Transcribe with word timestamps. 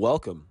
Welcome 0.00 0.46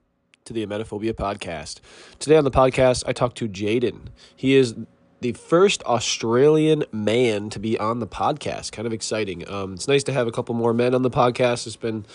to 0.45 0.53
the 0.53 0.63
Emetophobia 0.63 1.13
podcast. 1.13 1.79
Today 2.19 2.37
on 2.37 2.43
the 2.43 2.51
podcast, 2.51 3.03
I 3.07 3.13
talked 3.13 3.35
to 3.39 3.49
Jaden. 3.49 4.09
He 4.35 4.53
is 4.53 4.75
the 5.21 5.31
first 5.31 5.81
Australian 5.85 6.83
man 6.91 7.49
to 7.49 7.57
be 7.57 7.75
on 7.79 7.99
the 7.99 8.05
podcast. 8.05 8.71
Kind 8.71 8.85
of 8.85 8.93
exciting. 8.93 9.49
Um, 9.49 9.73
it's 9.73 9.87
nice 9.87 10.03
to 10.03 10.13
have 10.13 10.27
a 10.27 10.31
couple 10.31 10.53
more 10.53 10.71
men 10.71 10.93
on 10.93 11.01
the 11.01 11.09
podcast. 11.09 11.65
It's 11.65 11.75
been 11.75 12.05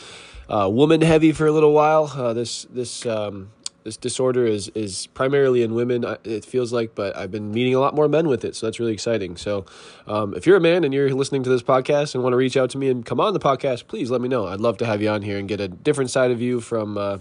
uh, 0.49 0.71
woman 0.73 1.01
heavy 1.01 1.33
for 1.33 1.49
a 1.49 1.51
little 1.51 1.73
while. 1.73 2.05
Uh, 2.15 2.35
this 2.35 2.69
this 2.71 3.05
um, 3.05 3.51
this 3.85 3.97
disorder 3.99 4.47
is 4.47 4.69
is 4.71 5.07
primarily 5.09 5.63
in 5.63 5.75
women. 5.75 6.05
It 6.25 6.45
feels 6.45 6.73
like, 6.73 6.95
but 6.95 7.15
I've 7.17 7.31
been 7.31 7.53
meeting 7.53 7.75
a 7.75 7.81
lot 7.81 7.95
more 7.95 8.09
men 8.09 8.27
with 8.29 8.45
it, 8.45 8.57
so 8.57 8.67
that's 8.67 8.81
really 8.81 8.95
exciting. 8.95 9.37
So, 9.37 9.67
um, 10.07 10.35
if 10.35 10.47
you're 10.47 10.57
a 10.57 10.61
man 10.61 10.85
and 10.85 10.93
you're 10.93 11.11
listening 11.11 11.43
to 11.45 11.51
this 11.51 11.63
podcast 11.63 12.15
and 12.15 12.23
want 12.23 12.33
to 12.33 12.39
reach 12.39 12.57
out 12.57 12.71
to 12.71 12.79
me 12.79 12.89
and 12.89 13.05
come 13.05 13.21
on 13.21 13.35
the 13.35 13.41
podcast, 13.41 13.87
please 13.87 14.11
let 14.11 14.23
me 14.23 14.29
know. 14.29 14.47
I'd 14.47 14.61
love 14.61 14.79
to 14.79 14.87
have 14.87 15.03
you 15.03 15.11
on 15.11 15.23
here 15.23 15.39
and 15.39 15.47
get 15.47 15.61
a 15.61 15.69
different 15.69 16.11
side 16.11 16.31
of 16.31 16.41
you 16.41 16.61
from. 16.61 16.99
Uh, 16.99 17.19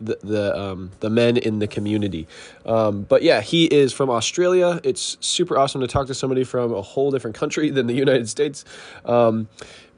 the 0.00 0.18
the 0.22 0.58
um, 0.58 0.90
the 1.00 1.10
men 1.10 1.36
in 1.36 1.58
the 1.58 1.66
community. 1.66 2.28
Um, 2.64 3.02
but 3.02 3.22
yeah, 3.22 3.40
he 3.40 3.64
is 3.64 3.92
from 3.92 4.10
Australia. 4.10 4.80
It's 4.84 5.16
super 5.20 5.58
awesome 5.58 5.80
to 5.80 5.88
talk 5.88 6.06
to 6.06 6.14
somebody 6.14 6.44
from 6.44 6.72
a 6.72 6.82
whole 6.82 7.10
different 7.10 7.36
country 7.36 7.70
than 7.78 7.86
the 7.86 7.94
United 7.94 8.28
States. 8.28 8.64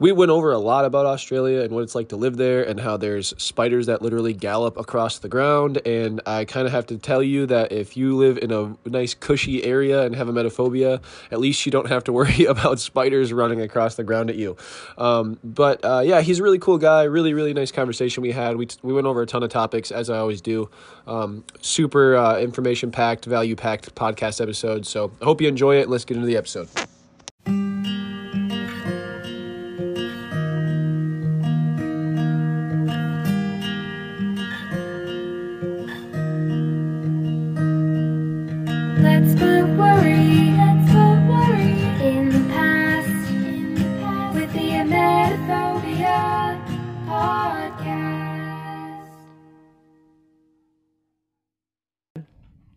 We 0.01 0.11
went 0.11 0.31
over 0.31 0.51
a 0.51 0.57
lot 0.57 0.83
about 0.85 1.05
Australia 1.05 1.61
and 1.61 1.71
what 1.71 1.83
it's 1.83 1.93
like 1.93 2.09
to 2.09 2.15
live 2.15 2.35
there 2.35 2.63
and 2.63 2.79
how 2.79 2.97
there's 2.97 3.35
spiders 3.37 3.85
that 3.85 4.01
literally 4.01 4.33
gallop 4.33 4.75
across 4.75 5.19
the 5.19 5.29
ground. 5.29 5.79
And 5.85 6.21
I 6.25 6.45
kind 6.45 6.65
of 6.65 6.73
have 6.73 6.87
to 6.87 6.97
tell 6.97 7.21
you 7.21 7.45
that 7.45 7.71
if 7.71 7.95
you 7.95 8.17
live 8.17 8.39
in 8.39 8.51
a 8.51 8.75
nice 8.89 9.13
cushy 9.13 9.63
area 9.63 10.01
and 10.01 10.15
have 10.15 10.27
a 10.27 10.33
emetophobia, 10.33 11.03
at 11.29 11.39
least 11.39 11.67
you 11.67 11.71
don't 11.71 11.87
have 11.87 12.03
to 12.05 12.13
worry 12.19 12.45
about 12.45 12.79
spiders 12.79 13.31
running 13.31 13.61
across 13.61 13.93
the 13.93 14.03
ground 14.03 14.31
at 14.31 14.37
you. 14.37 14.57
Um, 14.97 15.37
but 15.43 15.85
uh, 15.85 16.01
yeah, 16.03 16.21
he's 16.21 16.39
a 16.39 16.43
really 16.43 16.57
cool 16.57 16.79
guy. 16.79 17.03
Really, 17.03 17.35
really 17.35 17.53
nice 17.53 17.71
conversation 17.71 18.23
we 18.23 18.31
had. 18.31 18.57
We, 18.57 18.65
t- 18.65 18.79
we 18.81 18.93
went 18.93 19.05
over 19.05 19.21
a 19.21 19.27
ton 19.27 19.43
of 19.43 19.51
topics 19.51 19.91
as 19.91 20.09
I 20.09 20.17
always 20.17 20.41
do. 20.41 20.67
Um, 21.05 21.43
super 21.61 22.15
uh, 22.15 22.39
information 22.39 22.89
packed, 22.89 23.25
value 23.25 23.55
packed 23.55 23.93
podcast 23.93 24.41
episode. 24.41 24.87
So 24.87 25.11
I 25.21 25.25
hope 25.25 25.41
you 25.41 25.47
enjoy 25.47 25.75
it. 25.75 25.89
Let's 25.89 26.05
get 26.05 26.17
into 26.17 26.25
the 26.25 26.37
episode. 26.37 26.69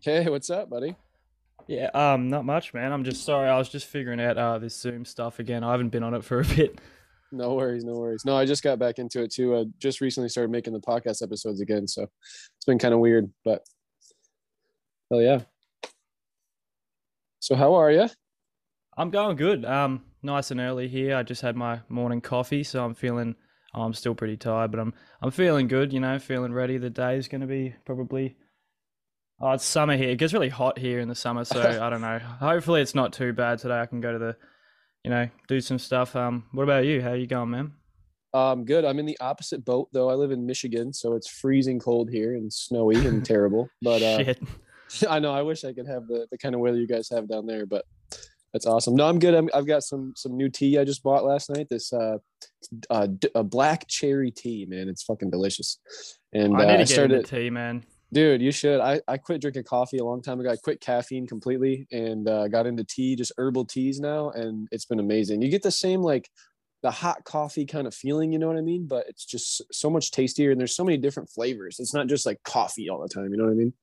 Hey, 0.05 0.29
what's 0.29 0.51
up, 0.51 0.69
buddy? 0.69 0.95
Yeah, 1.67 1.89
um, 1.95 2.29
not 2.29 2.45
much, 2.45 2.75
man. 2.75 2.91
I'm 2.93 3.03
just 3.03 3.25
sorry. 3.25 3.49
I 3.49 3.57
was 3.57 3.69
just 3.69 3.87
figuring 3.87 4.21
out 4.21 4.37
uh 4.37 4.59
this 4.59 4.79
Zoom 4.79 5.03
stuff 5.03 5.39
again. 5.39 5.63
I 5.63 5.71
haven't 5.71 5.89
been 5.89 6.03
on 6.03 6.13
it 6.13 6.23
for 6.23 6.41
a 6.41 6.43
bit. 6.43 6.79
No 7.31 7.55
worries, 7.55 7.83
no 7.83 7.93
worries. 7.93 8.23
No, 8.23 8.37
I 8.37 8.45
just 8.45 8.61
got 8.61 8.77
back 8.77 8.99
into 8.99 9.23
it 9.23 9.33
too. 9.33 9.57
I 9.57 9.65
just 9.79 10.01
recently 10.01 10.29
started 10.29 10.51
making 10.51 10.73
the 10.73 10.79
podcast 10.79 11.23
episodes 11.23 11.59
again, 11.59 11.87
so 11.87 12.03
it's 12.03 12.65
been 12.67 12.77
kind 12.77 12.93
of 12.93 12.99
weird, 12.99 13.33
but 13.43 13.63
hell 15.09 15.23
yeah. 15.23 15.39
So 17.39 17.55
how 17.55 17.73
are 17.73 17.89
you? 17.89 18.07
I'm 18.95 19.09
going 19.09 19.37
good. 19.37 19.65
Um, 19.65 20.03
nice 20.21 20.51
and 20.51 20.59
early 20.59 20.87
here. 20.87 21.15
I 21.15 21.23
just 21.23 21.41
had 21.41 21.55
my 21.55 21.79
morning 21.89 22.21
coffee, 22.21 22.63
so 22.63 22.85
I'm 22.85 22.93
feeling. 22.93 23.35
oh, 23.73 23.81
I'm 23.81 23.93
still 23.95 24.13
pretty 24.13 24.37
tired, 24.37 24.69
but 24.69 24.79
I'm 24.79 24.93
I'm 25.23 25.31
feeling 25.31 25.67
good. 25.67 25.91
You 25.91 25.99
know, 25.99 26.19
feeling 26.19 26.53
ready. 26.53 26.77
The 26.77 26.91
day 26.91 27.17
is 27.17 27.27
going 27.27 27.41
to 27.41 27.47
be 27.47 27.73
probably. 27.85 28.35
Oh, 29.41 29.51
it's 29.51 29.65
summer 29.65 29.97
here. 29.97 30.09
It 30.09 30.17
gets 30.17 30.33
really 30.33 30.49
hot 30.49 30.77
here 30.79 30.99
in 30.99 31.09
the 31.09 31.15
summer, 31.15 31.43
so 31.43 31.61
I 31.81 31.89
don't 31.89 32.01
know. 32.01 32.19
Hopefully, 32.19 32.81
it's 32.81 32.95
not 32.95 33.13
too 33.13 33.33
bad 33.33 33.59
today. 33.59 33.79
I 33.79 33.85
can 33.85 34.01
go 34.01 34.11
to 34.11 34.19
the, 34.19 34.35
you 35.03 35.11
know, 35.11 35.27
do 35.47 35.59
some 35.59 35.79
stuff. 35.79 36.15
Um, 36.15 36.45
what 36.51 36.63
about 36.63 36.85
you? 36.85 37.01
How 37.01 37.13
you 37.13 37.27
going, 37.27 37.49
man? 37.49 37.73
Um, 38.35 38.65
good. 38.65 38.83
I'm 38.83 38.99
in 38.99 39.05
the 39.05 39.17
opposite 39.21 39.63
boat 39.63 39.87
though. 39.93 40.09
I 40.09 40.13
live 40.13 40.31
in 40.31 40.45
Michigan, 40.45 40.91
so 40.91 41.13
it's 41.13 41.29
freezing 41.29 41.79
cold 41.79 42.09
here 42.09 42.35
and 42.35 42.51
snowy 42.51 42.95
and 42.95 43.25
terrible. 43.25 43.69
But 43.81 44.01
uh, 44.01 44.23
Shit. 44.23 44.43
I 45.09 45.19
know 45.19 45.33
I 45.33 45.41
wish 45.41 45.63
I 45.63 45.71
could 45.71 45.87
have 45.87 46.07
the, 46.07 46.27
the 46.31 46.37
kind 46.37 46.53
of 46.53 46.59
weather 46.59 46.77
you 46.77 46.87
guys 46.87 47.09
have 47.09 47.29
down 47.29 47.45
there, 47.45 47.65
but 47.65 47.85
that's 48.51 48.65
awesome. 48.65 48.95
No, 48.95 49.07
I'm 49.07 49.19
good. 49.19 49.33
I'm, 49.33 49.49
I've 49.53 49.65
got 49.65 49.83
some 49.83 50.11
some 50.17 50.35
new 50.35 50.49
tea 50.49 50.77
I 50.77 50.83
just 50.83 51.01
bought 51.01 51.23
last 51.23 51.49
night. 51.49 51.67
This 51.69 51.93
uh, 51.93 52.17
uh 52.89 53.07
d- 53.07 53.29
a 53.35 53.43
black 53.43 53.87
cherry 53.87 54.31
tea, 54.31 54.65
man. 54.67 54.89
It's 54.89 55.03
fucking 55.03 55.29
delicious. 55.29 55.79
And 56.33 56.57
I 56.57 56.63
uh, 56.63 56.65
need 56.65 56.71
to 56.71 56.77
get 56.79 56.89
started, 56.89 57.15
into 57.19 57.35
tea, 57.35 57.49
man. 57.49 57.85
Dude. 58.15 58.41
You 58.41 58.51
should. 58.51 58.79
I 58.79 59.01
I 59.07 59.17
quit 59.17 59.41
drinking 59.41 59.65
coffee 59.65 59.99
a 59.99 60.03
long 60.03 60.23
time 60.23 60.39
ago. 60.39 60.49
I 60.49 60.55
quit 60.55 60.81
caffeine 60.81 61.27
completely 61.27 61.85
and 61.91 62.27
uh, 62.27 62.47
got 62.47 62.65
into 62.65 62.83
tea, 62.83 63.15
just 63.15 63.33
herbal 63.37 63.65
teas 63.65 63.99
now, 63.99 64.31
and 64.31 64.67
it's 64.71 64.85
been 64.85 64.99
amazing. 64.99 65.43
You 65.43 65.49
get 65.49 65.61
the 65.61 65.69
same 65.69 66.01
like 66.01 66.27
the 66.81 66.89
hot 66.91 67.23
coffee 67.25 67.65
kind 67.65 67.87
of 67.87 67.93
feeling, 67.93 68.31
you 68.31 68.39
know 68.39 68.47
what 68.47 68.57
I 68.57 68.61
mean? 68.61 68.87
But 68.87 69.07
it's 69.07 69.25
just 69.25 69.61
so 69.71 69.89
much 69.89 70.11
tastier, 70.11 70.51
and 70.51 70.59
there's 70.59 70.75
so 70.75 70.83
many 70.83 70.97
different 70.97 71.29
flavors. 71.29 71.79
It's 71.79 71.93
not 71.93 72.07
just 72.07 72.25
like 72.25 72.41
coffee 72.43 72.89
all 72.89 73.01
the 73.01 73.09
time. 73.09 73.31
You 73.31 73.37
know 73.37 73.45
what 73.45 73.51
I 73.51 73.55
mean? 73.55 73.73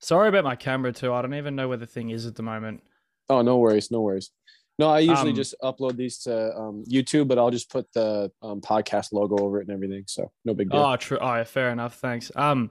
Sorry 0.00 0.28
about 0.28 0.44
my 0.44 0.56
camera 0.56 0.92
too. 0.92 1.12
I 1.12 1.20
don't 1.20 1.34
even 1.34 1.56
know 1.56 1.68
where 1.68 1.76
the 1.76 1.86
thing 1.86 2.10
is 2.10 2.26
at 2.26 2.36
the 2.36 2.42
moment. 2.42 2.82
Oh, 3.28 3.42
no 3.42 3.58
worries, 3.58 3.90
no 3.90 4.00
worries. 4.02 4.30
No, 4.78 4.88
I 4.88 4.98
usually 4.98 5.30
Um, 5.30 5.36
just 5.36 5.54
upload 5.62 5.96
these 5.96 6.18
to 6.24 6.54
um, 6.54 6.84
YouTube, 6.90 7.28
but 7.28 7.38
I'll 7.38 7.50
just 7.50 7.70
put 7.70 7.90
the 7.92 8.30
um, 8.42 8.60
podcast 8.60 9.12
logo 9.12 9.38
over 9.38 9.60
it 9.60 9.68
and 9.68 9.74
everything. 9.74 10.04
So 10.06 10.30
no 10.44 10.52
big 10.52 10.68
deal. 10.68 10.80
Oh, 10.80 10.96
true. 10.96 11.18
Oh, 11.20 11.36
yeah, 11.36 11.44
fair 11.44 11.70
enough. 11.70 11.94
Thanks. 12.00 12.30
Um, 12.36 12.70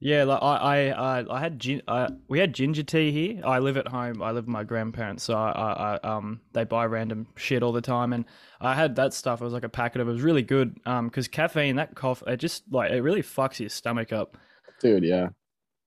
yeah, 0.00 0.24
like 0.24 0.42
I, 0.42 0.56
I, 0.56 0.86
uh, 0.88 1.24
I 1.30 1.40
had 1.40 1.58
gin. 1.58 1.82
Uh, 1.88 2.08
we 2.28 2.38
had 2.38 2.52
ginger 2.52 2.82
tea 2.82 3.10
here. 3.10 3.42
I 3.44 3.58
live 3.58 3.76
at 3.76 3.88
home. 3.88 4.22
I 4.22 4.32
live 4.32 4.44
with 4.44 4.52
my 4.52 4.64
grandparents, 4.64 5.24
so 5.24 5.34
I, 5.34 5.50
I, 5.50 5.94
I, 5.96 6.08
um, 6.16 6.40
they 6.52 6.64
buy 6.64 6.86
random 6.86 7.26
shit 7.36 7.62
all 7.62 7.72
the 7.72 7.80
time, 7.80 8.12
and 8.12 8.24
I 8.60 8.74
had 8.74 8.96
that 8.96 9.14
stuff. 9.14 9.40
It 9.40 9.44
was 9.44 9.52
like 9.52 9.64
a 9.64 9.68
packet 9.68 10.00
of. 10.00 10.08
It 10.08 10.12
was 10.12 10.22
really 10.22 10.42
good. 10.42 10.78
Um, 10.86 11.08
because 11.08 11.28
caffeine, 11.28 11.76
that 11.76 11.94
cough, 11.94 12.22
it 12.26 12.36
just 12.38 12.64
like 12.70 12.90
it 12.90 13.02
really 13.02 13.22
fucks 13.22 13.60
your 13.60 13.68
stomach 13.68 14.12
up. 14.12 14.36
Dude, 14.80 15.04
yeah. 15.04 15.28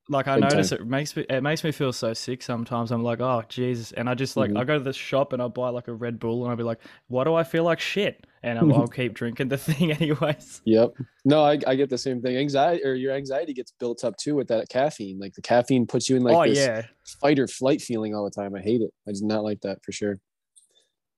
Like 0.10 0.28
I 0.28 0.36
Big 0.36 0.44
notice 0.44 0.72
it 0.72 0.86
makes 0.86 1.16
me 1.16 1.26
it 1.30 1.42
makes 1.42 1.64
me 1.64 1.72
feel 1.72 1.94
so 1.94 2.14
sick 2.14 2.42
sometimes. 2.42 2.92
I'm 2.92 3.04
like, 3.04 3.22
oh 3.22 3.44
Jesus, 3.48 3.92
and 3.94 4.10
I 4.10 4.14
just 4.16 4.36
like 4.36 4.52
Mhm. 4.52 4.60
I 4.60 4.64
go 4.66 4.78
to 4.78 4.84
the 4.84 4.94
shop 4.94 5.32
and 5.32 5.42
I 5.42 5.48
buy 5.48 5.70
like 5.70 5.88
a 5.88 5.94
Red 5.94 6.20
Bull 6.20 6.44
and 6.44 6.52
I'll 6.52 6.58
be 6.58 6.64
like, 6.64 6.80
why 7.08 7.24
do 7.24 7.34
I 7.34 7.44
feel 7.44 7.64
like 7.64 7.80
shit? 7.80 8.26
And 8.44 8.58
I'll, 8.58 8.74
I'll 8.74 8.88
keep 8.88 9.14
drinking 9.14 9.50
the 9.50 9.58
thing 9.60 9.92
anyways. 9.92 10.62
Yep. 10.66 10.94
No, 11.26 11.44
I, 11.44 11.60
I 11.68 11.76
get 11.76 11.90
the 11.90 11.98
same 11.98 12.22
thing. 12.22 12.38
Anxiety 12.38 12.84
or 12.84 12.94
your 12.94 13.14
anxiety 13.14 13.54
gets 13.54 13.72
built 13.72 14.04
up 14.04 14.18
too 14.18 14.36
with 14.36 14.48
that 14.48 14.68
caffeine. 14.70 15.20
Like 15.20 15.34
the 15.34 15.42
caffeine 15.42 15.86
puts 15.86 16.10
you 16.10 16.16
in 16.16 16.24
like 16.24 16.36
oh 16.36 16.50
this 16.50 16.58
yeah, 16.58 16.84
fight 17.22 17.38
or 17.38 17.48
flight 17.48 17.82
feeling 17.82 18.16
all 18.16 18.24
the 18.24 18.32
time. 18.32 18.56
I 18.56 18.62
hate 18.62 18.82
it. 18.82 18.92
I 19.08 19.12
do 19.12 19.20
not 19.24 19.44
like 19.44 19.62
that 19.62 19.84
for 19.84 19.92
sure. 19.92 20.18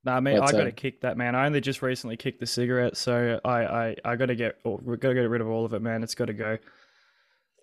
Nah, 0.06 0.20
man, 0.20 0.40
But, 0.40 0.50
I 0.50 0.52
got 0.52 0.62
uh, 0.62 0.66
to 0.66 0.72
kick 0.72 1.02
that, 1.02 1.18
man. 1.18 1.34
I 1.34 1.46
only 1.46 1.62
just 1.62 1.82
recently 1.82 2.18
kicked 2.18 2.42
the 2.42 2.46
cigarette, 2.46 2.98
so 2.98 3.40
I, 3.46 3.64
I, 3.64 3.96
I 4.04 4.16
got 4.18 4.26
to 4.26 4.36
get, 4.36 4.58
oh, 4.66 4.80
we 4.84 4.98
got 4.98 5.10
to 5.10 5.14
get 5.14 5.30
rid 5.30 5.40
of 5.40 5.48
all 5.48 5.64
of 5.64 5.74
it, 5.74 5.82
man. 5.82 6.04
It's 6.04 6.14
got 6.14 6.26
to 6.26 6.34
go. 6.34 6.58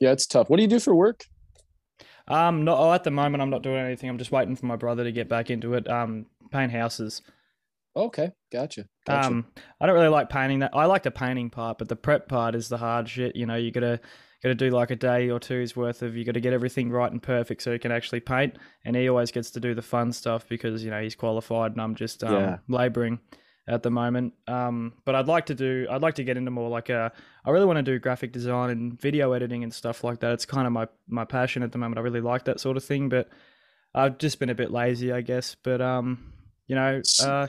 Yeah, 0.00 0.12
it's 0.12 0.26
tough. 0.26 0.49
What 0.49 0.56
do 0.56 0.62
you 0.62 0.69
do 0.69 0.81
for 0.81 0.94
work? 0.94 1.26
Um, 2.28 2.65
not 2.65 2.78
oh, 2.78 2.93
at 2.94 3.04
the 3.04 3.10
moment. 3.10 3.43
I'm 3.43 3.50
not 3.50 3.62
doing 3.62 3.76
anything. 3.76 4.09
I'm 4.09 4.16
just 4.16 4.32
waiting 4.32 4.56
for 4.56 4.65
my 4.65 4.76
brother 4.76 5.04
to 5.04 5.12
get 5.12 5.28
back 5.28 5.50
into 5.50 5.75
it. 5.75 5.88
Um, 5.91 6.26
paint 6.50 6.72
houses. 6.72 7.20
Okay, 7.96 8.30
gotcha. 8.52 8.86
gotcha. 9.04 9.28
Um, 9.28 9.46
I 9.80 9.86
don't 9.86 9.94
really 9.94 10.08
like 10.08 10.28
painting 10.28 10.60
that. 10.60 10.70
I 10.74 10.86
like 10.86 11.02
the 11.02 11.10
painting 11.10 11.50
part, 11.50 11.78
but 11.78 11.88
the 11.88 11.96
prep 11.96 12.28
part 12.28 12.54
is 12.54 12.68
the 12.68 12.78
hard 12.78 13.08
shit. 13.08 13.34
You 13.34 13.46
know, 13.46 13.56
you 13.56 13.70
gotta 13.70 14.00
gotta 14.42 14.54
do 14.54 14.70
like 14.70 14.90
a 14.90 14.96
day 14.96 15.28
or 15.30 15.40
two's 15.40 15.74
worth 15.74 16.02
of. 16.02 16.16
You 16.16 16.24
gotta 16.24 16.40
get 16.40 16.52
everything 16.52 16.90
right 16.90 17.10
and 17.10 17.22
perfect 17.22 17.62
so 17.62 17.72
you 17.72 17.78
can 17.78 17.92
actually 17.92 18.20
paint. 18.20 18.56
And 18.84 18.94
he 18.94 19.08
always 19.08 19.32
gets 19.32 19.50
to 19.52 19.60
do 19.60 19.74
the 19.74 19.82
fun 19.82 20.12
stuff 20.12 20.48
because 20.48 20.84
you 20.84 20.90
know 20.90 21.02
he's 21.02 21.14
qualified, 21.16 21.72
and 21.72 21.80
I'm 21.80 21.94
just 21.94 22.22
um, 22.22 22.32
Yeah. 22.32 22.58
laboring 22.68 23.18
at 23.66 23.82
the 23.82 23.90
moment. 23.90 24.34
Um, 24.48 24.94
but 25.04 25.14
I'd 25.14 25.26
like 25.28 25.46
to 25.46 25.54
do. 25.54 25.86
I'd 25.90 26.02
like 26.02 26.14
to 26.14 26.24
get 26.24 26.36
into 26.36 26.50
more 26.52 26.70
like 26.70 26.90
a. 26.90 27.12
I 27.44 27.50
really 27.50 27.66
want 27.66 27.78
to 27.78 27.82
do 27.82 27.98
graphic 27.98 28.32
design 28.32 28.70
and 28.70 29.00
video 29.00 29.32
editing 29.32 29.64
and 29.64 29.74
stuff 29.74 30.04
like 30.04 30.20
that. 30.20 30.32
It's 30.32 30.46
kind 30.46 30.66
of 30.66 30.72
my 30.72 30.86
my 31.08 31.25
passion 31.25 31.64
at 31.64 31.72
the 31.72 31.78
moment. 31.78 31.98
I 31.98 32.02
really 32.02 32.20
like 32.20 32.44
that 32.44 32.60
sort 32.60 32.76
of 32.76 32.84
thing, 32.84 33.08
but 33.08 33.28
I've 33.94 34.19
just 34.19 34.38
been 34.38 34.50
a 34.50 34.54
bit 34.54 34.70
lazy, 34.70 35.10
I 35.12 35.22
guess. 35.22 35.56
But 35.60 35.81
um, 35.81 36.32
you 36.69 36.76
know, 36.76 37.02
uh, 37.22 37.48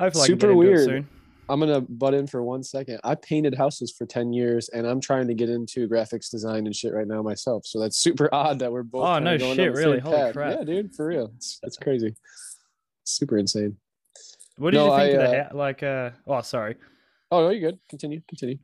hopefully 0.00 0.24
I 0.24 0.26
super 0.26 0.48
can 0.48 0.60
get 0.60 0.66
into 0.66 0.68
weird. 0.68 0.80
it 0.80 0.84
soon. 0.84 1.08
I'm 1.50 1.60
gonna 1.60 1.80
butt 1.80 2.12
in 2.12 2.26
for 2.26 2.42
one 2.42 2.62
second. 2.62 3.00
I 3.04 3.14
painted 3.14 3.54
houses 3.54 3.90
for 3.96 4.04
10 4.04 4.34
years 4.34 4.68
and 4.68 4.86
I'm 4.86 5.00
trying 5.00 5.26
to 5.28 5.34
get 5.34 5.48
into 5.48 5.88
graphics 5.88 6.30
design 6.30 6.66
and 6.66 6.76
shit 6.76 6.92
right 6.92 7.06
now 7.06 7.22
myself. 7.22 7.64
So 7.64 7.80
that's 7.80 7.96
super 8.06 8.28
odd 8.34 8.58
that 8.58 8.70
we're 8.70 8.82
both 8.82 9.04
Oh, 9.06 9.18
no 9.18 9.38
shit, 9.38 9.72
really? 9.72 9.98
Holy 9.98 10.16
path. 10.16 10.32
crap. 10.34 10.58
Yeah, 10.58 10.64
dude, 10.64 10.94
for 10.94 11.06
real. 11.06 11.32
It's, 11.36 11.58
it's 11.62 11.76
crazy. 11.82 12.14
Super 13.04 13.38
insane. 13.38 13.76
What 14.58 14.72
did 14.72 14.78
No, 14.78 14.86
you 14.94 15.02
think 15.02 15.18
I, 15.20 15.22
of 15.24 15.30
the 15.30 15.54
uh, 15.54 15.56
like? 15.56 15.82
Uh, 15.82 16.10
oh, 16.26 16.40
sorry. 16.42 16.76
Oh, 17.30 17.42
no, 17.44 17.50
you're 17.50 17.70
good. 17.70 17.78
Continue. 17.88 18.20
Continue. 18.28 18.58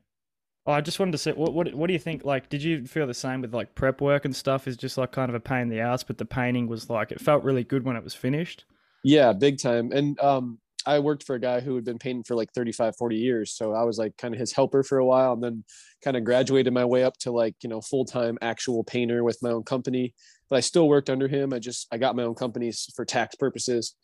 Oh, 0.66 0.72
I 0.72 0.80
just 0.80 0.98
wanted 0.98 1.12
to 1.12 1.18
say, 1.18 1.32
what, 1.32 1.52
what 1.54 1.72
what 1.74 1.86
do 1.86 1.92
you 1.92 1.98
think? 1.98 2.24
Like, 2.24 2.48
did 2.48 2.62
you 2.62 2.84
feel 2.86 3.06
the 3.06 3.14
same 3.14 3.42
with 3.42 3.54
like 3.54 3.74
prep 3.74 4.00
work 4.00 4.24
and 4.24 4.34
stuff? 4.34 4.66
Is 4.66 4.76
just 4.76 4.96
like 4.98 5.12
kind 5.12 5.28
of 5.28 5.34
a 5.34 5.40
pain 5.40 5.62
in 5.62 5.68
the 5.68 5.80
ass, 5.80 6.02
but 6.02 6.18
the 6.18 6.24
painting 6.24 6.66
was 6.66 6.88
like 6.90 7.12
it 7.12 7.20
felt 7.20 7.44
really 7.44 7.64
good 7.64 7.84
when 7.84 7.96
it 7.96 8.02
was 8.04 8.14
finished. 8.14 8.64
Yeah, 9.04 9.32
big 9.34 9.58
time. 9.58 9.92
And 9.92 10.18
um, 10.20 10.58
I 10.86 10.98
worked 10.98 11.24
for 11.24 11.34
a 11.34 11.40
guy 11.40 11.60
who 11.60 11.74
had 11.74 11.84
been 11.84 11.98
painting 11.98 12.24
for 12.24 12.34
like 12.34 12.52
35, 12.54 12.96
40 12.96 13.16
years. 13.16 13.52
So 13.52 13.72
I 13.72 13.84
was 13.84 13.98
like 13.98 14.16
kind 14.16 14.34
of 14.34 14.40
his 14.40 14.52
helper 14.52 14.82
for 14.82 14.98
a 14.98 15.06
while 15.06 15.32
and 15.32 15.42
then 15.42 15.64
kind 16.02 16.16
of 16.16 16.24
graduated 16.24 16.72
my 16.72 16.84
way 16.84 17.04
up 17.04 17.16
to 17.18 17.32
like, 17.32 17.54
you 17.62 17.68
know, 17.68 17.80
full 17.80 18.04
time 18.04 18.38
actual 18.42 18.84
painter 18.84 19.24
with 19.24 19.42
my 19.42 19.50
own 19.50 19.62
company. 19.62 20.14
But 20.50 20.56
I 20.56 20.60
still 20.60 20.88
worked 20.88 21.10
under 21.10 21.28
him. 21.28 21.52
I 21.52 21.58
just, 21.58 21.86
I 21.90 21.98
got 21.98 22.16
my 22.16 22.24
own 22.24 22.34
companies 22.34 22.90
for 22.94 23.04
tax 23.04 23.34
purposes. 23.36 23.94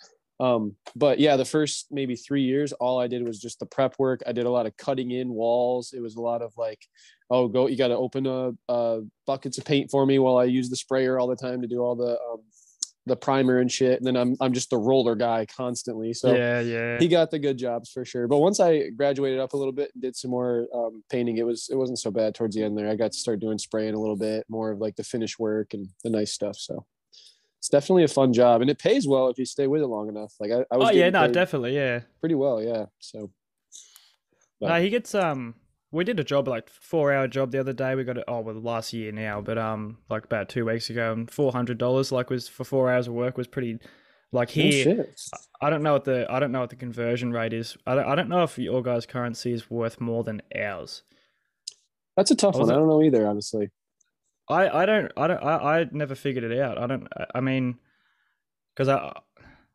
Um, 0.40 0.74
but 0.96 1.20
yeah, 1.20 1.36
the 1.36 1.44
first 1.44 1.88
maybe 1.90 2.16
three 2.16 2.42
years, 2.42 2.72
all 2.72 2.98
I 2.98 3.08
did 3.08 3.22
was 3.22 3.38
just 3.38 3.58
the 3.58 3.66
prep 3.66 3.94
work. 3.98 4.22
I 4.26 4.32
did 4.32 4.46
a 4.46 4.50
lot 4.50 4.64
of 4.64 4.74
cutting 4.78 5.10
in 5.10 5.28
walls. 5.28 5.92
It 5.94 6.00
was 6.00 6.16
a 6.16 6.20
lot 6.20 6.40
of 6.40 6.54
like, 6.56 6.80
oh, 7.28 7.46
go, 7.46 7.66
you 7.66 7.76
got 7.76 7.88
to 7.88 7.96
open 7.96 8.26
a, 8.26 8.52
a 8.68 9.00
buckets 9.26 9.58
of 9.58 9.66
paint 9.66 9.90
for 9.90 10.06
me 10.06 10.18
while 10.18 10.38
I 10.38 10.44
use 10.44 10.70
the 10.70 10.76
sprayer 10.76 11.18
all 11.18 11.28
the 11.28 11.36
time 11.36 11.60
to 11.60 11.68
do 11.68 11.80
all 11.80 11.94
the, 11.94 12.12
um, 12.12 12.40
the 13.06 13.16
primer 13.16 13.58
and 13.58 13.70
shit. 13.70 13.98
And 13.98 14.06
then 14.06 14.16
I'm 14.16 14.36
I'm 14.40 14.52
just 14.52 14.70
the 14.70 14.78
roller 14.78 15.14
guy 15.14 15.46
constantly. 15.46 16.12
So 16.12 16.34
yeah, 16.34 16.60
yeah. 16.60 16.98
he 16.98 17.08
got 17.08 17.30
the 17.30 17.38
good 17.38 17.56
jobs 17.56 17.90
for 17.90 18.04
sure. 18.04 18.28
But 18.28 18.38
once 18.38 18.60
I 18.60 18.90
graduated 18.90 19.40
up 19.40 19.52
a 19.52 19.56
little 19.56 19.72
bit 19.72 19.90
and 19.94 20.02
did 20.02 20.16
some 20.16 20.30
more 20.30 20.66
um, 20.74 21.02
painting, 21.10 21.38
it 21.38 21.46
was 21.46 21.68
it 21.70 21.76
wasn't 21.76 21.98
so 21.98 22.10
bad 22.10 22.34
towards 22.34 22.54
the 22.54 22.62
end 22.62 22.76
there. 22.76 22.88
I 22.88 22.96
got 22.96 23.12
to 23.12 23.18
start 23.18 23.40
doing 23.40 23.58
spraying 23.58 23.94
a 23.94 24.00
little 24.00 24.16
bit 24.16 24.44
more 24.48 24.70
of 24.70 24.78
like 24.78 24.96
the 24.96 25.04
finish 25.04 25.38
work 25.38 25.74
and 25.74 25.88
the 26.04 26.10
nice 26.10 26.32
stuff. 26.32 26.56
So 26.56 26.84
it's 27.58 27.68
definitely 27.68 28.04
a 28.04 28.08
fun 28.08 28.32
job 28.32 28.62
and 28.62 28.70
it 28.70 28.78
pays 28.78 29.06
well 29.06 29.28
if 29.28 29.38
you 29.38 29.44
stay 29.44 29.66
with 29.66 29.82
it 29.82 29.86
long 29.86 30.08
enough. 30.08 30.34
Like 30.40 30.50
I, 30.50 30.64
I 30.70 30.76
was 30.76 30.88
oh 30.88 30.92
yeah, 30.92 31.10
no, 31.10 31.28
definitely, 31.28 31.74
yeah. 31.74 32.00
pretty 32.20 32.34
well. 32.34 32.62
Yeah. 32.62 32.86
So 32.98 33.30
No, 34.60 34.80
he 34.80 34.90
gets 34.90 35.14
um. 35.14 35.54
We 35.92 36.04
did 36.04 36.20
a 36.20 36.24
job 36.24 36.46
like 36.46 36.70
four 36.70 37.12
hour 37.12 37.26
job 37.26 37.50
the 37.50 37.60
other 37.60 37.72
day. 37.72 37.94
We 37.94 38.04
got 38.04 38.18
it. 38.18 38.24
Oh, 38.28 38.40
well, 38.40 38.54
last 38.54 38.92
year 38.92 39.10
now, 39.10 39.40
but 39.40 39.58
um, 39.58 39.98
like 40.08 40.24
about 40.24 40.48
two 40.48 40.66
weeks 40.66 40.88
ago, 40.90 41.12
and 41.12 41.30
four 41.30 41.52
hundred 41.52 41.78
dollars 41.78 42.12
like 42.12 42.30
was 42.30 42.48
for 42.48 42.64
four 42.64 42.90
hours 42.90 43.08
of 43.08 43.14
work 43.14 43.36
was 43.36 43.46
pretty. 43.46 43.78
Like 44.32 44.50
oh, 44.50 44.52
here, 44.52 44.84
shit. 44.84 45.20
I 45.60 45.70
don't 45.70 45.82
know 45.82 45.94
what 45.94 46.04
the 46.04 46.24
I 46.30 46.38
don't 46.38 46.52
know 46.52 46.60
what 46.60 46.70
the 46.70 46.76
conversion 46.76 47.32
rate 47.32 47.52
is. 47.52 47.76
I 47.84 47.96
don't, 47.96 48.06
I 48.06 48.14
don't 48.14 48.28
know 48.28 48.44
if 48.44 48.56
your 48.58 48.80
guys' 48.80 49.04
currency 49.04 49.52
is 49.52 49.68
worth 49.68 50.00
more 50.00 50.22
than 50.22 50.40
ours. 50.56 51.02
That's 52.16 52.30
a 52.30 52.36
tough 52.36 52.54
one. 52.54 52.70
I 52.70 52.74
don't 52.74 52.86
know 52.86 53.02
either, 53.02 53.26
honestly. 53.26 53.70
I, 54.48 54.82
I 54.82 54.86
don't 54.86 55.12
I 55.16 55.26
don't 55.26 55.42
I, 55.42 55.80
I 55.80 55.86
never 55.90 56.14
figured 56.14 56.44
it 56.44 56.58
out. 56.60 56.76
I 56.76 56.86
don't 56.86 57.08
I 57.34 57.40
mean 57.40 57.78
because 58.74 58.88
I 58.88 59.12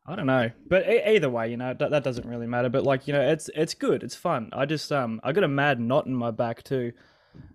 I 0.08 0.14
don't 0.16 0.26
know. 0.26 0.50
But 0.68 0.88
e- 0.88 1.02
either 1.16 1.28
way, 1.28 1.50
you 1.50 1.56
know 1.56 1.74
that, 1.74 1.90
that 1.90 2.04
doesn't 2.04 2.26
really 2.26 2.46
matter. 2.46 2.68
But 2.68 2.84
like 2.84 3.06
you 3.06 3.12
know, 3.12 3.20
it's 3.20 3.50
it's 3.54 3.74
good. 3.74 4.02
It's 4.02 4.14
fun. 4.14 4.50
I 4.52 4.64
just 4.66 4.92
um 4.92 5.20
I 5.24 5.32
got 5.32 5.44
a 5.44 5.48
mad 5.48 5.80
knot 5.80 6.06
in 6.06 6.14
my 6.14 6.30
back 6.30 6.62
too. 6.62 6.92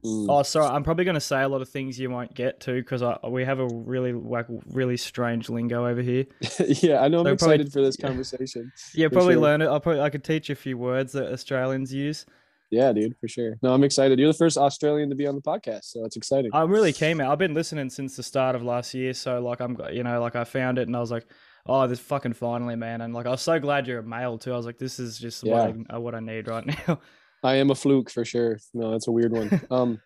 Mm. 0.06 0.28
Oh, 0.30 0.44
sorry. 0.44 0.68
I'm 0.68 0.84
probably 0.84 1.06
going 1.06 1.16
to 1.16 1.20
say 1.20 1.42
a 1.42 1.48
lot 1.50 1.64
of 1.64 1.70
things 1.70 2.00
you 2.00 2.10
won't 2.12 2.36
get 2.36 2.60
to 2.62 2.74
because 2.74 3.02
we 3.28 3.44
have 3.46 3.60
a 3.60 3.68
really 3.68 4.14
like 4.14 4.46
really 4.68 4.96
strange 4.98 5.50
lingo 5.50 5.88
over 5.88 6.02
here. 6.04 6.26
yeah, 6.60 7.02
I 7.02 7.08
know. 7.08 7.20
I'm 7.20 7.24
probably- 7.24 7.34
excited 7.34 7.74
for 7.74 7.82
this 7.82 7.98
conversation. 8.02 8.72
Yeah, 8.94 9.08
probably 9.08 9.34
sure. 9.34 9.42
learn 9.42 9.62
it. 9.62 9.66
I'll 9.66 9.80
probably 9.80 10.02
I 10.02 10.10
could 10.12 10.24
teach 10.24 10.50
you 10.50 10.54
a 10.54 10.56
few 10.56 10.78
words 10.78 11.14
that 11.14 11.32
Australians 11.32 11.94
use. 11.94 12.26
Yeah, 12.70 12.94
dude, 12.94 13.16
for 13.20 13.28
sure. 13.28 13.56
No, 13.62 13.74
I'm 13.74 13.84
excited. 13.84 14.18
You're 14.18 14.32
the 14.32 14.38
first 14.38 14.58
Australian 14.58 15.10
to 15.10 15.16
be 15.16 15.28
on 15.28 15.36
the 15.36 15.42
podcast, 15.42 15.86
so 15.86 16.06
it's 16.06 16.16
exciting. 16.16 16.52
I'm 16.54 16.72
really 16.72 16.94
keen, 16.94 17.18
man. 17.18 17.28
I've 17.28 17.38
been 17.38 17.54
listening 17.54 17.90
since 17.90 18.16
the 18.16 18.24
start 18.24 18.56
of 18.56 18.64
last 18.64 18.94
year, 18.94 19.14
so 19.14 19.42
like 19.42 19.60
I'm, 19.60 19.78
you 19.92 20.04
know, 20.04 20.22
like 20.22 20.38
I 20.38 20.46
found 20.46 20.78
it 20.78 20.88
and 20.88 20.96
I 20.96 21.02
was 21.02 21.12
like, 21.12 21.26
oh, 21.66 21.88
this 21.88 22.00
fucking 22.00 22.34
finally, 22.34 22.76
man. 22.76 23.02
And 23.02 23.14
like 23.14 23.26
I 23.26 23.30
was 23.30 23.42
so 23.42 23.60
glad 23.60 23.88
you're 23.88 24.00
a 24.00 24.04
male 24.04 24.38
too. 24.38 24.54
I 24.54 24.58
was 24.58 24.66
like, 24.66 24.78
this 24.78 25.00
is 25.00 25.18
just 25.18 25.44
what 25.44 25.60
I, 25.90 25.96
uh, 25.96 26.00
what 26.00 26.16
I 26.16 26.20
need 26.20 26.48
right 26.48 26.66
now. 26.88 27.00
I 27.44 27.56
am 27.56 27.72
a 27.72 27.76
fluke 27.76 28.10
for 28.10 28.24
sure. 28.26 28.60
No, 28.74 28.92
that's 28.92 29.08
a 29.08 29.12
weird 29.12 29.32
one. 29.32 29.62
Um, 29.72 30.00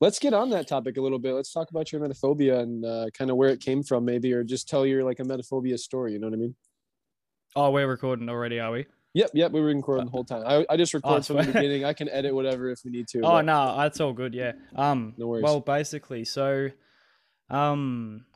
let's 0.00 0.18
get 0.18 0.34
on 0.34 0.50
that 0.50 0.68
topic 0.68 0.96
a 0.98 1.00
little 1.00 1.18
bit. 1.18 1.32
Let's 1.34 1.52
talk 1.52 1.70
about 1.70 1.90
your 1.90 2.00
emetophobia 2.00 2.60
and 2.60 2.84
uh, 2.84 3.06
kind 3.16 3.30
of 3.30 3.36
where 3.36 3.48
it 3.48 3.60
came 3.60 3.82
from, 3.82 4.04
maybe, 4.04 4.32
or 4.32 4.44
just 4.44 4.68
tell 4.68 4.84
your 4.86 5.02
like 5.04 5.18
a 5.18 5.22
emetophobia 5.22 5.78
story. 5.78 6.12
You 6.12 6.18
know 6.18 6.26
what 6.28 6.34
I 6.34 6.38
mean? 6.38 6.54
oh, 7.58 7.70
we're 7.70 7.86
recording 7.88 8.28
already, 8.28 8.60
are 8.60 8.70
we? 8.70 8.84
Yep, 9.14 9.30
yep. 9.32 9.50
We 9.50 9.62
were 9.62 9.68
recording 9.68 10.04
the 10.04 10.10
whole 10.10 10.24
time. 10.26 10.42
I, 10.46 10.66
I 10.68 10.76
just 10.76 10.92
record 10.92 11.24
from 11.24 11.38
the 11.38 11.44
beginning. 11.46 11.86
I 11.86 11.94
can 11.94 12.10
edit 12.10 12.34
whatever 12.34 12.68
if 12.68 12.80
we 12.84 12.90
need 12.90 13.08
to. 13.08 13.20
Oh 13.20 13.30
but- 13.30 13.46
no, 13.46 13.74
that's 13.78 13.98
all 13.98 14.12
good. 14.12 14.34
Yeah. 14.34 14.52
Um. 14.74 15.14
No 15.16 15.26
worries. 15.26 15.42
Well, 15.42 15.60
basically, 15.60 16.26
so, 16.26 16.68
um, 17.48 18.26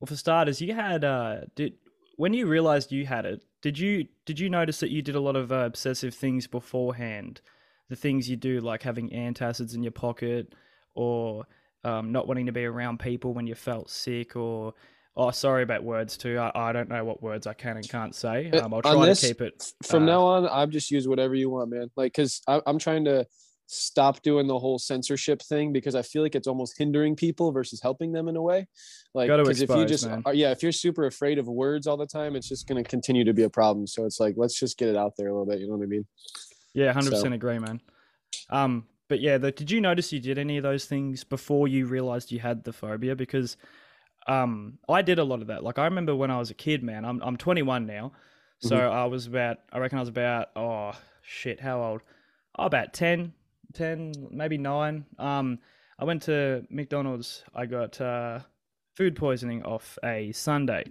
well, 0.00 0.06
for 0.06 0.16
starters, 0.16 0.62
you 0.62 0.72
had 0.72 1.04
uh, 1.04 1.40
did 1.54 1.74
when 2.16 2.34
you 2.34 2.46
realized 2.46 2.92
you 2.92 3.06
had 3.06 3.24
it, 3.24 3.42
did 3.62 3.78
you 3.78 4.06
did 4.26 4.38
you 4.38 4.50
notice 4.50 4.80
that 4.80 4.90
you 4.90 5.02
did 5.02 5.14
a 5.14 5.20
lot 5.20 5.36
of 5.36 5.52
uh, 5.52 5.56
obsessive 5.66 6.14
things 6.14 6.46
beforehand? 6.46 7.40
The 7.88 7.96
things 7.96 8.28
you 8.28 8.36
do, 8.36 8.60
like 8.60 8.82
having 8.82 9.10
antacids 9.10 9.74
in 9.74 9.82
your 9.82 9.92
pocket, 9.92 10.54
or 10.94 11.46
um, 11.84 12.12
not 12.12 12.26
wanting 12.26 12.46
to 12.46 12.52
be 12.52 12.64
around 12.64 12.98
people 12.98 13.34
when 13.34 13.46
you 13.46 13.54
felt 13.54 13.90
sick, 13.90 14.36
or 14.36 14.74
oh, 15.16 15.30
sorry 15.30 15.62
about 15.62 15.84
words 15.84 16.16
too. 16.16 16.38
I, 16.38 16.50
I 16.54 16.72
don't 16.72 16.88
know 16.88 17.04
what 17.04 17.22
words 17.22 17.46
I 17.46 17.54
can 17.54 17.76
and 17.76 17.88
can't 17.88 18.14
say. 18.14 18.50
Uh, 18.50 18.64
Um, 18.64 18.74
I'll 18.74 18.82
try 18.82 19.06
this, 19.06 19.20
to 19.20 19.28
keep 19.28 19.40
it. 19.40 19.72
from 19.82 20.04
uh, 20.04 20.06
now 20.06 20.22
on, 20.22 20.48
I've 20.48 20.70
just 20.70 20.90
used 20.90 21.08
whatever 21.08 21.34
you 21.34 21.50
want, 21.50 21.70
man. 21.70 21.90
Like, 21.96 22.14
cause 22.14 22.40
I, 22.48 22.60
I'm 22.66 22.78
trying 22.78 23.04
to 23.04 23.26
stop 23.66 24.22
doing 24.22 24.46
the 24.46 24.58
whole 24.58 24.78
censorship 24.78 25.40
thing 25.42 25.72
because 25.72 25.94
I 25.94 26.02
feel 26.02 26.22
like 26.22 26.34
it's 26.34 26.46
almost 26.46 26.76
hindering 26.76 27.16
people 27.16 27.50
versus 27.52 27.80
helping 27.80 28.12
them 28.12 28.28
in 28.28 28.36
a 28.36 28.42
way. 28.42 28.66
Like, 29.14 29.28
because 29.30 29.62
if 29.62 29.70
you 29.70 29.86
just, 29.86 30.06
uh, 30.06 30.20
yeah, 30.32 30.50
if 30.50 30.62
you're 30.62 30.72
super 30.72 31.06
afraid 31.06 31.38
of 31.38 31.48
words 31.48 31.86
all 31.86 31.96
the 31.96 32.06
time, 32.06 32.36
it's 32.36 32.48
just 32.48 32.66
going 32.68 32.82
to 32.82 32.88
continue 32.88 33.24
to 33.24 33.32
be 33.32 33.44
a 33.44 33.50
problem. 33.50 33.86
So 33.86 34.04
it's 34.04 34.20
like, 34.20 34.34
let's 34.36 34.58
just 34.58 34.76
get 34.78 34.88
it 34.88 34.96
out 34.96 35.12
there 35.16 35.28
a 35.28 35.32
little 35.32 35.46
bit. 35.46 35.60
You 35.60 35.68
know 35.68 35.76
what 35.76 35.84
I 35.84 35.86
mean? 35.86 36.06
Yeah, 36.74 36.92
hundred 36.92 37.10
So- 37.10 37.16
percent 37.16 37.34
agree, 37.34 37.58
man. 37.58 37.80
Um, 38.50 38.86
but 39.08 39.20
yeah, 39.20 39.38
the, 39.38 39.52
did 39.52 39.70
you 39.70 39.80
notice 39.80 40.12
you 40.12 40.20
did 40.20 40.38
any 40.38 40.56
of 40.56 40.62
those 40.62 40.86
things 40.86 41.24
before 41.24 41.68
you 41.68 41.86
realized 41.86 42.32
you 42.32 42.40
had 42.40 42.64
the 42.64 42.72
phobia? 42.72 43.14
Because 43.14 43.56
um, 44.26 44.78
I 44.88 45.02
did 45.02 45.18
a 45.18 45.24
lot 45.24 45.40
of 45.40 45.48
that. 45.48 45.62
Like 45.62 45.78
I 45.78 45.84
remember 45.84 46.14
when 46.16 46.30
I 46.30 46.38
was 46.38 46.50
a 46.50 46.54
kid, 46.54 46.82
man. 46.82 47.04
I'm 47.04 47.20
I'm 47.22 47.36
21 47.36 47.86
now, 47.86 48.12
so 48.60 48.76
Mhm. 48.76 48.90
I 48.90 49.04
was 49.06 49.26
about. 49.26 49.58
I 49.72 49.78
reckon 49.78 49.98
I 49.98 50.02
was 50.02 50.08
about. 50.08 50.48
Oh 50.56 50.92
shit, 51.22 51.60
how 51.60 51.82
old? 51.82 52.00
Oh, 52.58 52.64
about 52.64 52.92
10, 52.94 53.32
10, 53.74 54.28
maybe 54.30 54.56
nine. 54.58 55.04
Um, 55.18 55.58
I 55.98 56.04
went 56.04 56.22
to 56.22 56.66
McDonald's. 56.70 57.44
I 57.54 57.66
got 57.66 58.00
uh, 58.00 58.40
food 58.96 59.16
poisoning 59.16 59.62
off 59.64 59.98
a 60.04 60.32
Sunday. 60.32 60.84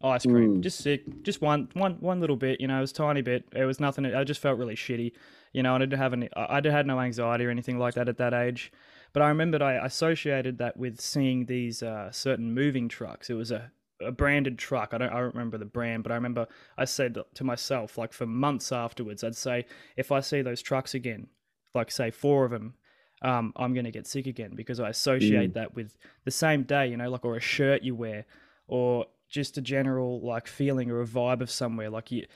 Ice 0.00 0.24
cream, 0.24 0.58
Mm. 0.58 0.60
just 0.60 0.78
sick, 0.78 1.02
just 1.24 1.42
one, 1.42 1.68
one, 1.72 1.94
one 1.94 2.20
little 2.20 2.36
bit. 2.36 2.60
You 2.60 2.68
know, 2.68 2.78
it 2.78 2.82
was 2.82 2.92
a 2.92 2.94
tiny 2.94 3.20
bit. 3.20 3.44
It 3.52 3.64
was 3.64 3.80
nothing. 3.80 4.06
I 4.06 4.22
just 4.22 4.40
felt 4.40 4.56
really 4.56 4.76
shitty. 4.76 5.10
You 5.52 5.64
know, 5.64 5.74
I 5.74 5.78
didn't 5.78 5.98
have 5.98 6.12
any. 6.12 6.28
I 6.36 6.58
I 6.58 6.70
had 6.70 6.86
no 6.86 7.00
anxiety 7.00 7.44
or 7.44 7.50
anything 7.50 7.78
like 7.80 7.94
that 7.94 8.08
at 8.08 8.16
that 8.18 8.32
age. 8.32 8.70
But 9.12 9.22
I 9.22 9.28
remembered 9.28 9.60
I 9.60 9.72
associated 9.84 10.58
that 10.58 10.76
with 10.76 11.00
seeing 11.00 11.46
these 11.46 11.82
uh, 11.82 12.12
certain 12.12 12.54
moving 12.54 12.88
trucks. 12.88 13.28
It 13.28 13.34
was 13.34 13.50
a, 13.50 13.72
a 14.00 14.12
branded 14.12 14.56
truck. 14.56 14.94
I 14.94 14.98
don't. 14.98 15.10
I 15.12 15.16
don't 15.18 15.34
remember 15.34 15.58
the 15.58 15.64
brand, 15.64 16.04
but 16.04 16.12
I 16.12 16.14
remember 16.14 16.46
I 16.76 16.84
said 16.84 17.18
to 17.34 17.42
myself, 17.44 17.98
like 17.98 18.12
for 18.12 18.26
months 18.26 18.70
afterwards, 18.70 19.24
I'd 19.24 19.34
say, 19.34 19.66
if 19.96 20.12
I 20.12 20.20
see 20.20 20.42
those 20.42 20.62
trucks 20.62 20.94
again, 20.94 21.26
like 21.78 21.90
say 21.90 22.10
four 22.10 22.44
of 22.44 22.50
them, 22.50 22.74
um, 23.22 23.52
I'm 23.56 23.74
gonna 23.74 23.90
get 23.90 24.06
sick 24.06 24.26
again 24.26 24.52
because 24.54 24.80
I 24.80 24.90
associate 24.90 25.54
that 25.54 25.74
with 25.74 25.96
the 26.24 26.30
same 26.30 26.62
day, 26.64 26.88
you 26.88 26.96
know, 26.96 27.10
like 27.10 27.24
or 27.24 27.36
a 27.36 27.40
shirt 27.40 27.82
you 27.82 27.94
wear, 27.94 28.26
or 28.66 29.06
just 29.28 29.58
a 29.58 29.60
general 29.60 30.20
like 30.20 30.46
feeling 30.46 30.90
or 30.90 31.00
a 31.00 31.06
vibe 31.06 31.40
of 31.40 31.50
somewhere. 31.50 31.90
Like 31.90 32.10
you, 32.12 32.26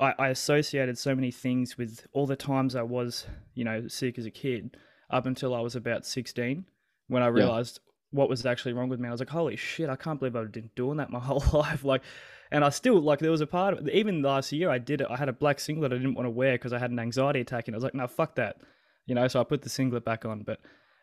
I, 0.00 0.14
I 0.18 0.28
associated 0.28 0.98
so 0.98 1.14
many 1.14 1.30
things 1.30 1.78
with 1.78 2.06
all 2.12 2.26
the 2.26 2.36
times 2.36 2.76
I 2.76 2.82
was, 2.82 3.26
you 3.54 3.64
know, 3.64 3.88
sick 3.88 4.18
as 4.18 4.26
a 4.26 4.30
kid 4.30 4.76
up 5.10 5.26
until 5.26 5.54
I 5.54 5.60
was 5.60 5.76
about 5.76 6.04
16 6.04 6.66
when 7.08 7.22
I 7.22 7.28
realized 7.28 7.80
what 8.10 8.28
was 8.28 8.44
actually 8.44 8.72
wrong 8.72 8.88
with 8.88 9.00
me. 9.00 9.08
I 9.08 9.12
was 9.12 9.20
like, 9.20 9.30
holy 9.30 9.56
shit, 9.56 9.88
I 9.88 9.96
can't 9.96 10.18
believe 10.18 10.36
I've 10.36 10.52
been 10.52 10.70
doing 10.76 10.98
that 10.98 11.10
my 11.10 11.18
whole 11.20 11.44
life. 11.52 11.84
Like, 11.84 12.02
and 12.50 12.64
I 12.64 12.68
still, 12.70 13.00
like, 13.00 13.18
there 13.18 13.30
was 13.30 13.40
a 13.40 13.46
part 13.46 13.78
of 13.78 13.88
even 13.88 14.22
last 14.22 14.52
year 14.52 14.70
I 14.70 14.78
did 14.78 15.00
it. 15.00 15.08
I 15.10 15.16
had 15.16 15.28
a 15.28 15.32
black 15.32 15.58
singlet 15.58 15.90
that 15.90 15.96
I 15.96 15.98
didn't 15.98 16.14
want 16.14 16.26
to 16.26 16.30
wear 16.30 16.52
because 16.52 16.72
I 16.72 16.78
had 16.78 16.90
an 16.90 16.98
anxiety 16.98 17.40
attack. 17.40 17.66
And 17.66 17.74
I 17.74 17.76
was 17.76 17.84
like, 17.84 17.94
no, 17.94 18.06
fuck 18.06 18.36
that. 18.36 18.58
You 19.06 19.14
know, 19.14 19.28
so 19.28 19.40
I 19.40 19.44
put 19.44 19.62
the 19.62 19.68
singlet 19.68 20.04
back 20.04 20.24
on. 20.24 20.42
But 20.42 20.60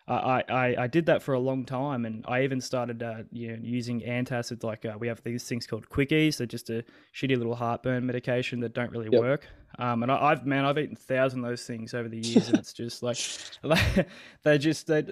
I, 0.07 0.43
I, 0.49 0.75
I 0.83 0.87
did 0.87 1.05
that 1.05 1.23
for 1.23 1.33
a 1.33 1.39
long 1.39 1.65
time, 1.65 2.05
and 2.05 2.25
I 2.27 2.43
even 2.43 2.59
started 2.59 3.01
uh, 3.01 3.23
you 3.31 3.49
know, 3.53 3.57
using 3.61 4.01
antacids. 4.01 4.63
Like 4.63 4.83
uh, 4.85 4.97
we 4.99 5.07
have 5.07 5.23
these 5.23 5.43
things 5.45 5.65
called 5.65 5.87
Quick-Eze. 5.89 6.37
They're 6.37 6.47
just 6.47 6.69
a 6.69 6.83
shitty 7.15 7.37
little 7.37 7.55
heartburn 7.55 8.05
medication 8.05 8.59
that 8.59 8.73
don't 8.73 8.91
really 8.91 9.09
Yep. 9.11 9.21
work. 9.21 9.47
Um, 9.79 10.03
and 10.03 10.11
I, 10.11 10.21
I've 10.31 10.45
man, 10.45 10.65
I've 10.65 10.77
eaten 10.77 10.95
thousand 10.97 11.43
of 11.45 11.49
those 11.49 11.65
things 11.65 11.93
over 11.93 12.09
the 12.09 12.17
years, 12.17 12.49
and 12.49 12.57
it's 12.59 12.73
just 12.73 13.01
like, 13.01 13.17
like 13.63 14.07
they 14.43 14.57
just 14.57 14.87
they. 14.87 15.05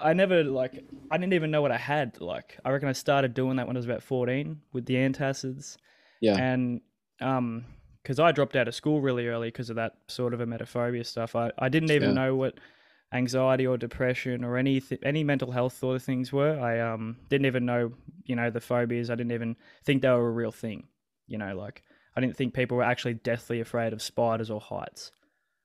I 0.00 0.14
never 0.14 0.42
like 0.42 0.84
I 1.10 1.16
didn't 1.18 1.32
even 1.34 1.50
know 1.50 1.62
what 1.62 1.70
I 1.72 1.76
had. 1.76 2.20
Like 2.20 2.58
I 2.64 2.70
reckon 2.70 2.88
I 2.88 2.92
started 2.92 3.34
doing 3.34 3.56
that 3.56 3.66
when 3.66 3.76
I 3.76 3.78
was 3.78 3.84
about 3.86 4.02
fourteen 4.02 4.60
with 4.72 4.86
the 4.86 4.94
antacids, 4.94 5.76
Yeah. 6.20 6.36
and 6.36 6.80
um, 7.20 7.64
because 8.08 8.18
I 8.18 8.32
dropped 8.32 8.56
out 8.56 8.66
of 8.68 8.74
school 8.74 9.02
really 9.02 9.26
early 9.26 9.48
because 9.48 9.68
of 9.68 9.76
that 9.76 9.98
sort 10.08 10.32
of 10.32 10.40
a 10.40 10.46
emetophobia 10.46 11.04
stuff. 11.04 11.36
I, 11.36 11.52
I 11.58 11.68
didn't 11.68 11.90
even 11.90 12.14
Yeah. 12.14 12.14
know 12.14 12.34
what 12.34 12.58
anxiety 13.12 13.66
or 13.66 13.76
depression 13.76 14.44
or 14.44 14.56
any 14.56 14.80
any 15.02 15.22
mental 15.24 15.50
health 15.52 15.76
sort 15.76 15.96
of 15.96 16.02
things 16.02 16.32
were. 16.32 16.58
I 16.58 16.80
um 16.80 17.18
didn't 17.28 17.44
even 17.44 17.66
know 17.66 17.92
you 18.24 18.34
know 18.34 18.48
the 18.48 18.62
phobias. 18.62 19.10
I 19.10 19.14
didn't 19.14 19.32
even 19.32 19.56
think 19.84 20.00
they 20.00 20.08
were 20.08 20.26
a 20.28 20.32
real 20.32 20.52
thing. 20.52 20.88
You 21.26 21.36
know, 21.36 21.54
like 21.54 21.82
I 22.16 22.22
didn't 22.22 22.34
think 22.38 22.54
people 22.54 22.78
were 22.78 22.82
actually 22.82 23.12
deathly 23.12 23.60
afraid 23.60 23.92
of 23.92 24.00
spiders 24.00 24.50
or 24.50 24.58
heights. 24.58 25.12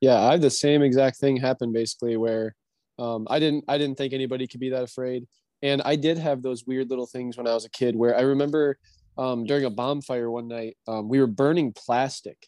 Yeah, 0.01 0.19
I 0.19 0.31
had 0.33 0.41
the 0.41 0.49
same 0.49 0.81
exact 0.81 1.17
thing 1.17 1.37
happen 1.37 1.71
basically 1.71 2.17
where 2.17 2.55
um, 2.99 3.25
I 3.29 3.39
didn't 3.39 3.65
I 3.67 3.77
didn't 3.77 3.97
think 3.97 4.13
anybody 4.13 4.47
could 4.47 4.59
be 4.59 4.69
that 4.69 4.83
afraid. 4.83 5.25
And 5.61 5.81
I 5.83 5.95
did 5.95 6.17
have 6.17 6.41
those 6.41 6.65
weird 6.65 6.89
little 6.89 7.07
things 7.07 7.37
when 7.37 7.47
I 7.47 7.53
was 7.53 7.63
a 7.63 7.69
kid 7.69 7.95
where 7.95 8.17
I 8.17 8.21
remember 8.21 8.77
um, 9.17 9.45
during 9.45 9.65
a 9.65 9.69
bonfire 9.69 10.29
one 10.31 10.47
night, 10.47 10.77
um, 10.87 11.07
we 11.09 11.19
were 11.19 11.27
burning 11.27 11.73
plastic 11.73 12.47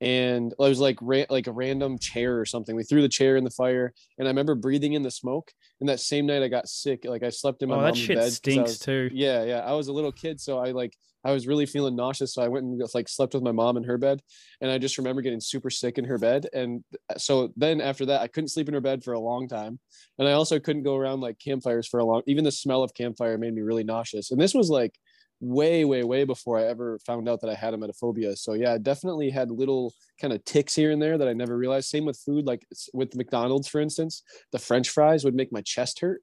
and 0.00 0.52
it 0.52 0.58
was 0.58 0.80
like 0.80 0.98
ra- 1.00 1.24
like 1.30 1.46
a 1.46 1.52
random 1.52 1.98
chair 1.98 2.38
or 2.38 2.44
something. 2.44 2.74
We 2.76 2.82
threw 2.82 3.00
the 3.00 3.08
chair 3.08 3.36
in 3.36 3.44
the 3.44 3.50
fire, 3.50 3.94
and 4.18 4.26
I 4.26 4.30
remember 4.30 4.54
breathing 4.56 4.94
in 4.94 5.02
the 5.02 5.10
smoke. 5.10 5.52
And 5.80 5.88
that 5.88 6.00
same 6.00 6.26
night, 6.26 6.42
I 6.42 6.48
got 6.48 6.68
sick. 6.68 7.04
Like 7.04 7.22
I 7.22 7.30
slept 7.30 7.62
in 7.62 7.68
my 7.68 7.76
Oh, 7.76 7.78
that 7.78 7.84
mom's 7.86 7.98
shit 7.98 8.16
bed. 8.16 8.22
'cause 8.24 8.26
I 8.26 8.34
stinks 8.34 8.70
was- 8.70 8.78
too. 8.80 9.08
Yeah, 9.14 9.44
yeah. 9.44 9.58
I 9.60 9.72
was 9.72 9.88
a 9.88 9.92
little 9.92 10.12
kid, 10.12 10.40
so 10.40 10.58
I 10.58 10.72
like 10.72 10.94
I 11.26 11.32
was 11.32 11.46
really 11.46 11.64
feeling 11.64 11.96
nauseous. 11.96 12.34
So 12.34 12.42
I 12.42 12.48
went 12.48 12.66
and 12.66 12.82
like 12.92 13.08
slept 13.08 13.32
with 13.32 13.42
my 13.42 13.52
mom 13.52 13.76
in 13.78 13.84
her 13.84 13.96
bed, 13.96 14.20
and 14.60 14.70
I 14.70 14.76
just 14.78 14.98
remember 14.98 15.22
getting 15.22 15.40
super 15.40 15.70
sick 15.70 15.96
in 15.96 16.04
her 16.04 16.18
bed. 16.18 16.48
And 16.52 16.84
so 17.16 17.50
then 17.56 17.80
after 17.80 18.04
that, 18.06 18.20
I 18.20 18.26
couldn't 18.26 18.48
sleep 18.48 18.68
in 18.68 18.74
her 18.74 18.80
bed 18.82 19.02
for 19.04 19.14
a 19.14 19.20
long 19.20 19.46
time, 19.48 19.78
and 20.18 20.28
I 20.28 20.32
also 20.32 20.58
couldn't 20.58 20.82
go 20.82 20.96
around 20.96 21.20
like 21.20 21.38
campfires 21.38 21.86
for 21.86 22.00
a 22.00 22.04
long. 22.04 22.22
Even 22.26 22.44
the 22.44 22.52
smell 22.52 22.82
of 22.82 22.92
campfire 22.94 23.38
made 23.38 23.54
me 23.54 23.62
really 23.62 23.84
nauseous. 23.84 24.32
And 24.32 24.40
this 24.40 24.52
was 24.54 24.68
like 24.68 24.98
way, 25.40 25.84
way, 25.84 26.04
way 26.04 26.24
before 26.24 26.58
I 26.58 26.64
ever 26.64 26.98
found 27.00 27.28
out 27.28 27.40
that 27.40 27.50
I 27.50 27.54
had 27.54 27.74
emetophobia. 27.74 28.36
So 28.36 28.54
yeah, 28.54 28.72
I 28.72 28.78
definitely 28.78 29.30
had 29.30 29.50
little 29.50 29.92
kind 30.20 30.32
of 30.32 30.44
ticks 30.44 30.74
here 30.74 30.90
and 30.90 31.00
there 31.00 31.18
that 31.18 31.28
I 31.28 31.32
never 31.32 31.56
realized. 31.56 31.88
Same 31.88 32.04
with 32.04 32.18
food, 32.18 32.46
like 32.46 32.66
with 32.92 33.14
McDonald's, 33.14 33.68
for 33.68 33.80
instance, 33.80 34.22
the 34.52 34.58
French 34.58 34.90
fries 34.90 35.24
would 35.24 35.34
make 35.34 35.52
my 35.52 35.60
chest 35.62 36.00
hurt. 36.00 36.22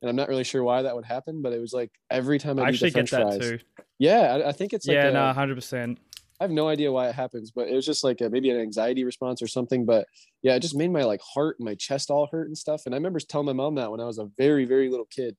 And 0.00 0.08
I'm 0.08 0.16
not 0.16 0.28
really 0.28 0.44
sure 0.44 0.64
why 0.64 0.82
that 0.82 0.96
would 0.96 1.04
happen, 1.04 1.42
but 1.42 1.52
it 1.52 1.60
was 1.60 1.72
like 1.72 1.90
every 2.10 2.38
time 2.38 2.58
I, 2.58 2.62
I 2.62 2.64
eat 2.66 2.68
actually 2.70 2.90
get 2.90 3.10
that 3.10 3.22
fries. 3.22 3.38
too. 3.38 3.58
Yeah, 3.98 4.20
I, 4.20 4.48
I 4.48 4.52
think 4.52 4.72
it's 4.72 4.86
like 4.86 4.96
yeah, 4.96 5.10
no, 5.10 5.32
hundred 5.32 5.54
percent. 5.54 5.98
I 6.40 6.44
have 6.44 6.50
no 6.50 6.66
idea 6.66 6.90
why 6.90 7.08
it 7.08 7.14
happens, 7.14 7.52
but 7.52 7.68
it 7.68 7.74
was 7.74 7.86
just 7.86 8.02
like 8.02 8.20
a, 8.20 8.28
maybe 8.28 8.50
an 8.50 8.58
anxiety 8.58 9.04
response 9.04 9.40
or 9.42 9.46
something. 9.46 9.84
But 9.84 10.08
yeah, 10.42 10.56
it 10.56 10.60
just 10.60 10.74
made 10.74 10.90
my 10.90 11.04
like 11.04 11.20
heart 11.20 11.56
and 11.60 11.66
my 11.66 11.76
chest 11.76 12.10
all 12.10 12.28
hurt 12.32 12.48
and 12.48 12.58
stuff. 12.58 12.82
And 12.84 12.96
I 12.96 12.98
remember 12.98 13.20
telling 13.20 13.46
my 13.46 13.52
mom 13.52 13.76
that 13.76 13.92
when 13.92 14.00
I 14.00 14.06
was 14.06 14.18
a 14.18 14.28
very 14.36 14.64
very 14.64 14.90
little 14.90 15.06
kid, 15.08 15.36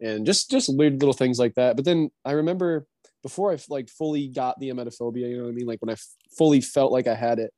and 0.00 0.26
just 0.26 0.50
just 0.50 0.74
weird 0.76 1.00
little 1.00 1.12
things 1.12 1.38
like 1.38 1.54
that. 1.54 1.76
But 1.76 1.84
then 1.84 2.10
I 2.24 2.32
remember 2.32 2.86
before 3.22 3.52
I 3.52 3.58
like 3.68 3.88
fully 3.88 4.28
got 4.28 4.58
the 4.58 4.70
emetophobia, 4.70 5.28
you 5.28 5.36
know 5.36 5.44
what 5.44 5.50
I 5.50 5.54
mean? 5.54 5.66
Like 5.66 5.80
when 5.82 5.90
I 5.90 5.96
fully 6.36 6.60
felt 6.60 6.92
like 6.92 7.06
I 7.06 7.14
had 7.14 7.38
it. 7.38 7.52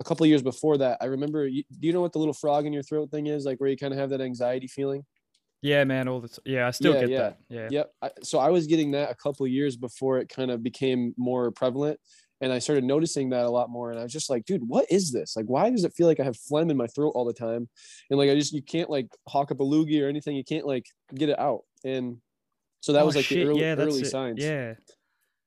A 0.00 0.04
couple 0.04 0.22
of 0.22 0.28
years 0.28 0.42
before 0.42 0.78
that, 0.78 0.98
I 1.00 1.06
remember. 1.06 1.48
You, 1.48 1.64
do 1.80 1.86
you 1.88 1.92
know 1.92 2.00
what 2.00 2.12
the 2.12 2.20
little 2.20 2.32
frog 2.32 2.66
in 2.66 2.72
your 2.72 2.84
throat 2.84 3.10
thing 3.10 3.26
is? 3.26 3.44
Like 3.44 3.58
where 3.58 3.68
you 3.68 3.76
kind 3.76 3.92
of 3.92 3.98
have 3.98 4.10
that 4.10 4.20
anxiety 4.20 4.68
feeling. 4.68 5.04
Yeah, 5.60 5.82
man, 5.82 6.06
all 6.06 6.20
the 6.20 6.28
t- 6.28 6.42
yeah, 6.44 6.68
I 6.68 6.70
still 6.70 6.94
Yeah, 6.94 7.00
get 7.00 7.10
yeah. 7.10 7.18
that. 7.18 7.38
Yeah. 7.48 7.68
Yep. 7.70 7.90
I, 8.02 8.10
so 8.22 8.38
I 8.38 8.50
was 8.50 8.68
getting 8.68 8.92
that 8.92 9.10
a 9.10 9.14
couple 9.16 9.44
of 9.44 9.50
years 9.50 9.76
before 9.76 10.18
it 10.18 10.28
kind 10.28 10.52
of 10.52 10.62
became 10.62 11.14
more 11.16 11.50
prevalent. 11.50 11.98
And 12.40 12.52
I 12.52 12.60
started 12.60 12.84
noticing 12.84 13.30
that 13.30 13.44
a 13.44 13.50
lot 13.50 13.68
more. 13.68 13.90
And 13.90 13.98
I 13.98 14.04
was 14.04 14.12
just 14.12 14.30
like, 14.30 14.44
dude, 14.44 14.62
what 14.64 14.86
is 14.88 15.10
this? 15.10 15.34
Like, 15.34 15.46
why 15.46 15.68
does 15.70 15.82
it 15.82 15.94
feel 15.94 16.06
like 16.06 16.20
I 16.20 16.24
have 16.24 16.36
phlegm 16.36 16.70
in 16.70 16.76
my 16.76 16.86
throat 16.86 17.10
all 17.16 17.24
the 17.24 17.32
time? 17.32 17.68
And 18.08 18.18
like, 18.18 18.30
I 18.30 18.36
just, 18.36 18.52
you 18.52 18.62
can't 18.62 18.88
like 18.88 19.08
hawk 19.26 19.50
up 19.50 19.58
a 19.58 19.64
loogie 19.64 20.00
or 20.00 20.08
anything. 20.08 20.36
You 20.36 20.44
can't 20.44 20.64
like 20.64 20.86
get 21.12 21.28
it 21.28 21.38
out. 21.40 21.62
And 21.84 22.18
so 22.80 22.92
that 22.92 23.02
Oh, 23.02 23.06
was 23.06 23.16
like 23.16 23.24
shit, 23.24 23.38
the 23.38 23.50
early, 23.50 23.60
yeah, 23.60 23.74
early 23.76 24.00
it. 24.02 24.06
signs. 24.06 24.42
Yeah. 24.42 24.74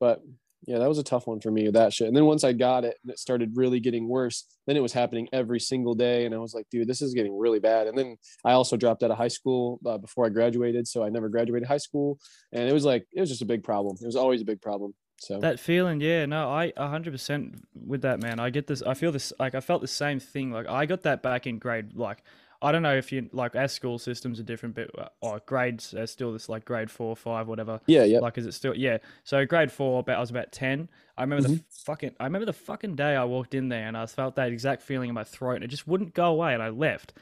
But 0.00 0.22
yeah, 0.66 0.78
that 0.78 0.88
was 0.88 0.98
a 0.98 1.02
tough 1.02 1.26
one 1.26 1.40
for 1.40 1.50
me, 1.50 1.68
that 1.70 1.92
shit. 1.92 2.06
And 2.06 2.16
then 2.16 2.24
once 2.24 2.44
I 2.44 2.52
got 2.52 2.84
it 2.84 2.96
and 3.02 3.10
it 3.10 3.18
started 3.18 3.50
really 3.56 3.80
getting 3.80 4.08
worse, 4.08 4.44
then 4.66 4.76
it 4.76 4.80
was 4.80 4.92
happening 4.92 5.28
every 5.32 5.58
single 5.58 5.94
day. 5.94 6.24
And 6.24 6.32
I 6.34 6.38
was 6.38 6.54
like, 6.54 6.66
dude, 6.70 6.86
this 6.86 7.02
is 7.02 7.14
getting 7.14 7.36
really 7.36 7.58
bad. 7.58 7.88
And 7.88 7.98
then 7.98 8.16
I 8.44 8.52
also 8.52 8.76
dropped 8.76 9.02
out 9.02 9.10
of 9.10 9.16
high 9.18 9.28
school 9.28 9.80
uh, 9.84 9.98
before 9.98 10.24
I 10.24 10.28
graduated. 10.28 10.86
So 10.86 11.02
I 11.02 11.08
never 11.08 11.28
graduated 11.28 11.66
high 11.66 11.78
school. 11.78 12.18
And 12.52 12.68
it 12.68 12.72
was 12.72 12.84
like, 12.84 13.06
it 13.12 13.18
was 13.20 13.28
just 13.28 13.42
a 13.42 13.46
big 13.46 13.64
problem. 13.64 13.96
It 14.00 14.06
was 14.06 14.14
always 14.14 14.40
a 14.40 14.44
big 14.44 14.60
problem. 14.60 14.94
So 15.18 15.38
That 15.38 15.58
feeling, 15.60 16.00
yeah, 16.00 16.26
no, 16.26 16.48
I 16.48 16.72
hundred 16.76 17.12
percent 17.12 17.64
with 17.74 18.02
that 18.02 18.20
man. 18.20 18.40
I 18.40 18.50
get 18.50 18.66
this. 18.66 18.82
I 18.82 18.94
feel 18.94 19.12
this. 19.12 19.32
Like 19.38 19.54
I 19.54 19.60
felt 19.60 19.80
the 19.80 19.86
same 19.86 20.18
thing. 20.18 20.50
Like 20.50 20.68
I 20.68 20.84
got 20.84 21.02
that 21.02 21.22
back 21.22 21.46
in 21.46 21.58
grade. 21.60 21.94
Like 21.94 22.24
I 22.62 22.70
don't 22.72 22.82
know 22.82 22.94
if 22.96 23.10
you 23.12 23.28
like 23.32 23.56
our 23.56 23.66
school 23.68 23.98
systems 23.98 24.38
are 24.38 24.44
different, 24.44 24.74
but 24.76 24.96
uh, 24.98 25.08
or 25.20 25.40
grades 25.44 25.92
are 25.94 26.06
still 26.06 26.32
this 26.32 26.48
like 26.48 26.64
grade 26.64 26.90
four, 26.90 27.16
five, 27.16 27.48
whatever. 27.48 27.80
yeah, 27.86 28.04
yeah. 28.04 28.20
Like, 28.20 28.38
is 28.38 28.46
it 28.46 28.52
still? 28.52 28.74
Yeah. 28.76 28.98
So 29.24 29.44
grade 29.44 29.72
four, 29.72 30.00
about 30.00 30.16
I 30.16 30.20
was 30.20 30.30
about 30.30 30.52
ten. 30.52 30.88
I 31.18 31.22
remember 31.22 31.42
Mm-hmm. 31.48 31.56
the 31.56 31.64
fucking. 31.84 32.12
I 32.20 32.24
remember 32.24 32.46
the 32.46 32.52
fucking 32.52 32.94
day 32.94 33.16
I 33.16 33.24
walked 33.24 33.54
in 33.54 33.68
there 33.68 33.86
and 33.88 33.96
I 33.96 34.06
felt 34.06 34.36
that 34.36 34.48
exact 34.52 34.82
feeling 34.82 35.08
in 35.08 35.14
my 35.14 35.24
throat 35.24 35.56
and 35.56 35.64
it 35.64 35.68
just 35.68 35.88
wouldn't 35.88 36.14
go 36.14 36.26
away 36.26 36.54
and 36.54 36.62
I 36.62 36.68
left. 36.68 37.12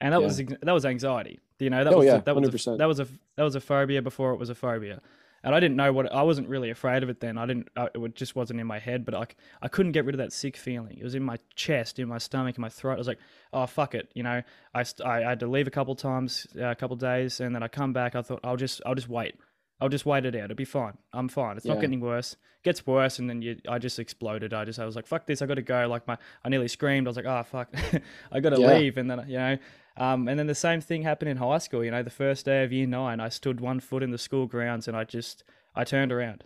And 0.00 0.12
that 0.14 0.20
Yeah. 0.20 0.26
was 0.26 0.36
that 0.38 0.72
was 0.72 0.86
anxiety. 0.86 1.38
You 1.58 1.70
know 1.70 1.84
that 1.84 1.92
Oh, 1.92 1.98
was 1.98 2.06
yeah, 2.06 2.18
that 2.18 2.34
was 2.34 2.48
a, 2.48 2.52
100%. 2.52 2.78
that 2.78 2.86
was 2.86 3.00
a 3.00 3.06
that 3.36 3.42
was 3.42 3.54
a 3.56 3.60
phobia 3.60 4.00
before 4.00 4.32
it 4.32 4.38
was 4.38 4.48
a 4.48 4.54
phobia. 4.54 5.00
And 5.48 5.54
I 5.54 5.60
didn't 5.60 5.76
know 5.78 5.94
what 5.94 6.12
I 6.12 6.20
wasn't 6.20 6.46
really 6.46 6.68
afraid 6.68 7.02
of 7.02 7.08
it 7.08 7.20
then. 7.20 7.38
I 7.38 7.46
didn't. 7.46 7.68
I, 7.74 7.88
it 7.94 8.14
just 8.14 8.36
wasn't 8.36 8.60
in 8.60 8.66
my 8.66 8.78
head. 8.78 9.06
But 9.06 9.14
like 9.14 9.34
I 9.62 9.68
couldn't 9.68 9.92
get 9.92 10.04
rid 10.04 10.14
of 10.14 10.18
that 10.18 10.30
sick 10.34 10.58
feeling. 10.58 10.98
It 10.98 11.02
was 11.04 11.14
in 11.14 11.22
my 11.22 11.38
chest, 11.54 11.98
in 11.98 12.06
my 12.06 12.18
stomach, 12.18 12.58
in 12.58 12.60
my 12.60 12.68
throat. 12.68 12.96
I 12.96 12.98
was 12.98 13.08
like, 13.08 13.18
oh 13.54 13.64
fuck 13.64 13.94
it. 13.94 14.10
You 14.12 14.24
know, 14.24 14.42
I 14.74 14.84
I, 15.02 15.10
I 15.10 15.20
had 15.30 15.40
to 15.40 15.46
leave 15.46 15.66
a 15.66 15.70
couple 15.70 15.94
times, 15.94 16.46
uh, 16.54 16.66
a 16.66 16.74
couple 16.74 16.96
days, 16.96 17.40
and 17.40 17.54
then 17.54 17.62
I 17.62 17.68
come 17.68 17.94
back. 17.94 18.14
I 18.14 18.20
thought 18.20 18.40
I'll 18.44 18.58
just 18.58 18.82
I'll 18.84 18.94
just 18.94 19.08
wait. 19.08 19.36
I'll 19.80 19.88
just 19.88 20.04
wait 20.04 20.26
it 20.26 20.34
out. 20.34 20.44
It'll 20.44 20.54
be 20.56 20.66
fine. 20.66 20.98
I'm 21.14 21.28
fine. 21.28 21.56
It's 21.56 21.64
not 21.64 21.80
getting 21.80 22.00
worse. 22.00 22.32
It 22.34 22.64
gets 22.64 22.86
worse, 22.86 23.18
and 23.18 23.30
then 23.30 23.40
you, 23.40 23.56
I 23.68 23.78
just 23.78 23.98
exploded. 24.00 24.52
I 24.52 24.64
just, 24.64 24.78
I 24.80 24.84
was 24.84 24.96
like, 24.96 25.06
fuck 25.06 25.24
this. 25.24 25.40
I 25.40 25.46
got 25.46 25.54
to 25.54 25.62
go. 25.62 25.86
Like 25.88 26.06
my, 26.08 26.18
I 26.44 26.48
nearly 26.50 26.66
screamed. 26.68 27.06
I 27.06 27.10
was 27.10 27.16
like, 27.16 27.26
oh 27.26 27.42
fuck, 27.44 27.72
I 28.32 28.40
got 28.40 28.50
to 28.50 28.60
Yeah. 28.60 28.76
leave. 28.76 28.98
And 28.98 29.08
then 29.10 29.24
you 29.28 29.38
know, 29.38 29.56
um, 29.98 30.28
and 30.28 30.38
then 30.38 30.46
the 30.46 30.54
same 30.54 30.80
thing 30.80 31.02
happened 31.02 31.30
in 31.30 31.36
high 31.36 31.58
school. 31.58 31.84
You 31.84 31.90
know, 31.90 32.02
the 32.02 32.10
first 32.10 32.44
day 32.44 32.64
of 32.64 32.72
year 32.72 32.86
nine, 32.86 33.20
I 33.20 33.28
stood 33.28 33.60
one 33.60 33.80
foot 33.80 34.02
in 34.02 34.10
the 34.10 34.18
school 34.18 34.46
grounds, 34.46 34.88
and 34.88 34.96
I 34.96 35.04
just, 35.04 35.44
I 35.74 35.84
turned 35.84 36.12
around. 36.12 36.44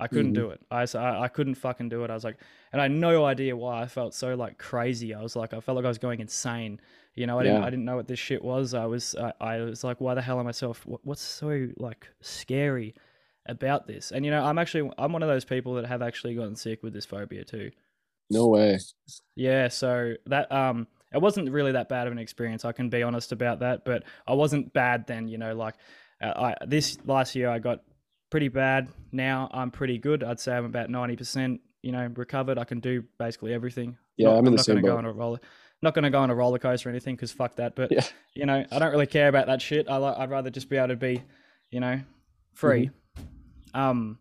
I 0.00 0.08
couldn't 0.08 0.32
Mhm. 0.32 0.34
do 0.34 0.50
it. 0.50 0.60
I, 0.72 0.86
I 1.24 1.28
couldn't 1.28 1.54
fucking 1.54 1.88
do 1.88 2.02
it. 2.02 2.10
I 2.10 2.14
was 2.14 2.24
like, 2.24 2.36
and 2.72 2.80
I 2.80 2.86
had 2.86 2.92
no 2.92 3.24
idea 3.24 3.56
why. 3.56 3.82
I 3.82 3.86
felt 3.86 4.12
so 4.12 4.34
like 4.34 4.58
crazy. 4.58 5.14
I 5.14 5.22
was 5.22 5.36
like, 5.36 5.54
I 5.54 5.60
felt 5.60 5.76
like 5.76 5.84
I 5.84 5.88
was 5.88 5.98
going 5.98 6.18
insane. 6.20 6.80
You 7.14 7.28
know, 7.28 7.38
I 7.38 7.44
didn't, 7.44 7.58
I 7.62 7.70
didn't 7.70 7.84
know 7.84 7.96
what 7.96 8.08
this 8.08 8.18
shit 8.18 8.42
was. 8.42 8.74
I 8.74 8.86
was, 8.86 9.14
I, 9.14 9.32
I 9.40 9.60
was 9.60 9.84
like, 9.84 10.00
why 10.00 10.14
the 10.14 10.20
hell 10.22 10.40
am 10.40 10.48
I 10.48 10.50
so? 10.50 10.74
What, 10.84 11.00
what's 11.04 11.22
so 11.22 11.68
like 11.76 12.08
scary 12.20 12.96
about 13.46 13.86
this? 13.86 14.10
And 14.10 14.24
you 14.24 14.32
know, 14.32 14.44
I'm 14.44 14.58
actually, 14.58 14.90
I'm 14.98 15.12
one 15.12 15.22
of 15.22 15.28
those 15.28 15.44
people 15.44 15.74
that 15.74 15.86
have 15.86 16.02
actually 16.02 16.34
gotten 16.34 16.56
sick 16.56 16.82
with 16.82 16.92
this 16.92 17.06
phobia 17.06 17.44
too. 17.44 17.70
No 18.30 18.48
way. 18.48 18.78
Yeah, 19.36 19.68
so 19.68 20.14
that 20.26 20.50
um 20.50 20.88
it 21.14 21.20
wasn't 21.20 21.50
really 21.50 21.72
that 21.72 21.88
bad 21.88 22.06
of 22.06 22.12
an 22.12 22.18
experience. 22.18 22.64
I 22.64 22.72
can 22.72 22.88
be 22.90 23.02
honest 23.02 23.32
about 23.32 23.60
that, 23.60 23.84
but 23.84 24.02
I 24.26 24.34
wasn't 24.34 24.72
bad 24.72 25.06
then, 25.06 25.28
you 25.28 25.38
know, 25.38 25.54
like 25.54 25.74
uh, 26.20 26.54
I 26.60 26.66
this 26.66 26.98
last 27.06 27.34
year 27.34 27.48
I 27.48 27.58
got 27.58 27.80
pretty 28.30 28.48
bad. 28.48 28.88
Now 29.12 29.48
I'm 29.52 29.70
pretty 29.70 29.98
good. 29.98 30.22
I'd 30.24 30.40
say 30.40 30.54
I'm 30.56 30.64
about 30.64 30.88
90%, 30.88 31.60
you 31.82 31.92
know, 31.92 32.10
recovered. 32.16 32.58
I 32.58 32.64
can 32.64 32.80
do 32.80 33.04
basically 33.18 33.54
everything. 33.54 33.96
Yeah, 34.16 34.28
Not- 34.30 34.38
I'm 34.38 34.46
in 34.46 34.52
the 34.52 34.56
not 34.56 34.64
same 34.66 34.74
gonna 34.76 34.88
go 34.88 34.96
on 34.98 35.04
a 35.06 35.12
roller 35.12 35.40
not 35.82 35.92
going 35.92 36.04
to 36.04 36.10
go 36.10 36.20
on 36.20 36.30
a 36.30 36.34
roller 36.34 36.58
coaster 36.58 36.88
or 36.88 36.92
anything 36.92 37.14
cuz 37.14 37.30
fuck 37.30 37.56
that, 37.56 37.74
but 37.76 37.92
Yeah. 37.92 38.06
you 38.34 38.46
know, 38.46 38.64
I 38.72 38.78
don't 38.78 38.90
really 38.90 39.06
care 39.06 39.28
about 39.28 39.48
that 39.48 39.60
shit. 39.60 39.86
I 39.86 39.96
like 39.98 40.16
I'd 40.16 40.30
rather 40.30 40.48
just 40.48 40.70
be 40.70 40.78
able 40.78 40.88
to 40.88 40.96
be, 40.96 41.22
you 41.70 41.78
know, 41.80 42.00
free. 42.54 42.90
Mm-hmm. 43.18 43.78
Um 43.80 44.18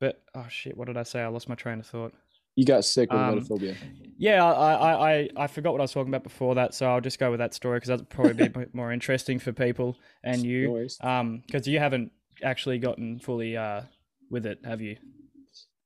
but 0.00 0.20
oh 0.34 0.46
shit, 0.50 0.76
what 0.76 0.88
did 0.88 0.96
I 0.98 1.04
say? 1.04 1.22
I 1.22 1.28
lost 1.28 1.48
my 1.48 1.54
train 1.54 1.78
of 1.80 1.86
thought. 1.86 2.12
You 2.56 2.64
got 2.66 2.84
sick 2.84 3.10
with 3.10 3.20
Um, 3.20 3.40
emetophobia. 3.40 3.76
Yeah, 4.18 4.44
I, 4.44 4.72
I, 4.74 5.12
I, 5.12 5.28
I 5.36 5.46
forgot 5.46 5.72
what 5.72 5.80
I 5.80 5.84
was 5.84 5.92
talking 5.92 6.10
about 6.10 6.22
before 6.22 6.54
that, 6.56 6.74
so 6.74 6.86
I'll 6.86 7.00
just 7.00 7.18
go 7.18 7.30
with 7.30 7.38
that 7.40 7.54
story 7.54 7.78
because 7.78 7.88
that'll 7.88 8.04
probably 8.06 8.48
be 8.48 8.66
more 8.72 8.92
interesting 8.92 9.38
for 9.38 9.52
people 9.52 9.96
and 10.22 10.44
you. 10.44 10.88
Um, 11.00 11.42
because 11.46 11.66
you 11.66 11.78
haven't 11.78 12.12
actually 12.42 12.78
gotten 12.78 13.18
fully 13.18 13.56
uh 13.56 13.82
with 14.30 14.46
it, 14.46 14.58
have 14.64 14.80
you? 14.80 14.96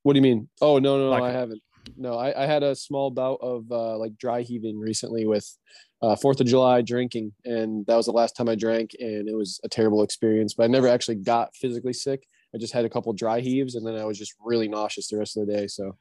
What 0.02 0.12
do 0.14 0.18
you 0.18 0.22
mean? 0.22 0.48
Oh 0.60 0.78
no, 0.78 0.98
no, 0.98 1.04
no, 1.04 1.10
Like- 1.10 1.22
I 1.22 1.32
haven't. 1.32 1.62
No, 1.96 2.14
I, 2.18 2.42
I 2.42 2.46
had 2.46 2.64
a 2.64 2.74
small 2.74 3.10
bout 3.12 3.38
of 3.40 3.70
uh, 3.70 3.96
like 3.96 4.18
dry 4.18 4.42
heaving 4.42 4.76
recently 4.76 5.24
with 5.24 5.48
uh, 6.02 6.16
Fourth 6.16 6.40
of 6.40 6.46
July 6.48 6.82
drinking, 6.82 7.32
and 7.44 7.86
that 7.86 7.94
was 7.94 8.06
the 8.06 8.12
last 8.12 8.34
time 8.34 8.48
I 8.48 8.56
drank, 8.56 8.90
and 8.98 9.28
it 9.28 9.36
was 9.36 9.60
a 9.62 9.68
terrible 9.68 10.02
experience. 10.02 10.52
But 10.54 10.64
I 10.64 10.66
never 10.66 10.88
actually 10.88 11.14
got 11.16 11.54
physically 11.54 11.92
sick. 11.92 12.26
I 12.52 12.58
just 12.58 12.72
had 12.72 12.84
a 12.84 12.90
couple 12.90 13.12
dry 13.12 13.38
heaves, 13.38 13.76
and 13.76 13.86
then 13.86 13.94
I 13.94 14.04
was 14.04 14.18
just 14.18 14.34
really 14.44 14.66
nauseous 14.66 15.06
the 15.08 15.16
rest 15.18 15.36
of 15.36 15.46
the 15.46 15.52
day. 15.54 15.68
So, 15.68 15.96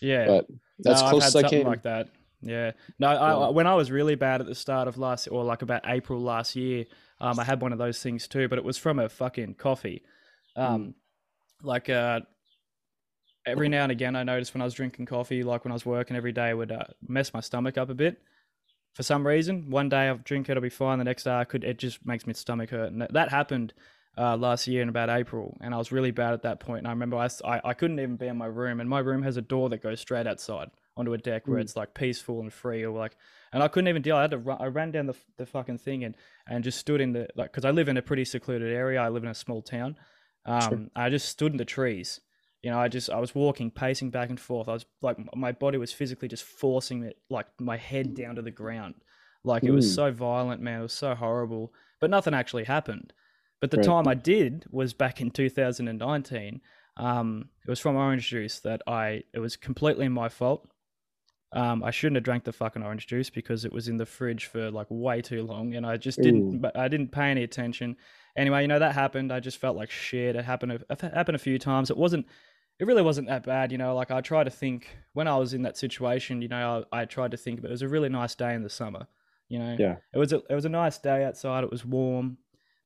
Yeah. 0.00 0.26
but 0.26 0.46
that's 0.78 1.02
no, 1.02 1.10
close 1.10 1.22
I've 1.22 1.32
had 1.32 1.44
I 1.44 1.48
something 1.48 1.66
like 1.66 1.82
that. 1.82 2.08
Yeah. 2.42 2.72
No, 2.98 3.08
I, 3.08 3.50
when 3.50 3.66
I 3.66 3.74
was 3.74 3.90
really 3.90 4.14
bad 4.14 4.40
at 4.40 4.46
the 4.46 4.54
start 4.54 4.88
of 4.88 4.98
last, 4.98 5.26
or 5.26 5.44
like 5.44 5.62
about 5.62 5.82
April 5.86 6.20
last 6.20 6.56
year, 6.56 6.86
um, 7.20 7.38
I 7.38 7.44
had 7.44 7.60
one 7.60 7.72
of 7.72 7.78
those 7.78 8.02
things 8.02 8.26
too, 8.26 8.48
but 8.48 8.58
it 8.58 8.64
was 8.64 8.78
from 8.78 8.98
a 8.98 9.08
fucking 9.08 9.54
coffee. 9.54 10.02
Mm. 10.56 10.62
Um, 10.62 10.94
like 11.62 11.90
uh, 11.90 12.20
every 13.46 13.68
now 13.68 13.82
and 13.82 13.92
again, 13.92 14.16
I 14.16 14.22
noticed 14.22 14.54
when 14.54 14.62
I 14.62 14.64
was 14.64 14.74
drinking 14.74 15.06
coffee, 15.06 15.42
like 15.42 15.64
when 15.64 15.72
I 15.72 15.74
was 15.74 15.84
working 15.84 16.16
every 16.16 16.32
day, 16.32 16.54
would 16.54 16.72
uh, 16.72 16.84
mess 17.06 17.34
my 17.34 17.40
stomach 17.40 17.76
up 17.76 17.90
a 17.90 17.94
bit. 17.94 18.20
For 18.94 19.02
some 19.02 19.26
reason, 19.26 19.70
one 19.70 19.88
day 19.88 20.08
I'll 20.08 20.16
drink 20.16 20.48
it, 20.48 20.52
it'll 20.52 20.62
be 20.62 20.70
fine. 20.70 20.98
The 20.98 21.04
next 21.04 21.24
day, 21.24 21.32
I 21.32 21.44
could, 21.44 21.62
it 21.62 21.78
just 21.78 22.04
makes 22.04 22.26
my 22.26 22.32
stomach 22.32 22.70
hurt, 22.70 22.90
and 22.90 23.02
that, 23.02 23.12
that 23.12 23.28
happened 23.28 23.72
uh, 24.18 24.36
last 24.36 24.66
year 24.66 24.82
in 24.82 24.88
about 24.88 25.08
April, 25.08 25.56
and 25.60 25.74
I 25.74 25.78
was 25.78 25.92
really 25.92 26.10
bad 26.10 26.32
at 26.34 26.42
that 26.42 26.60
point. 26.60 26.78
And 26.80 26.88
I 26.88 26.90
remember 26.90 27.16
I 27.16 27.28
I 27.64 27.74
couldn't 27.74 28.00
even 28.00 28.16
be 28.16 28.26
in 28.26 28.36
my 28.36 28.46
room, 28.46 28.80
and 28.80 28.88
my 28.88 28.98
room 29.00 29.22
has 29.22 29.36
a 29.36 29.42
door 29.42 29.68
that 29.70 29.82
goes 29.82 30.00
straight 30.00 30.26
outside 30.26 30.70
onto 30.96 31.12
a 31.14 31.18
deck 31.18 31.46
where 31.46 31.58
Mm. 31.58 31.62
it's 31.62 31.76
like 31.76 31.94
peaceful 31.94 32.40
and 32.40 32.52
free, 32.52 32.84
or 32.84 32.96
like, 32.98 33.16
and 33.52 33.62
I 33.62 33.68
couldn't 33.68 33.88
even 33.88 34.02
deal. 34.02 34.16
I 34.16 34.22
had 34.22 34.32
to 34.32 34.38
run, 34.38 34.58
I 34.60 34.66
ran 34.66 34.90
down 34.90 35.06
the 35.06 35.16
the 35.36 35.46
fucking 35.46 35.78
thing 35.78 36.04
and 36.04 36.16
and 36.46 36.64
just 36.64 36.78
stood 36.78 37.00
in 37.00 37.12
the 37.12 37.28
like 37.36 37.50
because 37.52 37.64
I 37.64 37.70
live 37.70 37.88
in 37.88 37.96
a 37.96 38.02
pretty 38.02 38.24
secluded 38.24 38.72
area. 38.72 39.00
I 39.00 39.08
live 39.08 39.22
in 39.24 39.30
a 39.30 39.34
small 39.34 39.62
town. 39.62 39.96
Um, 40.44 40.60
Sure. 40.68 40.80
I 40.96 41.10
just 41.10 41.28
stood 41.28 41.52
in 41.52 41.58
the 41.58 41.64
trees. 41.64 42.20
You 42.62 42.70
know, 42.70 42.78
I 42.78 42.88
just 42.88 43.08
I 43.08 43.18
was 43.20 43.34
walking, 43.34 43.70
pacing 43.70 44.10
back 44.10 44.28
and 44.28 44.38
forth. 44.40 44.68
I 44.68 44.72
was 44.72 44.84
like, 45.00 45.16
my 45.36 45.52
body 45.52 45.78
was 45.78 45.92
physically 45.92 46.28
just 46.28 46.44
forcing 46.44 47.04
it, 47.04 47.16
like 47.30 47.46
my 47.58 47.76
head 47.78 48.14
down 48.14 48.34
to 48.36 48.42
the 48.42 48.50
ground. 48.50 48.96
Like 49.44 49.62
it 49.62 49.70
was 49.70 49.86
Mm. 49.86 49.94
so 49.94 50.10
violent, 50.12 50.60
man. 50.60 50.80
It 50.80 50.82
was 50.82 50.92
so 50.92 51.14
horrible, 51.14 51.72
but 52.00 52.10
nothing 52.10 52.34
actually 52.34 52.64
happened. 52.64 53.14
But 53.60 53.70
the 53.70 53.78
Right. 53.78 53.86
time 53.86 54.08
I 54.08 54.14
did 54.14 54.64
was 54.70 54.92
back 54.92 55.20
in 55.20 55.30
2019. 55.30 56.60
Um, 56.96 57.48
it 57.66 57.70
was 57.70 57.78
from 57.80 57.96
orange 57.96 58.28
juice 58.28 58.60
that 58.60 58.82
I. 58.86 59.22
It 59.32 59.38
was 59.38 59.56
completely 59.56 60.08
my 60.08 60.28
fault. 60.28 60.68
Um, 61.52 61.82
I 61.82 61.90
shouldn't 61.90 62.16
have 62.16 62.22
drank 62.24 62.44
the 62.44 62.52
fucking 62.52 62.82
orange 62.82 63.06
juice 63.08 63.28
because 63.28 63.64
it 63.64 63.72
was 63.72 63.88
in 63.88 63.96
the 63.96 64.06
fridge 64.06 64.46
for 64.46 64.70
like 64.70 64.86
way 64.88 65.20
too 65.20 65.42
long, 65.42 65.74
and 65.74 65.84
I 65.84 65.96
just 65.96 66.20
didn't. 66.20 66.64
I 66.74 66.88
didn't 66.88 67.08
pay 67.12 67.30
any 67.30 67.42
attention. 67.42 67.96
Anyway, 68.36 68.62
you 68.62 68.68
know 68.68 68.78
that 68.78 68.94
happened. 68.94 69.32
I 69.32 69.40
just 69.40 69.58
felt 69.58 69.76
like 69.76 69.90
shit. 69.90 70.36
It 70.36 70.44
happened. 70.44 70.72
It 70.88 71.00
happened 71.00 71.36
a 71.36 71.40
few 71.40 71.58
times. 71.58 71.90
It 71.90 71.96
wasn't. 71.96 72.26
It 72.78 72.86
really 72.86 73.02
wasn't 73.02 73.28
that 73.28 73.44
bad, 73.44 73.72
you 73.72 73.78
know. 73.78 73.94
Like 73.94 74.10
I 74.10 74.20
tried 74.20 74.44
to 74.44 74.50
think 74.50 74.88
when 75.12 75.28
I 75.28 75.36
was 75.36 75.52
in 75.52 75.62
that 75.62 75.76
situation, 75.76 76.40
you 76.40 76.48
know, 76.48 76.84
I, 76.92 77.00
I 77.00 77.04
tried 77.04 77.32
to 77.32 77.36
think, 77.36 77.60
but 77.60 77.68
it 77.68 77.72
was 77.72 77.82
a 77.82 77.88
really 77.88 78.08
nice 78.08 78.34
day 78.34 78.54
in 78.54 78.62
the 78.62 78.70
summer, 78.70 79.06
you 79.48 79.58
know. 79.58 79.76
Yeah. 79.78 79.96
It 80.14 80.18
was 80.18 80.32
a 80.32 80.42
it 80.48 80.54
was 80.54 80.64
a 80.64 80.70
nice 80.70 80.98
day 80.98 81.24
outside. 81.24 81.64
It 81.64 81.70
was 81.70 81.84
warm. 81.84 82.38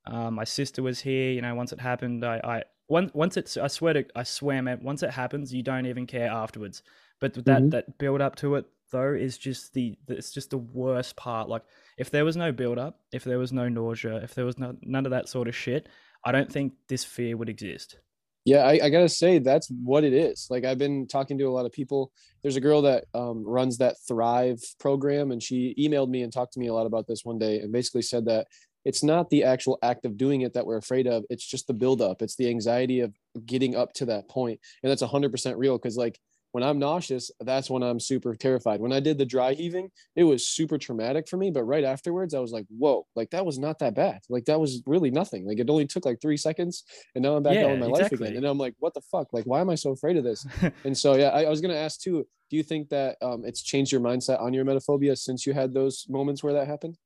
Um, 0.07 0.35
my 0.35 0.45
sister 0.45 0.83
was 0.83 1.01
here. 1.01 1.33
You 1.33 1.43
know, 1.43 1.55
once 1.55 1.73
it 1.73 1.81
happened, 1.81 2.25
I, 2.25 2.41
I 2.45 2.63
once 2.89 3.13
once 3.15 3.37
it's 3.37 3.57
I 3.57 3.69
swear 3.69 3.95
to 3.95 4.05
I 4.15 4.23
swear, 4.25 4.63
man. 4.63 4.81
Once 4.83 5.03
it 5.03 5.11
happens, 5.11 5.53
you 5.53 5.63
don't 5.63 5.87
even 5.87 6.07
care 6.07 6.29
afterwards. 6.31 6.83
But 7.21 7.35
that 7.47 7.65
Mhm. 7.65 7.71
that 7.71 7.99
build 7.99 8.21
up 8.21 8.37
to 8.37 8.57
it 8.57 8.67
though 8.91 9.15
is 9.15 9.39
just 9.39 9.73
the 9.75 9.97
it's 10.09 10.33
just 10.33 10.51
the 10.51 10.59
worst 10.59 11.17
part. 11.17 11.49
Like 11.49 11.63
if 11.99 12.11
there 12.11 12.25
was 12.25 12.37
no 12.37 12.53
build 12.53 12.79
up, 12.79 13.01
if 13.13 13.25
there 13.25 13.39
was 13.39 13.53
no 13.53 13.69
nausea, 13.69 14.17
if 14.17 14.35
there 14.35 14.45
was 14.45 14.59
no, 14.59 14.77
none 14.83 15.07
of 15.07 15.11
that 15.11 15.29
sort 15.29 15.49
of 15.49 15.57
shit, 15.57 15.89
I 16.25 16.33
don't 16.33 16.51
think 16.53 16.75
this 16.89 17.05
fear 17.05 17.37
would 17.37 17.49
exist. 17.49 17.99
Yeah, 18.45 18.59
I, 18.67 18.79
I 18.85 18.91
gotta 18.91 19.09
say 19.09 19.39
that's 19.39 19.69
what 19.69 20.05
it 20.05 20.13
is. 20.13 20.49
Like 20.51 20.65
I've 20.65 20.77
been 20.79 21.07
talking 21.07 21.39
to 21.39 21.45
a 21.45 21.51
lot 21.51 21.65
of 21.65 21.73
people. 21.73 22.13
There's 22.43 22.57
a 22.57 22.61
girl 22.61 22.83
that 22.83 23.07
um, 23.15 23.43
runs 23.43 23.79
that 23.79 23.97
Thrive 24.07 24.61
program, 24.79 25.31
and 25.31 25.43
she 25.43 25.75
emailed 25.79 26.11
me 26.11 26.23
and 26.23 26.31
talked 26.31 26.53
to 26.55 26.61
me 26.61 26.67
a 26.67 26.75
lot 26.75 26.85
about 26.87 27.07
this 27.07 27.25
one 27.25 27.39
day, 27.39 27.61
and 27.61 27.73
basically 27.73 28.03
said 28.03 28.27
that 28.27 28.47
it's 28.85 29.03
not 29.03 29.31
the 29.31 29.45
actual 29.45 29.79
act 29.83 30.05
of 30.05 30.17
doing 30.17 30.43
it 30.43 30.55
that 30.55 30.67
we're 30.67 30.77
afraid 30.77 31.07
of. 31.07 31.25
It's 31.31 31.47
just 31.47 31.67
the 31.67 31.75
buildup. 31.75 32.23
It's 32.23 32.37
the 32.37 32.49
anxiety 32.49 33.01
of 33.01 33.15
getting 33.47 33.75
up 33.77 33.93
to 33.95 34.07
that 34.07 34.29
point, 34.29 34.61
and 34.83 34.91
that's 34.91 35.03
100% 35.03 35.57
real. 35.57 35.79
Because 35.79 35.97
like 35.97 36.19
when 36.53 36.63
I'm 36.63 36.79
nauseous, 36.79 37.33
that's 37.41 37.69
when 37.69 37.83
I'm 37.83 37.99
super 37.99 38.35
terrified. 38.37 38.81
When 38.81 38.93
I 38.93 39.01
did 39.01 39.19
the 39.19 39.27
dry 39.27 39.55
heaving, 39.55 39.91
it 40.15 40.23
was 40.23 40.47
super 40.47 40.79
traumatic 40.79 41.29
for 41.29 41.37
me. 41.37 41.51
But 41.51 41.65
right 41.65 41.83
afterwards, 41.83 42.33
I 42.33 42.39
was 42.39 42.53
like, 42.53 42.67
whoa, 42.69 43.07
like 43.17 43.31
that 43.31 43.45
was 43.45 43.59
not 43.59 43.81
that 43.81 43.97
bad. 43.97 44.21
Like 44.29 44.45
that 44.45 44.61
was 44.61 44.81
really 44.87 45.11
nothing. 45.11 45.47
Like 45.47 45.59
it 45.59 45.69
only 45.69 45.87
took 45.87 46.05
like 46.05 46.21
three 46.21 46.37
seconds, 46.37 46.85
and 47.15 47.23
now 47.25 47.35
I'm 47.35 47.43
back 47.43 47.57
Yeah, 47.59 47.67
on 47.67 47.79
my 47.81 47.87
life 47.87 48.13
again. 48.13 48.37
And 48.37 48.45
I'm 48.47 48.59
like, 48.59 48.75
what 48.79 48.95
the 48.95 49.01
fuck? 49.01 49.33
Like, 49.33 49.45
why 49.47 49.61
am 49.61 49.69
I 49.71 49.75
so 49.75 49.91
afraid 49.91 50.17
of 50.17 50.25
this? 50.25 50.47
And 50.85 50.97
so, 50.97 51.15
yeah, 51.15 51.29
I, 51.31 51.45
I 51.45 51.49
was 51.51 51.61
gonna 51.61 51.75
ask 51.75 52.01
too. 52.01 52.27
Do 52.51 52.57
you 52.57 52.63
think 52.63 52.91
that 52.91 53.17
um, 53.23 53.45
it's 53.45 53.63
changed 53.63 53.91
your 53.91 54.01
mindset 54.01 54.41
on 54.41 54.53
your 54.53 54.65
emetophobia 54.65 55.17
since 55.19 55.47
you 55.47 55.55
had 55.55 55.73
those 55.75 56.07
moments 56.09 56.43
where 56.45 56.53
that 56.53 56.69
happened? 56.69 56.99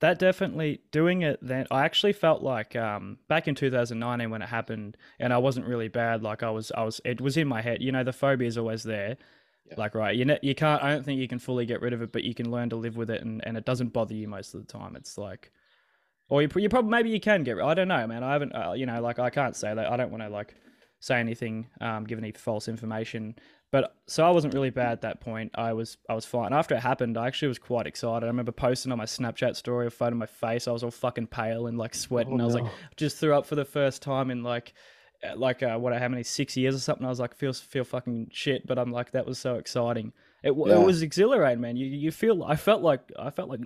That 0.00 0.18
definitely 0.18 0.80
doing 0.92 1.22
it 1.22 1.38
then 1.42 1.66
I 1.70 1.84
actually 1.84 2.12
felt 2.12 2.42
like 2.42 2.76
um 2.76 3.18
back 3.28 3.48
in 3.48 3.54
2019 3.54 4.30
when 4.30 4.42
it 4.42 4.48
happened 4.48 4.96
and 5.18 5.32
I 5.32 5.38
wasn't 5.38 5.66
really 5.66 5.88
bad 5.88 6.22
like 6.22 6.42
I 6.42 6.50
was 6.50 6.70
I 6.72 6.84
was 6.84 7.00
it 7.04 7.20
was 7.20 7.36
in 7.36 7.48
my 7.48 7.62
head 7.62 7.82
you 7.82 7.90
know 7.90 8.04
the 8.04 8.12
phobia 8.12 8.46
is 8.48 8.58
always 8.58 8.82
there. 8.84 9.16
Yeah. 9.66 9.74
like 9.76 9.94
right 9.94 10.16
you 10.16 10.24
know 10.24 10.38
you 10.40 10.54
can't 10.54 10.82
I 10.82 10.92
don't 10.92 11.04
think 11.04 11.20
you 11.20 11.28
can 11.28 11.38
fully 11.38 11.66
get 11.66 11.82
rid 11.82 11.92
of 11.92 12.00
it 12.00 12.12
but 12.12 12.24
you 12.24 12.34
can 12.34 12.50
learn 12.50 12.70
to 12.70 12.76
live 12.76 12.96
with 12.96 13.10
it 13.10 13.22
and, 13.22 13.42
and 13.46 13.56
it 13.56 13.64
doesn't 13.66 13.92
bother 13.92 14.14
you 14.14 14.26
most 14.28 14.54
of 14.54 14.66
the 14.66 14.72
time. 14.72 14.96
It's 14.96 15.18
like 15.18 15.52
or 16.30 16.42
you, 16.42 16.48
you 16.56 16.68
probably 16.68 16.90
maybe 16.90 17.10
you 17.10 17.20
can 17.20 17.42
get 17.42 17.56
rid 17.56 17.64
I 17.66 17.74
don't 17.74 17.88
know 17.88 18.06
man 18.06 18.22
I 18.22 18.32
haven't 18.32 18.52
uh, 18.54 18.72
you 18.72 18.86
know 18.86 19.00
like 19.02 19.18
I 19.18 19.30
can't 19.30 19.56
say 19.56 19.74
that 19.74 19.90
I 19.90 19.96
don't 19.96 20.10
want 20.10 20.22
to 20.22 20.28
like 20.28 20.54
say 21.00 21.18
anything 21.18 21.66
um 21.80 22.04
give 22.04 22.18
any 22.18 22.32
false 22.32 22.68
information 22.68 23.34
but 23.70 23.94
so 24.06 24.24
I 24.24 24.30
wasn't 24.30 24.54
really 24.54 24.70
bad 24.70 24.92
at 24.92 25.00
that 25.02 25.20
point. 25.20 25.52
I 25.54 25.72
was 25.72 25.98
I 26.08 26.14
was 26.14 26.24
fine. 26.24 26.52
After 26.52 26.74
it 26.74 26.80
happened, 26.80 27.18
I 27.18 27.26
actually 27.26 27.48
was 27.48 27.58
quite 27.58 27.86
excited. 27.86 28.24
I 28.24 28.28
remember 28.28 28.52
posting 28.52 28.92
on 28.92 28.98
my 28.98 29.04
Snapchat 29.04 29.56
story 29.56 29.86
a 29.86 29.90
photo 29.90 30.12
of 30.12 30.18
my 30.18 30.26
face. 30.26 30.66
I 30.66 30.72
was 30.72 30.82
all 30.82 30.90
fucking 30.90 31.26
pale 31.28 31.66
and 31.66 31.76
like 31.76 31.94
sweating. 31.94 32.40
Oh, 32.40 32.44
I 32.44 32.46
was 32.46 32.54
like 32.54 32.72
just 32.96 33.18
threw 33.18 33.34
up 33.34 33.46
for 33.46 33.54
the 33.56 33.64
first 33.64 34.02
time 34.02 34.30
in 34.30 34.42
like 34.42 34.72
uh, 35.22 35.36
like 35.36 35.62
uh, 35.62 35.76
what 35.76 35.92
how 35.98 36.08
many 36.08 36.22
six 36.22 36.56
years 36.56 36.74
or 36.74 36.78
something. 36.78 37.04
I 37.04 37.10
was 37.10 37.20
like 37.20 37.34
feel 37.34 37.52
feel 37.52 37.84
fucking 37.84 38.28
shit, 38.32 38.66
but 38.66 38.78
I'm 38.78 38.90
like 38.90 39.12
that 39.12 39.26
was 39.26 39.38
so 39.38 39.56
exciting. 39.56 40.12
It 40.42 40.54
Yeah. 40.56 40.80
it 40.80 40.84
was 40.84 41.02
exhilarating, 41.02 41.60
man. 41.60 41.76
You 41.76 41.86
you 41.86 42.10
feel 42.10 42.44
I 42.44 42.56
felt 42.56 42.82
like 42.82 43.00
I 43.18 43.30
felt 43.30 43.48
like 43.50 43.60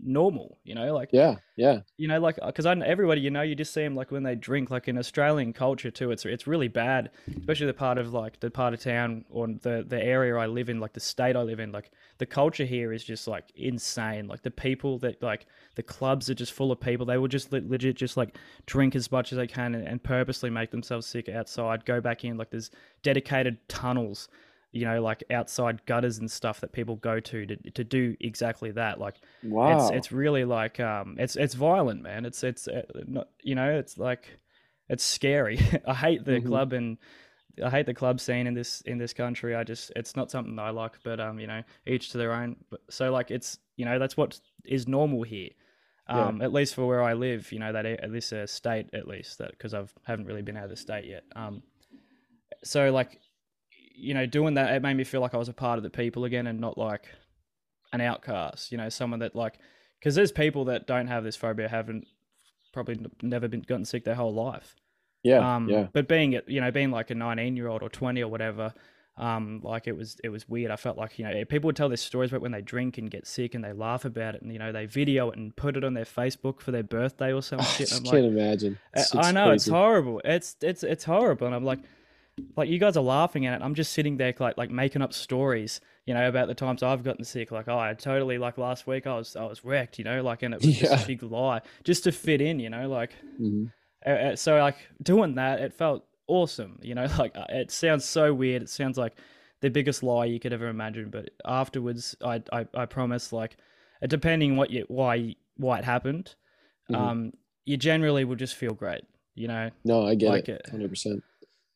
normal, 0.00 0.58
you 0.64 0.74
know, 0.74 0.94
like 0.94 1.10
Yeah, 1.12 1.36
yeah, 1.56 1.80
you 1.96 2.08
know, 2.08 2.20
like 2.20 2.38
uh, 2.40 2.46
because 2.46 2.66
I 2.66 2.74
know 2.74 2.86
everybody, 2.86 3.20
you 3.20 3.30
know, 3.30 3.42
you 3.42 3.54
just 3.54 3.72
see 3.72 3.82
them 3.82 3.94
like 3.94 4.10
when 4.10 4.22
they 4.22 4.34
drink, 4.34 4.70
like 4.70 4.88
in 4.88 4.98
Australian 4.98 5.52
culture 5.52 5.90
too. 5.90 6.10
It's 6.10 6.24
it's 6.24 6.46
really 6.46 6.68
bad, 6.68 7.10
especially 7.38 7.66
the 7.66 7.74
part 7.74 7.98
of 7.98 8.12
like 8.12 8.40
the 8.40 8.50
part 8.50 8.74
of 8.74 8.80
town 8.80 9.24
or 9.30 9.48
the 9.48 9.84
the 9.86 10.02
area 10.02 10.36
I 10.36 10.46
live 10.46 10.68
in, 10.68 10.80
like 10.80 10.92
the 10.92 11.00
state 11.00 11.36
I 11.36 11.42
live 11.42 11.60
in. 11.60 11.72
Like 11.72 11.90
the 12.18 12.26
culture 12.26 12.64
here 12.64 12.92
is 12.92 13.04
just 13.04 13.26
like 13.26 13.44
insane. 13.56 14.28
Like 14.28 14.42
the 14.42 14.50
people 14.50 14.98
that 14.98 15.22
like 15.22 15.46
the 15.74 15.82
clubs 15.82 16.30
are 16.30 16.34
just 16.34 16.52
full 16.52 16.72
of 16.72 16.80
people. 16.80 17.06
They 17.06 17.18
will 17.18 17.28
just 17.28 17.52
legit 17.52 17.96
just 17.96 18.16
like 18.16 18.36
drink 18.66 18.94
as 18.94 19.10
much 19.10 19.32
as 19.32 19.38
they 19.38 19.46
can 19.46 19.74
and, 19.74 19.86
and 19.86 20.02
purposely 20.02 20.50
make 20.50 20.70
themselves 20.70 21.06
sick 21.06 21.28
outside. 21.28 21.84
Go 21.84 22.00
back 22.00 22.24
in 22.24 22.36
like 22.36 22.50
there's 22.50 22.70
dedicated 23.02 23.58
tunnels. 23.68 24.28
You 24.72 24.84
know, 24.84 25.00
like 25.02 25.24
outside 25.30 25.84
gutters 25.86 26.18
and 26.18 26.30
stuff 26.30 26.60
that 26.60 26.72
people 26.72 26.96
go 26.96 27.20
to 27.20 27.46
to, 27.46 27.56
to 27.70 27.84
do 27.84 28.16
exactly 28.20 28.70
that. 28.72 29.00
Like 29.00 29.16
wow. 29.42 29.72
it's 29.72 29.90
it's 29.90 30.12
really 30.12 30.44
like 30.44 30.78
um 30.80 31.16
it's 31.18 31.36
it's 31.36 31.54
violent 31.54 32.02
man 32.02 32.24
it's 32.24 32.44
it's 32.44 32.68
uh, 32.68 32.82
not 33.06 33.28
you 33.42 33.54
know 33.54 33.70
it's 33.78 33.98
like 33.98 34.38
it's 34.88 35.02
scary 35.04 35.58
i 35.86 35.94
hate 35.94 36.24
the 36.24 36.40
Mhm. 36.40 36.46
club 36.46 36.72
and 36.72 36.96
i 37.64 37.68
hate 37.70 37.86
the 37.86 37.94
club 37.94 38.20
scene 38.20 38.46
in 38.46 38.54
this 38.54 38.80
in 38.82 38.98
this 38.98 39.12
country 39.12 39.54
i 39.54 39.64
just 39.64 39.90
it's 39.96 40.14
not 40.16 40.30
something 40.30 40.54
that 40.56 40.62
i 40.62 40.70
like 40.70 40.92
but 41.02 41.18
um 41.18 41.38
you 41.40 41.46
know 41.46 41.62
each 41.86 42.10
to 42.10 42.18
their 42.18 42.32
own 42.32 42.56
but 42.70 42.80
so 42.88 43.10
like 43.10 43.30
it's 43.30 43.58
you 43.76 43.84
know 43.84 43.98
that's 43.98 44.16
what 44.16 44.38
is 44.64 44.86
normal 44.86 45.22
here 45.22 45.50
Yeah. 46.08 46.28
um 46.28 46.40
at 46.40 46.52
least 46.52 46.74
for 46.74 46.86
where 46.86 47.02
i 47.02 47.12
live 47.14 47.50
you 47.52 47.58
know 47.58 47.72
that 47.72 47.84
at 47.84 48.12
this 48.12 48.32
uh, 48.32 48.46
state 48.46 48.88
at 48.92 49.08
least 49.08 49.38
that 49.38 49.50
because 49.50 49.74
i've 49.74 49.92
haven't 50.04 50.26
really 50.26 50.42
been 50.42 50.56
out 50.56 50.64
of 50.64 50.70
the 50.70 50.76
state 50.76 51.04
yet 51.04 51.24
um 51.36 51.62
so 52.64 52.90
like 52.90 53.20
you 53.98 54.14
know 54.14 54.26
doing 54.26 54.54
that 54.54 54.72
it 54.74 54.82
made 54.82 54.94
me 54.94 55.04
feel 55.04 55.20
like 55.20 55.34
i 55.34 55.36
was 55.36 55.48
a 55.48 55.52
part 55.52 55.76
of 55.78 55.82
the 55.82 55.90
people 55.90 56.24
again 56.24 56.46
and 56.46 56.60
not 56.60 56.78
like 56.78 57.08
an 57.92 58.00
outcast, 58.02 58.70
you 58.70 58.76
know, 58.76 58.90
someone 58.90 59.20
that 59.20 59.34
like, 59.34 59.54
because 59.98 60.14
there's 60.14 60.30
people 60.30 60.66
that 60.66 60.86
don't 60.86 61.06
have 61.06 61.24
this 61.24 61.36
phobia, 61.36 61.66
haven't 61.68 62.06
probably 62.72 62.98
never 63.22 63.48
been 63.48 63.62
gotten 63.62 63.86
sick 63.86 64.04
their 64.04 64.14
whole 64.14 64.34
life. 64.34 64.76
yeah, 65.22 65.56
um, 65.56 65.70
yeah, 65.70 65.86
But 65.94 66.06
being, 66.06 66.34
it- 66.34 66.46
you 66.48 66.60
know, 66.60 66.70
being 66.70 66.90
like 66.90 67.08
a 67.10 67.14
19 67.14 67.56
year 67.56 67.66
old 67.66 67.82
or 67.82 67.88
20 67.88 68.22
or 68.22 68.28
whatever, 68.28 68.74
um, 69.16 69.60
like 69.64 69.86
it 69.86 69.96
was, 69.96 70.18
it 70.22 70.28
was 70.28 70.46
weird. 70.46 70.70
I 70.70 70.76
felt 70.76 70.98
like, 70.98 71.18
you 71.18 71.24
know, 71.24 71.44
people 71.46 71.68
would 71.68 71.76
tell 71.76 71.88
their 71.88 71.96
stories 71.96 72.30
about 72.30 72.42
when 72.42 72.52
they 72.52 72.60
drink 72.60 72.98
and 72.98 73.10
get 73.10 73.26
sick 73.26 73.54
and 73.54 73.64
they 73.64 73.72
laugh 73.72 74.04
about 74.04 74.34
it 74.34 74.42
and, 74.42 74.52
you 74.52 74.58
know, 74.58 74.70
they 74.70 74.84
video 74.84 75.30
it 75.30 75.38
and 75.38 75.56
put 75.56 75.74
it 75.74 75.82
on 75.82 75.94
their 75.94 76.04
Facebook 76.04 76.60
for 76.60 76.70
their 76.72 76.82
birthday 76.82 77.32
or 77.32 77.40
some 77.42 77.60
I 77.60 77.64
shit. 77.64 77.90
I'm 77.92 78.04
can't 78.04 78.26
imagine. 78.26 78.78
I- 78.94 79.00
It's- 79.00 79.14
I 79.14 79.18
it's 79.20 79.32
know 79.32 79.50
it's 79.52 79.66
horrible. 79.66 80.20
It's 80.26 80.56
it's 80.60 80.82
it's 80.82 81.04
horrible, 81.04 81.46
and 81.46 81.56
I'm 81.56 81.64
like, 81.64 81.80
like 82.56 82.68
you 82.68 82.78
guys 82.78 82.96
are 82.96 83.02
laughing 83.02 83.46
at 83.46 83.60
it. 83.60 83.64
I'm 83.64 83.74
just 83.74 83.92
sitting 83.92 84.16
there 84.16 84.34
like 84.38 84.56
like 84.58 84.70
making 84.70 85.02
up 85.02 85.12
stories, 85.12 85.80
you 86.06 86.14
know, 86.14 86.28
about 86.28 86.48
the 86.48 86.54
times 86.54 86.82
I've 86.82 87.02
gotten 87.04 87.24
sick. 87.24 87.50
Like, 87.50 87.68
oh, 87.68 87.78
I 87.78 87.94
totally 87.94 88.38
like 88.38 88.58
last 88.58 88.86
week 88.86 89.06
I 89.06 89.16
was 89.16 89.36
I 89.36 89.44
was 89.44 89.64
wrecked, 89.64 89.98
you 89.98 90.04
know, 90.04 90.22
like, 90.22 90.42
and 90.42 90.54
it 90.54 90.62
was 90.62 90.76
just 90.76 91.04
a 91.04 91.06
big 91.06 91.22
lie 91.22 91.60
just 91.84 92.04
to 92.04 92.12
fit 92.12 92.40
in, 92.40 92.60
you 92.60 92.70
know, 92.70 92.88
like. 92.88 93.12
Mhm. 93.40 93.72
Uh, 94.06 94.36
so 94.36 94.56
like 94.58 94.76
doing 95.02 95.34
that, 95.34 95.60
it 95.60 95.72
felt 95.74 96.04
awesome, 96.28 96.78
you 96.82 96.94
know. 96.94 97.06
Like 97.18 97.36
uh, 97.36 97.46
it 97.48 97.70
sounds 97.70 98.04
so 98.04 98.32
weird. 98.32 98.62
It 98.62 98.68
sounds 98.70 98.96
like 98.96 99.16
the 99.60 99.70
biggest 99.70 100.02
lie 100.04 100.26
you 100.26 100.38
could 100.38 100.52
ever 100.52 100.68
imagine. 100.68 101.10
But 101.10 101.30
afterwards, 101.44 102.14
I 102.24 102.42
I, 102.52 102.66
I 102.74 102.86
promise, 102.86 103.32
like, 103.32 103.56
depending 104.06 104.56
what 104.56 104.70
you 104.70 104.84
why 104.88 105.34
why 105.56 105.78
it 105.80 105.84
happened, 105.84 106.34
Mhm. 106.90 106.96
um, 106.96 107.32
you 107.66 107.76
generally 107.76 108.24
will 108.24 108.36
just 108.36 108.54
feel 108.54 108.72
great, 108.72 109.02
you 109.34 109.48
know. 109.48 109.70
No, 109.84 110.06
I 110.06 110.14
get 110.14 110.28
like 110.30 110.48
it. 110.48 110.62
it. 110.64 110.70
Hundred 110.70 110.90
percent. 110.90 111.22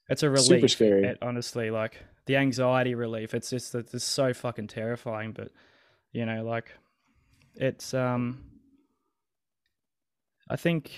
It's 0.08 0.22
a 0.22 0.30
relief. 0.30 0.46
Super 0.46 0.68
scary. 0.68 1.04
It, 1.04 1.18
honestly, 1.22 1.70
like 1.70 2.02
the 2.26 2.36
anxiety 2.36 2.94
relief. 2.94 3.34
It's 3.34 3.50
just 3.50 3.72
that 3.72 3.92
it's 3.94 4.04
so 4.04 4.32
fucking 4.32 4.68
terrifying. 4.68 5.32
But 5.32 5.50
you 6.12 6.26
know, 6.26 6.44
like 6.44 6.72
it's 7.54 7.94
um. 7.94 8.44
I 10.50 10.56
think, 10.56 10.90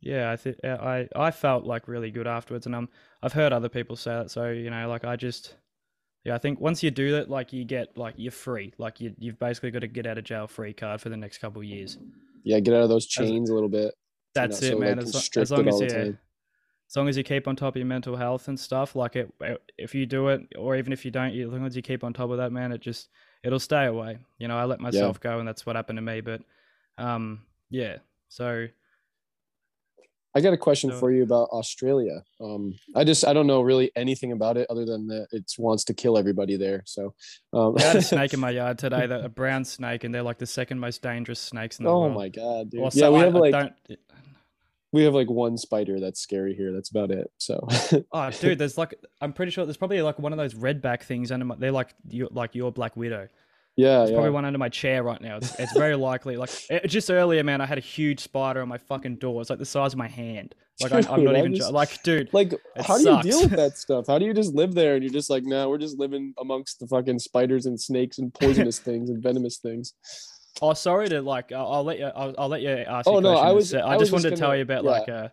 yeah, 0.00 0.30
I 0.30 0.36
think 0.36 0.56
I 0.64 1.08
I 1.16 1.30
felt 1.30 1.64
like 1.64 1.88
really 1.88 2.10
good 2.10 2.26
afterwards, 2.26 2.66
and 2.66 2.74
um, 2.74 2.88
I've 3.22 3.32
heard 3.32 3.52
other 3.52 3.68
people 3.70 3.96
say 3.96 4.10
that. 4.10 4.30
So 4.30 4.50
you 4.50 4.70
know, 4.70 4.88
like 4.88 5.04
I 5.04 5.16
just. 5.16 5.54
Yeah, 6.22 6.34
I 6.34 6.38
think 6.38 6.60
once 6.60 6.82
you 6.82 6.90
do 6.90 7.12
that, 7.12 7.30
like 7.30 7.50
you 7.54 7.64
get 7.64 7.96
like 7.96 8.14
you're 8.18 8.30
free. 8.30 8.74
Like 8.76 9.00
you 9.00 9.14
you've 9.18 9.38
basically 9.38 9.70
got 9.70 9.78
to 9.78 9.86
get 9.86 10.06
out 10.06 10.18
of 10.18 10.24
jail 10.24 10.46
free 10.46 10.74
card 10.74 11.00
for 11.00 11.08
the 11.08 11.16
next 11.16 11.38
couple 11.38 11.62
of 11.62 11.66
years. 11.66 11.96
Yeah, 12.44 12.60
get 12.60 12.74
out 12.74 12.82
of 12.82 12.90
those 12.90 13.06
chains 13.06 13.48
a 13.48 13.54
little 13.54 13.70
bit. 13.70 13.94
That's 14.34 14.60
it, 14.60 14.72
so, 14.72 14.78
man. 14.78 14.98
like, 14.98 15.06
as, 15.06 15.30
as 15.36 15.50
long 15.50 15.66
as 15.66 15.74
all 15.74 15.80
the 15.80 15.84
you, 15.86 15.90
time. 15.90 16.18
As 16.90 16.96
long 16.96 17.08
as 17.08 17.16
you 17.16 17.22
keep 17.22 17.46
on 17.46 17.54
top 17.54 17.74
of 17.74 17.76
your 17.76 17.86
mental 17.86 18.16
health 18.16 18.48
and 18.48 18.58
stuff, 18.58 18.96
like 18.96 19.14
it, 19.14 19.32
if 19.78 19.94
you 19.94 20.06
do 20.06 20.26
it, 20.28 20.40
or 20.58 20.74
even 20.76 20.92
if 20.92 21.04
you 21.04 21.12
don't, 21.12 21.32
you- 21.32 21.46
as 21.46 21.52
long 21.52 21.64
as 21.64 21.76
you 21.76 21.82
keep 21.82 22.02
on 22.02 22.12
top 22.12 22.30
of 22.30 22.38
that, 22.38 22.50
man, 22.50 22.72
it 22.72 22.80
just 22.80 23.08
it'll 23.44 23.60
stay 23.60 23.86
away. 23.86 24.18
You 24.38 24.48
know, 24.48 24.58
I 24.58 24.64
let 24.64 24.80
myself 24.80 25.20
go, 25.20 25.38
and 25.38 25.46
that's 25.46 25.64
what 25.64 25.76
happened 25.76 25.98
to 25.98 26.02
me. 26.02 26.20
But, 26.20 26.42
um, 26.98 27.42
yeah. 27.70 27.98
So 28.28 28.66
I 30.34 30.40
got 30.40 30.52
a 30.52 30.56
question 30.56 30.90
So- 30.90 30.98
for 30.98 31.12
you 31.12 31.22
about 31.22 31.48
Australia. 31.50 32.24
Um, 32.40 32.74
I 32.96 33.04
just 33.04 33.24
I 33.24 33.32
don't 33.32 33.46
know 33.46 33.62
really 33.62 33.92
anything 33.94 34.32
about 34.32 34.56
it 34.56 34.66
other 34.68 34.84
than 34.84 35.06
that 35.08 35.28
it 35.32 35.44
wants 35.58 35.84
to 35.84 35.94
kill 35.94 36.18
everybody 36.18 36.56
there. 36.56 36.82
So, 36.86 37.14
um, 37.52 37.76
I 37.78 37.82
had 37.82 37.96
a 37.96 38.02
snake 38.02 38.32
in 38.34 38.40
my 38.46 38.50
yard 38.50 38.78
today, 38.78 39.06
that 39.06 39.24
a 39.24 39.28
brown 39.28 39.64
snake, 39.64 40.02
and 40.02 40.12
they're 40.14 40.22
like 40.24 40.38
the 40.38 40.46
second 40.46 40.80
most 40.80 41.02
dangerous 41.02 41.38
snakes 41.40 41.78
in 41.78 41.84
the 41.84 41.90
oh 41.92 42.00
world. 42.00 42.12
Oh 42.12 42.14
my 42.14 42.28
god, 42.28 42.70
dude. 42.70 42.80
Or 42.80 42.90
yeah, 42.92 43.08
we 43.10 43.16
I- 43.20 43.24
have 43.26 43.36
I 43.36 43.38
like 43.38 43.52
don't. 43.52 43.72
We 44.92 45.02
have 45.04 45.14
like 45.14 45.30
one 45.30 45.56
spider 45.56 46.00
that's 46.00 46.20
scary 46.20 46.54
here. 46.54 46.72
That's 46.72 46.90
about 46.90 47.10
it. 47.10 47.30
So 47.38 47.66
Oh, 48.12 48.30
dude, 48.30 48.58
there's 48.58 48.76
like 48.78 48.94
I'm 49.20 49.32
pretty 49.32 49.52
sure 49.52 49.64
there's 49.64 49.76
probably 49.76 50.02
like 50.02 50.18
one 50.18 50.32
of 50.32 50.38
those 50.38 50.54
redback 50.54 51.02
things 51.02 51.30
under 51.30 51.44
my. 51.44 51.54
They're 51.56 51.72
like 51.72 51.94
you 52.08 52.28
like 52.32 52.54
your 52.54 52.72
Black 52.72 52.96
Widow. 52.96 53.28
yeah, 53.76 53.98
There's 53.98 54.10
yeah. 54.10 54.16
probably 54.16 54.32
one 54.32 54.44
under 54.44 54.58
my 54.58 54.68
chair 54.68 55.02
right 55.02 55.20
now. 55.20 55.36
It's, 55.36 55.58
it's 55.60 55.72
very 55.72 55.94
likely. 55.96 56.36
Like 56.36 56.50
it, 56.70 56.88
just 56.88 57.10
earlier, 57.10 57.42
man, 57.44 57.60
I 57.60 57.66
had 57.66 57.78
a 57.78 57.82
huge 57.82 58.20
spider 58.20 58.62
on 58.62 58.68
my 58.68 58.78
fucking 58.78 59.16
door. 59.16 59.40
It's 59.40 59.50
like 59.50 59.58
the 59.60 59.64
size 59.64 59.92
of 59.92 59.98
my 59.98 60.08
hand. 60.08 60.54
Like 60.82 60.92
I, 60.92 61.12
I'm 61.12 61.24
not 61.24 61.36
even 61.36 61.54
just- 61.54 61.72
like, 61.72 62.02
dude. 62.02 62.32
Like, 62.32 62.54
how 62.78 62.96
do 62.96 63.04
you 63.04 63.22
deal 63.22 63.42
with 63.42 63.50
that 63.50 63.76
stuff? 63.76 64.06
How 64.06 64.18
do 64.18 64.24
you 64.24 64.32
just 64.32 64.54
live 64.54 64.72
there 64.74 64.94
and 64.94 65.04
you're 65.04 65.12
just 65.12 65.28
like, 65.28 65.44
nah, 65.44 65.68
we're 65.68 65.76
just 65.76 65.98
living 65.98 66.32
amongst 66.40 66.80
the 66.80 66.86
fucking 66.86 67.18
spiders 67.18 67.66
and 67.66 67.78
snakes 67.78 68.18
and 68.18 68.32
poisonous 68.32 68.78
things 68.88 69.10
and 69.10 69.22
venomous 69.22 69.58
things. 69.58 69.92
Oh, 70.62 70.74
sorry 70.74 71.08
to 71.08 71.22
like. 71.22 71.52
I'll, 71.52 71.72
I'll 71.72 71.84
let 71.84 71.98
you. 71.98 72.06
I'll, 72.06 72.34
I'll 72.38 72.48
let 72.48 72.60
you 72.60 72.70
ask. 72.70 73.06
Oh, 73.06 73.12
your 73.12 73.22
no, 73.22 73.34
I 73.36 73.52
was-. 73.52 73.72
I 73.74 73.80
I 73.80 73.96
was 73.96 74.00
just 74.00 74.00
just 74.00 74.12
wanted 74.12 74.36
to 74.36 74.36
tell 74.36 74.54
you 74.54 74.62
about 74.62 74.84
yeah. 74.84 74.90
like. 74.90 75.08
Uh, 75.08 75.28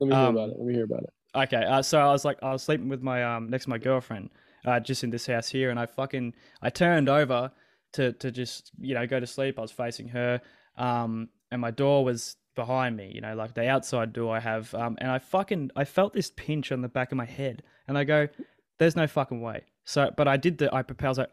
Let 0.00 0.08
me 0.08 0.14
hear 0.14 0.24
Um, 0.24 0.36
about 0.36 0.48
it. 0.50 0.58
Let 0.58 0.66
me 0.66 0.74
hear 0.74 0.84
about 0.84 1.02
it. 1.04 1.10
Okay, 1.34 1.64
uh, 1.64 1.82
so 1.82 1.98
I 2.00 2.10
was 2.10 2.24
like, 2.24 2.38
I 2.42 2.52
was 2.52 2.62
sleeping 2.62 2.88
with 2.88 3.02
my 3.02 3.22
um 3.22 3.50
next 3.50 3.64
to 3.64 3.70
my 3.70 3.78
girlfriend, 3.78 4.30
uh, 4.64 4.80
just 4.80 5.04
in 5.04 5.10
this 5.10 5.26
house 5.26 5.48
here, 5.48 5.70
and 5.70 5.78
I 5.78 5.86
fucking 5.86 6.34
I 6.60 6.70
turned 6.70 7.08
over 7.08 7.52
to 7.92 8.12
to 8.14 8.30
just 8.30 8.72
you 8.80 8.94
know 8.94 9.06
go 9.06 9.20
to 9.20 9.26
sleep. 9.26 9.58
I 9.58 9.62
was 9.62 9.72
facing 9.72 10.08
her, 10.08 10.40
um, 10.76 11.28
and 11.50 11.60
my 11.60 11.70
door 11.70 12.04
was 12.04 12.36
behind 12.56 12.96
me, 12.96 13.12
you 13.14 13.20
know, 13.20 13.34
like 13.34 13.54
the 13.54 13.68
outside 13.68 14.12
door 14.12 14.36
I 14.36 14.40
have, 14.40 14.74
um, 14.74 14.98
and 15.00 15.10
I 15.10 15.18
fucking 15.20 15.70
I 15.76 15.84
felt 15.84 16.12
this 16.12 16.32
pinch 16.36 16.72
on 16.72 16.82
the 16.82 16.88
back 16.88 17.12
of 17.12 17.16
my 17.16 17.24
head, 17.24 17.62
and 17.86 17.96
I 17.96 18.04
go, 18.04 18.26
"There's 18.78 18.96
no 18.96 19.06
fucking 19.06 19.40
way." 19.40 19.62
So, 19.84 20.10
but 20.16 20.26
I 20.26 20.36
did 20.36 20.58
the 20.58 20.74
I 20.74 20.82
propose 20.82 21.18
like, 21.18 21.30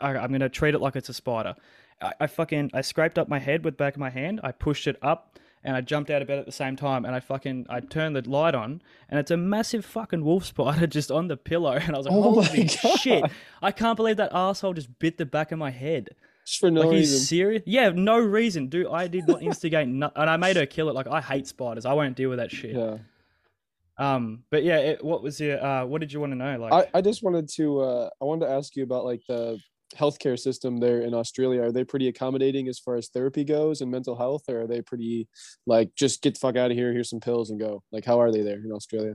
I, 0.00 0.16
I'm 0.16 0.32
gonna 0.32 0.48
treat 0.48 0.74
it 0.74 0.80
like 0.80 0.96
it's 0.96 1.08
a 1.08 1.14
spider. 1.14 1.54
I, 2.00 2.12
I 2.20 2.26
fucking 2.26 2.70
I 2.74 2.80
scraped 2.82 3.18
up 3.18 3.28
my 3.28 3.38
head 3.38 3.64
with 3.64 3.74
the 3.74 3.78
back 3.84 3.94
of 3.94 4.00
my 4.00 4.10
hand. 4.10 4.40
I 4.42 4.52
pushed 4.52 4.86
it 4.86 4.96
up 5.02 5.38
and 5.64 5.74
I 5.76 5.80
jumped 5.80 6.10
out 6.10 6.22
of 6.22 6.28
bed 6.28 6.38
at 6.38 6.46
the 6.46 6.52
same 6.52 6.76
time 6.76 7.04
and 7.04 7.14
I 7.14 7.20
fucking 7.20 7.66
I 7.68 7.80
turned 7.80 8.14
the 8.16 8.28
light 8.28 8.54
on 8.54 8.82
and 9.08 9.18
it's 9.18 9.30
a 9.30 9.36
massive 9.36 9.84
fucking 9.84 10.24
wolf 10.24 10.44
spider 10.44 10.86
just 10.98 11.10
on 11.10 11.28
the 11.28 11.36
pillow 11.36 11.72
and 11.72 11.94
I 11.94 11.98
was 11.98 12.06
like, 12.06 12.14
Oh 12.14 12.42
holy 12.42 12.68
shit! 12.68 13.24
I 13.62 13.72
can't 13.72 13.96
believe 13.96 14.18
that 14.18 14.30
asshole 14.32 14.74
just 14.74 14.98
bit 14.98 15.18
the 15.18 15.26
back 15.26 15.52
of 15.52 15.58
my 15.58 15.70
head. 15.70 16.10
Just 16.46 16.60
for 16.60 16.70
no 16.70 16.82
Like 16.82 16.90
reason. 16.92 17.18
he's 17.18 17.28
serious? 17.28 17.62
Yeah, 17.66 17.88
no 17.90 18.18
reason, 18.18 18.68
dude. 18.68 18.86
I 18.86 19.08
did 19.08 19.26
not 19.26 19.42
instigate, 19.42 19.88
no- 19.88 20.12
and 20.14 20.30
I 20.30 20.36
made 20.36 20.54
her 20.56 20.64
kill 20.66 20.88
it. 20.88 20.94
Like 20.94 21.08
I 21.08 21.20
hate 21.20 21.48
spiders. 21.48 21.84
I 21.84 21.92
won't 21.94 22.16
deal 22.16 22.28
with 22.30 22.38
that 22.38 22.52
shit. 22.52 22.76
Yeah. 22.76 22.98
Um, 23.98 24.44
but 24.50 24.62
yeah, 24.62 24.76
it, 24.78 25.04
what 25.04 25.22
was 25.22 25.40
your 25.40 25.60
uh, 25.64 25.86
what 25.86 26.00
did 26.02 26.12
you 26.12 26.20
want 26.20 26.32
to 26.32 26.36
know? 26.36 26.58
Like, 26.58 26.72
I, 26.94 26.98
I 26.98 27.00
just 27.00 27.22
wanted 27.22 27.48
to 27.56 27.80
uh 27.80 28.10
I 28.20 28.24
wanted 28.26 28.46
to 28.46 28.52
ask 28.52 28.76
you 28.76 28.84
about 28.84 29.04
like 29.06 29.22
the 29.26 29.58
healthcare 29.94 30.38
system 30.38 30.78
there 30.78 31.00
in 31.00 31.14
Australia. 31.14 31.62
Are 31.62 31.72
they 31.72 31.84
pretty 31.84 32.08
accommodating 32.08 32.68
as 32.68 32.78
far 32.78 32.96
as 32.96 33.08
therapy 33.08 33.44
goes 33.44 33.80
and 33.80 33.90
mental 33.90 34.16
health, 34.16 34.42
or 34.48 34.62
are 34.62 34.66
they 34.66 34.82
pretty 34.82 35.28
like 35.66 35.94
just 35.94 36.22
get 36.22 36.34
the 36.34 36.40
fuck 36.40 36.56
out 36.56 36.70
of 36.70 36.76
here, 36.76 36.92
here's 36.92 37.10
some 37.10 37.20
pills 37.20 37.50
and 37.50 37.60
go? 37.60 37.82
Like 37.92 38.04
how 38.04 38.20
are 38.20 38.32
they 38.32 38.42
there 38.42 38.58
in 38.64 38.72
Australia? 38.72 39.14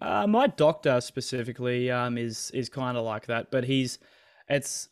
Uh, 0.00 0.26
my 0.26 0.46
doctor 0.46 1.00
specifically 1.00 1.90
um, 1.90 2.16
is 2.16 2.50
is 2.52 2.68
kind 2.68 2.96
of 2.96 3.04
like 3.04 3.26
that, 3.26 3.50
but 3.50 3.64
he's 3.64 3.98
it's 4.48 4.88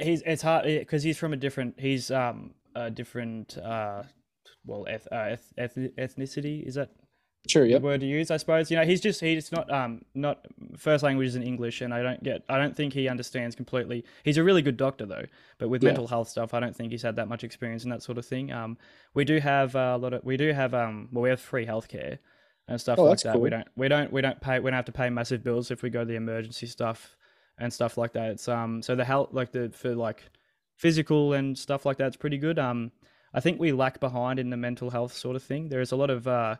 he's 0.00 0.22
it's 0.22 0.42
hard 0.42 0.64
because 0.64 1.02
he's 1.02 1.18
from 1.18 1.32
a 1.32 1.36
different 1.36 1.78
he's 1.78 2.10
um 2.10 2.54
a 2.74 2.90
different 2.90 3.58
uh 3.58 4.02
well 4.64 4.86
eth, 4.88 5.08
uh, 5.10 5.30
eth, 5.30 5.52
eth, 5.58 5.76
ethnicity 5.98 6.66
is 6.66 6.76
that 6.76 6.90
Sure, 7.48 7.66
the 7.66 7.80
word 7.80 8.00
to 8.00 8.06
use 8.06 8.30
I 8.30 8.36
suppose. 8.36 8.70
You 8.70 8.76
know 8.76 8.84
he's 8.84 9.00
just 9.00 9.20
he's 9.20 9.50
not 9.50 9.68
um 9.70 10.02
not 10.14 10.46
first 10.76 11.02
language 11.02 11.26
is 11.28 11.34
in 11.34 11.42
English 11.42 11.80
and 11.80 11.92
I 11.92 12.00
don't 12.02 12.22
get 12.22 12.44
I 12.48 12.56
don't 12.56 12.76
think 12.76 12.92
he 12.92 13.08
understands 13.08 13.56
completely. 13.56 14.04
He's 14.22 14.36
a 14.36 14.44
really 14.44 14.62
good 14.62 14.76
doctor 14.76 15.06
though 15.06 15.24
but 15.58 15.68
with 15.68 15.82
Yeah. 15.82 15.88
mental 15.88 16.06
health 16.06 16.28
stuff 16.28 16.54
I 16.54 16.60
don't 16.60 16.74
think 16.76 16.92
he's 16.92 17.02
had 17.02 17.16
that 17.16 17.26
much 17.28 17.42
experience 17.42 17.82
in 17.82 17.90
that 17.90 18.02
sort 18.02 18.16
of 18.18 18.24
thing. 18.26 18.52
Um 18.52 18.78
we 19.14 19.24
do 19.24 19.38
have 19.40 19.74
uh, 19.74 19.94
a 19.96 19.98
lot 19.98 20.12
of 20.12 20.24
we 20.24 20.36
do 20.36 20.52
have 20.52 20.72
um 20.72 21.08
well 21.10 21.22
we 21.22 21.30
have 21.30 21.40
free 21.40 21.66
healthcare 21.66 22.18
and 22.68 22.80
stuff 22.80 22.98
Oh, 23.00 23.04
like 23.04 23.22
that. 23.22 23.40
we 23.40 23.50
don't 23.50 23.66
we 23.74 23.88
don't 23.88 24.12
we 24.12 24.20
don't 24.20 24.40
pay 24.40 24.60
we 24.60 24.70
don't 24.70 24.76
have 24.76 24.84
to 24.84 24.92
pay 24.92 25.10
massive 25.10 25.42
bills 25.42 25.72
if 25.72 25.82
we 25.82 25.90
go 25.90 26.00
to 26.00 26.06
the 26.06 26.14
emergency 26.14 26.66
stuff 26.66 27.16
and 27.58 27.72
stuff 27.72 27.98
like 27.98 28.12
that. 28.12 28.30
It's 28.30 28.46
um 28.48 28.82
so 28.82 28.94
the 28.94 29.04
health 29.04 29.30
like 29.32 29.50
the 29.50 29.68
for 29.70 29.96
like 29.96 30.22
physical 30.76 31.32
and 31.32 31.58
stuff 31.58 31.84
like 31.84 31.96
that's 31.96 32.16
pretty 32.16 32.38
good. 32.38 32.60
Um 32.60 32.92
I 33.34 33.40
think 33.40 33.58
we 33.58 33.72
lack 33.72 33.98
behind 33.98 34.38
in 34.38 34.50
the 34.50 34.56
mental 34.56 34.90
health 34.90 35.12
sort 35.14 35.34
of 35.34 35.42
thing. 35.42 35.68
There 35.70 35.80
is 35.80 35.90
a 35.90 35.96
lot 35.96 36.10
of 36.10 36.28
uh 36.28 36.56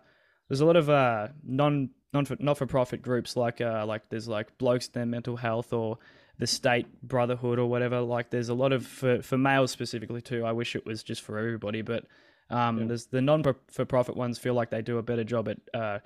there's 0.49 0.61
a 0.61 0.67
lot 0.67 0.77
of 0.77 0.91
uh 0.91 1.29
non 1.45 1.91
non 2.13 2.27
not 2.41 2.59
for 2.59 2.67
profit 2.67 3.03
groups 3.03 3.37
like 3.37 3.61
uh 3.61 3.85
like 3.87 4.09
there's 4.11 4.29
like 4.29 4.57
blokes 4.59 4.87
in 4.89 4.93
their 4.93 5.07
mental 5.07 5.37
health 5.37 5.73
or 5.73 5.99
the 6.39 6.47
state 6.47 6.87
brotherhood 7.03 7.59
or 7.59 7.67
whatever. 7.69 8.01
Like 8.01 8.31
there's 8.31 8.49
a 8.49 8.55
lot 8.55 8.73
of 8.73 8.87
for, 8.87 9.23
for 9.23 9.39
males 9.39 9.71
specifically 9.71 10.21
too 10.21 10.45
i 10.45 10.53
wish 10.53 10.75
it 10.75 10.85
was 10.85 11.03
just 11.03 11.23
for 11.23 11.39
everybody 11.39 11.83
but 11.83 12.07
um 12.51 12.81
Yeah. 12.81 12.87
there's 12.89 13.07
the 13.07 13.21
non 13.21 13.43
for 13.69 13.85
profit 13.85 14.17
ones 14.17 14.39
feel 14.39 14.55
like 14.55 14.71
they 14.71 14.83
do 14.83 14.99
a 14.99 15.03
better 15.03 15.25
job 15.25 15.49
at 15.49 15.59
uh 15.75 15.99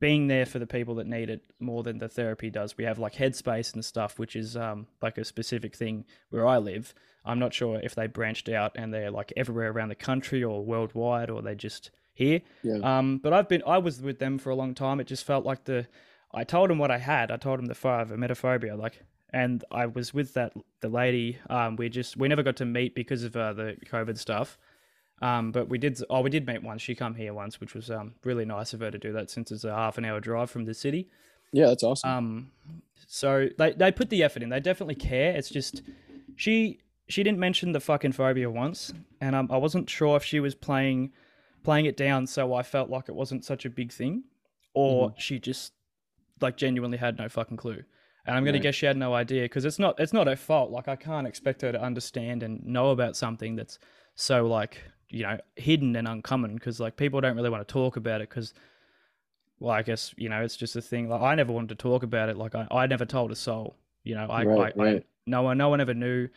being 0.00 0.26
there 0.26 0.46
for 0.46 0.58
the 0.58 0.66
people 0.66 0.94
that 0.96 1.06
need 1.06 1.28
it 1.28 1.42
more 1.60 1.82
than 1.82 1.98
the 1.98 2.08
therapy 2.08 2.48
does. 2.48 2.78
We 2.78 2.84
have 2.84 2.98
like 2.98 3.14
headspace 3.14 3.74
and 3.74 3.84
stuff 3.84 4.18
which 4.18 4.34
is 4.36 4.56
um 4.56 4.86
like 5.02 5.18
a 5.18 5.24
specific 5.24 5.74
thing 5.76 6.04
where 6.30 6.46
i 6.46 6.58
live. 6.58 6.94
I'm 7.24 7.38
not 7.38 7.54
sure 7.54 7.78
if 7.82 7.94
they 7.94 8.06
branched 8.06 8.48
out 8.48 8.72
and 8.74 8.92
they're 8.92 9.10
like 9.10 9.32
everywhere 9.36 9.70
around 9.70 9.90
the 9.90 9.94
country 9.94 10.42
or 10.42 10.64
worldwide 10.64 11.30
or 11.30 11.42
they 11.42 11.54
just 11.54 11.90
here 12.14 12.40
Yeah. 12.62 12.78
um, 12.98 13.18
but 13.18 13.32
I've 13.32 13.48
been 13.48 13.62
I 13.66 13.78
was 13.78 14.00
with 14.02 14.18
them 14.18 14.38
for 14.38 14.50
a 14.50 14.54
long 14.54 14.74
time. 14.74 15.00
It 15.00 15.06
just 15.06 15.24
felt 15.24 15.44
like 15.44 15.64
the 15.64 15.86
I 16.34 16.44
told 16.44 16.70
them 16.70 16.78
what 16.78 16.90
I 16.90 16.98
had. 16.98 17.30
I 17.30 17.36
told 17.36 17.58
them 17.58 17.66
the 17.66 17.74
five 17.74 18.08
emetophobia, 18.10 18.76
like, 18.78 19.02
and 19.30 19.62
I 19.70 19.86
was 19.86 20.14
with 20.14 20.32
that 20.34 20.52
the 20.80 20.88
lady. 20.88 21.38
Um, 21.50 21.76
we 21.76 21.88
just 21.88 22.16
we 22.16 22.28
never 22.28 22.42
got 22.42 22.56
to 22.56 22.64
meet 22.64 22.94
because 22.94 23.22
of 23.24 23.36
uh, 23.36 23.52
the 23.52 23.76
COVID 23.86 24.16
stuff. 24.18 24.56
Um, 25.20 25.52
but 25.52 25.68
we 25.68 25.78
did. 25.78 26.02
Oh, 26.10 26.20
we 26.22 26.30
did 26.30 26.46
meet 26.46 26.62
once. 26.62 26.82
She 26.82 26.94
come 26.94 27.14
here 27.14 27.32
once, 27.34 27.60
which 27.60 27.74
was 27.74 27.90
um 27.90 28.14
really 28.24 28.44
nice 28.44 28.72
of 28.72 28.80
her 28.80 28.90
to 28.90 28.98
do 28.98 29.12
that 29.12 29.30
since 29.30 29.52
it's 29.52 29.64
a 29.64 29.74
half 29.74 29.98
an 29.98 30.04
hour 30.04 30.20
drive 30.20 30.50
from 30.50 30.64
the 30.64 30.74
city. 30.74 31.08
Yeah, 31.52 31.66
that's 31.66 31.82
awesome. 31.82 32.10
Um, 32.10 32.50
so 33.06 33.48
they 33.58 33.72
they 33.72 33.92
put 33.92 34.08
the 34.10 34.22
effort 34.22 34.42
in. 34.42 34.48
They 34.48 34.60
definitely 34.60 34.94
care. 34.96 35.36
It's 35.36 35.50
just 35.50 35.82
she 36.36 36.80
she 37.08 37.22
didn't 37.22 37.38
mention 37.40 37.72
the 37.72 37.80
fucking 37.80 38.12
phobia 38.12 38.50
once, 38.50 38.92
and 39.20 39.36
um, 39.36 39.48
I 39.50 39.58
wasn't 39.58 39.88
sure 39.90 40.16
if 40.16 40.24
she 40.24 40.40
was 40.40 40.54
playing 40.54 41.12
playing 41.62 41.86
it 41.86 41.96
down, 41.96 42.26
so 42.26 42.54
I 42.54 42.62
felt 42.62 42.90
like 42.90 43.08
it 43.08 43.14
wasn't 43.14 43.44
such 43.44 43.64
a 43.64 43.70
big 43.70 43.92
thing, 43.92 44.24
or 44.74 45.12
she 45.16 45.38
just 45.38 45.72
like 46.40 46.56
genuinely 46.56 46.98
had 46.98 47.18
no 47.18 47.28
fucking 47.28 47.56
clue. 47.56 47.82
And 48.26 48.36
I'm 48.36 48.44
gonna 48.44 48.58
Right. 48.58 48.60
guess 48.60 48.74
she 48.74 48.86
had 48.86 48.96
no 48.96 49.14
idea 49.14 49.42
because 49.44 49.64
it's 49.64 49.78
not 49.78 49.98
it's 50.00 50.12
not 50.12 50.26
her 50.26 50.36
fault. 50.36 50.70
Like 50.70 50.88
I 50.88 50.96
can't 50.96 51.26
expect 51.26 51.62
her 51.62 51.72
to 51.72 51.82
understand 51.82 52.42
and 52.42 52.64
know 52.64 52.90
about 52.90 53.16
something 53.16 53.56
that's 53.56 53.78
so 54.14 54.46
like 54.46 54.82
you 55.08 55.22
know 55.22 55.38
hidden 55.56 55.96
and 55.96 56.08
uncommon 56.08 56.54
because 56.54 56.80
like 56.80 56.96
people 56.96 57.20
don't 57.20 57.36
really 57.36 57.50
want 57.50 57.66
to 57.66 57.72
talk 57.72 57.96
about 57.96 58.20
it 58.20 58.28
because 58.30 58.54
well 59.58 59.72
I 59.72 59.82
guess 59.82 60.14
you 60.16 60.28
know 60.28 60.42
it's 60.42 60.56
just 60.56 60.76
a 60.76 60.82
thing 60.82 61.08
like 61.08 61.20
I 61.20 61.34
never 61.34 61.52
wanted 61.52 61.70
to 61.70 61.74
talk 61.82 62.02
about 62.02 62.28
it 62.28 62.36
like 62.36 62.54
I, 62.54 62.66
I 62.70 62.86
never 62.86 63.04
told 63.04 63.30
a 63.30 63.36
soul 63.36 63.76
you 64.04 64.14
know 64.14 64.26
I, 64.28 64.42
Right, 64.42 64.48
I, 64.56 64.72
I 64.78 64.94
right. 64.94 65.06
no 65.26 65.42
one 65.42 65.58
no 65.58 65.68
one 65.68 65.80
ever 65.80 65.94
knew 65.94 66.28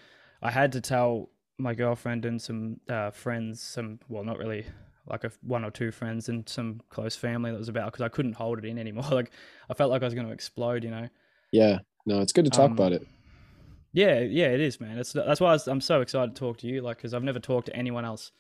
I 0.42 0.52
had 0.52 0.72
to 0.74 0.82
tell 0.82 1.30
my 1.58 1.74
girlfriend 1.74 2.26
and 2.26 2.42
some 2.42 2.80
uh, 2.90 3.12
friends 3.12 3.62
some 3.62 4.00
well 4.10 4.24
not 4.24 4.38
really 4.38 4.66
like 5.08 5.24
a 5.24 5.32
one 5.42 5.64
or 5.64 5.72
two 5.72 5.92
friends 5.92 6.30
and 6.30 6.48
some 6.50 6.82
close 6.90 7.16
family 7.16 7.52
that 7.52 7.58
was 7.58 7.70
about 7.70 7.92
because 7.92 8.04
I 8.04 8.10
couldn't 8.10 8.34
hold 8.34 8.60
it 8.60 8.66
in 8.66 8.78
anymore 8.78 9.06
like 9.12 9.32
I 9.70 9.74
felt 9.74 9.92
like 9.92 10.02
I 10.02 10.06
was 10.06 10.14
going 10.14 10.28
to 10.28 10.34
explode 10.34 10.84
you 10.84 10.92
know 10.92 11.08
yeah. 11.56 11.80
No, 12.06 12.22
it's 12.22 12.34
good 12.34 12.46
to 12.46 12.52
talk 12.52 12.66
um, 12.66 12.74
about 12.74 12.94
it. 12.94 13.08
yeah, 13.94 14.20
yeah, 14.20 14.48
it 14.48 14.60
is, 14.60 14.80
man. 14.80 14.98
It's 14.98 15.14
that's 15.14 15.40
why 15.40 15.50
I 15.50 15.54
was, 15.54 15.68
I'm 15.68 15.82
so 15.82 16.02
excited 16.02 16.36
to 16.36 16.40
talk 16.40 16.58
to 16.60 16.68
you, 16.68 16.82
like, 16.82 16.98
because 16.98 17.14
I've 17.14 17.24
never 17.24 17.40
talked 17.40 17.68
to 17.68 17.76
anyone 17.76 18.06
else, 18.06 18.32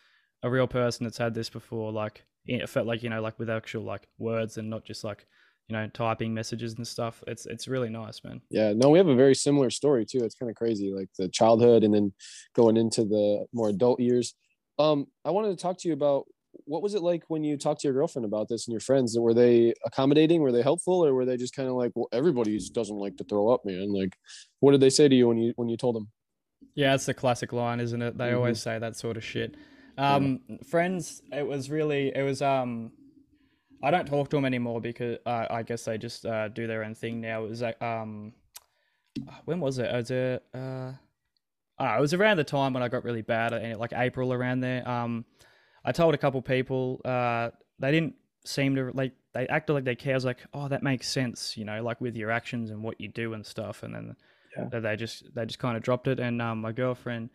a 0.43 0.49
real 0.49 0.67
person 0.67 1.05
that's 1.05 1.17
had 1.17 1.33
this 1.33 1.49
before. 1.49 1.91
Like, 1.91 2.23
it 2.45 2.69
felt 2.69 2.85
like 2.85 3.01
you 3.01 3.09
know, 3.09 3.21
like 3.21 3.39
with 3.39 3.49
actual 3.49 3.83
like 3.83 4.07
words 4.19 4.57
and 4.57 4.69
not 4.69 4.85
just 4.85 5.03
like 5.03 5.25
you 5.67 5.73
know 5.75 5.87
typing 5.93 6.33
messages 6.33 6.75
and 6.75 6.87
stuff. 6.87 7.23
It's 7.25 7.47
it's 7.47 7.67
really 7.67 7.89
nice, 7.89 8.23
man. 8.23 8.41
Yeah, 8.51 8.73
no, 8.75 8.89
we 8.89 8.99
have 8.99 9.07
a 9.07 9.15
very 9.15 9.33
similar 9.33 9.71
story 9.71 10.05
too. 10.05 10.23
It's 10.23 10.35
kind 10.35 10.49
of 10.49 10.55
crazy, 10.55 10.93
like 10.93 11.09
the 11.17 11.27
childhood 11.29 11.83
and 11.83 11.93
then 11.93 12.13
going 12.53 12.77
into 12.77 13.03
the 13.03 13.47
more 13.51 13.69
adult 13.69 13.99
years. 13.99 14.35
Um, 14.77 15.07
I 15.23 15.31
wanted 15.31 15.57
to 15.57 15.61
talk 15.61 15.79
to 15.79 15.87
you 15.87 15.93
about 15.93 16.25
what 16.65 16.81
was 16.81 16.95
it 16.95 17.01
like 17.01 17.23
when 17.27 17.43
you 17.43 17.57
talked 17.57 17.81
to 17.81 17.87
your 17.87 17.93
girlfriend 17.93 18.25
about 18.25 18.47
this 18.49 18.67
and 18.67 18.73
your 18.73 18.81
friends? 18.81 19.17
Were 19.17 19.33
they 19.33 19.73
accommodating? 19.85 20.41
Were 20.41 20.51
they 20.51 20.61
helpful, 20.61 21.05
or 21.05 21.13
were 21.13 21.25
they 21.25 21.37
just 21.37 21.55
kind 21.55 21.69
of 21.69 21.75
like, 21.75 21.91
well, 21.95 22.07
everybody 22.11 22.59
doesn't 22.73 22.97
like 22.97 23.17
to 23.17 23.23
throw 23.23 23.49
up, 23.49 23.65
man? 23.65 23.93
Like, 23.93 24.17
what 24.59 24.71
did 24.71 24.81
they 24.81 24.89
say 24.89 25.07
to 25.07 25.15
you 25.15 25.27
when 25.27 25.37
you 25.37 25.53
when 25.55 25.69
you 25.69 25.77
told 25.77 25.95
them? 25.95 26.09
Yeah, 26.75 26.95
it's 26.95 27.05
the 27.05 27.13
classic 27.13 27.53
line, 27.53 27.79
isn't 27.79 28.01
it? 28.01 28.17
They 28.17 28.33
always 28.33 28.61
say 28.61 28.79
that 28.79 28.95
sort 28.95 29.17
of 29.17 29.23
shit. 29.23 29.55
Um, 29.97 30.41
Friends, 30.67 31.21
it 31.31 31.47
was 31.47 31.69
really, 31.69 32.11
it 32.15 32.23
was. 32.23 32.41
Um, 32.41 32.91
I 33.83 33.91
don't 33.91 34.07
talk 34.07 34.29
to 34.29 34.37
them 34.37 34.45
anymore 34.45 34.81
because 34.81 35.17
uh, 35.25 35.45
I 35.49 35.63
guess 35.63 35.85
they 35.85 35.97
just 35.97 36.25
uh, 36.25 36.47
do 36.47 36.65
their 36.65 36.83
own 36.83 36.95
thing 36.95 37.21
now. 37.21 37.43
It 37.45 37.49
was 37.49 37.61
like, 37.61 37.81
um, 37.81 38.33
when 39.45 39.59
was 39.59 39.77
it? 39.77 39.85
It 39.85 39.95
was 39.95 40.11
a, 40.11 40.41
uh, 40.53 41.83
uh, 41.83 41.97
it 41.97 42.01
was 42.01 42.13
around 42.13 42.37
the 42.37 42.43
time 42.43 42.73
when 42.73 42.81
I 42.81 42.87
got 42.89 43.03
really 43.03 43.21
bad, 43.21 43.53
uh, 43.53 43.77
like 43.77 43.93
April 43.93 44.33
around 44.33 44.61
there. 44.61 44.87
Um, 44.87 45.25
I 45.85 45.91
told 45.91 46.13
a 46.13 46.17
couple 46.17 46.41
people, 46.41 46.99
uh, 47.05 47.51
they 47.79 47.91
didn't 47.91 48.15
seem 48.43 48.75
to 48.75 48.91
like. 48.93 49.13
They 49.33 49.47
acted 49.47 49.73
like 49.73 49.83
they 49.83 49.95
care. 49.95 50.13
I 50.13 50.15
was 50.15 50.25
like, 50.25 50.39
oh, 50.53 50.69
that 50.69 50.81
makes 50.81 51.09
sense, 51.09 51.57
you 51.57 51.65
know, 51.65 51.83
like 51.83 51.99
with 51.99 52.15
your 52.15 52.31
actions 52.31 52.71
and 52.71 52.81
what 52.81 53.01
you 53.01 53.09
do 53.09 53.33
and 53.33 53.45
stuff. 53.45 53.83
And 53.83 53.93
then 53.93 54.15
Yeah. 54.57 54.79
they 54.79 54.95
just 54.95 55.33
they 55.35 55.45
just 55.45 55.59
kind 55.59 55.75
of 55.75 55.83
dropped 55.83 56.07
it. 56.07 56.19
And 56.19 56.41
um, 56.41 56.61
my 56.61 56.71
girlfriend, 56.71 57.29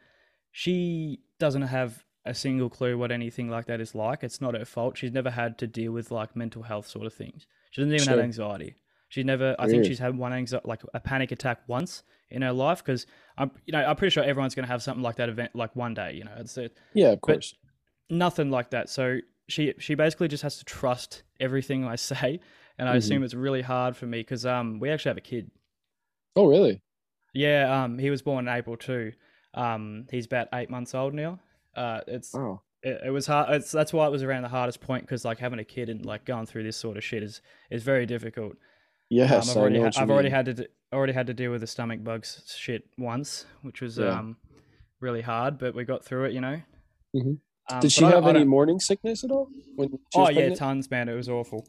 she 0.51 1.21
doesn't 1.39 1.63
have 1.63 2.05
a 2.25 2.35
single 2.35 2.69
clue 2.71 2.99
what 2.99 3.11
anything 3.13 3.49
like 3.49 3.67
that 3.67 3.81
is 3.81 3.95
like. 3.95 4.23
It's 4.23 4.41
not 4.41 4.55
her 4.55 4.65
fault. 4.65 4.97
She's 4.97 5.13
never 5.13 5.31
had 5.31 5.59
to 5.59 5.67
deal 5.67 5.93
with 5.93 6.11
like 6.11 6.35
mental 6.35 6.63
health 6.63 6.87
sort 6.87 7.07
of 7.07 7.15
things. 7.15 7.47
She 7.71 7.81
doesn't 7.83 7.95
even 7.95 8.09
have 8.09 8.19
anxiety. 8.25 8.77
She's 9.09 9.25
never. 9.25 9.57
I 9.59 9.67
think 9.67 9.85
she's 9.89 9.99
had 9.99 10.17
one 10.17 10.33
anxiety, 10.33 10.67
like 10.69 10.83
a 10.95 11.01
panic 11.01 11.33
attack 11.33 11.61
once 11.67 12.03
in 12.31 12.43
her 12.43 12.53
life. 12.53 12.83
Because 12.85 13.07
I'm, 13.37 13.51
you 13.67 13.73
know, 13.73 13.81
I'm 13.85 13.97
pretty 13.97 14.13
sure 14.13 14.23
everyone's 14.23 14.55
gonna 14.55 14.69
have 14.69 14.83
something 14.83 15.03
like 15.03 15.17
that 15.17 15.29
event, 15.29 15.55
like 15.55 15.75
one 15.77 15.95
day. 15.95 16.15
You 16.15 16.25
know, 16.25 16.33
it's 16.39 16.57
a, 16.57 16.71
Yeah, 16.95 17.09
of 17.09 17.21
course. 17.21 17.55
Nothing 18.11 18.51
like 18.51 18.71
that. 18.71 18.89
So 18.89 19.19
she 19.49 19.75
she 19.79 19.95
basically 19.95 20.29
just 20.29 20.43
has 20.43 20.59
to 20.59 20.65
trust 20.65 21.23
everything 21.41 21.85
I 21.85 21.97
say, 22.13 22.41
and 22.79 22.89
I 22.89 22.95
Mhm. 22.95 22.99
assume 22.99 23.23
it's 23.23 23.35
really 23.35 23.63
hard 23.63 23.97
for 23.97 24.07
me 24.07 24.21
because 24.21 24.45
um 24.47 24.79
we 24.81 24.91
actually 24.91 25.11
have 25.11 25.19
a 25.19 25.23
kid. 25.23 25.51
oh, 26.37 26.47
really? 26.47 26.81
Yeah, 27.35 27.85
um 27.85 27.99
he 27.99 28.11
was 28.11 28.23
born 28.23 28.49
in 28.49 28.55
April 28.55 28.77
too. 28.77 29.13
Um 29.55 30.07
he's 30.11 30.27
about 30.27 30.49
eight 30.55 30.71
months 30.71 30.95
old 30.95 31.15
now. 31.15 31.41
Uh, 31.77 32.01
it's 32.09 32.35
Oh, 32.35 32.61
it, 32.83 33.01
it 33.07 33.11
was 33.11 33.27
hard. 33.27 33.51
It's 33.55 33.71
that's 33.71 33.93
why 33.93 34.07
it 34.07 34.11
was 34.11 34.23
around 34.23 34.43
the 34.43 34.49
hardest 34.49 34.81
point 34.81 35.05
because 35.05 35.25
like 35.25 35.39
having 35.39 35.59
a 35.61 35.65
kid 35.65 35.89
and 35.89 36.05
like 36.05 36.25
going 36.25 36.47
through 36.47 36.65
this 36.65 36.77
sort 36.77 36.97
of 36.97 37.05
shit 37.05 37.23
is 37.23 37.41
is 37.71 37.83
very 37.85 38.07
difficult. 38.07 38.55
yes. 39.09 39.31
um, 39.33 39.51
I've 39.51 39.57
already 39.57 39.81
ha- 39.81 39.91
I've 39.97 40.11
already 40.11 40.31
had 40.31 40.47
to 40.47 40.55
d- 40.55 40.67
already 40.93 41.13
had 41.13 41.27
to 41.29 41.35
deal 41.35 41.51
with 41.53 41.61
the 41.61 41.67
stomach 41.69 42.03
bugs 42.03 42.43
shit 42.57 42.85
once, 42.99 43.47
which 43.63 43.81
was 43.81 43.99
Yeah. 43.99 44.19
um 44.19 44.37
really 45.01 45.23
hard, 45.23 45.59
but 45.59 45.75
we 45.75 45.85
got 45.85 46.05
through 46.05 46.25
it. 46.27 46.33
You 46.33 46.41
know. 46.41 46.61
Mhm. 47.15 47.39
Um, 47.71 47.81
Did 47.81 47.93
she 47.93 48.05
have 48.05 48.27
any 48.27 48.45
morning 48.45 48.81
sickness 48.81 49.25
at 49.25 49.31
all? 49.31 49.49
When 49.77 49.89
she 49.91 49.97
Oh 50.17 50.21
was 50.21 50.29
yeah, 50.31 50.35
pregnant? 50.35 50.59
tons, 50.59 50.91
man. 50.91 51.09
It 51.09 51.15
was 51.15 51.29
awful. 51.29 51.67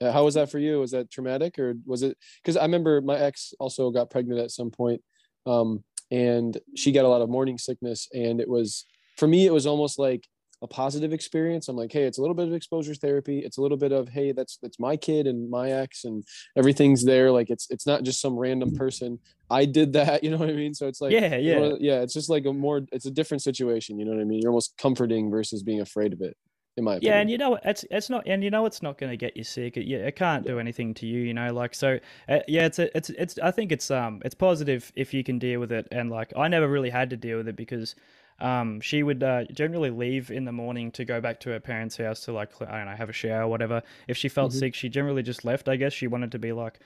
Uh, 0.00 0.12
how 0.12 0.24
was 0.24 0.34
that 0.34 0.50
for 0.50 0.58
you? 0.58 0.80
Was 0.80 0.92
that 0.92 1.10
traumatic 1.10 1.58
or 1.58 1.74
was 1.84 2.02
it? 2.02 2.16
Because 2.42 2.56
I 2.56 2.62
remember 2.62 3.00
my 3.00 3.16
ex 3.18 3.52
also 3.58 3.90
got 3.90 4.10
pregnant 4.10 4.40
at 4.40 4.50
some 4.50 4.70
point, 4.70 5.00
um, 5.46 5.84
and 6.10 6.58
she 6.76 6.92
got 6.92 7.04
a 7.04 7.08
lot 7.08 7.22
of 7.22 7.28
morning 7.28 7.58
sickness, 7.58 8.08
and 8.12 8.40
it 8.40 8.48
was 8.48 8.84
for 9.16 9.26
me 9.28 9.46
it 9.46 9.52
was 9.52 9.66
almost 9.66 9.98
like 9.98 10.26
a 10.62 10.66
positive 10.68 11.12
experience. 11.12 11.68
I'm 11.68 11.76
like, 11.76 11.92
hey, 11.92 12.04
it's 12.04 12.18
a 12.18 12.20
little 12.20 12.36
bit 12.36 12.46
of 12.46 12.54
exposure 12.54 12.94
therapy. 12.94 13.40
It's 13.40 13.58
a 13.58 13.60
little 13.60 13.76
bit 13.76 13.90
of 13.90 14.08
hey, 14.08 14.32
that's 14.32 14.58
that's 14.62 14.78
my 14.78 14.96
kid 14.96 15.26
and 15.26 15.50
my 15.50 15.72
ex, 15.72 16.04
and 16.04 16.24
everything's 16.56 17.04
there. 17.04 17.32
Like 17.32 17.50
it's 17.50 17.66
it's 17.68 17.86
not 17.86 18.04
just 18.04 18.20
some 18.20 18.38
random 18.38 18.74
person. 18.74 19.18
I 19.50 19.64
did 19.66 19.92
that. 19.94 20.22
You 20.22 20.30
know 20.30 20.36
what 20.36 20.50
I 20.50 20.52
mean? 20.52 20.72
So 20.72 20.86
it's 20.86 21.00
like 21.00 21.12
yeah, 21.12 21.36
yeah. 21.36 21.58
well, 21.58 21.78
yeah, 21.80 22.00
it's 22.00 22.14
just 22.14 22.30
like 22.30 22.46
a 22.46 22.52
more 22.52 22.82
it's 22.92 23.06
a 23.06 23.10
different 23.10 23.42
situation. 23.42 23.98
You 23.98 24.04
know 24.04 24.12
what 24.12 24.20
I 24.20 24.24
mean? 24.24 24.40
You're 24.40 24.52
almost 24.52 24.76
comforting 24.78 25.30
versus 25.30 25.64
being 25.64 25.80
afraid 25.80 26.12
of 26.12 26.20
it. 26.20 26.36
In 26.76 26.84
my 26.84 26.94
opinion. 26.94 27.12
Yeah, 27.12 27.20
and 27.20 27.30
you 27.30 27.38
know 27.38 27.58
it's 27.64 27.84
it's 27.90 28.08
not, 28.08 28.22
and 28.26 28.42
you 28.44 28.50
know 28.50 28.64
it's 28.66 28.82
not 28.82 28.98
going 28.98 29.10
to 29.10 29.16
get 29.16 29.36
you 29.36 29.44
sick. 29.44 29.76
It, 29.76 29.86
yeah, 29.86 29.98
it 29.98 30.16
can't 30.16 30.46
do 30.46 30.58
anything 30.58 30.94
to 30.94 31.06
you. 31.06 31.20
You 31.20 31.34
know, 31.34 31.52
like 31.52 31.74
so. 31.74 31.98
Uh, 32.28 32.38
yeah, 32.46 32.66
it's 32.66 32.78
a, 32.78 32.96
it's 32.96 33.10
it's. 33.10 33.38
I 33.42 33.50
think 33.50 33.72
it's 33.72 33.90
um 33.90 34.22
it's 34.24 34.34
positive 34.34 34.90
if 34.94 35.12
you 35.12 35.24
can 35.24 35.38
deal 35.38 35.60
with 35.60 35.72
it. 35.72 35.88
And 35.90 36.08
like 36.08 36.32
I 36.36 36.48
never 36.48 36.68
really 36.68 36.90
had 36.90 37.10
to 37.10 37.16
deal 37.16 37.38
with 37.38 37.48
it 37.48 37.56
because 37.56 37.94
um 38.42 38.80
she 38.80 39.02
would 39.02 39.22
uh, 39.22 39.44
generally 39.52 39.90
leave 39.90 40.30
in 40.30 40.44
the 40.44 40.52
morning 40.52 40.90
to 40.92 41.04
go 41.04 41.20
back 41.20 41.40
to 41.40 41.50
her 41.50 41.60
parents' 41.60 41.96
house 41.96 42.20
to 42.24 42.32
like 42.32 42.50
I 42.60 42.78
don't 42.78 42.86
know 42.86 42.96
have 42.96 43.08
a 43.08 43.12
shower 43.12 43.44
or 43.44 43.48
whatever. 43.48 43.82
If 44.08 44.16
she 44.16 44.28
felt 44.28 44.50
Mhm. 44.52 44.58
sick, 44.58 44.74
she 44.74 44.88
generally 44.88 45.22
just 45.22 45.44
left. 45.44 45.68
I 45.68 45.76
guess 45.76 45.92
she 45.92 46.06
wanted 46.08 46.32
to 46.32 46.38
be 46.38 46.52
like 46.52 46.78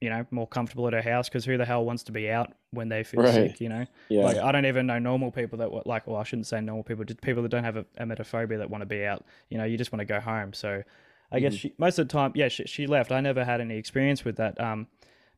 you 0.00 0.10
know 0.10 0.26
more 0.32 0.48
comfortable 0.48 0.88
at 0.88 0.94
her 0.94 1.02
house 1.02 1.28
because 1.28 1.44
who 1.44 1.56
the 1.56 1.64
hell 1.64 1.84
wants 1.84 2.02
to 2.04 2.12
be 2.12 2.28
out 2.28 2.52
when 2.72 2.88
they 2.88 3.04
feel 3.04 3.22
Right. 3.22 3.34
sick? 3.50 3.60
You 3.60 3.68
know. 3.68 3.86
yeah. 4.08 4.24
Like 4.24 4.36
I 4.38 4.50
don't 4.50 4.66
even 4.66 4.86
know 4.86 4.98
normal 4.98 5.30
people 5.30 5.58
that 5.58 5.86
like. 5.86 6.06
Well, 6.06 6.16
I 6.16 6.24
shouldn't 6.24 6.46
say 6.48 6.60
normal 6.60 6.82
people. 6.82 7.04
Just 7.04 7.20
people 7.20 7.42
that 7.44 7.50
don't 7.50 7.62
have 7.64 7.76
a, 7.76 7.84
emetophobia 8.00 8.58
that 8.58 8.70
want 8.70 8.82
to 8.82 8.86
be 8.86 9.04
out. 9.04 9.24
You 9.50 9.58
know, 9.58 9.64
you 9.64 9.76
just 9.78 9.92
want 9.92 10.00
to 10.00 10.04
go 10.06 10.18
home. 10.18 10.52
So, 10.54 10.82
I 11.30 11.38
guess 11.40 11.54
Mhm. 11.54 11.58
she, 11.58 11.72
most 11.78 11.98
of 12.00 12.08
the 12.08 12.12
time, 12.12 12.32
yeah, 12.34 12.48
she, 12.48 12.64
she 12.64 12.86
left. 12.86 13.12
I 13.12 13.20
never 13.20 13.44
had 13.44 13.60
any 13.60 13.76
experience 13.76 14.24
with 14.24 14.36
that. 14.36 14.60
Um, 14.60 14.88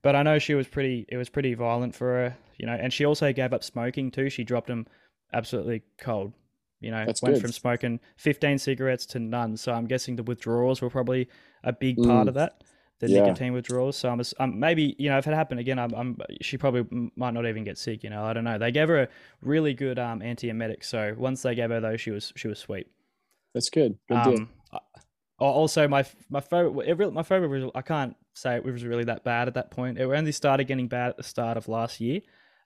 but 0.02 0.14
I 0.16 0.22
know 0.22 0.38
she 0.38 0.54
was 0.54 0.66
pretty. 0.68 1.04
It 1.08 1.16
was 1.16 1.28
pretty 1.28 1.52
violent 1.54 1.94
for 1.94 2.06
her. 2.14 2.36
You 2.58 2.66
know, 2.66 2.74
and 2.74 2.92
she 2.92 3.04
also 3.04 3.32
gave 3.32 3.52
up 3.52 3.64
smoking 3.64 4.10
too. 4.12 4.30
She 4.30 4.44
dropped 4.44 4.68
them 4.68 4.86
absolutely 5.34 5.82
cold. 5.98 6.32
You 6.80 6.90
know, 6.90 7.04
That's 7.06 7.22
went 7.22 7.36
good. 7.36 7.40
from 7.42 7.52
smoking 7.52 8.00
15 8.16 8.58
cigarettes 8.58 9.06
to 9.06 9.18
none. 9.18 9.56
So 9.56 9.72
I'm 9.72 9.86
guessing 9.86 10.16
the 10.16 10.22
withdrawals 10.22 10.82
were 10.82 10.90
probably 10.90 11.28
a 11.62 11.72
big 11.72 11.96
part 11.96 12.26
Mm. 12.26 12.28
of 12.28 12.34
that. 12.34 12.62
The 13.00 13.08
Yeah. 13.10 13.22
nicotine 13.22 13.52
withdrawals. 13.52 13.96
So 13.96 14.08
I'm, 14.10 14.20
ass- 14.20 14.34
um, 14.38 14.58
maybe 14.60 14.94
you 14.98 15.08
know 15.10 15.18
if 15.18 15.26
it 15.26 15.34
happened 15.34 15.60
again, 15.60 15.78
I'm, 15.78 15.92
I'm 15.94 16.16
she 16.42 16.56
probably 16.58 17.10
might 17.16 17.32
not 17.34 17.46
even 17.46 17.64
get 17.64 17.76
sick. 17.78 18.04
You 18.04 18.10
know, 18.10 18.22
I 18.24 18.32
don't 18.32 18.44
know. 18.44 18.58
They 18.58 18.70
gave 18.70 18.88
her 18.88 19.02
a 19.02 19.08
really 19.42 19.74
good 19.74 19.98
um 19.98 20.20
antiemetic. 20.20 20.84
So 20.84 21.14
once 21.18 21.42
they 21.42 21.54
gave 21.54 21.70
her 21.70 21.80
those, 21.80 22.00
she 22.00 22.10
was 22.10 22.32
she 22.36 22.48
was 22.48 22.58
sweet. 22.58 22.86
That's 23.54 23.70
good. 23.70 23.98
Good. 24.08 24.16
Um, 24.16 24.50
I- 24.72 24.78
also 25.40 25.88
my 25.88 26.04
my 26.30 26.40
favorite 26.40 26.86
it 26.86 26.96
really, 26.96 27.12
my 27.12 27.22
favorite 27.24 27.48
was 27.48 27.70
I 27.74 27.82
can't 27.82 28.16
say 28.34 28.56
it 28.56 28.64
was 28.64 28.84
really 28.84 29.04
that 29.04 29.24
bad 29.24 29.48
at 29.48 29.54
that 29.54 29.70
point. 29.70 29.98
It 29.98 30.04
only 30.04 30.32
started 30.32 30.64
getting 30.64 30.86
bad 30.88 31.10
at 31.10 31.16
the 31.16 31.22
start 31.24 31.56
of 31.56 31.66
last 31.68 32.00
year. 32.00 32.20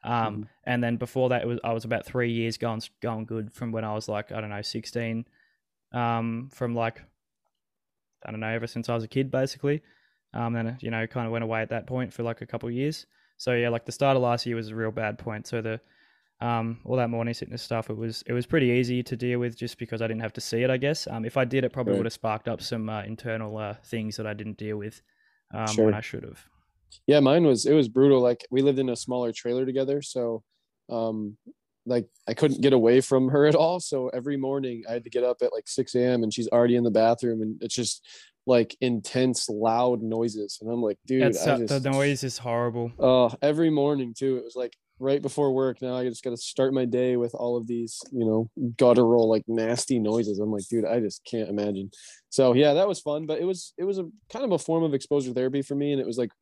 Um, 0.04 0.36
Mhm. 0.44 0.48
and 0.64 0.82
then 0.84 0.96
before 0.96 1.28
that, 1.30 1.42
it 1.42 1.46
was 1.48 1.58
I 1.64 1.72
was 1.72 1.84
about 1.84 2.06
three 2.06 2.30
years 2.30 2.56
going 2.56 2.82
going 3.00 3.24
good 3.24 3.52
from 3.52 3.72
when 3.72 3.84
I 3.84 3.94
was 3.94 4.08
like 4.08 4.30
I 4.32 4.40
don't 4.40 4.50
know 4.50 4.62
sixteen, 4.62 5.26
um, 5.92 6.50
from 6.52 6.74
like 6.74 7.02
I 8.24 8.30
don't 8.30 8.40
know 8.40 8.48
ever 8.48 8.66
since 8.66 8.88
I 8.88 8.94
was 8.94 9.04
a 9.04 9.08
kid 9.08 9.30
basically, 9.30 9.82
um, 10.34 10.52
then 10.52 10.76
you 10.80 10.90
know 10.90 11.06
kind 11.06 11.26
of 11.26 11.32
went 11.32 11.44
away 11.44 11.62
at 11.62 11.70
that 11.70 11.86
point 11.86 12.12
for 12.12 12.22
like 12.22 12.40
a 12.40 12.46
couple 12.46 12.68
of 12.68 12.74
years. 12.74 13.06
So 13.36 13.54
yeah, 13.54 13.68
like 13.68 13.86
the 13.86 13.92
start 13.92 14.16
of 14.16 14.22
last 14.22 14.46
year 14.46 14.56
was 14.56 14.68
a 14.70 14.74
real 14.74 14.90
bad 14.90 15.18
point. 15.18 15.46
So 15.46 15.62
the 15.62 15.80
um, 16.40 16.78
all 16.84 16.96
that 16.96 17.10
morning 17.10 17.34
sickness 17.34 17.62
stuff, 17.62 17.90
it 17.90 17.96
was 17.96 18.22
it 18.26 18.32
was 18.32 18.46
pretty 18.46 18.66
easy 18.66 19.02
to 19.02 19.16
deal 19.16 19.38
with 19.40 19.56
just 19.56 19.78
because 19.78 20.02
I 20.02 20.06
didn't 20.06 20.22
have 20.22 20.32
to 20.34 20.40
see 20.40 20.62
it. 20.62 20.70
I 20.70 20.76
guess 20.76 21.06
um, 21.08 21.24
if 21.24 21.36
I 21.36 21.44
did, 21.44 21.64
it 21.64 21.72
probably 21.72 21.94
Right. 21.94 21.98
would 21.98 22.06
have 22.06 22.12
sparked 22.12 22.48
up 22.48 22.60
some 22.62 22.88
uh, 22.88 23.02
internal 23.02 23.56
uh, 23.56 23.74
things 23.84 24.16
that 24.16 24.26
I 24.26 24.34
didn't 24.34 24.56
deal 24.58 24.76
with 24.76 25.02
um, 25.52 25.66
Sure. 25.66 25.86
when 25.86 25.94
I 25.94 26.00
should 26.00 26.22
have. 26.24 26.44
Yeah 27.06 27.20
mine 27.20 27.44
was 27.44 27.66
it 27.66 27.74
was 27.74 27.88
brutal. 27.88 28.20
Like 28.20 28.46
we 28.50 28.62
lived 28.62 28.78
in 28.78 28.88
a 28.88 28.96
smaller 28.96 29.32
trailer 29.32 29.64
together 29.66 30.02
so 30.02 30.42
um 30.90 31.36
like 31.86 32.06
i 32.26 32.34
couldn't 32.34 32.60
get 32.60 32.72
away 32.72 33.00
from 33.00 33.28
her 33.28 33.46
at 33.46 33.54
all. 33.54 33.80
So 33.80 34.08
every 34.08 34.36
morning 34.36 34.84
i 34.88 34.92
had 34.92 35.04
to 35.04 35.10
get 35.10 35.24
up 35.24 35.38
at 35.42 35.52
like 35.52 35.68
6 35.68 35.94
a.m 35.94 36.22
and 36.22 36.32
she's 36.32 36.48
already 36.48 36.76
in 36.76 36.84
the 36.84 36.90
bathroom 36.90 37.42
and 37.42 37.62
it's 37.62 37.74
just 37.74 38.06
like 38.46 38.74
intense 38.80 39.48
loud 39.48 40.02
noises. 40.02 40.58
And 40.60 40.70
i'm 40.70 40.82
like 40.82 40.98
dude 41.06 41.22
That's, 41.22 41.46
I 41.46 41.58
just, 41.58 41.82
the 41.82 41.90
noise 41.90 42.24
is 42.24 42.38
horrible. 42.38 42.92
uh 42.98 43.34
every 43.42 43.70
morning 43.70 44.14
too. 44.16 44.36
It 44.38 44.44
was 44.44 44.56
like 44.56 44.74
right 45.00 45.22
before 45.22 45.52
work. 45.52 45.80
Now 45.80 45.96
i 45.96 46.08
just 46.08 46.24
got 46.24 46.30
to 46.30 46.36
start 46.36 46.74
my 46.74 46.84
day 46.84 47.16
with 47.16 47.34
all 47.34 47.56
of 47.56 47.66
these 47.66 48.00
you 48.12 48.24
know 48.24 48.50
guttural 48.76 49.28
like 49.28 49.44
nasty 49.46 49.98
noises. 49.98 50.38
I'm 50.38 50.50
like 50.50 50.66
dude 50.68 50.84
i 50.84 51.00
just 51.00 51.24
can't 51.24 51.48
imagine. 51.48 51.90
So 52.30 52.54
yeah 52.54 52.74
that 52.74 52.88
was 52.88 53.00
fun 53.00 53.26
but 53.26 53.38
it 53.40 53.44
was 53.44 53.72
it 53.78 53.84
was 53.84 53.98
a 53.98 54.06
kind 54.32 54.44
of 54.44 54.52
a 54.52 54.58
form 54.58 54.82
of 54.84 54.94
exposure 54.94 55.32
therapy 55.32 55.62
for 55.62 55.74
me. 55.74 55.92
And 55.92 56.00
it 56.00 56.06
was 56.06 56.18
like 56.18 56.32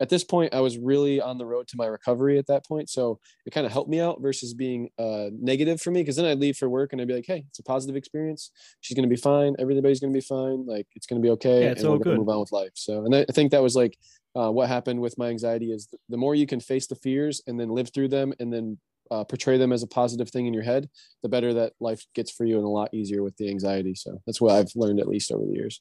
at 0.00 0.08
this 0.08 0.24
point 0.24 0.54
i 0.54 0.60
was 0.60 0.78
really 0.78 1.20
on 1.20 1.38
the 1.38 1.46
road 1.46 1.68
to 1.68 1.76
my 1.76 1.86
recovery 1.86 2.38
at 2.38 2.46
that 2.46 2.66
point. 2.66 2.88
So 2.90 3.18
it 3.46 3.50
kind 3.50 3.66
of 3.66 3.72
helped 3.72 3.90
me 3.90 4.00
out 4.00 4.20
versus 4.20 4.54
being 4.54 4.90
uh 4.98 5.26
negative 5.32 5.80
for 5.80 5.90
me 5.90 6.00
because 6.00 6.16
then 6.16 6.26
i'd 6.26 6.38
leave 6.38 6.56
for 6.56 6.68
work 6.68 6.92
and 6.92 7.00
i'd 7.00 7.08
be 7.08 7.14
like 7.14 7.26
hey 7.26 7.44
it's 7.48 7.58
a 7.58 7.62
positive 7.62 7.96
experience. 7.96 8.50
She's 8.80 8.96
going 8.96 9.08
to 9.08 9.14
be 9.14 9.20
fine. 9.20 9.54
Everybody's 9.58 10.00
going 10.00 10.12
to 10.12 10.16
be 10.16 10.24
fine. 10.24 10.66
Like 10.66 10.86
it's 10.94 11.06
going 11.06 11.20
to 11.20 11.26
be 11.26 11.30
okay. 11.32 11.64
Yeah, 11.64 11.70
it's 11.70 11.82
and 11.82 11.90
all 11.90 11.98
good. 11.98 12.18
move 12.18 12.28
on 12.28 12.40
with 12.40 12.52
life. 12.52 12.72
So 12.74 13.04
and 13.04 13.14
I 13.14 13.24
think 13.32 13.50
that 13.52 13.62
was 13.62 13.76
like 13.76 13.96
uh, 14.34 14.50
what 14.50 14.68
happened 14.68 15.00
with 15.00 15.18
my 15.18 15.28
anxiety 15.28 15.72
is 15.72 15.88
the 16.08 16.16
more 16.16 16.34
you 16.34 16.46
can 16.46 16.60
face 16.60 16.86
the 16.86 16.94
fears 16.94 17.42
and 17.46 17.60
then 17.60 17.68
live 17.68 17.92
through 17.92 18.08
them 18.08 18.32
and 18.40 18.52
then 18.52 18.78
uh, 19.10 19.24
portray 19.24 19.58
them 19.58 19.72
as 19.72 19.82
a 19.82 19.86
positive 19.86 20.30
thing 20.30 20.46
in 20.46 20.54
your 20.54 20.62
head 20.62 20.88
the 21.22 21.28
better 21.28 21.52
that 21.52 21.74
life 21.80 22.06
gets 22.14 22.30
for 22.30 22.46
you 22.46 22.56
and 22.56 22.64
a 22.64 22.68
lot 22.68 22.92
easier 22.94 23.22
with 23.22 23.36
the 23.36 23.48
anxiety. 23.48 23.94
So 23.94 24.20
that's 24.26 24.40
what 24.40 24.54
i've 24.54 24.72
learned 24.74 25.00
at 25.00 25.08
least 25.08 25.30
over 25.30 25.44
the 25.44 25.52
years 25.52 25.80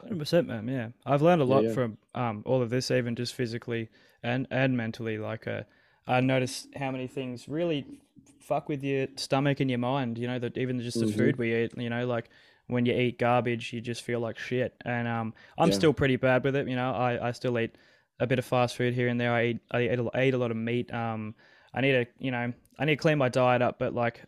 Hundred 0.00 0.18
percent, 0.18 0.46
man. 0.46 0.68
Yeah, 0.68 0.88
I've 1.04 1.22
learned 1.22 1.42
a 1.42 1.46
lot 1.46 1.64
yeah. 1.64 1.72
from 1.72 1.98
um 2.14 2.42
all 2.46 2.62
of 2.62 2.70
this, 2.70 2.90
even 2.90 3.14
just 3.16 3.34
physically 3.34 3.88
and 4.22 4.46
and 4.50 4.76
mentally. 4.76 5.18
Like, 5.18 5.46
uh, 5.46 5.62
I 6.06 6.20
noticed 6.20 6.68
how 6.76 6.90
many 6.90 7.06
things 7.06 7.48
really 7.48 7.86
fuck 8.40 8.68
with 8.68 8.82
your 8.84 9.08
stomach 9.16 9.60
and 9.60 9.70
your 9.70 9.78
mind. 9.78 10.18
You 10.18 10.28
know 10.28 10.38
that 10.38 10.56
even 10.58 10.80
just 10.80 11.00
the 11.00 11.06
Mhm. 11.06 11.16
food 11.16 11.36
we 11.38 11.54
eat. 11.54 11.72
You 11.76 11.90
know, 11.90 12.06
like 12.06 12.28
when 12.68 12.84
you 12.86 12.94
eat 12.94 13.18
garbage, 13.18 13.72
you 13.72 13.80
just 13.80 14.02
feel 14.02 14.20
like 14.20 14.38
shit. 14.38 14.74
And 14.84 15.08
um, 15.08 15.34
I'm 15.58 15.70
Yeah. 15.70 15.74
still 15.76 15.92
pretty 15.92 16.16
bad 16.16 16.44
with 16.44 16.56
it. 16.56 16.68
You 16.68 16.76
know, 16.76 16.92
I 16.92 17.28
I 17.28 17.32
still 17.32 17.58
eat 17.58 17.76
a 18.20 18.26
bit 18.26 18.38
of 18.38 18.44
fast 18.44 18.76
food 18.76 18.94
here 18.94 19.08
and 19.08 19.20
there. 19.20 19.32
I 19.32 19.44
eat 19.46 19.60
I 19.70 19.82
eat 19.82 19.98
a, 19.98 20.10
I 20.14 20.24
eat 20.24 20.34
a 20.34 20.38
lot 20.38 20.50
of 20.50 20.56
meat. 20.56 20.92
Um, 20.92 21.34
I 21.74 21.80
need 21.80 21.92
to 21.92 22.06
you 22.18 22.30
know 22.30 22.52
I 22.78 22.84
need 22.84 22.96
to 22.96 23.02
clean 23.02 23.18
my 23.18 23.28
diet 23.28 23.62
up, 23.62 23.78
but 23.78 23.94
like 23.94 24.22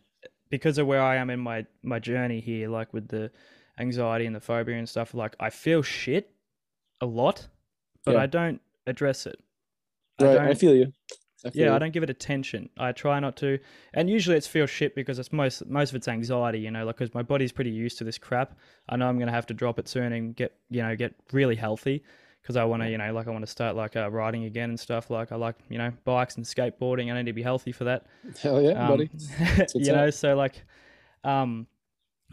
because 0.49 0.77
of 0.79 0.87
where 0.87 1.01
I 1.01 1.17
am 1.17 1.29
in 1.29 1.39
my 1.39 1.65
my 1.83 1.99
journey 1.99 2.39
here, 2.39 2.69
like 2.69 2.93
with 2.93 3.07
the 3.07 3.31
anxiety 3.79 4.25
and 4.25 4.35
the 4.35 4.39
phobia 4.39 4.77
and 4.77 4.87
stuff, 4.87 5.13
like 5.13 5.35
I 5.39 5.49
feel 5.49 5.81
shit 5.81 6.31
a 7.01 7.05
lot, 7.05 7.47
but 8.05 8.15
Yeah. 8.15 8.21
I 8.21 8.25
don't 8.25 8.61
address 8.85 9.25
it. 9.25 9.39
right 10.19 10.33
don't, 10.33 10.47
i 10.47 10.53
feel 10.53 10.75
you 10.75 10.91
I 11.45 11.51
feel 11.51 11.61
yeah, 11.61 11.69
you. 11.69 11.75
I 11.75 11.79
don't 11.79 11.93
give 11.93 12.03
it 12.03 12.09
attention. 12.09 12.69
I 12.77 12.91
try 12.91 13.17
not 13.21 13.37
to, 13.37 13.59
and 13.93 14.09
usually 14.09 14.35
it's 14.35 14.47
feel 14.47 14.65
shit 14.65 14.93
because 14.93 15.19
it's 15.19 15.31
most 15.31 15.65
most 15.67 15.91
of 15.91 15.95
it's 15.95 16.09
anxiety, 16.09 16.59
you 16.59 16.69
know, 16.69 16.85
like 16.85 16.97
because 16.97 17.13
my 17.13 17.21
body's 17.21 17.53
pretty 17.53 17.69
used 17.69 17.97
to 17.99 18.03
this 18.03 18.17
crap. 18.17 18.57
I 18.89 18.97
know 18.97 19.07
I'm 19.07 19.17
gonna 19.17 19.31
have 19.31 19.45
to 19.47 19.53
drop 19.53 19.79
it 19.79 19.87
soon 19.87 20.11
and 20.11 20.35
get 20.35 20.53
you 20.69 20.81
know 20.81 20.95
get 20.97 21.15
really 21.31 21.55
healthy 21.55 22.03
because 22.41 22.57
I 22.57 22.65
want 22.65 22.83
to 22.83 22.89
you 22.89 22.97
know 22.97 23.13
like 23.13 23.27
I 23.27 23.31
want 23.31 23.45
to 23.45 23.51
start 23.51 23.77
like 23.77 23.95
uh, 23.95 24.11
riding 24.11 24.43
again 24.45 24.69
and 24.69 24.79
stuff. 24.79 25.09
Like 25.09 25.31
I 25.31 25.37
like 25.37 25.55
you 25.69 25.77
know 25.77 25.93
bikes 26.03 26.35
and 26.35 26.45
skateboarding. 26.45 27.09
I 27.09 27.15
need 27.15 27.27
to 27.27 27.33
be 27.33 27.41
healthy 27.41 27.71
for 27.71 27.85
that. 27.85 28.07
hell 28.41 28.61
yeah 28.61 28.71
Um, 28.71 28.87
buddy 28.89 29.09
you 29.75 29.93
know, 29.93 30.09
so 30.09 30.35
like, 30.35 30.61
um, 31.23 31.67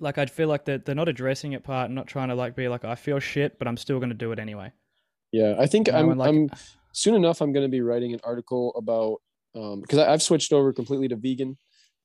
like 0.00 0.18
I'd 0.18 0.30
feel 0.30 0.48
like 0.48 0.64
they're, 0.64 0.78
they're 0.78 0.94
not 0.94 1.09
addressing 1.09 1.52
it 1.52 1.62
part, 1.64 1.90
not 1.90 2.06
trying 2.06 2.28
to 2.28 2.35
like 2.35 2.54
be 2.54 2.68
like 2.68 2.85
I 2.85 2.94
feel 2.94 3.18
shit, 3.18 3.59
but 3.59 3.66
I'm 3.68 3.76
still 3.76 3.98
gonna 4.00 4.14
do 4.14 4.32
it 4.32 4.38
anyway. 4.38 4.72
yeah 5.32 5.54
i 5.59 5.66
think 5.66 5.88
You 5.88 5.92
know, 5.94 5.98
i'm 6.11 6.18
like, 6.18 6.28
i'm 6.28 6.50
soon 6.92 7.14
enough 7.14 7.40
i'm 7.42 7.52
going 7.52 7.64
to 7.64 7.68
be 7.78 7.80
writing 7.80 8.12
an 8.14 8.20
article 8.24 8.72
about 8.76 9.16
um 9.61 9.80
because 9.80 9.98
i've 9.98 10.22
switched 10.22 10.52
over 10.52 10.72
completely 10.72 11.09
to 11.09 11.16
vegan 11.16 11.56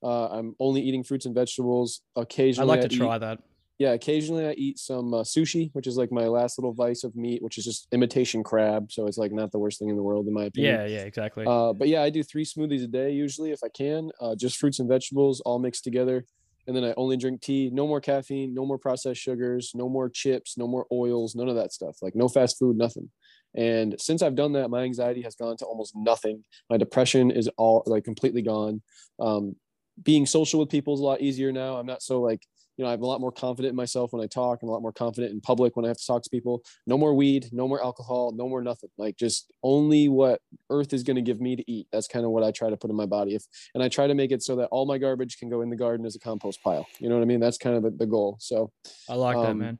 Uh, 0.03 0.27
I'm 0.37 0.55
only 0.59 0.81
eating 0.81 1.03
fruits 1.03 1.25
and 1.27 1.35
vegetables. 1.35 2.01
Occasionally. 2.15 2.63
I'd 2.65 2.73
like 2.75 2.89
to 2.89 2.95
eat- 2.95 2.97
try 2.97 3.17
that. 3.19 3.37
yeah, 3.77 3.91
occasionally 3.99 4.45
I 4.51 4.53
eat 4.65 4.79
some 4.79 5.07
uh, 5.13 5.21
sushi, 5.33 5.69
which 5.75 5.85
is 5.91 5.95
like 6.01 6.11
my 6.11 6.25
last 6.37 6.57
little 6.57 6.73
vice 6.73 7.03
of 7.07 7.11
meat, 7.15 7.39
which 7.45 7.55
is 7.59 7.65
just 7.69 7.87
imitation 7.97 8.41
crab. 8.49 8.91
So 8.95 9.05
it's 9.07 9.19
like 9.23 9.31
not 9.31 9.51
the 9.51 9.59
worst 9.63 9.77
thing 9.77 9.89
in 9.93 9.97
the 10.01 10.07
world 10.09 10.25
in 10.29 10.33
my 10.33 10.45
opinion. 10.49 10.73
Yeah, 10.73 10.85
yeah, 10.95 11.03
exactly. 11.11 11.45
Uh, 11.45 11.71
but 11.79 11.87
yeah, 11.93 12.01
I 12.01 12.09
do 12.09 12.23
three 12.23 12.45
smoothies 12.45 12.83
a 12.83 12.87
day 12.87 13.09
usually 13.25 13.51
if 13.57 13.61
I 13.63 13.69
can, 13.69 14.09
uh, 14.23 14.33
just 14.43 14.57
fruits 14.57 14.79
and 14.81 14.89
vegetables 14.89 15.35
all 15.45 15.59
mixed 15.59 15.83
together. 15.83 16.25
And 16.67 16.75
then 16.75 16.83
I 16.83 16.93
only 16.95 17.17
drink 17.17 17.41
tea, 17.41 17.69
no 17.71 17.87
more 17.87 18.01
caffeine, 18.01 18.53
no 18.53 18.65
more 18.65 18.77
processed 18.77 19.21
sugars, 19.21 19.71
no 19.73 19.89
more 19.89 20.09
chips, 20.09 20.57
no 20.57 20.67
more 20.67 20.85
oils, 20.91 21.35
none 21.35 21.49
of 21.49 21.55
that 21.55 21.73
stuff. 21.73 21.97
Like 22.01 22.15
no 22.15 22.27
fast 22.27 22.59
food, 22.59 22.77
nothing. 22.77 23.09
And 23.55 23.95
since 23.99 24.21
I've 24.21 24.35
done 24.35 24.53
that, 24.53 24.69
my 24.69 24.83
anxiety 24.83 25.21
has 25.23 25.35
gone 25.35 25.57
to 25.57 25.65
almost 25.65 25.93
nothing. 25.95 26.43
My 26.69 26.77
depression 26.77 27.31
is 27.31 27.49
all 27.57 27.83
like 27.85 28.03
completely 28.03 28.41
gone. 28.41 28.81
Um, 29.19 29.55
being 30.01 30.25
social 30.25 30.59
with 30.59 30.69
people 30.69 30.93
is 30.93 30.99
a 30.99 31.03
lot 31.03 31.21
easier 31.21 31.51
now. 31.51 31.77
I'm 31.77 31.85
not 31.85 32.01
so 32.01 32.21
like, 32.21 32.41
you 32.77 32.85
know, 32.85 32.91
I'm 32.91 33.01
a 33.01 33.05
lot 33.05 33.21
more 33.21 33.31
confident 33.31 33.71
in 33.71 33.75
myself 33.75 34.13
when 34.13 34.23
I 34.23 34.27
talk. 34.27 34.59
I'm 34.61 34.69
a 34.69 34.71
lot 34.71 34.81
more 34.81 34.93
confident 34.93 35.33
in 35.33 35.41
public 35.41 35.75
when 35.75 35.85
I 35.85 35.89
have 35.89 35.97
to 35.97 36.05
talk 36.05 36.23
to 36.23 36.29
people. 36.29 36.63
No 36.87 36.97
more 36.97 37.13
weed, 37.13 37.49
no 37.51 37.67
more 37.67 37.83
alcohol, 37.83 38.31
no 38.31 38.47
more 38.47 38.61
nothing. 38.61 38.89
Like 38.97 39.17
just 39.17 39.51
only 39.63 40.09
what 40.09 40.41
earth 40.69 40.93
is 40.93 41.03
going 41.03 41.15
to 41.15 41.21
give 41.21 41.41
me 41.41 41.55
to 41.55 41.71
eat. 41.71 41.87
That's 41.91 42.07
kind 42.07 42.25
of 42.25 42.31
what 42.31 42.43
I 42.43 42.51
try 42.51 42.69
to 42.69 42.77
put 42.77 42.89
in 42.89 42.95
my 42.95 43.05
body. 43.05 43.35
If 43.35 43.43
and 43.73 43.83
I 43.83 43.89
try 43.89 44.07
to 44.07 44.15
make 44.15 44.31
it 44.31 44.43
so 44.43 44.55
that 44.57 44.69
all 44.71 44.85
my 44.85 44.97
garbage 44.97 45.37
can 45.37 45.49
go 45.49 45.61
in 45.61 45.69
the 45.69 45.75
garden 45.75 46.05
as 46.05 46.15
a 46.15 46.19
compost 46.19 46.63
pile. 46.63 46.87
You 46.99 47.09
know 47.09 47.15
what 47.15 47.21
I 47.21 47.25
mean? 47.25 47.39
That's 47.39 47.57
kind 47.57 47.75
of 47.75 47.83
the, 47.83 47.91
the 47.91 48.05
goal. 48.05 48.37
So 48.39 48.71
I 49.09 49.15
like 49.15 49.37
that, 49.37 49.51
um, 49.51 49.59
man. 49.59 49.79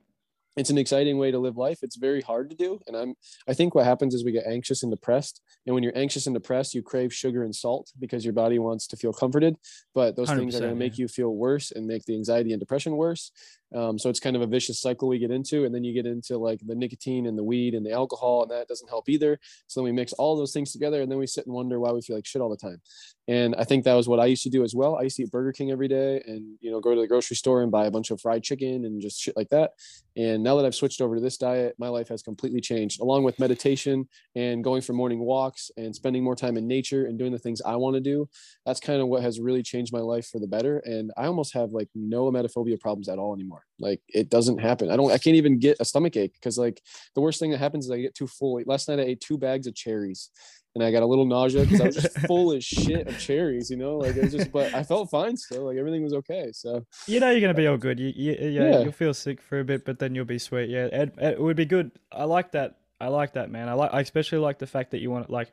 It's 0.58 0.70
an 0.70 0.78
exciting 0.78 1.18
way 1.18 1.32
to 1.32 1.40
live 1.40 1.58
life. 1.58 1.80
It's 1.82 1.96
very 1.96 2.22
hard 2.22 2.50
to 2.50 2.56
do. 2.56 2.80
And 2.88 2.96
I'm 2.96 3.16
I 3.48 3.54
think 3.54 3.74
what 3.74 3.86
happens 3.86 4.14
is 4.14 4.26
we 4.26 4.32
get 4.32 4.48
anxious 4.48 4.84
and 4.84 4.92
depressed. 4.92 5.42
And 5.66 5.74
when 5.74 5.84
you're 5.84 5.98
anxious 5.98 6.28
and 6.28 6.36
depressed, 6.36 6.74
you 6.74 6.82
crave 6.82 7.14
sugar 7.14 7.44
and 7.44 7.56
salt 7.56 7.92
because 8.00 8.26
your 8.26 8.34
body 8.34 8.60
wants 8.60 8.88
to 8.88 8.98
feel 8.98 9.14
comforted. 9.14 9.56
But 9.94 10.16
those 10.16 10.30
things 10.30 10.56
are 10.56 10.60
going 10.60 10.72
to 10.72 10.76
make 10.76 10.98
yeah. 10.98 11.04
you 11.04 11.08
feel 11.08 11.30
worse 11.30 11.72
and 11.72 11.88
make 11.88 12.06
the 12.06 12.16
anxiety 12.16 12.52
and 12.52 12.60
depression 12.60 12.98
worse. 12.98 13.32
Um, 13.76 13.98
so 13.98 14.10
it's 14.10 14.20
kind 14.20 14.36
of 14.36 14.42
a 14.42 14.48
vicious 14.48 14.82
cycle 14.82 15.08
we 15.08 15.20
get 15.20 15.32
into. 15.32 15.66
And 15.66 15.74
then 15.74 15.84
you 15.84 15.94
get 15.94 16.06
into 16.06 16.38
like 16.38 16.60
the 16.66 16.76
nicotine 16.76 17.28
and 17.28 17.38
the 17.38 17.44
weed 17.44 17.74
and 17.74 17.86
the 17.86 17.92
alcohol, 17.92 18.44
and 18.44 18.52
that 18.52 18.68
doesn't 18.68 18.90
help 18.90 19.10
either. 19.10 19.40
So 19.68 19.80
then 19.80 19.86
we 19.86 19.92
mix 19.92 20.14
all 20.14 20.36
those 20.36 20.54
things 20.54 20.72
together 20.72 21.02
and 21.02 21.12
then 21.12 21.20
we 21.20 21.28
sit 21.28 21.46
and 21.46 21.56
wonder 21.56 21.80
why 21.80 21.92
we 21.92 22.02
feel 22.02 22.16
like 22.16 22.26
shit 22.26 22.42
all 22.42 22.50
the 22.50 22.58
time. 22.58 22.82
And 23.28 23.56
I 23.56 23.64
think 23.64 23.86
that 23.86 23.94
was 23.94 24.10
what 24.10 24.20
I 24.20 24.26
used 24.26 24.44
to 24.44 24.50
do 24.50 24.64
as 24.64 24.76
well. 24.76 24.98
I 24.98 25.04
used 25.04 25.16
to 25.18 25.24
eat 25.24 25.32
Burger 25.32 25.54
King 25.54 25.72
every 25.72 25.88
day 25.88 26.22
and, 26.26 26.58
you 26.60 26.72
know, 26.72 26.82
go 26.82 26.94
to 26.94 27.00
the 27.00 27.08
grocery 27.08 27.36
store 27.36 27.62
and 27.62 27.72
buy 27.72 27.86
a 27.86 27.92
bunch 27.92 28.12
of 28.12 28.20
fried 28.20 28.44
chicken 28.44 28.84
and 28.84 29.02
just 29.02 29.22
shit 29.22 29.38
like 29.38 29.50
that. 29.50 29.72
And 30.18 30.44
now 30.44 30.58
that 30.58 30.66
I've 30.66 30.76
switched 30.76 31.02
over 31.02 31.16
to 31.16 31.22
this 31.22 31.38
diet, 31.38 31.76
my 31.78 31.88
life 31.88 32.10
has 32.10 32.22
completely 32.24 32.60
changed, 32.60 33.00
along 33.00 33.24
with 33.24 33.40
meditation 33.40 34.10
and 34.36 34.64
going 34.64 34.82
for 34.82 34.94
morning 34.94 35.20
walks 35.20 35.72
and 35.78 35.96
spending 35.96 36.24
more 36.24 36.36
time 36.36 36.58
in 36.58 36.68
nature 36.68 37.06
and 37.06 37.18
doing 37.18 37.32
the 37.32 37.40
things 37.40 37.62
I 37.62 37.76
want 37.76 37.94
to 37.96 38.02
do. 38.02 38.28
That's 38.66 38.80
kind 38.80 39.02
of 39.02 39.08
what 39.08 39.22
has 39.22 39.40
really 39.40 39.64
changed 39.64 39.94
my 39.94 40.00
life 40.00 40.28
for 40.28 40.40
the 40.40 40.48
better. 40.48 40.80
And 40.80 41.12
I 41.16 41.26
almost 41.28 41.54
have 41.54 41.72
like 41.72 41.88
no 41.96 42.30
emetophobia 42.30 42.80
problems 42.80 43.08
at 43.08 43.20
all 43.20 43.34
anymore. 43.34 43.61
Like 43.80 44.02
it 44.08 44.30
doesn't 44.30 44.60
happen. 44.60 44.92
I 44.92 44.96
don't, 44.96 45.12
I 45.12 45.18
can't 45.18 45.36
even 45.38 45.58
get 45.60 45.78
a 45.80 45.86
stomach 45.86 46.16
ache 46.16 46.34
because 46.34 46.58
like 46.58 46.82
the 47.16 47.22
worst 47.22 47.40
thing 47.40 47.52
that 47.52 47.58
happens 47.58 47.86
is 47.86 47.92
I 47.92 48.00
get 48.00 48.14
too 48.16 48.28
full. 48.28 48.62
Last 48.66 48.88
night 48.88 49.00
I 49.00 49.04
ate 49.04 49.22
two 49.22 49.38
bags 49.38 49.66
of 49.66 49.74
cherries 49.74 50.30
and 50.76 50.84
I 50.84 50.92
got 50.92 51.04
a 51.04 51.06
little 51.06 51.26
nausea 51.26 51.64
because 51.64 51.82
I 51.82 51.86
was 51.88 51.96
just 51.96 52.20
full 52.28 52.54
as 52.54 52.64
shit 52.64 53.08
of 53.08 53.18
cherries, 53.20 53.70
you 53.72 53.78
know, 53.78 53.98
like 53.98 54.16
it 54.16 54.24
was 54.24 54.32
just, 54.34 54.52
but 54.52 54.74
I 54.74 54.84
felt 54.84 55.10
fine 55.10 55.36
still. 55.36 55.66
Like 55.66 55.78
everything 55.78 56.04
was 56.04 56.14
okay. 56.14 56.52
So 56.54 56.86
You 57.08 57.20
know 57.20 57.32
you're 57.32 57.42
gonna 57.42 57.54
be 57.56 57.68
all 57.68 57.78
good. 57.78 58.00
You, 58.00 58.14
you, 58.16 58.32
yeah, 58.40 58.48
Yeah. 58.70 58.80
you'll 58.82 58.92
feel 58.92 59.14
sick 59.14 59.42
for 59.42 59.60
a 59.60 59.64
bit, 59.64 59.84
but 59.84 59.98
then 60.00 60.14
you'll 60.16 60.26
be 60.26 60.40
sweet. 60.40 60.70
Yeah, 60.70 60.86
it, 60.86 61.16
it 61.18 61.42
would 61.42 61.58
be 61.58 61.66
good. 61.66 61.92
I 62.12 62.26
like 62.26 62.52
that. 62.52 62.78
I 63.00 63.08
like 63.08 63.34
that, 63.34 63.50
man. 63.50 63.68
I 63.68 63.74
like. 63.74 63.90
I 63.94 64.02
especially 64.02 64.38
like 64.38 64.60
the 64.60 64.68
fact 64.68 64.92
that 64.92 65.00
you 65.02 65.10
want 65.10 65.30
like 65.30 65.52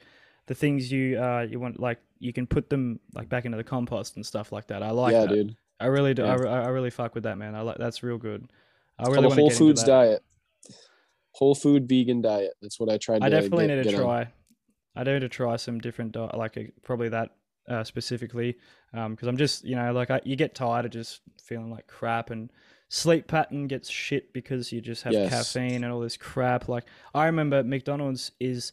the 0.49 0.55
things 0.55 0.93
you 0.93 1.19
uh 1.19 1.47
you 1.49 1.59
want 1.59 1.81
like 1.81 1.99
you 2.19 2.33
can 2.33 2.47
put 2.47 2.69
them 2.69 3.01
like 3.15 3.29
back 3.31 3.47
into 3.47 3.57
the 3.57 3.65
compost 3.65 4.17
and 4.17 4.27
stuff 4.27 4.53
like 4.53 4.67
that. 4.67 4.83
I 4.83 4.91
like 4.91 5.13
yeah, 5.13 5.21
that. 5.23 5.29
dude. 5.31 5.57
I 5.81 5.87
really 5.87 6.15
do. 6.15 6.25
I, 6.25 6.29
Yeah. 6.29 6.35
re- 6.37 6.49
I 6.51 6.69
really 6.69 6.91
fuck 6.91 7.15
with 7.15 7.25
that, 7.25 7.39
man. 7.39 7.55
I 7.55 7.61
like 7.63 7.79
that's 7.79 8.03
real 8.03 8.19
good. 8.19 8.51
I 8.99 9.03
It's 9.03 9.11
really 9.11 9.21
want 9.27 9.33
a 9.33 9.37
to 9.37 9.41
whole 9.43 9.49
get 9.51 9.59
foods 9.59 9.85
diet. 9.85 10.23
Whole 11.33 11.55
food 11.55 11.89
vegan 11.89 12.21
diet. 12.21 12.53
That's 12.61 12.81
what 12.81 12.89
I 12.91 12.99
tried 12.99 13.21
to 13.21 13.27
I 13.27 13.29
definitely 13.29 13.67
get- 13.69 13.77
need 13.77 13.85
to 13.85 13.91
get 13.91 14.01
on. 14.01 14.05
try. 14.05 14.33
I 14.97 15.05
do 15.05 15.13
need 15.13 15.21
to 15.21 15.29
try 15.29 15.57
some 15.57 15.79
different 15.79 16.13
di- 16.13 16.31
like 16.35 16.57
uh, 16.57 16.63
probably 16.83 17.09
that 17.11 17.31
uh, 17.69 17.85
specifically 17.85 18.57
because 18.93 19.29
I'm 19.29 19.37
just 19.37 19.65
you 19.65 19.77
know 19.77 19.93
like 19.93 20.11
I, 20.11 20.21
you 20.25 20.35
get 20.35 20.55
tired 20.55 20.87
of 20.87 20.91
just 20.91 21.21
feeling 21.41 21.71
like 21.71 21.87
crap 21.87 22.31
and 22.31 22.51
sleep 22.89 23.29
pattern 23.29 23.69
gets 23.69 23.89
shit 23.89 24.33
because 24.33 24.73
you 24.73 24.81
just 24.81 25.03
have 25.05 25.13
Yes. 25.13 25.31
caffeine 25.31 25.85
and 25.85 25.93
all 25.93 26.01
this 26.01 26.17
crap. 26.17 26.69
Like 26.69 26.85
I 27.15 27.27
remember 27.27 27.63
McDonald's 27.63 28.33
is 28.41 28.73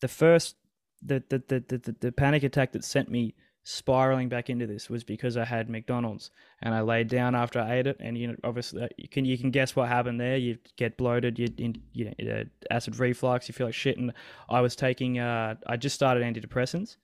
the 0.00 0.08
first 0.08 0.54
the 1.02 1.24
the 1.28 1.42
the, 1.48 1.78
the, 1.78 1.96
the 2.00 2.12
panic 2.12 2.44
attack 2.44 2.72
that 2.72 2.84
sent 2.84 3.10
me 3.10 3.34
spiraling 3.68 4.28
back 4.28 4.48
into 4.48 4.64
this 4.64 4.88
was 4.88 5.02
because 5.02 5.36
I 5.36 5.44
had 5.44 5.68
McDonald's 5.68 6.30
and 6.62 6.72
I 6.72 6.82
laid 6.82 7.08
down 7.08 7.34
after 7.34 7.58
I 7.58 7.78
ate 7.78 7.88
it 7.88 7.96
and 7.98 8.16
you 8.16 8.28
know 8.28 8.36
obviously 8.44 8.82
uh, 8.82 8.88
you 8.96 9.08
can 9.08 9.24
you 9.24 9.36
can 9.36 9.50
guess 9.50 9.74
what 9.74 9.88
happened 9.88 10.20
there 10.20 10.36
you 10.36 10.56
get 10.76 10.96
bloated 10.96 11.36
you 11.36 11.48
in 11.58 11.82
you 11.92 12.12
know 12.20 12.44
acid 12.70 12.96
reflux 13.00 13.48
you 13.48 13.54
feel 13.54 13.66
like 13.66 13.74
shit 13.74 13.98
and 13.98 14.12
I 14.48 14.60
was 14.60 14.76
taking 14.76 15.18
uh 15.18 15.56
I 15.66 15.76
just 15.76 15.96
started 15.96 16.22
antidepressants 16.22 16.96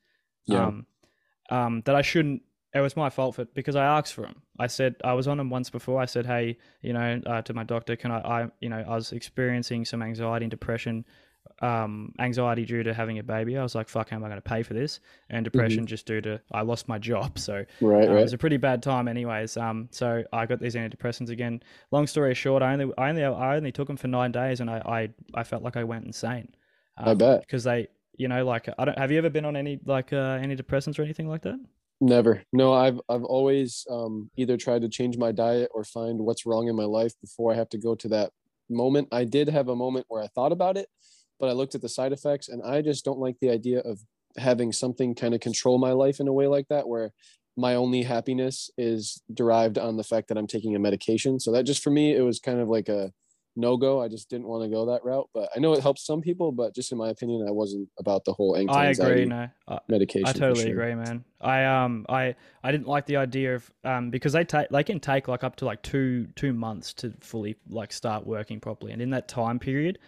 Yeah. 0.46 0.66
um 0.68 0.87
um 1.51 1.83
that 1.87 1.96
I 1.96 2.03
shouldn't 2.03 2.42
it 2.72 2.81
was 2.81 2.96
my 2.96 3.11
fault 3.11 3.35
for 3.35 3.44
because 3.46 3.75
I 3.75 3.85
asked 3.85 4.14
for 4.14 4.22
them. 4.22 4.40
I 4.61 4.68
said 4.68 4.94
I 5.03 5.14
was 5.14 5.27
on 5.27 5.38
them 5.38 5.51
once 5.51 5.68
before. 5.68 6.01
I 6.01 6.07
said, 6.07 6.25
"Hey, 6.25 6.57
you 6.81 6.94
know, 6.94 7.20
uh, 7.27 7.42
to 7.42 7.53
my 7.53 7.64
doctor, 7.64 7.96
can 7.96 8.11
I, 8.11 8.20
I, 8.20 8.48
you 8.61 8.70
know, 8.70 8.83
I 8.88 8.94
was 8.94 9.12
experiencing 9.12 9.85
some 9.85 10.01
anxiety 10.03 10.44
and 10.46 10.51
depression, 10.51 11.05
um, 11.62 12.12
anxiety 12.18 12.64
due 12.64 12.83
to 12.83 12.92
having 12.92 13.18
a 13.18 13.22
baby. 13.22 13.57
I 13.57 13.62
was 13.62 13.75
like, 13.75 13.88
fuck, 13.88 14.11
how 14.11 14.16
am 14.16 14.25
I 14.25 14.29
going 14.29 14.37
to 14.37 14.42
pay 14.42 14.62
for 14.62 14.75
this? 14.75 15.01
And 15.31 15.44
depression 15.44 15.87
just 15.87 16.07
due 16.07 16.20
to 16.20 16.40
I 16.53 16.62
lost 16.62 16.88
my 16.88 16.98
job. 16.98 17.38
So 17.38 17.53
Mm-hmm. 17.53 17.87
Right, 17.87 18.09
uh, 18.09 18.16
it 18.16 18.22
was 18.22 18.33
a 18.33 18.38
pretty 18.38 18.57
bad 18.57 18.83
time, 18.83 19.09
anyways. 19.09 19.57
Um, 19.57 19.88
so 19.90 20.25
I 20.33 20.46
got 20.46 20.61
these 20.61 20.75
antidepressants 20.75 21.31
again. 21.31 21.62
Long 21.90 22.07
story 22.07 22.35
short, 22.35 22.62
I 22.62 22.72
only, 22.72 22.92
I 22.98 23.09
only, 23.09 23.25
I 23.25 23.57
only 23.57 23.72
took 23.72 23.87
them 23.87 23.96
for 23.96 24.09
nine 24.09 24.33
days, 24.33 24.61
and 24.61 24.70
I, 24.70 24.79
I, 25.35 25.40
I 25.40 25.44
felt 25.44 25.62
like 25.62 25.77
I 25.77 25.85
went 25.85 26.07
insane. 26.07 26.48
Um, 26.98 27.09
I 27.09 27.14
bet. 27.14 27.40
because 27.40 27.64
they, 27.64 27.88
you 28.16 28.29
know, 28.29 28.44
like 28.44 28.68
I 28.79 28.85
don't. 28.85 28.98
Have 28.98 29.11
you 29.11 29.18
ever 29.18 29.31
been 29.31 29.44
on 29.44 29.57
any 29.57 29.81
like 29.87 30.12
uh, 30.12 30.38
antidepressants 30.38 30.98
or 30.98 31.03
anything 31.03 31.29
like 31.29 31.42
that? 31.42 31.59
Never. 32.01 32.42
No, 32.53 32.72
I've 32.72 33.01
I've 33.09 33.25
always 33.25 33.87
um, 33.90 34.31
either 34.37 34.57
tried 34.57 34.83
to 34.83 34.88
change 34.88 35.16
my 35.16 35.33
diet 35.33 35.70
or 35.75 35.85
find 35.85 36.18
what's 36.20 36.44
wrong 36.44 36.68
in 36.68 36.77
my 36.77 36.85
life 36.85 37.12
before 37.20 37.53
I 37.53 37.57
have 37.57 37.68
to 37.70 37.79
go 37.79 37.94
to 37.94 38.09
that 38.09 38.33
moment. 38.68 39.09
I 39.12 39.25
did 39.25 39.48
have 39.48 39.68
a 39.68 39.77
moment 39.77 40.07
where 40.09 40.22
I 40.22 40.27
thought 40.29 40.53
about 40.53 40.77
it, 40.77 40.88
but 41.42 41.50
I 41.50 41.55
looked 41.55 41.74
at 41.74 41.83
the 41.83 41.88
side 41.88 42.12
effects 42.12 42.48
and 42.48 42.62
I 42.62 42.83
just 42.83 43.05
don't 43.05 43.18
like 43.18 43.35
the 43.40 43.50
idea 43.50 43.81
of 43.81 43.98
having 44.38 44.70
something 44.72 45.16
kind 45.16 45.35
of 45.35 45.40
control 45.40 45.76
my 45.76 45.90
life 45.90 46.20
in 46.20 46.28
a 46.28 46.33
way 46.33 46.46
like 46.46 46.68
that 46.68 46.88
where 46.88 47.12
my 47.57 47.74
only 47.74 48.05
happiness 48.05 48.70
is 48.78 49.20
derived 49.35 49.76
on 49.76 49.96
the 49.96 50.05
fact 50.05 50.28
that 50.28 50.38
I'm 50.38 50.46
taking 50.46 50.76
a 50.76 50.78
medication. 50.78 51.40
So 51.40 51.50
that 51.50 51.64
just 51.64 51.83
for 51.83 51.90
me 51.90 52.14
it 52.14 52.22
was 52.22 52.38
kind 52.38 52.61
of 52.61 52.68
like 52.68 52.88
a 52.88 53.12
no 53.57 53.76
go. 53.76 54.00
I 54.00 54.07
just 54.07 54.31
didn't 54.31 54.46
want 54.46 54.62
to 54.62 54.70
go 54.70 54.87
that 54.87 55.05
route, 55.05 55.28
but 55.35 55.50
I 55.55 55.59
know 55.59 55.72
it 55.72 55.83
helps 55.83 56.07
some 56.07 56.20
people, 56.20 56.52
but 56.52 56.76
just 56.76 56.92
in 56.92 56.96
my 56.96 57.09
opinion 57.09 57.44
I 57.46 57.50
wasn't 57.50 57.88
about 57.98 58.24
the 58.24 58.33
whole 58.33 58.57
anxiety. 58.57 59.02
I 59.02 59.05
agree. 59.05 59.24
No, 59.24 59.48
I, 59.66 59.81
medication. 59.88 60.28
I 60.28 60.33
totally 60.33 60.62
sure. 60.62 60.70
agree, 60.70 60.94
man. 60.94 61.24
I 61.40 61.64
um 61.64 62.07
I 62.09 62.37
I 62.62 62.70
didn't 62.70 62.87
like 62.87 63.07
the 63.07 63.16
idea 63.16 63.57
of 63.57 63.68
um 63.83 64.11
because 64.11 64.33
they 64.33 64.44
take 64.44 64.68
they 64.68 64.85
can 64.85 65.00
take 65.00 65.26
like 65.26 65.42
up 65.42 65.57
to 65.57 65.64
like 65.64 65.83
two 65.83 66.28
two 66.37 66.52
months 66.52 66.94
to 66.94 67.12
fully 67.18 67.57
like 67.68 67.92
start 67.92 68.28
working 68.28 68.61
properly, 68.61 68.92
and 68.92 69.02
in 69.02 69.11
that 69.11 69.26
time 69.26 69.59
period, 69.59 69.98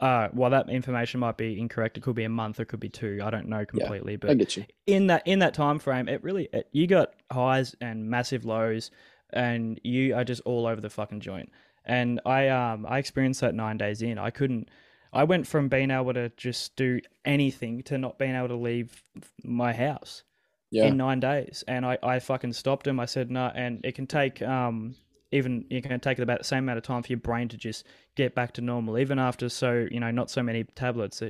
uh, 0.00 0.28
while 0.32 0.50
that 0.50 0.68
information 0.70 1.20
might 1.20 1.36
be 1.36 1.58
incorrect, 1.60 1.96
it 1.98 2.02
could 2.02 2.16
be 2.16 2.24
a 2.24 2.28
month, 2.28 2.58
it 2.58 2.66
could 2.66 2.80
be 2.80 2.88
two. 2.88 3.20
I 3.22 3.30
don't 3.30 3.48
know 3.48 3.64
completely, 3.64 4.14
I 4.14 4.16
but 4.16 4.38
get 4.38 4.56
you. 4.56 4.64
in 4.86 5.06
that 5.08 5.26
in 5.26 5.38
that 5.40 5.54
time 5.54 5.78
frame, 5.78 6.08
it 6.08 6.22
really 6.24 6.48
it, 6.52 6.68
you 6.72 6.86
got 6.86 7.12
highs 7.30 7.76
and 7.80 8.08
massive 8.08 8.44
lows, 8.44 8.90
and 9.32 9.78
you 9.84 10.14
are 10.14 10.24
just 10.24 10.40
all 10.46 10.66
over 10.66 10.80
the 10.80 10.90
fucking 10.90 11.20
joint. 11.20 11.50
And 11.84 12.20
I 12.24 12.48
um 12.48 12.86
I 12.86 12.98
experienced 12.98 13.40
that 13.42 13.54
nine 13.54 13.76
days 13.78 14.02
in. 14.02 14.18
I 14.18 14.30
couldn't. 14.30 14.68
I 15.12 15.24
went 15.24 15.46
from 15.46 15.68
being 15.68 15.90
able 15.90 16.14
to 16.14 16.28
just 16.36 16.76
do 16.76 17.00
anything 17.24 17.82
to 17.84 17.98
not 17.98 18.18
being 18.18 18.34
able 18.36 18.48
to 18.48 18.56
leave 18.56 19.02
my 19.42 19.72
house 19.72 20.22
Yeah. 20.70 20.86
in 20.86 20.96
nine 20.96 21.18
days, 21.20 21.64
and 21.66 21.84
I, 21.84 21.98
I 22.02 22.20
fucking 22.20 22.52
stopped 22.52 22.86
him. 22.86 23.00
I 23.00 23.06
said 23.06 23.30
no, 23.30 23.50
and 23.54 23.80
it 23.84 23.94
can 23.96 24.06
take 24.06 24.40
um 24.40 24.94
even 25.32 25.64
it 25.70 25.82
can 25.82 25.98
take 26.00 26.18
about 26.18 26.38
the 26.38 26.44
same 26.44 26.64
amount 26.64 26.78
of 26.78 26.84
time 26.84 27.02
for 27.02 27.08
your 27.08 27.18
brain 27.18 27.48
to 27.48 27.56
just 27.56 27.86
get 28.16 28.34
back 28.34 28.52
to 28.54 28.60
normal, 28.60 28.98
even 28.98 29.18
after 29.18 29.48
so 29.48 29.86
you 29.90 30.00
know 30.00 30.10
not 30.10 30.30
so 30.30 30.42
many 30.42 30.64
tablets. 30.64 31.22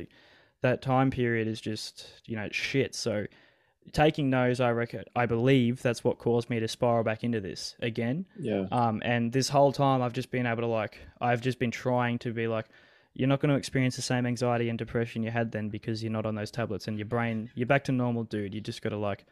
That 0.63 0.83
time 0.83 1.11
period 1.11 1.49
is 1.49 1.61
just 1.61 2.07
you 2.27 2.37
know 2.37 2.49
shit. 2.51 2.95
So 2.95 3.27
taking 3.93 4.31
those, 4.31 4.61
I 4.61 4.71
reckon, 4.71 5.05
I 5.17 5.27
believe 5.27 5.83
that's 5.83 6.05
what 6.05 6.19
caused 6.19 6.51
me 6.51 6.61
to 6.61 6.69
spiral 6.69 7.03
back 7.03 7.25
into 7.25 7.41
this 7.41 7.77
again. 7.81 8.27
yeah. 8.39 8.67
Um, 8.71 9.03
and 9.05 9.33
this 9.33 9.49
whole 9.49 9.73
time, 9.73 10.03
I've 10.03 10.13
just 10.13 10.31
been 10.31 10.47
able 10.47 10.63
to 10.63 10.67
like, 10.67 10.99
I've 11.21 11.41
just 11.41 11.59
been 11.59 11.71
trying 11.71 12.19
to 12.21 12.33
be 12.33 12.47
like, 12.47 12.67
you're 13.15 13.29
not 13.29 13.41
going 13.41 13.51
to 13.51 13.57
experience 13.57 13.97
the 13.97 14.03
same 14.03 14.27
anxiety 14.27 14.69
and 14.69 14.79
depression 14.79 15.23
you 15.23 15.31
had 15.31 15.51
then 15.51 15.69
because 15.69 16.03
you're 16.03 16.13
not 16.13 16.27
on 16.27 16.35
those 16.35 16.51
tablets 16.51 16.87
and 16.87 16.99
your 16.99 17.07
brain, 17.07 17.51
you're 17.55 17.67
back 17.67 17.85
to 17.85 17.93
normal, 17.93 18.25
dude. 18.25 18.55
You 18.55 18.61
just 18.61 18.83
got 18.83 18.91
to 18.91 18.97
like, 18.97 19.27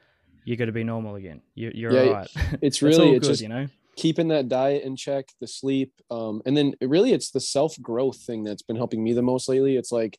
you 0.44 0.56
got 0.56 0.64
to 0.66 0.72
be 0.72 0.84
normal 0.84 1.14
again. 1.14 1.42
You, 1.54 1.70
you're 1.74 1.92
Yeah, 1.92 2.02
alright. 2.02 2.30
It's 2.34 2.52
It's 2.62 2.82
really 2.82 3.10
it's 3.12 3.26
good, 3.26 3.32
just 3.32 3.42
you 3.42 3.48
know. 3.48 3.68
Keeping 3.98 4.28
that 4.28 4.48
diet 4.48 4.84
in 4.84 4.94
check, 4.94 5.28
the 5.40 5.46
sleep, 5.46 5.92
um, 6.10 6.40
and 6.46 6.56
then 6.56 6.72
it 6.80 6.88
really 6.88 7.12
it's 7.12 7.32
the 7.32 7.40
self 7.40 7.80
growth 7.82 8.18
thing 8.18 8.44
that's 8.44 8.62
been 8.62 8.76
helping 8.76 9.02
me 9.02 9.12
the 9.12 9.22
most 9.22 9.48
lately. 9.48 9.76
It's 9.76 9.92
like 9.92 10.18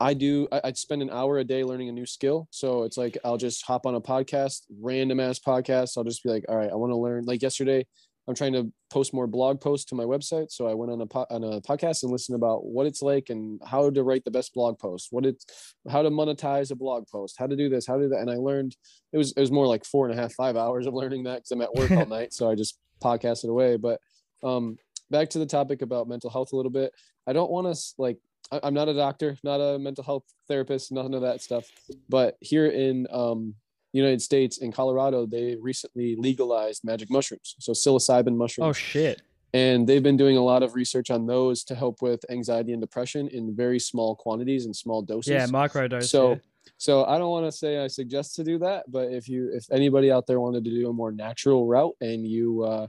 I 0.00 0.14
do. 0.14 0.48
I, 0.50 0.60
I'd 0.64 0.76
spend 0.76 1.00
an 1.00 1.10
hour 1.10 1.38
a 1.38 1.44
day 1.44 1.62
learning 1.62 1.88
a 1.88 1.92
new 1.92 2.06
skill. 2.06 2.48
So 2.50 2.82
it's 2.82 2.96
like 2.96 3.16
I'll 3.24 3.36
just 3.36 3.64
hop 3.64 3.86
on 3.86 3.94
a 3.94 4.00
podcast, 4.00 4.62
random 4.80 5.20
ass 5.20 5.38
podcast. 5.38 5.96
I'll 5.96 6.04
just 6.04 6.24
be 6.24 6.30
like, 6.30 6.44
all 6.48 6.56
right, 6.56 6.70
I 6.70 6.74
want 6.74 6.90
to 6.90 6.96
learn. 6.96 7.24
Like 7.24 7.40
yesterday, 7.40 7.86
I'm 8.26 8.34
trying 8.34 8.52
to 8.54 8.72
post 8.90 9.14
more 9.14 9.28
blog 9.28 9.60
posts 9.60 9.86
to 9.90 9.94
my 9.94 10.04
website. 10.04 10.50
So 10.50 10.66
I 10.66 10.74
went 10.74 10.90
on 10.90 11.00
a 11.00 11.06
po- 11.06 11.26
on 11.30 11.44
a 11.44 11.60
podcast 11.60 12.02
and 12.02 12.10
listened 12.10 12.34
about 12.34 12.64
what 12.64 12.86
it's 12.86 13.02
like 13.02 13.30
and 13.30 13.60
how 13.64 13.90
to 13.90 14.02
write 14.02 14.24
the 14.24 14.32
best 14.32 14.54
blog 14.54 14.76
post, 14.80 15.08
what 15.10 15.24
it's 15.24 15.46
how 15.88 16.02
to 16.02 16.10
monetize 16.10 16.72
a 16.72 16.74
blog 16.74 17.06
post, 17.06 17.36
how 17.38 17.46
to 17.46 17.54
do 17.54 17.68
this, 17.68 17.86
how 17.86 17.96
to 17.96 18.04
do 18.04 18.08
that. 18.08 18.20
And 18.20 18.30
I 18.30 18.36
learned 18.36 18.76
it 19.12 19.18
was 19.18 19.32
it 19.36 19.40
was 19.40 19.52
more 19.52 19.68
like 19.68 19.84
four 19.84 20.08
and 20.08 20.18
a 20.18 20.20
half, 20.20 20.32
five 20.32 20.56
hours 20.56 20.86
of 20.86 20.94
learning 20.94 21.24
that 21.24 21.36
because 21.36 21.52
I'm 21.52 21.62
at 21.62 21.74
work 21.74 21.92
all 21.92 22.06
night. 22.18 22.32
So 22.32 22.50
I 22.50 22.56
just 22.56 22.76
podcasted 23.02 23.48
away. 23.48 23.76
But 23.76 24.00
um 24.42 24.76
back 25.10 25.28
to 25.30 25.38
the 25.38 25.46
topic 25.46 25.82
about 25.82 26.08
mental 26.08 26.30
health 26.30 26.52
a 26.52 26.56
little 26.56 26.70
bit. 26.70 26.92
I 27.26 27.32
don't 27.32 27.50
want 27.50 27.74
to 27.74 27.80
like 27.98 28.18
I- 28.52 28.60
I'm 28.62 28.74
not 28.74 28.88
a 28.88 28.94
doctor, 28.94 29.36
not 29.44 29.60
a 29.60 29.78
mental 29.78 30.02
health 30.04 30.24
therapist, 30.48 30.90
none 30.92 31.14
of 31.14 31.22
that 31.22 31.40
stuff. 31.40 31.66
But 32.08 32.36
here 32.40 32.66
in 32.66 33.06
um, 33.12 33.54
United 33.92 34.22
States, 34.22 34.58
in 34.58 34.72
Colorado, 34.72 35.26
they 35.26 35.56
recently 35.60 36.16
legalized 36.16 36.82
magic 36.84 37.10
mushrooms, 37.10 37.54
so 37.58 37.72
psilocybin 37.72 38.36
mushrooms, 38.36 38.68
Oh 38.68 38.72
shit. 38.72 39.22
and 39.52 39.86
they've 39.86 40.02
been 40.02 40.16
doing 40.16 40.36
a 40.36 40.42
lot 40.42 40.62
of 40.62 40.74
research 40.74 41.10
on 41.10 41.26
those 41.26 41.62
to 41.64 41.74
help 41.74 42.02
with 42.02 42.24
anxiety 42.30 42.72
and 42.72 42.80
depression 42.80 43.28
in 43.28 43.54
very 43.54 43.78
small 43.80 44.14
quantities 44.16 44.64
and 44.64 44.74
small 44.74 45.02
doses. 45.02 45.30
Yeah, 45.32 45.46
microdose. 45.46 46.04
So- 46.04 46.30
yeah. 46.32 46.36
So 46.78 47.04
I 47.04 47.18
don't 47.18 47.30
want 47.30 47.46
to 47.46 47.52
say 47.52 47.78
I 47.78 47.86
suggest 47.86 48.34
to 48.36 48.44
do 48.44 48.58
that, 48.58 48.84
but 48.88 49.12
if 49.12 49.28
you 49.28 49.50
if 49.52 49.66
anybody 49.70 50.10
out 50.10 50.26
there 50.26 50.40
wanted 50.40 50.64
to 50.64 50.70
do 50.70 50.88
a 50.88 50.92
more 50.92 51.12
natural 51.12 51.66
route 51.66 51.94
and 52.00 52.26
you 52.26 52.62
uh 52.62 52.86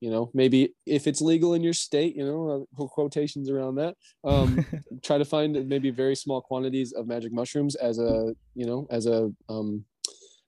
you 0.00 0.10
know 0.10 0.30
maybe 0.34 0.74
if 0.86 1.06
it's 1.06 1.20
legal 1.20 1.54
in 1.54 1.62
your 1.62 1.72
state, 1.72 2.16
you 2.16 2.24
know, 2.24 2.66
uh, 2.78 2.86
quotations 2.86 3.50
around 3.50 3.76
that, 3.76 3.96
um 4.24 4.64
try 5.02 5.18
to 5.18 5.24
find 5.24 5.68
maybe 5.68 5.90
very 5.90 6.14
small 6.14 6.40
quantities 6.40 6.92
of 6.92 7.06
magic 7.06 7.32
mushrooms 7.32 7.74
as 7.76 7.98
a, 7.98 8.34
you 8.54 8.66
know, 8.66 8.86
as 8.90 9.06
a 9.06 9.30
um 9.48 9.84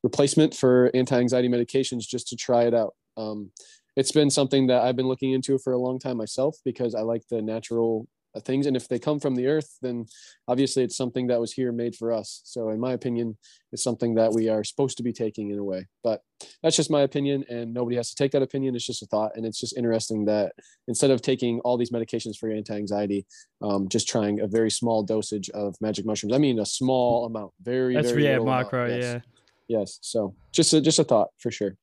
replacement 0.03 0.55
for 0.55 0.91
anti-anxiety 0.95 1.49
medications 1.49 2.01
just 2.01 2.29
to 2.29 2.37
try 2.37 2.64
it 2.64 2.75
out. 2.75 2.95
Um 3.16 3.51
it's 3.97 4.12
been 4.12 4.31
something 4.31 4.66
that 4.66 4.83
I've 4.83 4.97
been 4.97 5.07
looking 5.07 5.33
into 5.33 5.57
for 5.59 5.72
a 5.72 5.79
long 5.79 6.01
time 6.01 6.16
myself 6.16 6.57
because 6.64 6.95
I 6.97 7.03
like 7.03 7.22
the 7.31 7.41
natural 7.41 8.09
things 8.41 8.66
and 8.66 8.76
if 8.76 8.89
they 8.89 8.99
come 8.99 9.20
from 9.20 9.35
the 9.35 9.47
earth 9.47 9.78
then 9.82 10.07
obviously 10.49 10.82
it's 10.82 10.97
something 10.97 11.28
that 11.28 11.41
was 11.41 11.53
here 11.53 11.70
made 11.72 11.95
for 11.95 12.12
us 12.12 12.41
so 12.45 12.70
in 12.70 12.80
my 12.80 12.93
opinion 12.93 13.37
it's 13.72 13.82
something 13.82 14.14
that 14.14 14.32
we 14.32 14.49
are 14.49 14.64
supposed 14.64 14.97
to 14.97 15.03
be 15.03 15.12
taking 15.12 15.51
in 15.51 15.59
a 15.59 15.64
way 15.64 15.87
but 16.03 16.20
that's 16.62 16.76
just 16.76 16.91
my 16.91 17.03
opinion 17.03 17.45
and 17.49 17.72
nobody 17.72 17.97
has 17.97 18.11
to 18.11 18.16
take 18.16 18.32
that 18.32 18.43
opinion 18.43 18.74
it's 18.74 18.87
just 18.87 19.03
a 19.03 19.07
thought 19.07 19.32
and 19.37 19.47
it's 19.47 19.61
just 19.61 19.76
interesting 19.76 20.24
that 20.24 20.53
instead 20.89 21.11
of 21.11 21.22
taking 21.22 21.61
all 21.61 21.76
these 21.76 21.91
medications 21.91 22.37
for 22.37 22.51
anti-anxiety 22.51 23.24
um, 23.62 23.89
just 23.89 24.09
trying 24.09 24.41
a 24.41 24.47
very 24.47 24.70
small 24.70 25.03
dosage 25.03 25.49
of 25.51 25.74
magic 25.80 26.05
mushrooms 26.05 26.35
i 26.35 26.39
mean 26.39 26.59
a 26.59 26.66
small 26.66 27.26
amount 27.26 27.53
very 27.62 27.95
That's 27.95 28.11
very 28.11 28.24
yeah, 28.24 28.39
micro. 28.39 28.87
yes. 28.87 29.22
Yeah. 29.68 29.80
yes 29.80 29.99
so 30.03 30.35
just 30.53 30.72
a, 30.72 30.80
just 30.80 30.99
a 30.99 31.05
thought 31.05 31.28
for 31.39 31.51
sure 31.51 31.76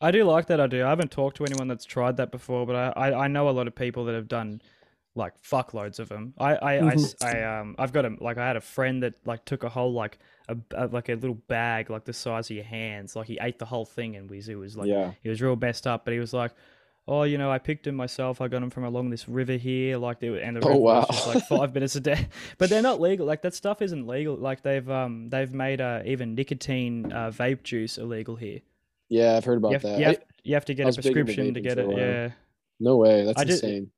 I 0.00 0.12
do 0.12 0.22
like 0.22 0.46
that 0.46 0.60
idea. 0.60 0.86
I 0.86 0.90
haven't 0.90 1.10
talked 1.10 1.38
to 1.38 1.44
anyone 1.44 1.66
that's 1.66 1.84
tried 1.84 2.18
that 2.18 2.30
before, 2.30 2.64
but 2.66 2.76
I, 2.76 3.08
I, 3.08 3.24
I 3.24 3.26
know 3.26 3.48
a 3.48 3.50
lot 3.50 3.66
of 3.66 3.74
people 3.74 4.04
that 4.04 4.14
have 4.14 4.28
done 4.28 4.62
like 5.18 5.34
fuckloads 5.42 5.98
of 5.98 6.08
them. 6.08 6.32
I 6.38 6.54
I, 6.56 6.72
I 6.90 6.92
s- 6.94 7.14
I, 7.22 7.42
um 7.42 7.74
I've 7.78 7.92
got 7.92 8.04
a 8.06 8.16
like 8.20 8.38
I 8.38 8.46
had 8.46 8.56
a 8.56 8.60
friend 8.62 9.02
that 9.02 9.14
like 9.26 9.44
took 9.44 9.62
a 9.64 9.68
whole 9.68 9.92
like 9.92 10.18
a, 10.48 10.56
a 10.74 10.86
like 10.86 11.08
a 11.10 11.14
little 11.14 11.34
bag 11.48 11.90
like 11.90 12.04
the 12.06 12.12
size 12.14 12.48
of 12.50 12.56
your 12.56 12.64
hands. 12.64 13.14
Like 13.16 13.26
he 13.26 13.38
ate 13.40 13.58
the 13.58 13.66
whole 13.66 13.84
thing 13.84 14.16
and 14.16 14.30
was 14.30 14.46
he 14.46 14.54
was 14.54 14.76
like 14.76 14.88
yeah 14.88 15.12
he 15.22 15.28
was 15.28 15.42
real 15.42 15.56
messed 15.56 15.86
up. 15.86 16.04
But 16.06 16.14
he 16.14 16.20
was 16.20 16.32
like, 16.32 16.52
oh 17.06 17.24
you 17.24 17.36
know 17.38 17.50
I 17.50 17.58
picked 17.58 17.86
him 17.86 17.96
myself. 17.96 18.40
I 18.40 18.48
got 18.48 18.62
him 18.62 18.70
from 18.70 18.84
along 18.84 19.10
this 19.10 19.28
river 19.28 19.54
here. 19.56 19.98
Like 19.98 20.20
they 20.20 20.30
were- 20.30 20.38
and 20.38 20.56
the 20.56 20.60
Oh, 20.64 20.68
river 20.70 20.80
was 20.82 21.08
just 21.08 21.26
like 21.26 21.44
five 21.48 21.74
minutes 21.74 21.96
a 21.96 22.00
day. 22.00 22.28
But 22.58 22.70
they're 22.70 22.82
not 22.90 23.00
legal. 23.00 23.26
Like 23.26 23.42
that 23.42 23.54
stuff 23.54 23.82
isn't 23.82 24.06
legal. 24.06 24.36
Like 24.36 24.62
they've 24.62 24.88
um 24.90 25.28
they've 25.30 25.52
made 25.52 25.80
uh, 25.80 26.02
even 26.06 26.34
nicotine 26.34 27.12
uh, 27.12 27.30
vape 27.30 27.62
juice 27.62 27.98
illegal 27.98 28.36
here. 28.36 28.60
yeah 29.10 29.36
i've 29.36 29.44
heard 29.44 29.58
about 29.58 29.70
You 29.72 29.78
have, 29.78 29.82
that 29.82 29.98
you, 29.98 30.04
I- 30.06 30.08
have, 30.08 30.22
you 30.44 30.54
have 30.54 30.64
to 30.66 30.74
get 30.74 30.84
a 30.84 30.86
was 30.86 30.96
big 30.96 31.06
into 31.06 31.24
prescription 31.24 31.54
to 31.54 31.60
get 31.60 31.78
it. 31.78 31.86
while. 31.88 31.98
Yeah. 31.98 32.30
no 32.80 32.96
way 32.96 33.24
that's 33.26 33.40
I 33.40 33.44
did- 33.44 33.52
insane 33.64 33.90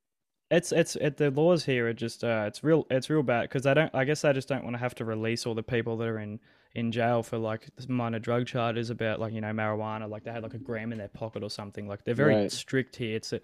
It's 0.51 0.73
it's 0.73 0.97
it, 0.97 1.17
the 1.17 1.31
laws 1.31 1.65
here 1.65 1.89
are 1.89 1.93
just 1.93 2.25
uh, 2.25 2.45
it's 2.47 2.65
real 2.65 2.87
it's 2.91 3.09
real 3.09 3.23
bad 3.23 3.43
because 3.43 3.63
they 3.63 3.75
don't 3.75 3.95
I 3.95 4.05
guess 4.05 4.23
they 4.23 4.33
just 4.33 4.49
don't 4.49 4.65
want 4.65 4.75
to 4.75 4.81
have 4.81 4.95
to 4.97 5.05
release 5.05 5.47
all 5.47 5.55
the 5.55 5.63
people 5.63 5.97
that 5.99 6.09
are 6.09 6.19
in 6.19 6.41
in 6.75 6.91
jail 6.93 7.23
for 7.23 7.39
like 7.39 7.69
minor 7.89 8.19
drug 8.19 8.47
charges 8.47 8.91
about 8.91 9.21
like 9.21 9.33
you 9.33 9.41
know 9.41 9.53
marijuana 9.53 10.09
like 10.09 10.25
they 10.25 10.31
had 10.33 10.43
like 10.43 10.55
a 10.55 10.59
gram 10.59 10.93
in 10.93 10.99
their 10.99 11.09
pocket 11.09 11.43
or 11.43 11.51
something 11.51 11.87
like 11.89 12.05
they're 12.05 12.15
very 12.15 12.35
Right. 12.35 12.53
strict 12.53 12.97
here 12.97 13.17
it's 13.17 13.33
a, 13.33 13.41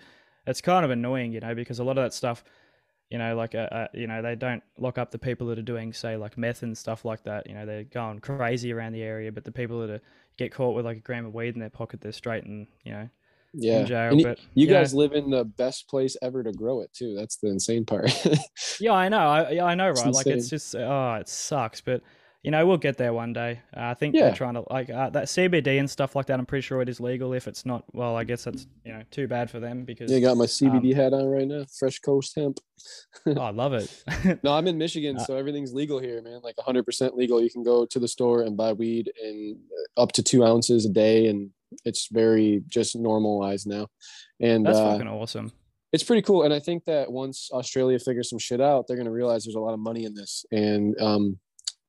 it's 0.47 0.61
kind 0.61 0.85
of 0.85 0.91
annoying 0.93 1.33
you 1.33 1.41
know 1.41 1.55
because 1.55 1.79
a 1.81 1.85
lot 1.85 1.99
of 1.99 2.05
that 2.05 2.15
stuff 2.15 2.45
you 3.11 3.19
know 3.19 3.35
like 3.37 3.55
uh, 3.57 3.69
uh, 3.71 3.89
you 3.95 4.07
know 4.07 4.23
they 4.23 4.35
don't 4.37 4.63
lock 4.79 4.99
up 4.99 5.11
the 5.11 5.19
people 5.19 5.47
that 5.49 5.59
are 5.59 5.63
doing 5.63 5.93
say 5.93 6.17
like 6.17 6.37
meth 6.39 6.63
and 6.63 6.77
stuff 6.79 7.05
like 7.05 7.23
that 7.25 7.49
you 7.49 7.55
know 7.55 7.67
they're 7.67 7.85
going 7.85 8.19
crazy 8.21 8.73
around 8.73 8.93
the 8.93 9.03
area 9.03 9.31
but 9.33 9.45
the 9.45 9.53
people 9.53 9.81
that 9.81 9.91
are, 9.91 10.01
get 10.37 10.53
caught 10.53 10.75
with 10.75 10.85
like 10.85 10.99
a 10.99 11.01
gram 11.01 11.27
of 11.27 11.35
weed 11.35 11.55
in 11.55 11.61
their 11.61 11.71
pocket 11.71 12.01
they're 12.01 12.13
straight 12.13 12.45
and 12.45 12.67
you 12.85 12.93
know 12.93 13.09
yeah 13.55 14.11
And 14.11 14.23
but, 14.23 14.39
you 14.55 14.67
yeah. 14.67 14.75
guys 14.75 14.95
live 14.95 15.13
in 15.13 15.31
the 15.31 15.45
best 15.45 15.89
place 15.89 16.17
ever 16.23 16.43
to 16.43 16.53
grow 16.53 16.81
it 16.83 16.93
too 16.93 17.15
that's 17.17 17.37
the 17.37 17.49
insane 17.49 17.85
part 17.85 18.11
Yeah, 18.81 18.93
I 18.93 19.09
know. 19.09 19.19
I, 19.19 19.51
yeah, 19.51 19.65
I 19.65 19.75
know, 19.75 19.91
It's 19.91 20.05
right? 20.05 20.13
Like 20.13 20.27
it's 20.27 20.49
just 20.51 20.75
oh, 20.75 21.15
it 21.21 21.29
sucks, 21.29 21.81
but 21.81 22.03
you 22.43 22.51
know 22.53 22.65
we'll 22.67 22.77
get 22.77 22.97
there 22.97 23.13
one 23.13 23.33
day. 23.33 23.61
Uh, 23.77 23.81
I 23.87 23.95
think 23.95 24.15
Yeah. 24.15 24.27
they're 24.27 24.35
trying 24.35 24.55
to 24.55 24.65
like 24.71 24.89
uh, 24.91 25.11
that 25.11 25.25
CBD 25.25 25.79
and 25.81 25.91
stuff 25.91 26.15
like 26.15 26.27
that. 26.27 26.39
I'm 26.39 26.47
pretty 26.47 26.63
sure 26.63 26.81
it 26.83 26.89
is 26.89 27.01
legal. 27.01 27.33
If 27.33 27.49
it's 27.49 27.65
not, 27.67 27.85
well, 27.93 28.15
I 28.17 28.25
guess 28.25 28.45
that's 28.45 28.67
you 28.85 28.93
know 28.93 29.03
too 29.11 29.27
bad 29.27 29.51
for 29.51 29.59
them 29.61 29.85
because 29.85 30.11
Yeah, 30.11 30.19
I 30.19 30.21
got 30.21 30.37
my 30.37 30.45
CBD 30.47 30.93
Um, 30.93 30.97
hat 30.97 31.13
on 31.15 31.27
right 31.27 31.49
now. 31.49 31.65
Fresh 31.79 32.01
Coast 32.01 32.35
hemp. 32.37 32.59
oh, 33.27 33.41
I 33.41 33.51
love 33.51 33.73
it. 33.73 33.91
No, 34.45 34.53
I'm 34.53 34.67
in 34.69 34.79
Michigan, 34.79 35.17
Uh, 35.21 35.25
so 35.25 35.37
everything's 35.37 35.73
legal 35.73 35.99
here, 35.99 36.21
man. 36.23 36.41
Like 36.45 36.57
100% 36.57 37.15
legal. 37.17 37.43
You 37.43 37.51
can 37.51 37.63
go 37.65 37.85
to 37.87 37.99
the 37.99 38.09
store 38.09 38.43
and 38.43 38.57
buy 38.57 38.73
weed 38.75 39.11
in 39.23 39.59
uh, 39.99 40.03
up 40.03 40.13
to 40.13 40.23
two 40.23 40.45
ounces 40.45 40.85
a 40.87 40.91
day, 40.91 41.27
and 41.29 41.51
it's 41.85 42.09
very 42.11 42.63
just 42.69 42.97
normalized 42.97 43.67
now. 43.67 43.89
And 44.41 44.65
that's 44.67 44.79
uh, 44.79 44.93
fucking 44.93 45.09
awesome. 45.09 45.53
it's 45.93 46.05
pretty 46.05 46.23
cool. 46.23 46.43
And 46.43 46.53
I 46.53 46.61
think 46.61 46.85
that 46.85 47.11
once 47.11 47.51
Australia 47.53 47.99
figures 47.99 48.31
some 48.31 48.39
shit 48.39 48.61
out, 48.61 48.87
they're 48.87 48.97
going 48.97 49.07
to 49.07 49.13
realize 49.13 49.45
there's 49.45 49.55
a 49.55 49.61
lot 49.61 49.75
of 49.75 49.81
money 49.81 50.05
in 50.05 50.15
this. 50.15 50.45
And 50.53 51.01
um, 51.01 51.39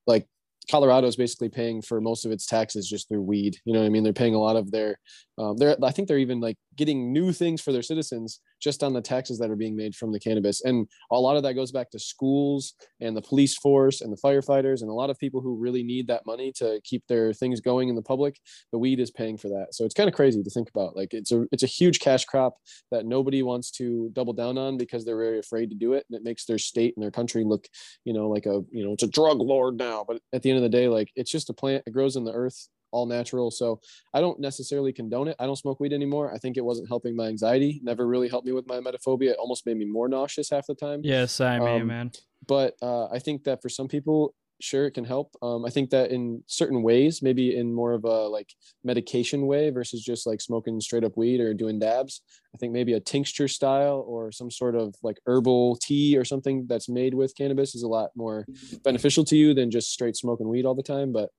like 0.05 0.27
Colorado 0.69 1.07
is 1.07 1.15
basically 1.15 1.49
paying 1.49 1.81
for 1.81 2.01
most 2.01 2.25
of 2.25 2.31
its 2.31 2.45
taxes 2.45 2.87
just 2.87 3.07
through 3.07 3.21
weed. 3.21 3.57
You 3.65 3.73
know 3.73 3.79
what 3.79 3.85
I 3.85 3.89
mean? 3.89 4.03
They're 4.03 4.13
paying 4.13 4.35
a 4.35 4.39
lot 4.39 4.55
of 4.55 4.71
their, 4.71 4.99
um, 5.37 5.57
they're, 5.57 5.77
I 5.83 5.91
think 5.91 6.07
they're 6.07 6.17
even 6.17 6.39
like 6.39 6.57
getting 6.77 7.11
new 7.11 7.33
things 7.33 7.61
for 7.61 7.71
their 7.71 7.81
citizens 7.81 8.39
just 8.61 8.83
on 8.83 8.93
the 8.93 9.01
taxes 9.01 9.37
that 9.39 9.49
are 9.49 9.55
being 9.55 9.75
made 9.75 9.95
from 9.95 10.11
the 10.11 10.19
cannabis. 10.19 10.61
And 10.63 10.87
a 11.11 11.19
lot 11.19 11.35
of 11.35 11.43
that 11.43 11.53
goes 11.53 11.71
back 11.71 11.91
to 11.91 11.99
schools 11.99 12.73
and 13.01 13.17
the 13.17 13.21
police 13.21 13.57
force 13.57 14.01
and 14.01 14.11
the 14.11 14.17
firefighters 14.17 14.81
and 14.81 14.89
a 14.89 14.93
lot 14.93 15.09
of 15.09 15.19
people 15.19 15.41
who 15.41 15.57
really 15.57 15.83
need 15.83 16.07
that 16.07 16.25
money 16.25 16.51
to 16.57 16.79
keep 16.83 17.03
their 17.07 17.33
things 17.33 17.59
going 17.59 17.89
in 17.89 17.95
the 17.95 18.01
public. 18.01 18.39
The 18.71 18.77
weed 18.77 18.99
is 18.99 19.11
paying 19.11 19.37
for 19.37 19.49
that. 19.49 19.67
So 19.71 19.85
it's 19.85 19.93
kind 19.93 20.07
of 20.07 20.15
crazy 20.15 20.41
to 20.41 20.49
think 20.49 20.69
about. 20.69 20.95
Like 20.95 21.13
it's 21.13 21.31
a, 21.31 21.45
it's 21.51 21.63
a 21.63 21.67
huge 21.67 21.99
cash 21.99 22.25
crop 22.25 22.57
that 22.91 23.05
nobody 23.05 23.43
wants 23.43 23.71
to 23.71 24.09
double 24.13 24.33
down 24.33 24.57
on 24.57 24.77
because 24.77 25.03
they're 25.03 25.17
very 25.17 25.39
afraid 25.39 25.69
to 25.69 25.75
do 25.75 25.93
it. 25.93 26.05
And 26.09 26.17
it 26.17 26.23
makes 26.23 26.45
their 26.45 26.59
state 26.59 26.93
and 26.95 27.03
their 27.03 27.11
country 27.11 27.43
look, 27.43 27.67
you 28.05 28.13
know, 28.13 28.29
like 28.29 28.45
a, 28.45 28.61
you 28.71 28.85
know, 28.85 28.93
it's 28.93 29.03
a 29.03 29.07
drug 29.07 29.39
lord 29.39 29.77
now. 29.77 30.05
But 30.07 30.21
at 30.33 30.43
the 30.43 30.49
end 30.49 30.57
of 30.57 30.63
the 30.63 30.69
day, 30.69 30.87
like 30.87 31.11
it's 31.15 31.31
just 31.31 31.49
a 31.49 31.53
plant. 31.53 31.83
It 31.87 31.93
grows 31.93 32.15
in 32.15 32.23
the 32.23 32.33
earth, 32.33 32.67
all 32.91 33.05
natural. 33.05 33.51
So 33.51 33.79
I 34.13 34.21
don't 34.21 34.39
necessarily 34.39 34.93
condone 34.93 35.27
it. 35.27 35.35
I 35.39 35.45
don't 35.45 35.55
smoke 35.57 35.79
weed 35.79 35.93
anymore. 35.93 36.33
I 36.33 36.37
think 36.37 36.57
it 36.57 36.65
wasn't 36.65 36.87
helping 36.87 37.15
my 37.15 37.27
anxiety. 37.27 37.79
Never 37.83 38.07
really 38.07 38.29
helped 38.29 38.45
me 38.47 38.53
with 38.53 38.67
my 38.67 38.79
emetophobia. 38.79 39.31
It 39.31 39.37
almost 39.37 39.65
made 39.65 39.77
me 39.77 39.85
more 39.85 40.07
nauseous 40.07 40.49
half 40.49 40.67
the 40.67 40.75
time 40.75 41.01
Yes, 41.03 41.39
I 41.41 41.59
here, 41.59 41.81
um, 41.81 41.87
man. 41.87 42.11
but 42.47 42.75
uh, 42.81 43.07
I 43.07 43.19
think 43.19 43.43
that 43.43 43.61
for 43.61 43.69
some 43.69 43.87
people, 43.87 44.33
sure, 44.59 44.87
it 44.87 44.91
can 44.91 45.05
help. 45.05 45.35
Um, 45.43 45.65
I 45.65 45.69
think 45.69 45.91
that 45.91 46.09
in 46.11 46.43
certain 46.47 46.81
ways, 46.81 47.21
maybe 47.21 47.55
in 47.55 47.71
more 47.73 47.93
of 47.93 48.05
a 48.05 48.27
like 48.27 48.49
medication 48.83 49.45
way 49.45 49.69
versus 49.69 50.03
just 50.03 50.25
like 50.25 50.41
smoking 50.41 50.81
straight 50.81 51.03
up 51.03 51.15
weed 51.15 51.39
or 51.41 51.53
doing 51.53 51.77
dabs. 51.77 52.21
I 52.55 52.57
think 52.57 52.73
maybe 52.73 52.93
a 52.93 52.99
tincture 52.99 53.47
style 53.47 54.03
or 54.07 54.31
some 54.31 54.49
sort 54.49 54.75
of 54.75 54.95
like 55.03 55.19
herbal 55.27 55.77
tea 55.79 56.17
or 56.17 56.25
something 56.25 56.65
that's 56.67 56.89
made 56.89 57.13
with 57.13 57.35
cannabis 57.37 57.75
is 57.75 57.83
a 57.83 57.87
lot 57.87 58.09
more 58.15 58.47
beneficial 58.83 59.23
to 59.25 59.35
you 59.37 59.53
than 59.53 59.69
just 59.69 59.91
straight 59.91 60.15
smoking 60.15 60.47
weed 60.49 60.65
all 60.65 60.73
the 60.73 60.81
time. 60.81 61.11
But 61.11 61.29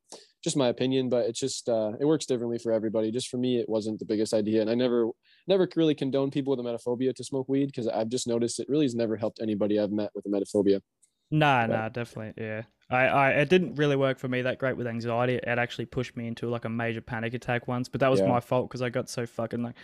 just 0.43 0.57
my 0.57 0.69
opinion, 0.69 1.09
but 1.09 1.27
it's 1.27 1.41
just 1.41 1.69
uh, 1.69 1.93
it 2.01 2.05
works 2.05 2.27
differently 2.27 2.59
for 2.59 2.73
everybody. 2.73 3.11
Just 3.11 3.29
for 3.29 3.37
me, 3.39 3.59
it 3.59 3.69
wasn't 3.69 3.99
the 3.99 4.05
biggest 4.05 4.33
idea, 4.35 4.61
and 4.61 4.71
I 4.71 4.75
never 4.75 5.09
never 5.47 5.69
really 5.77 5.95
condone 5.95 6.31
people 6.31 6.57
with 6.57 6.65
emetophobia 6.65 7.15
to 7.15 7.25
smoke 7.25 7.49
weed 7.49 7.67
because 7.67 7.89
I've 7.89 8.09
just 8.09 8.27
noticed 8.27 8.61
it 8.61 8.69
really 8.69 8.85
has 8.85 8.95
never 8.95 9.17
helped 9.17 9.41
anybody 9.41 9.79
I've 9.81 9.91
met 9.93 10.11
with 10.15 10.25
emetophobia. 10.27 10.81
Nah, 11.31 11.67
but- 11.67 11.73
nah, 11.77 11.89
definitely, 11.89 12.43
yeah. 12.43 12.63
I, 12.91 13.07
I, 13.07 13.31
it 13.33 13.51
didn't 13.51 13.75
really 13.75 13.97
work 13.97 14.19
for 14.19 14.29
me 14.29 14.41
that 14.43 14.59
great 14.59 14.79
with 14.79 14.87
anxiety. 14.87 15.35
It 15.35 15.45
actually 15.47 15.85
pushed 15.85 16.17
me 16.17 16.27
into 16.27 16.49
like 16.49 16.65
a 16.65 16.71
major 16.71 17.03
panic 17.03 17.35
attack 17.35 17.69
once, 17.69 17.87
but 17.87 18.01
that 18.01 18.11
was 18.11 18.21
Yeah. 18.21 18.29
my 18.29 18.41
fault 18.41 18.71
because 18.71 18.81
I 18.81 18.89
got 18.89 19.11
so 19.11 19.27
fucking 19.27 19.63
like. 19.63 19.75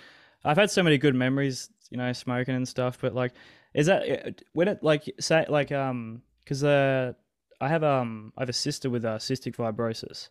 I've 0.43 0.57
had 0.57 0.71
so 0.71 0.83
many 0.83 0.97
good 0.99 1.15
memories, 1.15 1.69
you 1.91 1.99
know, 1.99 2.11
smoking 2.15 2.55
and 2.55 2.67
stuff. 2.67 2.99
But 3.01 3.15
like, 3.15 3.33
is 3.75 3.87
that 3.87 4.27
uh, 4.27 4.31
when 4.55 4.69
it 4.69 4.83
like 4.83 5.05
say 5.21 5.45
like 5.49 5.71
um 5.73 6.23
because 6.45 6.65
uh 6.65 7.13
I 7.61 7.69
have 7.69 7.85
um 7.85 8.33
I 8.39 8.43
have 8.43 8.49
a 8.49 8.55
sister 8.55 8.89
with 8.89 9.05
uh, 9.05 9.19
cystic 9.19 9.55
fibrosis. 9.57 10.29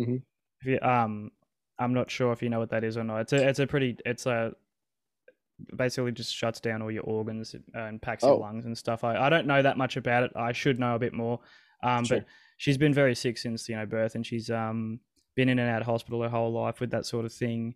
Mhm. 0.00 0.22
If 0.60 0.66
you, 0.66 0.80
um, 0.80 1.30
I'm 1.78 1.94
not 1.94 2.10
sure 2.10 2.32
if 2.32 2.42
you 2.42 2.48
know 2.48 2.58
what 2.60 2.70
that 2.70 2.84
is 2.84 2.96
or 2.96 3.04
not. 3.04 3.20
It's 3.22 3.32
a 3.32 3.48
it's 3.48 3.58
a 3.58 3.66
pretty 3.66 3.96
it's 4.06 4.26
a 4.26 4.54
basically 5.76 6.12
just 6.12 6.34
shuts 6.34 6.60
down 6.60 6.82
all 6.82 6.90
your 6.90 7.04
organs 7.04 7.54
and 7.74 8.00
packs 8.02 8.24
Oh. 8.24 8.28
your 8.30 8.38
lungs 8.38 8.66
and 8.66 8.76
stuff. 8.76 9.04
I, 9.04 9.16
I 9.16 9.28
don't 9.30 9.46
know 9.46 9.62
that 9.62 9.76
much 9.76 9.96
about 9.96 10.24
it. 10.24 10.32
I 10.34 10.52
should 10.52 10.78
know 10.78 10.94
a 10.94 10.98
bit 10.98 11.12
more. 11.12 11.40
Um, 11.82 12.04
Sure. 12.04 12.18
but 12.18 12.26
she's 12.56 12.78
been 12.78 12.94
very 12.94 13.14
sick 13.14 13.38
since 13.38 13.68
you 13.68 13.76
know 13.76 13.86
birth, 13.86 14.14
and 14.14 14.26
she's 14.26 14.50
um 14.50 15.00
been 15.34 15.48
in 15.48 15.58
and 15.58 15.68
out 15.70 15.80
of 15.80 15.86
hospital 15.86 16.22
her 16.22 16.28
whole 16.28 16.52
life 16.52 16.80
with 16.80 16.90
that 16.90 17.06
sort 17.06 17.24
of 17.24 17.32
thing. 17.32 17.74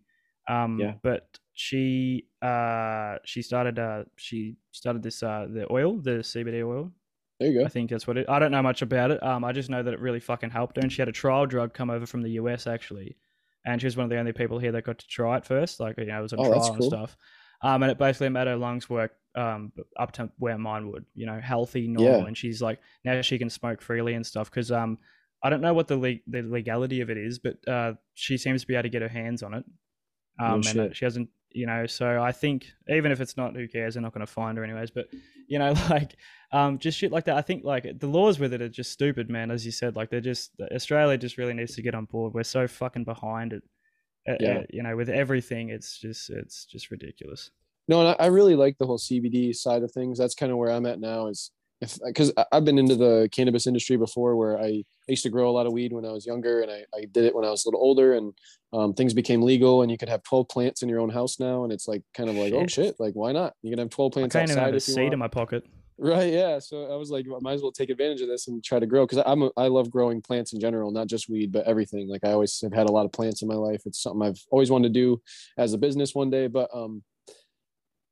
Um, 0.49 0.79
Yeah. 0.79 0.95
but 1.03 1.39
she 1.55 2.29
uh 2.43 3.19
she 3.25 3.43
started 3.43 3.79
uh 3.79 4.05
she 4.17 4.57
started 4.73 5.03
this 5.03 5.23
uh 5.23 5.47
the 5.51 5.67
oil 5.73 5.99
the 6.01 6.23
CBD 6.23 6.62
oil 6.67 6.93
There 7.41 7.51
you 7.51 7.64
I 7.64 7.68
think 7.68 7.91
that's 7.91 8.07
what 8.07 8.16
it. 8.16 8.28
I 8.28 8.39
don't 8.39 8.51
know 8.51 8.62
much 8.62 8.82
about 8.82 9.11
it. 9.11 9.22
Um, 9.22 9.45
I 9.45 9.53
just 9.53 9.68
know 9.70 9.82
that 9.82 9.93
it 9.95 10.01
really 10.01 10.20
fucking 10.20 10.51
helped 10.51 10.76
her, 10.76 10.82
and 10.82 10.91
she 10.93 11.03
had 11.03 11.09
a 11.09 11.12
trial 11.12 11.47
drug 11.47 11.74
come 11.74 11.91
over 11.91 12.07
from 12.07 12.22
the 12.22 12.30
US 12.32 12.66
actually, 12.66 13.16
and 13.64 13.80
she 13.80 13.87
was 13.87 13.97
one 13.97 14.05
of 14.05 14.11
the 14.11 14.16
only 14.18 14.32
people 14.32 14.59
here 14.59 14.72
that 14.72 14.84
got 14.84 14.99
to 14.99 15.07
try 15.07 15.37
it 15.37 15.45
first. 15.45 15.78
Like 15.80 15.99
you 15.99 16.07
know, 16.07 16.18
it 16.18 16.22
was 16.22 16.32
a 16.32 16.37
Oh, 16.39 16.49
trial 16.49 16.72
and 16.74 16.84
stuff. 16.84 17.16
Um, 17.62 17.82
and 17.82 17.91
it 17.93 17.99
basically 17.99 18.28
made 18.28 18.47
her 18.47 18.57
lungs 18.57 18.89
work 18.91 19.12
um 19.34 19.72
up 19.99 20.12
to 20.12 20.30
where 20.39 20.57
mine 20.59 20.91
would. 20.93 21.05
You 21.14 21.26
know, 21.26 21.41
healthy, 21.41 21.89
normal, 21.89 22.20
Yeah. 22.20 22.26
and 22.26 22.37
she's 22.37 22.62
like 22.62 22.80
now 23.05 23.20
she 23.22 23.39
can 23.39 23.51
smoke 23.51 23.82
freely 23.82 24.14
and 24.14 24.26
stuff. 24.26 24.51
Because 24.51 24.72
um, 24.72 24.99
I 25.43 25.51
don't 25.51 25.61
know 25.61 25.74
what 25.74 25.89
the 25.89 25.97
le- 25.97 26.20
the 26.26 26.43
legality 26.43 27.01
of 27.03 27.11
it 27.11 27.18
is, 27.18 27.39
but 27.39 27.57
uh, 27.68 27.95
she 28.14 28.39
seems 28.39 28.62
to 28.62 28.66
be 28.66 28.74
able 28.74 28.84
to 28.84 28.89
get 28.89 29.03
her 29.03 29.09
hands 29.09 29.43
on 29.43 29.53
it. 29.55 29.64
No 30.39 30.47
Um, 30.47 30.55
and 30.55 30.66
uh, 30.66 30.70
shit. 30.72 30.97
she 30.97 31.05
hasn't, 31.05 31.28
you 31.51 31.66
know. 31.66 31.87
So 31.87 32.22
I 32.22 32.32
think 32.32 32.66
even 32.89 33.11
if 33.12 33.20
it's 33.20 33.37
not, 33.37 33.55
who 33.57 33.66
cares? 33.68 33.95
They're 33.95 34.03
not 34.03 34.12
going 34.14 34.26
to 34.26 34.32
find 34.32 34.57
her 34.59 34.64
anyways. 34.64 34.91
But 34.91 35.09
you 35.49 35.59
know, 35.59 35.72
like 35.91 36.16
um, 36.53 36.79
just 36.79 36.99
shit 36.99 37.13
like 37.13 37.25
that. 37.25 37.37
I 37.37 37.43
think 37.43 37.65
like 37.65 37.99
the 37.99 38.07
laws 38.07 38.39
with 38.39 38.53
it 38.53 38.63
are 38.63 38.69
just 38.69 38.93
stupid, 38.93 39.29
man. 39.29 39.51
As 39.51 39.67
you 39.67 39.73
said, 39.73 39.97
like 39.97 40.11
they're 40.11 40.21
just 40.21 40.53
Australia 40.73 41.19
just 41.19 41.39
really 41.39 41.55
needs 41.55 41.75
to 41.75 41.83
get 41.83 41.95
on 41.95 42.05
board. 42.05 42.35
We're 42.35 42.45
so 42.45 42.67
fucking 42.67 43.05
behind 43.05 43.53
it. 43.53 43.63
Uh, 44.29 44.45
uh, 44.45 44.63
you 44.71 44.83
know, 44.83 44.97
with 44.97 45.09
everything, 45.09 45.71
it's 45.71 45.99
just 45.99 46.31
it's 46.31 46.65
just 46.65 46.91
ridiculous. 46.91 47.51
No, 47.89 48.01
and 48.01 48.17
I, 48.19 48.25
I 48.25 48.27
really 48.27 48.57
like 48.57 48.77
the 48.79 48.87
whole 48.87 48.99
CBD 48.99 49.55
side 49.55 49.83
of 49.83 49.93
things. 49.93 50.19
That's 50.19 50.35
kind 50.35 50.51
of 50.51 50.59
where 50.59 50.71
I'm 50.71 50.87
at 50.87 50.99
now. 51.01 51.29
Is 51.29 51.51
if 51.81 51.99
because 52.05 52.33
I've 52.53 52.65
been 52.65 52.79
into 52.79 52.97
the 52.97 53.29
cannabis 53.33 53.67
industry 53.67 53.97
before, 53.97 54.35
where 54.35 54.59
I, 54.59 54.67
I 54.69 54.85
used 55.09 55.23
to 55.25 55.31
grow 55.31 55.49
a 55.49 55.53
lot 55.53 55.67
of 55.67 55.73
weed 55.73 55.93
when 55.93 56.05
I 56.05 56.11
was 56.11 56.27
younger, 56.27 56.63
and 56.63 56.71
I, 56.71 56.85
I 56.95 57.05
did 57.13 57.25
it 57.25 57.35
when 57.35 57.45
I 57.45 57.51
was 57.51 57.65
a 57.65 57.69
little 57.69 57.81
older, 57.81 58.15
and 58.15 58.33
um, 58.73 58.95
things 58.95 59.15
became 59.15 59.43
legal, 59.43 59.83
and 59.83 59.91
you 59.91 59.99
could 59.99 60.09
have 60.09 60.23
12 60.23 60.49
plants 60.49 60.83
in 60.83 60.89
your 60.89 61.01
own 61.01 61.11
house 61.11 61.39
now, 61.39 61.65
and 61.65 61.73
it's 61.73 61.87
like 61.87 62.03
kind 62.15 62.31
of 62.31 62.37
like 62.37 62.53
oh 62.53 62.63
Shit. 62.63 62.71
shit, 62.71 62.95
like 62.99 63.15
why 63.15 63.33
not? 63.33 63.55
You 63.63 63.71
can 63.71 63.79
have 63.79 63.91
12 63.91 64.11
I 64.11 64.15
plants 64.15 64.33
can't 64.35 64.51
even 64.51 64.59
outside 64.59 64.67
have 64.67 64.75
a 64.75 64.81
seed 64.81 65.13
in 65.13 65.19
my 65.19 65.29
pocket. 65.29 65.65
Right. 65.99 66.33
Yeah. 66.33 66.59
So 66.59 66.93
I 66.93 66.97
was 66.97 67.11
like, 67.11 67.27
might 67.41 67.55
as 67.55 67.63
well 67.63 67.73
take 67.73 67.89
advantage 67.89 68.21
of 68.21 68.29
this 68.29 68.49
and 68.49 68.63
try 68.63 68.79
to 68.79 68.87
grow 68.87 69.07
because 69.07 69.23
I'm 69.25 69.43
a, 69.45 69.51
I 69.57 69.69
love 69.69 69.91
growing 69.91 70.21
plants 70.21 70.53
in 70.53 70.61
general, 70.61 70.91
not 70.91 71.07
just 71.07 71.31
weed, 71.31 71.53
but 71.53 71.67
everything. 71.67 72.07
Like 72.09 72.23
I 72.23 72.33
always 72.33 72.61
have 72.61 72.75
had 72.75 72.89
a 72.89 72.93
lot 72.93 73.07
of 73.07 73.13
plants 73.13 73.41
in 73.41 73.49
my 73.49 73.55
life. 73.55 73.83
It's 73.87 74.03
something 74.03 74.27
I've 74.27 74.43
always 74.51 74.71
wanted 74.71 74.93
to 74.93 75.01
do 75.01 75.23
as 75.57 75.73
a 75.73 75.79
business 75.79 76.15
one 76.15 76.29
day. 76.29 76.49
But 76.49 76.69
um, 76.75 77.03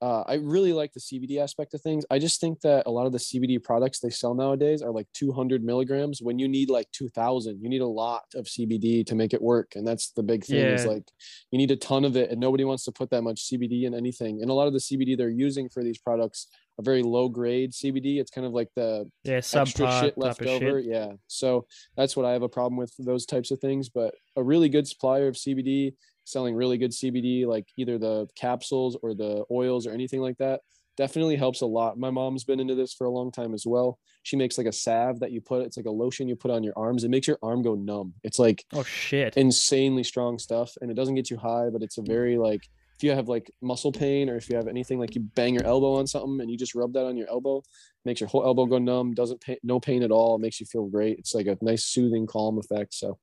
uh, 0.01 0.23
I 0.27 0.35
really 0.35 0.73
like 0.73 0.93
the 0.93 1.01
CBD 1.01 1.39
aspect 1.39 1.73
of 1.73 1.81
things. 1.81 2.05
I 2.11 2.19
just 2.19 2.41
think 2.41 2.61
that 2.61 2.85
a 2.87 2.91
lot 2.91 3.07
of 3.07 3.13
the 3.13 3.19
CBD 3.19 3.63
products 3.63 4.01
they 4.01 4.11
sell 4.11 4.35
nowadays 4.35 4.83
are 4.83 4.91
like 4.91 5.07
200 5.15 5.63
milligrams 5.63 6.21
when 6.21 6.39
you 6.39 6.49
need 6.49 6.69
like 6.69 6.91
2000. 6.93 7.63
You 7.63 7.69
need 7.69 7.81
a 7.81 7.87
lot 7.87 8.25
of 8.35 8.47
CBD 8.47 9.07
to 9.07 9.15
make 9.15 9.33
it 9.35 9.41
work, 9.41 9.73
and 9.77 9.87
that's 9.87 10.11
the 10.11 10.23
big 10.23 10.45
thing. 10.45 10.59
Is 10.59 10.85
like 10.85 11.11
you 11.51 11.59
need 11.59 11.71
a 11.71 11.77
ton 11.77 12.05
of 12.05 12.17
it, 12.17 12.31
and 12.31 12.41
nobody 12.41 12.65
wants 12.65 12.85
to 12.85 12.93
put 12.93 13.11
that 13.11 13.23
much 13.23 13.45
CBD 13.45 13.85
in 13.85 13.95
anything. 13.95 14.43
And 14.43 14.51
a 14.51 14.55
lot 14.55 14.67
of 14.67 14.73
the 14.73 14.79
CBD 14.79 15.17
they're 15.17 15.29
using 15.29 15.69
for 15.69 15.83
these 15.83 15.99
products 15.99 16.49
a 16.79 16.83
very 16.83 17.03
low 17.03 17.29
grade 17.29 17.73
CBD. 17.73 18.19
It's 18.19 18.31
kind 18.31 18.47
of 18.47 18.53
like 18.53 18.69
the 18.75 19.09
Yeah, 19.23 19.37
extra 19.37 19.65
shit 20.01 20.19
left 20.19 20.43
over. 20.43 20.81
shit. 20.83 20.91
Yeah. 20.91 21.13
So 21.27 21.67
that's 21.97 22.17
what 22.17 22.27
I 22.27 22.33
have 22.33 22.43
a 22.43 22.49
problem 22.49 22.77
with 22.77 22.93
those 22.99 23.27
types 23.27 23.51
of 23.51 23.61
things. 23.61 23.89
But 23.89 24.15
a 24.37 24.43
really 24.43 24.69
good 24.69 24.87
supplier 24.87 25.29
of 25.29 25.37
CBD 25.37 25.95
selling 26.25 26.55
really 26.55 26.79
good 26.79 26.91
CBD, 26.93 27.47
like 27.47 27.67
either 27.77 27.99
the 27.99 28.27
capsules 28.35 28.97
or 29.03 29.15
the 29.15 29.45
oils 29.51 29.87
or 29.87 29.93
anything 29.93 30.21
like 30.21 30.39
that, 30.39 30.61
definitely 30.97 31.37
helps 31.37 31.61
a 31.61 31.67
lot. 31.67 31.99
My 31.99 32.11
mom's 32.11 32.45
been 32.45 32.61
into 32.61 32.75
this 32.75 32.95
for 32.95 33.05
a 33.07 33.11
long 33.11 33.31
time 33.31 33.53
as 33.53 33.65
well. 33.67 33.99
She 34.23 34.37
makes 34.37 34.57
like 34.57 34.67
a 34.67 34.73
salve 34.73 35.21
that 35.21 35.33
you 35.33 35.41
put, 35.43 35.63
it's 35.67 35.77
like 35.77 35.85
a 35.87 35.91
lotion 35.91 36.29
you 36.29 36.35
put 36.37 36.51
on 36.51 36.63
your 36.63 36.73
arms. 36.77 37.05
It 37.05 37.11
makes 37.11 37.29
your 37.29 37.39
arm 37.43 37.63
go 37.63 37.75
numb. 37.75 38.15
It's 38.25 38.39
like 38.39 38.65
Oh 38.73 38.85
shit. 38.85 39.37
insanely 39.37 40.03
strong 40.05 40.39
stuff 40.39 40.73
and 40.81 40.91
it 40.91 40.95
doesn't 40.95 41.15
get 41.17 41.31
you 41.31 41.37
high 41.37 41.69
but 41.71 41.83
it's 41.83 41.99
a 41.99 42.03
very 42.03 42.39
like 42.39 42.63
you 43.05 43.13
have 43.13 43.29
like 43.29 43.51
muscle 43.61 43.93
pain 43.93 44.29
or 44.29 44.37
if 44.37 44.49
you 44.49 44.57
have 44.57 44.67
anything 44.67 44.99
like 44.99 45.15
you 45.15 45.21
bang 45.21 45.55
your 45.55 45.65
elbow 45.65 45.95
on 45.95 46.07
something 46.07 46.41
and 46.41 46.51
you 46.51 46.57
just 46.57 46.75
rub 46.75 46.93
that 46.93 47.07
on 47.07 47.17
your 47.17 47.29
elbow 47.29 47.63
makes 48.05 48.21
your 48.21 48.29
whole 48.29 48.45
elbow 48.45 48.67
go 48.67 48.79
numb 48.79 49.15
doesn't 49.15 49.43
no 49.63 49.79
pain 49.79 50.03
at 50.03 50.11
all 50.11 50.39
makes 50.39 50.61
you 50.61 50.67
feel 50.67 50.87
great. 50.87 51.19
It's 51.19 51.35
like 51.35 51.47
a 51.47 51.59
nice 51.61 51.85
soothing 51.85 52.27
calm 52.27 52.59
effect. 52.59 52.95
So 52.95 53.19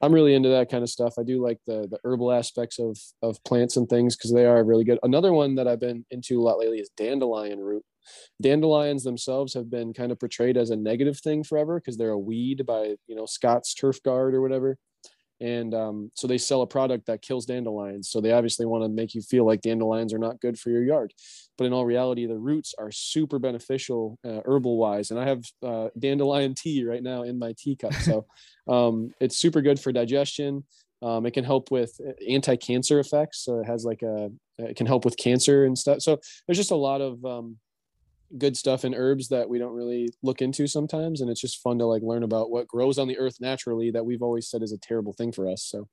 i'm 0.00 0.12
really 0.12 0.34
into 0.34 0.48
that 0.50 0.70
kind 0.70 0.84
of 0.84 0.90
stuff. 0.90 1.14
I 1.18 1.24
do 1.24 1.42
like 1.42 1.58
the 1.66 1.88
the 1.90 1.98
herbal 2.04 2.32
aspects 2.32 2.78
of 2.78 2.96
of 3.22 3.42
plants 3.44 3.76
and 3.76 3.88
things 3.88 4.16
because 4.16 4.32
they 4.32 4.46
are 4.46 4.64
really 4.64 4.84
good. 4.84 4.98
Another 5.02 5.32
one 5.32 5.56
that 5.56 5.68
i've 5.68 5.80
been 5.80 6.04
into 6.10 6.40
a 6.40 6.42
lot 6.42 6.58
lately 6.58 6.78
is 6.78 6.90
dandelion 6.96 7.58
root. 7.58 7.84
Dandelions 8.40 9.04
themselves 9.04 9.52
have 9.54 9.68
been 9.68 9.92
kind 9.92 10.12
of 10.12 10.18
portrayed 10.18 10.56
as 10.56 10.70
a 10.70 10.76
negative 10.76 11.18
thing 11.18 11.44
forever 11.44 11.78
because 11.78 11.96
they're 11.96 12.10
a 12.10 12.18
weed 12.18 12.64
by 12.64 12.94
you 13.06 13.16
know 13.16 13.26
scott's 13.26 13.74
turf 13.74 14.02
guard 14.02 14.34
or 14.34 14.40
whatever 14.40 14.78
and 15.40 15.74
um, 15.74 16.10
so 16.14 16.26
they 16.26 16.38
sell 16.38 16.62
a 16.62 16.66
product 16.66 17.06
that 17.06 17.22
kills 17.22 17.46
dandelions. 17.46 18.08
So 18.08 18.20
they 18.20 18.32
obviously 18.32 18.66
want 18.66 18.84
to 18.84 18.88
make 18.88 19.14
you 19.14 19.22
feel 19.22 19.46
like 19.46 19.60
dandelions 19.60 20.12
are 20.12 20.18
not 20.18 20.40
good 20.40 20.58
for 20.58 20.70
your 20.70 20.82
yard. 20.82 21.12
But 21.56 21.64
in 21.64 21.72
all 21.72 21.86
reality 21.86 22.26
the 22.26 22.38
roots 22.38 22.74
are 22.78 22.90
super 22.90 23.38
beneficial 23.38 24.18
uh, 24.24 24.40
herbal 24.44 24.76
wise 24.76 25.10
and 25.10 25.18
i 25.18 25.26
have 25.26 25.42
uh, 25.62 25.88
dandelion 25.98 26.54
tea 26.54 26.84
right 26.84 27.02
now 27.02 27.22
in 27.22 27.38
my 27.38 27.54
teacup. 27.56 27.94
So 27.94 28.26
um, 28.68 29.12
it's 29.20 29.36
super 29.36 29.60
good 29.60 29.78
for 29.78 29.92
digestion. 29.92 30.64
Um, 31.00 31.26
it 31.26 31.32
can 31.32 31.44
help 31.44 31.70
with 31.70 32.00
uh, 32.04 32.12
anti-cancer 32.28 32.98
effects. 32.98 33.44
So 33.44 33.60
it 33.60 33.66
has 33.66 33.84
like 33.84 34.02
a 34.02 34.30
it 34.58 34.76
can 34.76 34.86
help 34.86 35.04
with 35.04 35.16
cancer 35.16 35.64
and 35.64 35.78
stuff. 35.78 36.00
So 36.02 36.18
there's 36.46 36.58
just 36.58 36.72
a 36.72 36.76
lot 36.76 37.00
of 37.00 37.24
um, 37.24 37.56
good 38.36 38.56
stuff 38.56 38.84
in 38.84 38.94
herbs 38.94 39.28
that 39.28 39.48
we 39.48 39.58
don't 39.58 39.74
really 39.74 40.10
look 40.22 40.42
into 40.42 40.66
sometimes 40.66 41.20
and 41.20 41.30
it's 41.30 41.40
just 41.40 41.62
fun 41.62 41.78
to 41.78 41.86
like 41.86 42.02
learn 42.02 42.22
about 42.22 42.50
what 42.50 42.68
grows 42.68 42.98
on 42.98 43.08
the 43.08 43.18
earth 43.18 43.40
naturally 43.40 43.90
that 43.90 44.04
we've 44.04 44.22
always 44.22 44.48
said 44.48 44.62
is 44.62 44.72
a 44.72 44.78
terrible 44.78 45.14
thing 45.14 45.32
for 45.32 45.48
us 45.48 45.62
so 45.62 45.88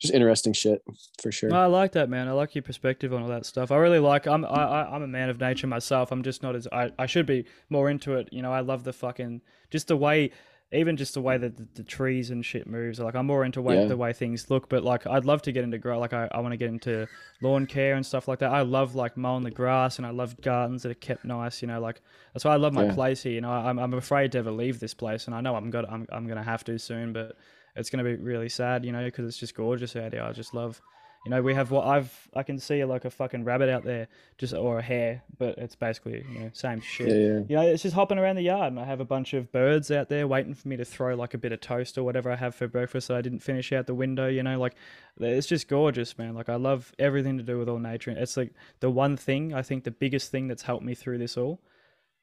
just 0.00 0.12
interesting 0.12 0.52
shit 0.52 0.82
for 1.22 1.30
sure 1.30 1.54
I 1.54 1.66
like 1.66 1.92
that, 1.92 2.10
man. 2.10 2.28
I 2.28 2.32
like 2.32 2.54
your 2.54 2.62
perspective 2.62 3.14
on 3.14 3.22
all 3.22 3.28
that 3.28 3.46
stuff. 3.46 3.70
I 3.70 3.76
really 3.76 4.00
like. 4.00 4.26
I'm 4.26 4.44
I, 4.44 4.92
I'm 4.92 5.02
a 5.02 5.06
man 5.06 5.30
of 5.30 5.40
nature 5.40 5.66
myself. 5.66 6.10
I'm 6.12 6.22
just 6.22 6.42
not 6.42 6.56
as 6.56 6.66
I, 6.72 6.90
I 6.98 7.06
should 7.06 7.26
be 7.26 7.46
more 7.70 7.88
into 7.88 8.14
it. 8.14 8.28
You 8.32 8.42
know, 8.42 8.52
I 8.52 8.60
love 8.60 8.84
the 8.84 8.92
fucking 8.92 9.40
just 9.70 9.88
the 9.88 9.96
way, 9.96 10.32
even 10.74 10.96
just 10.96 11.14
the 11.14 11.20
way 11.20 11.38
that 11.38 11.56
the, 11.56 11.66
the 11.74 11.82
trees 11.82 12.30
and 12.30 12.44
shit 12.44 12.66
moves. 12.66 12.98
Like 13.00 13.14
I'm 13.14 13.26
more 13.26 13.44
into 13.44 13.62
way, 13.62 13.76
Yeah. 13.80 13.86
the 13.86 13.96
way 13.96 14.12
things 14.12 14.50
look. 14.50 14.68
But 14.68 14.82
like 14.84 15.06
I'd 15.06 15.24
love 15.24 15.42
to 15.42 15.52
get 15.52 15.64
into 15.64 15.78
grow. 15.78 15.98
Like 15.98 16.12
I, 16.12 16.28
I 16.32 16.40
want 16.40 16.52
to 16.52 16.56
get 16.56 16.68
into 16.68 17.06
lawn 17.40 17.66
care 17.66 17.94
and 17.94 18.04
stuff 18.04 18.26
like 18.28 18.40
that. 18.40 18.50
I 18.52 18.62
love 18.62 18.94
like 18.94 19.16
mowing 19.16 19.44
the 19.44 19.50
grass 19.50 19.98
and 19.98 20.06
I 20.06 20.10
love 20.10 20.40
gardens 20.40 20.82
that 20.82 20.90
are 20.90 20.94
kept 20.94 21.24
nice. 21.24 21.62
You 21.62 21.68
know, 21.68 21.80
like 21.80 22.00
that's 22.32 22.44
why 22.44 22.52
I 22.52 22.56
love 22.56 22.72
my 22.72 22.84
Yeah. 22.84 22.92
place 22.92 23.22
here. 23.22 23.32
You 23.32 23.40
know, 23.40 23.50
I'm 23.50 23.78
I'm 23.78 23.94
afraid 23.94 24.32
to 24.32 24.38
ever 24.38 24.50
leave 24.50 24.80
this 24.80 24.94
place, 24.94 25.26
and 25.26 25.34
I 25.34 25.40
know 25.40 25.54
I'm 25.54 25.70
gonna 25.70 25.88
I'm 25.90 26.06
I'm 26.12 26.26
gonna 26.26 26.42
have 26.42 26.64
to 26.64 26.78
soon, 26.78 27.12
but 27.12 27.36
it's 27.76 27.90
going 27.90 28.04
to 28.04 28.08
be 28.08 28.14
really 28.22 28.48
sad, 28.48 28.84
you 28.84 28.92
know, 28.92 29.04
because 29.04 29.26
it's 29.26 29.36
just 29.36 29.56
gorgeous 29.56 29.96
out 29.96 30.12
here. 30.12 30.22
I 30.22 30.30
just 30.30 30.54
love, 30.54 30.80
you 31.24 31.30
know, 31.30 31.40
we 31.40 31.54
have 31.54 31.70
what 31.70 31.86
I've 31.86 32.28
I 32.34 32.42
can 32.42 32.58
see 32.58 32.84
like 32.84 33.04
a 33.06 33.10
fucking 33.10 33.44
rabbit 33.44 33.70
out 33.70 33.84
there, 33.84 34.08
just 34.36 34.52
or 34.52 34.78
a 34.78 34.82
hare, 34.82 35.22
but 35.38 35.56
it's 35.56 35.74
basically 35.74 36.24
you 36.30 36.40
know 36.40 36.50
same 36.52 36.80
shit. 36.80 37.08
yeah, 37.08 37.14
yeah. 37.14 37.40
You 37.48 37.56
know, 37.56 37.62
it's 37.62 37.82
just 37.82 37.94
hopping 37.94 38.18
around 38.18 38.36
the 38.36 38.42
yard, 38.42 38.72
and 38.72 38.78
I 38.78 38.84
have 38.84 39.00
a 39.00 39.06
bunch 39.06 39.32
of 39.32 39.50
birds 39.50 39.90
out 39.90 40.10
there 40.10 40.28
waiting 40.28 40.52
for 40.54 40.68
me 40.68 40.76
to 40.76 40.84
throw 40.84 41.14
like 41.14 41.32
a 41.32 41.38
bit 41.38 41.52
of 41.52 41.60
toast 41.60 41.96
or 41.96 42.04
whatever 42.04 42.30
I 42.30 42.36
have 42.36 42.54
for 42.54 42.68
breakfast 42.68 43.08
that 43.08 43.16
I 43.16 43.22
didn't 43.22 43.40
finish 43.40 43.72
out 43.72 43.86
the 43.86 43.94
window. 43.94 44.28
You 44.28 44.42
know, 44.42 44.58
like 44.58 44.74
it's 45.18 45.46
just 45.46 45.66
gorgeous, 45.66 46.18
man. 46.18 46.34
Like 46.34 46.50
I 46.50 46.56
love 46.56 46.92
everything 46.98 47.38
to 47.38 47.42
do 47.42 47.58
with 47.58 47.70
all 47.70 47.78
nature. 47.78 48.10
It's 48.10 48.36
like 48.36 48.52
the 48.80 48.90
one 48.90 49.16
thing 49.16 49.54
I 49.54 49.62
think 49.62 49.84
the 49.84 49.90
biggest 49.90 50.30
thing 50.30 50.48
that's 50.48 50.62
helped 50.62 50.84
me 50.84 50.94
through 50.94 51.18
this 51.18 51.38
all. 51.38 51.60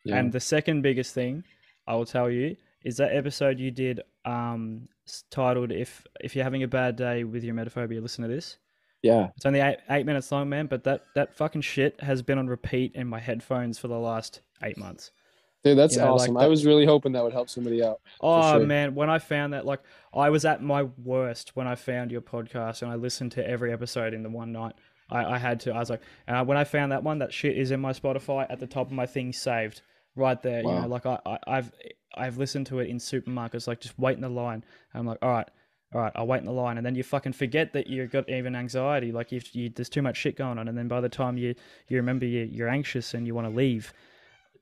Yeah. 0.05 0.17
And 0.17 0.31
the 0.31 0.39
second 0.39 0.83
biggest 0.83 1.13
thing 1.13 1.43
I 1.87 1.95
will 1.95 2.05
tell 2.05 2.29
you 2.29 2.55
is 2.83 2.97
that 2.97 3.15
episode 3.15 3.59
you 3.59 3.71
did 3.71 4.01
um 4.25 4.87
titled 5.29 5.71
if 5.71 6.05
if 6.19 6.35
you're 6.35 6.43
having 6.43 6.63
a 6.63 6.67
bad 6.67 6.95
day 6.95 7.23
with 7.23 7.43
your 7.43 7.55
emetophobia 7.55 8.01
listen 8.01 8.21
to 8.21 8.27
this 8.27 8.57
yeah 9.01 9.29
it's 9.35 9.45
only 9.45 9.59
eight, 9.59 9.77
eight 9.89 10.05
minutes 10.05 10.31
long 10.31 10.47
man 10.49 10.67
but 10.67 10.83
that 10.83 11.03
that 11.15 11.35
fucking 11.35 11.61
shit 11.61 11.99
has 12.01 12.21
been 12.21 12.37
on 12.37 12.47
repeat 12.47 12.93
in 12.95 13.07
my 13.07 13.19
headphones 13.19 13.77
for 13.79 13.87
the 13.87 13.97
last 13.97 14.41
eight 14.63 14.77
months 14.77 15.11
Dude, 15.63 15.77
that's 15.77 15.93
You 15.95 16.01
know, 16.01 16.15
like 16.15 16.23
awesome. 16.23 16.37
I 16.37 16.47
was 16.47 16.65
really 16.65 16.87
hoping 16.87 17.11
that 17.11 17.23
would 17.23 17.33
help 17.33 17.47
somebody 17.47 17.83
out. 17.83 17.99
Oh 18.19 18.57
sure. 18.57 18.65
man, 18.65 18.95
when 18.95 19.11
I 19.11 19.19
found 19.19 19.53
that, 19.53 19.63
like, 19.63 19.81
I 20.11 20.31
was 20.31 20.43
at 20.43 20.63
my 20.63 20.83
worst 21.03 21.55
when 21.55 21.67
I 21.67 21.75
found 21.75 22.11
your 22.11 22.21
podcast 22.21 22.81
and 22.81 22.91
I 22.91 22.95
listened 22.95 23.33
to 23.33 23.47
every 23.47 23.71
episode 23.71 24.15
in 24.15 24.23
the 24.23 24.29
one 24.29 24.51
night. 24.51 24.73
I, 25.11 25.35
I 25.35 25.37
had 25.37 25.59
to. 25.61 25.71
I 25.73 25.77
was 25.77 25.91
like, 25.91 26.01
and 26.25 26.35
I, 26.35 26.41
when 26.41 26.57
I 26.57 26.63
found 26.63 26.91
that 26.93 27.03
one, 27.03 27.19
that 27.19 27.31
shit 27.31 27.57
is 27.59 27.69
in 27.69 27.79
my 27.79 27.91
Spotify 27.93 28.47
at 28.49 28.59
the 28.59 28.65
top 28.65 28.87
of 28.87 28.93
my 28.93 29.05
thing 29.05 29.33
saved 29.33 29.83
right 30.15 30.41
there. 30.41 30.61
You 30.61 30.67
Wow. 30.69 30.81
know, 30.81 30.87
like 30.87 31.05
I, 31.05 31.19
I, 31.27 31.37
I've 31.45 31.71
I've 32.15 32.37
listened 32.39 32.65
to 32.67 32.79
it 32.79 32.89
in 32.89 32.97
supermarkets, 32.97 33.67
like 33.67 33.81
just 33.81 33.99
waiting 33.99 34.21
the 34.21 34.29
line. 34.29 34.63
I'm 34.95 35.05
like, 35.05 35.19
all 35.21 35.29
right, 35.29 35.47
all 35.93 36.01
right, 36.01 36.11
I'll 36.15 36.27
wait 36.27 36.39
in 36.39 36.45
the 36.45 36.51
line, 36.53 36.77
and 36.77 36.85
then 36.85 36.95
you 36.95 37.03
fucking 37.03 37.33
forget 37.33 37.73
that 37.73 37.87
you've 37.87 38.11
got 38.11 38.29
even 38.29 38.55
anxiety. 38.55 39.11
Like 39.11 39.33
if 39.33 39.55
you, 39.55 39.69
there's 39.69 39.89
too 39.89 40.01
much 40.01 40.17
shit 40.17 40.35
going 40.37 40.57
on, 40.57 40.67
and 40.67 40.77
then 40.77 40.87
by 40.87 41.01
the 41.01 41.09
time 41.09 41.37
you 41.37 41.53
you 41.89 41.97
remember 41.97 42.25
you, 42.25 42.43
you're 42.43 42.69
anxious 42.69 43.13
and 43.13 43.27
you 43.27 43.35
want 43.35 43.47
to 43.47 43.53
leave, 43.53 43.93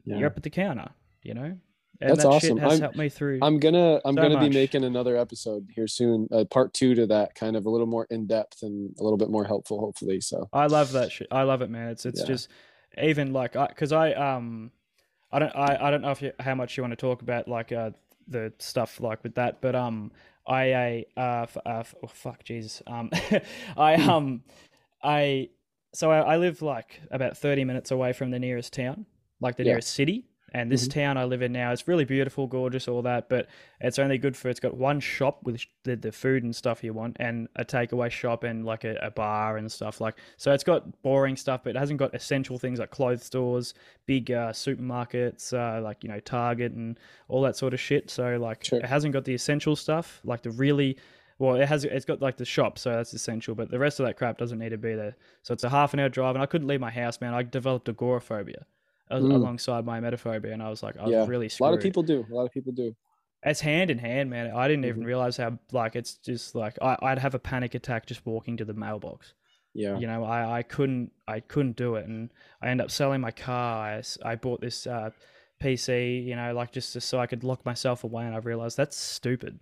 Yeah. 0.05 0.17
you're 0.17 0.27
up 0.27 0.37
at 0.37 0.43
the 0.43 0.49
counter. 0.49 0.89
You 1.23 1.33
know. 1.33 1.57
And 2.01 2.11
That's 2.11 2.21
that 2.23 2.29
awesome. 2.29 2.57
shit 2.57 2.63
has 2.63 2.71
I'm- 2.73 2.81
helped 2.81 2.97
me 2.97 3.09
through. 3.09 3.39
I'm 3.41 3.59
gonna 3.59 3.99
I'm 4.05 4.15
So 4.15 4.21
gonna 4.21 4.35
much. 4.35 4.49
be 4.49 4.55
making 4.55 4.85
another 4.85 5.17
episode 5.17 5.67
here 5.75 5.85
soon, 5.87 6.29
uh, 6.31 6.45
part 6.45 6.73
two 6.73 6.95
to 6.95 7.05
that, 7.07 7.35
kind 7.35 7.57
of 7.57 7.65
a 7.65 7.69
little 7.69 7.87
more 7.87 8.07
in 8.09 8.25
depth 8.25 8.63
and 8.63 8.95
a 8.97 9.03
little 9.03 9.17
bit 9.17 9.29
more 9.29 9.43
helpful, 9.43 9.79
hopefully. 9.81 10.21
So 10.21 10.47
I 10.53 10.67
love 10.67 10.93
that 10.93 11.11
shit. 11.11 11.27
I 11.29 11.43
love 11.43 11.61
it, 11.61 11.69
man. 11.69 11.89
It's 11.89 12.05
it's 12.05 12.21
Yeah. 12.21 12.25
just 12.27 12.47
even 13.01 13.33
like 13.33 13.57
I 13.57 13.67
because 13.67 13.91
I 13.91 14.13
um 14.13 14.71
I 15.29 15.39
don't 15.39 15.53
I, 15.55 15.77
I 15.87 15.91
don't 15.91 16.01
know 16.01 16.11
if 16.11 16.21
you, 16.21 16.31
how 16.39 16.55
much 16.55 16.77
you 16.77 16.83
want 16.83 16.91
to 16.93 16.95
talk 16.97 17.21
about 17.21 17.49
like 17.49 17.73
uh 17.73 17.91
the 18.29 18.53
stuff 18.59 19.01
like 19.01 19.21
with 19.21 19.35
that, 19.35 19.59
but 19.59 19.75
um 19.75 20.13
I 20.49 21.05
uh, 21.15 21.19
uh, 21.19 21.41
f- 21.43 21.57
uh 21.65 21.69
f- 21.79 21.95
oh, 22.03 22.07
fuck 22.07 22.43
Jesus 22.43 22.81
um 22.87 23.09
I 23.77 23.93
um 23.95 24.43
I 25.03 25.49
so 25.93 26.11
I, 26.11 26.19
I 26.33 26.37
live 26.37 26.61
like 26.61 27.01
about 27.11 27.37
thirty 27.37 27.63
minutes 27.63 27.91
away 27.91 28.13
from 28.13 28.31
the 28.31 28.39
nearest 28.39 28.73
town, 28.73 29.05
like 29.41 29.55
the 29.57 29.63
Yeah. 29.63 29.71
nearest 29.73 29.91
city. 29.93 30.28
And 30.53 30.71
this 30.71 30.87
town 30.87 31.17
I 31.17 31.23
live 31.25 31.41
in 31.41 31.51
now 31.51 31.71
is 31.71 31.87
really 31.87 32.05
beautiful, 32.05 32.47
gorgeous, 32.47 32.87
all 32.87 33.01
that, 33.03 33.29
but 33.29 33.47
it's 33.81 33.99
only 33.99 34.17
good 34.17 34.35
for 34.35 34.49
it's 34.49 34.59
got 34.59 34.75
one 34.75 34.99
shop 34.99 35.43
with 35.43 35.61
the, 35.83 35.95
the 35.95 36.11
food 36.11 36.43
and 36.43 36.55
stuff 36.55 36.83
you 36.83 36.93
want, 36.93 37.17
and 37.19 37.47
a 37.55 37.65
takeaway 37.65 38.09
shop 38.09 38.43
and 38.43 38.65
like 38.65 38.83
a, 38.83 38.95
a 39.01 39.11
bar 39.11 39.57
and 39.57 39.71
stuff 39.71 40.01
like. 40.01 40.15
So 40.37 40.51
it's 40.51 40.63
got 40.63 41.01
boring 41.01 41.35
stuff, 41.35 41.61
but 41.63 41.75
it 41.75 41.79
hasn't 41.79 41.99
got 41.99 42.13
essential 42.13 42.57
things 42.57 42.79
like 42.79 42.91
clothes 42.91 43.23
stores, 43.23 43.73
big 44.05 44.31
uh, 44.31 44.51
supermarkets, 44.51 45.53
uh, 45.53 45.81
like 45.81 46.03
you 46.03 46.09
know 46.09 46.19
Target 46.19 46.71
and 46.73 46.99
all 47.27 47.41
that 47.43 47.55
sort 47.55 47.73
of 47.73 47.79
shit. 47.79 48.09
So 48.09 48.37
like 48.37 48.63
Sure. 48.63 48.79
it 48.79 48.85
hasn't 48.85 49.13
got 49.13 49.25
the 49.25 49.33
essential 49.33 49.75
stuff, 49.75 50.19
like 50.23 50.41
the 50.43 50.51
really 50.51 50.97
well, 51.39 51.55
it 51.55 51.67
has. 51.67 51.85
It's 51.85 52.05
got 52.05 52.21
like 52.21 52.35
the 52.35 52.43
shop, 52.45 52.77
so 52.77 52.91
that's 52.91 53.13
essential. 53.13 53.55
But 53.55 53.71
the 53.71 53.79
rest 53.79 54.01
of 54.01 54.05
that 54.05 54.17
crap 54.17 54.37
doesn't 54.37 54.59
need 54.59 54.69
to 54.69 54.77
be 54.77 54.93
there. 54.93 55.15
So 55.41 55.53
it's 55.53 55.63
a 55.63 55.69
half 55.69 55.93
an 55.93 56.01
hour 56.01 56.09
drive, 56.09 56.35
and 56.35 56.43
I 56.43 56.45
couldn't 56.45 56.67
leave 56.67 56.81
my 56.81 56.91
house, 56.91 57.21
man. 57.21 57.33
I 57.33 57.43
developed 57.43 57.87
agoraphobia 57.87 58.65
Mm. 59.11 59.33
alongside 59.33 59.85
my 59.85 59.99
emetophobia, 59.99 60.53
and 60.53 60.61
I 60.61 60.69
was 60.69 60.83
like, 60.83 60.97
I 60.97 61.03
was 61.03 61.11
Yeah. 61.11 61.25
really 61.27 61.49
A 61.59 61.63
lot 61.63 61.73
of 61.73 61.79
people 61.81 62.03
do. 62.03 62.25
A 62.31 62.33
lot 62.33 62.45
of 62.45 62.51
people 62.51 62.71
do. 62.71 62.95
It's 63.43 63.61
hand 63.61 63.89
in 63.89 63.97
hand, 63.99 64.29
man. 64.29 64.51
I 64.51 64.67
didn't 64.67 64.83
Mm-hmm. 64.83 64.89
even 64.89 65.03
realize 65.05 65.37
how 65.37 65.57
like 65.71 65.95
it's 65.95 66.15
just 66.15 66.55
like 66.55 66.77
I, 66.81 66.97
I'd 67.01 67.19
have 67.19 67.33
a 67.35 67.39
panic 67.39 67.73
attack 67.73 68.05
just 68.05 68.25
walking 68.25 68.57
to 68.57 68.65
the 68.65 68.73
mailbox. 68.73 69.33
Yeah. 69.73 69.97
You 69.97 70.07
know, 70.07 70.23
I, 70.23 70.59
I 70.59 70.63
couldn't 70.63 71.11
I 71.27 71.39
couldn't 71.39 71.75
do 71.75 71.95
it, 71.95 72.05
and 72.05 72.29
I 72.61 72.67
end 72.69 72.81
up 72.81 72.91
selling 72.91 73.21
my 73.21 73.31
car. 73.31 74.01
I 74.23 74.35
bought 74.35 74.61
this 74.61 74.85
uh, 74.85 75.11
PC, 75.61 76.23
you 76.25 76.35
know, 76.35 76.53
like 76.53 76.71
just, 76.71 76.99
so 77.01 77.19
I 77.19 77.27
could 77.27 77.43
lock 77.43 77.65
myself 77.65 78.03
away, 78.03 78.25
and 78.25 78.35
I 78.35 78.39
realized 78.39 78.77
that's 78.77 78.97
stupid. 78.97 79.59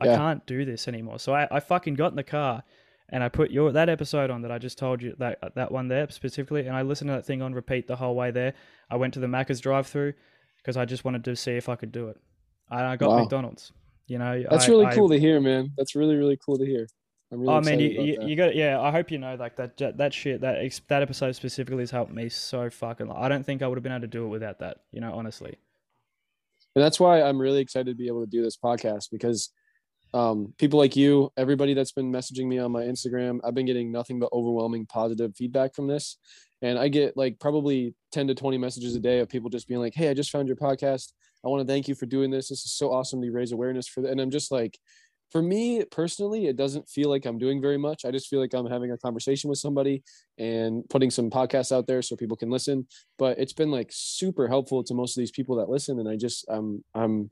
I 0.00 0.06
Yeah. 0.06 0.16
can't 0.16 0.46
do 0.46 0.64
this 0.64 0.88
anymore. 0.88 1.18
So 1.18 1.34
I, 1.34 1.46
I 1.50 1.60
fucking 1.60 1.94
got 1.94 2.10
in 2.12 2.16
the 2.16 2.22
car, 2.22 2.62
and 3.10 3.22
I 3.22 3.28
put 3.28 3.50
your 3.50 3.72
that 3.72 3.88
episode 3.88 4.30
on 4.30 4.42
that 4.42 4.50
I 4.50 4.58
just 4.58 4.78
told 4.78 5.02
you 5.02 5.14
that 5.18 5.38
that 5.54 5.70
one 5.70 5.88
there 5.88 6.08
specifically, 6.10 6.66
and 6.66 6.74
I 6.76 6.82
listened 6.82 7.08
to 7.08 7.14
that 7.14 7.26
thing 7.26 7.42
on 7.42 7.52
repeat 7.54 7.86
the 7.86 7.96
whole 7.96 8.14
way 8.14 8.30
there. 8.30 8.54
I 8.90 8.96
went 8.96 9.14
to 9.14 9.20
the 9.20 9.26
Macca's 9.26 9.60
drive-through 9.60 10.14
because 10.58 10.76
I 10.76 10.84
just 10.84 11.04
wanted 11.04 11.24
to 11.24 11.36
see 11.36 11.52
if 11.52 11.68
I 11.68 11.76
could 11.76 11.92
do 11.92 12.08
it. 12.08 12.16
And 12.70 12.80
I 12.82 12.96
got 12.96 13.10
Wow. 13.10 13.18
McDonald's. 13.20 13.72
You 14.06 14.18
know, 14.18 14.42
That's 14.50 14.66
I- 14.66 14.68
really 14.70 14.86
I- 14.86 14.94
cool 14.94 15.08
to 15.08 15.18
hear, 15.18 15.40
man. 15.40 15.72
That's 15.76 15.94
really 15.94 16.16
really 16.16 16.38
cool 16.44 16.58
to 16.58 16.64
hear. 16.66 16.86
I'm 17.32 17.40
really 17.40 17.52
oh 17.54 17.60
man, 17.60 17.78
you 17.78 17.88
you, 17.90 18.18
you 18.26 18.36
got 18.36 18.56
yeah. 18.56 18.80
I 18.80 18.90
hope 18.90 19.12
you 19.12 19.18
know 19.18 19.36
like 19.36 19.54
that 19.56 19.76
that 19.98 20.12
shit 20.12 20.40
that 20.40 20.56
that 20.88 21.02
episode 21.02 21.32
specifically 21.36 21.82
has 21.82 21.90
helped 21.92 22.12
me 22.12 22.28
so 22.28 22.68
fucking. 22.70 23.08
I 23.10 23.28
don't 23.28 23.46
think 23.46 23.62
I 23.62 23.68
would 23.68 23.76
have 23.78 23.84
been 23.84 23.92
able 23.92 24.00
to 24.00 24.06
do 24.08 24.24
it 24.24 24.28
without 24.28 24.58
that. 24.58 24.78
You 24.90 25.00
know, 25.00 25.12
honestly. 25.14 25.56
and 26.74 26.84
that's 26.84 26.98
why 27.00 27.22
I'm 27.22 27.38
really 27.40 27.60
excited 27.60 27.86
to 27.86 27.94
be 27.94 28.08
able 28.08 28.24
to 28.24 28.30
do 28.30 28.42
this 28.42 28.56
podcast 28.56 29.10
because 29.12 29.50
um, 30.12 30.52
people 30.58 30.78
like 30.78 30.96
you, 30.96 31.32
everybody 31.36 31.74
that's 31.74 31.92
been 31.92 32.10
messaging 32.12 32.46
me 32.46 32.58
on 32.58 32.72
my 32.72 32.82
Instagram, 32.82 33.40
I've 33.44 33.54
been 33.54 33.66
getting 33.66 33.92
nothing 33.92 34.18
but 34.18 34.32
overwhelming 34.32 34.86
positive 34.86 35.34
feedback 35.36 35.74
from 35.74 35.86
this. 35.86 36.18
And 36.62 36.78
I 36.78 36.88
get 36.88 37.16
like 37.16 37.38
probably 37.38 37.94
10 38.12 38.28
to 38.28 38.34
20 38.34 38.58
messages 38.58 38.94
a 38.94 39.00
day 39.00 39.20
of 39.20 39.28
people 39.28 39.50
just 39.50 39.68
being 39.68 39.80
like, 39.80 39.94
Hey, 39.94 40.10
I 40.10 40.14
just 40.14 40.30
found 40.30 40.48
your 40.48 40.56
podcast. 40.56 41.12
I 41.44 41.48
want 41.48 41.66
to 41.66 41.72
thank 41.72 41.88
you 41.88 41.94
for 41.94 42.06
doing 42.06 42.30
this. 42.30 42.48
This 42.48 42.64
is 42.64 42.72
so 42.72 42.92
awesome 42.92 43.22
to 43.22 43.30
raise 43.30 43.52
awareness 43.52 43.88
for 43.88 44.02
that. 44.02 44.10
And 44.10 44.20
I'm 44.20 44.30
just 44.30 44.50
like, 44.50 44.78
for 45.30 45.42
me 45.42 45.84
personally, 45.84 46.46
it 46.46 46.56
doesn't 46.56 46.88
feel 46.88 47.08
like 47.08 47.24
I'm 47.24 47.38
doing 47.38 47.60
very 47.60 47.78
much. 47.78 48.04
I 48.04 48.10
just 48.10 48.28
feel 48.28 48.40
like 48.40 48.52
I'm 48.52 48.66
having 48.66 48.90
a 48.90 48.98
conversation 48.98 49.48
with 49.48 49.60
somebody 49.60 50.02
and 50.38 50.82
putting 50.88 51.10
some 51.10 51.30
podcasts 51.30 51.70
out 51.70 51.86
there 51.86 52.02
so 52.02 52.16
people 52.16 52.36
can 52.36 52.50
listen. 52.50 52.86
But 53.16 53.38
it's 53.38 53.52
been 53.52 53.70
like 53.70 53.90
super 53.92 54.48
helpful 54.48 54.82
to 54.82 54.94
most 54.94 55.16
of 55.16 55.20
these 55.20 55.30
people 55.30 55.56
that 55.56 55.68
listen. 55.68 56.00
And 56.00 56.08
I 56.08 56.16
just 56.16 56.44
I'm 56.48 56.84
I'm 56.94 57.30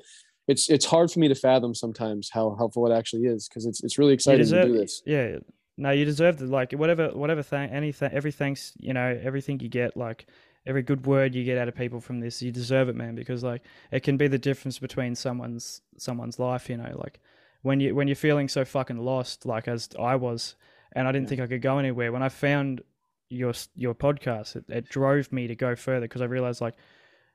it's 0.48 0.68
it's 0.68 0.84
hard 0.84 1.10
for 1.10 1.20
me 1.20 1.28
to 1.28 1.34
fathom 1.34 1.74
sometimes 1.74 2.30
how 2.32 2.54
helpful 2.56 2.90
it 2.90 2.94
actually 2.96 3.26
is 3.26 3.48
because 3.48 3.66
it's 3.66 3.82
it's 3.84 3.98
really 3.98 4.14
exciting 4.14 4.40
deserve, 4.40 4.66
to 4.66 4.72
do 4.72 4.78
this. 4.78 5.02
Yeah. 5.06 5.36
No, 5.76 5.90
you 5.90 6.04
deserve 6.04 6.38
the 6.38 6.46
like 6.46 6.72
whatever 6.72 7.10
whatever 7.10 7.42
thing 7.42 7.70
anything 7.70 8.10
every 8.12 8.32
thanks 8.32 8.72
you 8.78 8.92
know 8.92 9.18
everything 9.22 9.60
you 9.60 9.68
get 9.68 9.96
like 9.96 10.26
every 10.66 10.82
good 10.82 11.06
word 11.06 11.34
you 11.36 11.44
get 11.44 11.56
out 11.56 11.68
of 11.68 11.76
people 11.76 12.00
from 12.00 12.18
this 12.20 12.42
you 12.42 12.50
deserve 12.50 12.88
it 12.88 12.96
man 12.96 13.14
because 13.14 13.44
like 13.44 13.62
it 13.92 14.00
can 14.02 14.16
be 14.16 14.26
the 14.26 14.38
difference 14.38 14.78
between 14.80 15.14
someone's 15.14 15.80
someone's 15.96 16.38
life 16.40 16.68
you 16.68 16.76
know 16.76 16.92
like 16.96 17.20
when 17.62 17.78
you 17.78 17.94
when 17.94 18.08
you're 18.08 18.16
feeling 18.16 18.48
so 18.48 18.64
fucking 18.64 18.98
lost 18.98 19.46
like 19.46 19.68
as 19.68 19.88
I 19.98 20.16
was 20.16 20.56
and 20.92 21.06
I 21.06 21.12
didn't 21.12 21.26
Yeah. 21.26 21.28
think 21.28 21.40
I 21.42 21.46
could 21.46 21.62
go 21.62 21.78
anywhere 21.78 22.10
when 22.10 22.22
I 22.24 22.28
found 22.28 22.82
your 23.30 23.52
your 23.76 23.94
podcast 23.94 24.56
it, 24.56 24.64
it 24.68 24.88
drove 24.88 25.30
me 25.30 25.46
to 25.46 25.54
go 25.54 25.76
further 25.76 26.06
because 26.06 26.22
I 26.22 26.24
realized 26.24 26.60
like 26.60 26.74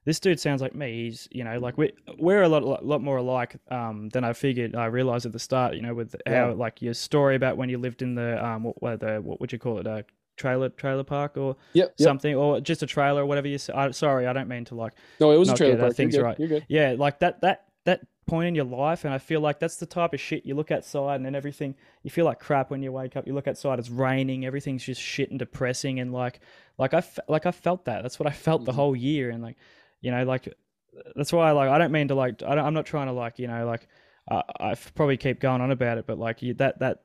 this 0.05 0.19
dude 0.19 0.39
sounds 0.39 0.61
like 0.61 0.75
me. 0.75 1.05
He's, 1.05 1.27
you 1.31 1.43
know, 1.43 1.59
like 1.59 1.77
we 1.77 1.91
we're 2.17 2.41
a 2.43 2.49
lot 2.49 2.63
lot, 2.63 2.85
lot 2.85 3.01
more 3.01 3.17
alike 3.17 3.55
um, 3.69 4.09
than 4.09 4.23
I 4.23 4.33
figured. 4.33 4.75
I 4.75 4.85
realized 4.85 5.25
at 5.25 5.31
the 5.31 5.39
start, 5.39 5.75
you 5.75 5.81
know, 5.81 5.93
with 5.93 6.15
Yeah. 6.27 6.47
how 6.47 6.53
like 6.53 6.81
your 6.81 6.93
story 6.93 7.35
about 7.35 7.57
when 7.57 7.69
you 7.69 7.77
lived 7.77 8.01
in 8.01 8.15
the 8.15 8.43
um, 8.45 8.63
what, 8.63 8.81
what 8.81 8.99
the 8.99 9.21
what 9.21 9.39
would 9.39 9.51
you 9.53 9.59
call 9.59 9.79
it, 9.79 9.87
a 9.87 10.05
trailer 10.35 10.69
trailer 10.69 11.03
park 11.03 11.37
or 11.37 11.55
Yep. 11.73 11.93
yep. 11.97 12.05
something, 12.05 12.35
or 12.35 12.59
just 12.59 12.83
a 12.83 12.87
trailer 12.87 13.21
or 13.21 13.25
whatever 13.25 13.47
you 13.47 13.57
say. 13.57 13.71
I, 13.73 13.91
sorry, 13.91 14.27
I 14.27 14.33
don't 14.33 14.47
mean 14.49 14.65
to 14.65 14.75
like 14.75 14.93
No, 15.19 15.31
it 15.31 15.37
was 15.37 15.49
a 15.49 15.55
trailer 15.55 15.75
uh, 15.77 15.81
park. 15.81 15.95
Things 15.95 16.17
right. 16.17 16.37
Yeah, 16.67 16.95
like 16.97 17.19
that 17.19 17.41
that 17.41 17.65
that 17.85 18.01
point 18.25 18.47
in 18.47 18.55
your 18.55 18.63
life, 18.65 19.03
and 19.03 19.13
I 19.13 19.17
feel 19.17 19.41
like 19.41 19.59
that's 19.59 19.75
the 19.75 19.85
type 19.85 20.13
of 20.13 20.19
shit 20.19 20.45
you 20.45 20.55
look 20.55 20.71
outside 20.71 21.15
and 21.15 21.25
then 21.25 21.35
everything. 21.35 21.75
You 22.03 22.09
feel 22.09 22.23
like 22.23 22.39
crap 22.39 22.71
when 22.71 22.81
you 22.81 22.89
wake 22.91 23.17
up. 23.17 23.27
You 23.27 23.33
look 23.33 23.49
outside, 23.49 23.79
it's 23.79 23.89
raining, 23.89 24.45
everything's 24.45 24.83
just 24.85 25.01
shit 25.01 25.29
and 25.29 25.37
depressing, 25.37 25.99
and 25.99 26.11
like 26.13 26.39
like 26.77 26.93
I 26.93 27.03
like 27.27 27.45
I 27.45 27.51
felt 27.51 27.85
that. 27.85 28.01
That's 28.01 28.19
what 28.19 28.27
I 28.27 28.31
felt 28.31 28.65
the 28.65 28.71
Mhm. 28.71 28.75
whole 28.75 28.95
year, 28.95 29.29
and 29.29 29.43
like 29.43 29.57
you 30.03 30.11
know 30.11 30.23
like 30.23 30.53
that's 31.15 31.33
why 31.33 31.49
like 31.51 31.69
I 31.69 31.79
don't 31.79 31.91
mean 31.91 32.09
to 32.09 32.15
like 32.15 32.43
I 32.43 32.53
I'm 32.53 32.75
not 32.75 32.85
trying 32.85 33.07
to 33.07 33.13
like 33.13 33.39
you 33.39 33.47
know 33.47 33.65
like 33.65 33.87
uh, 34.29 34.43
I 34.59 34.75
probably 34.93 35.17
keep 35.17 35.39
going 35.39 35.61
on 35.61 35.71
about 35.71 35.97
it, 35.97 36.05
but 36.05 36.19
like 36.19 36.41
you, 36.43 36.53
that 36.55 36.79
that 36.79 37.01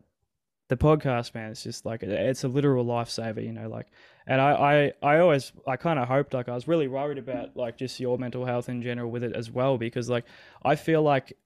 the 0.68 0.76
podcast 0.76 1.34
man 1.34 1.51
it's 1.51 1.62
just 1.62 1.86
like 1.86 2.03
it's 2.03 2.44
a 2.44 2.49
literal 2.49 2.84
lifesaver 2.84 3.42
you 3.42 3.53
know 3.53 3.68
like 3.68 3.86
and 4.26 4.40
i 4.40 4.92
i, 5.03 5.14
I 5.14 5.18
always 5.20 5.51
i 5.66 5.76
kind 5.76 5.99
of 5.99 6.07
hoped 6.07 6.34
like 6.34 6.49
i 6.49 6.55
was 6.55 6.68
really 6.68 6.88
worried 6.88 7.18
about 7.18 7.57
like 7.57 7.78
just 7.78 7.99
your 7.99 8.18
mental 8.18 8.44
health 8.44 8.68
in 8.68 8.82
general 8.82 9.11
with 9.11 9.24
it 9.24 9.34
as 9.34 9.51
well 9.51 9.78
because 9.78 10.11
like 10.11 10.26
i 10.62 10.76
feel 10.76 11.03
like 11.03 11.36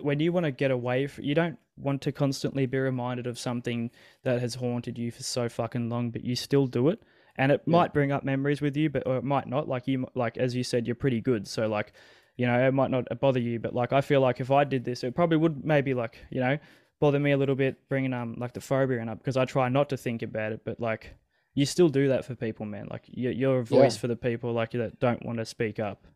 when 0.00 0.20
you 0.20 0.32
want 0.32 0.44
to 0.44 0.52
get 0.52 0.70
away 0.70 1.08
from 1.08 1.24
you 1.24 1.34
don't 1.34 1.58
want 1.76 2.02
to 2.02 2.12
constantly 2.12 2.66
be 2.66 2.78
reminded 2.78 3.26
of 3.26 3.38
something 3.38 3.90
that 4.22 4.40
has 4.40 4.54
haunted 4.54 4.96
you 4.96 5.10
for 5.10 5.24
so 5.24 5.48
fucking 5.48 5.88
long 5.88 6.10
but 6.10 6.24
you 6.24 6.36
still 6.36 6.68
do 6.68 6.88
it 6.88 7.02
and 7.38 7.52
it 7.52 7.62
Yeah. 7.66 7.72
might 7.72 7.92
bring 7.94 8.12
up 8.12 8.24
memories 8.24 8.60
with 8.60 8.76
you 8.76 8.90
but 8.90 9.06
or 9.06 9.16
it 9.18 9.24
might 9.24 9.46
not. 9.46 9.68
Like 9.68 9.86
you 9.88 10.06
like 10.14 10.36
as 10.36 10.54
you 10.54 10.64
said 10.64 10.86
you're 10.86 10.96
pretty 10.96 11.20
good. 11.20 11.46
So 11.46 11.66
like 11.68 11.92
you 12.36 12.46
know 12.46 12.66
it 12.68 12.72
might 12.72 12.90
not 12.90 13.04
bother 13.20 13.40
you. 13.40 13.58
But 13.58 13.74
like 13.74 13.92
i 13.92 14.00
feel 14.00 14.20
like 14.20 14.40
if 14.40 14.50
i 14.50 14.62
did 14.64 14.84
this 14.84 15.02
it 15.04 15.14
probably 15.14 15.36
would 15.38 15.64
maybe 15.64 15.94
like 15.94 16.18
you 16.30 16.40
know 16.40 16.58
bother 17.00 17.18
me 17.18 17.32
a 17.32 17.36
little 17.36 17.54
bit 17.54 17.76
bringing 17.88 18.12
um 18.14 18.36
like 18.38 18.52
the 18.54 18.60
phobia 18.60 19.00
in 19.00 19.08
up 19.08 19.18
because 19.18 19.36
i 19.36 19.44
try 19.44 19.68
not 19.68 19.88
to 19.90 19.96
think 19.96 20.22
about 20.22 20.52
it. 20.52 20.60
But 20.64 20.80
like 20.80 21.14
you 21.54 21.64
still 21.66 21.88
do 21.88 22.08
that 22.08 22.24
for 22.26 22.34
people 22.34 22.66
man. 22.66 22.88
Like 22.90 23.04
you're, 23.08 23.32
you're 23.32 23.58
a 23.60 23.64
voice 23.64 23.94
Yeah. 23.96 24.00
for 24.00 24.08
the 24.08 24.16
people 24.16 24.52
like 24.52 24.72
that 24.72 24.98
don't 25.00 25.24
want 25.24 25.38
to 25.38 25.44
speak 25.46 25.78
up 25.78 26.06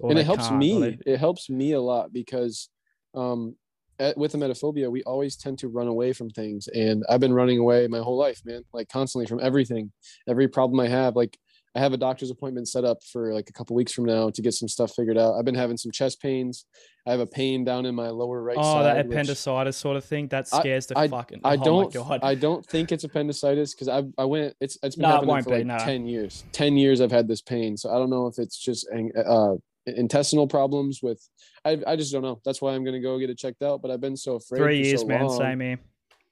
and 0.00 0.18
it 0.18 0.26
helps 0.26 0.50
me. 0.50 0.78
they- 0.80 1.12
it 1.12 1.18
helps 1.18 1.48
me 1.50 1.72
a 1.72 1.80
lot 1.80 2.12
because 2.12 2.68
um 3.14 3.56
at, 3.98 4.16
with 4.16 4.32
emetophobia 4.32 4.90
we 4.90 5.02
always 5.04 5.36
tend 5.36 5.58
to 5.58 5.68
run 5.68 5.86
away 5.86 6.12
from 6.12 6.30
things 6.30 6.68
and 6.68 7.04
i've 7.08 7.20
been 7.20 7.32
running 7.32 7.58
away 7.58 7.86
my 7.86 7.98
whole 7.98 8.16
life 8.16 8.40
man 8.44 8.62
like 8.72 8.88
constantly 8.88 9.26
from 9.26 9.40
everything 9.42 9.90
every 10.28 10.48
problem 10.48 10.78
i 10.80 10.88
have 10.88 11.16
like 11.16 11.36
i 11.74 11.78
have 11.78 11.92
a 11.92 11.96
doctor's 11.96 12.30
appointment 12.30 12.68
set 12.68 12.84
up 12.84 12.98
for 13.12 13.32
like 13.34 13.48
a 13.48 13.52
couple 13.52 13.76
weeks 13.76 13.92
from 13.92 14.04
now 14.04 14.30
to 14.30 14.42
get 14.42 14.52
some 14.54 14.68
stuff 14.68 14.92
figured 14.94 15.18
out 15.18 15.34
i've 15.34 15.44
been 15.44 15.54
having 15.54 15.76
some 15.76 15.90
chest 15.92 16.20
pains 16.20 16.64
i 17.06 17.10
have 17.10 17.20
a 17.20 17.26
pain 17.26 17.64
down 17.64 17.86
in 17.86 17.94
my 17.94 18.08
lower 18.08 18.42
right 18.42 18.56
oh 18.58 18.62
side 18.62 18.84
that 18.84 19.06
appendicitis 19.06 19.76
sort 19.76 19.96
of 19.96 20.04
thing 20.04 20.26
that 20.28 20.48
I- 20.52 20.60
scares 20.60 20.86
the 20.86 20.98
I- 20.98 21.08
fucking 21.08 21.40
I 21.44 21.54
oh 21.54 21.64
don't. 21.64 21.96
I 22.22 22.34
don't 22.34 22.64
think 22.66 22.92
it's 22.92 23.04
appendicitis 23.04 23.74
because 23.74 23.88
I 23.88 24.02
I 24.18 24.24
went. 24.24 24.54
It's 24.60 24.76
it's 24.82 24.96
been 24.96 25.04
happening 25.06 25.28
won't 25.28 25.44
for 25.44 25.56
be, 25.56 25.64
like 25.64 25.84
ten 25.84 26.06
years. 26.06 26.44
Ten 26.52 26.76
years 26.76 27.00
I've 27.00 27.12
had 27.12 27.28
this 27.28 27.42
pain, 27.42 27.76
so 27.76 27.90
I 27.90 27.98
don't 27.98 28.10
know 28.10 28.26
if 28.26 28.38
it's 28.38 28.58
just 28.58 28.88
uh 28.90 29.54
intestinal 29.86 30.46
problems 30.46 31.02
with. 31.02 31.26
I 31.64 31.78
I 31.86 31.96
just 31.96 32.12
don't 32.12 32.22
know. 32.22 32.40
That's 32.44 32.60
why 32.60 32.74
I'm 32.74 32.84
gonna 32.84 33.00
go 33.00 33.18
get 33.18 33.30
it 33.30 33.38
checked 33.38 33.62
out. 33.62 33.82
But 33.82 33.90
I've 33.90 34.00
been 34.00 34.16
so 34.16 34.36
afraid. 34.36 34.58
three 34.58 34.82
for 34.82 34.88
years 34.88 35.00
so 35.00 35.06
man 35.06 35.28
same 35.30 35.62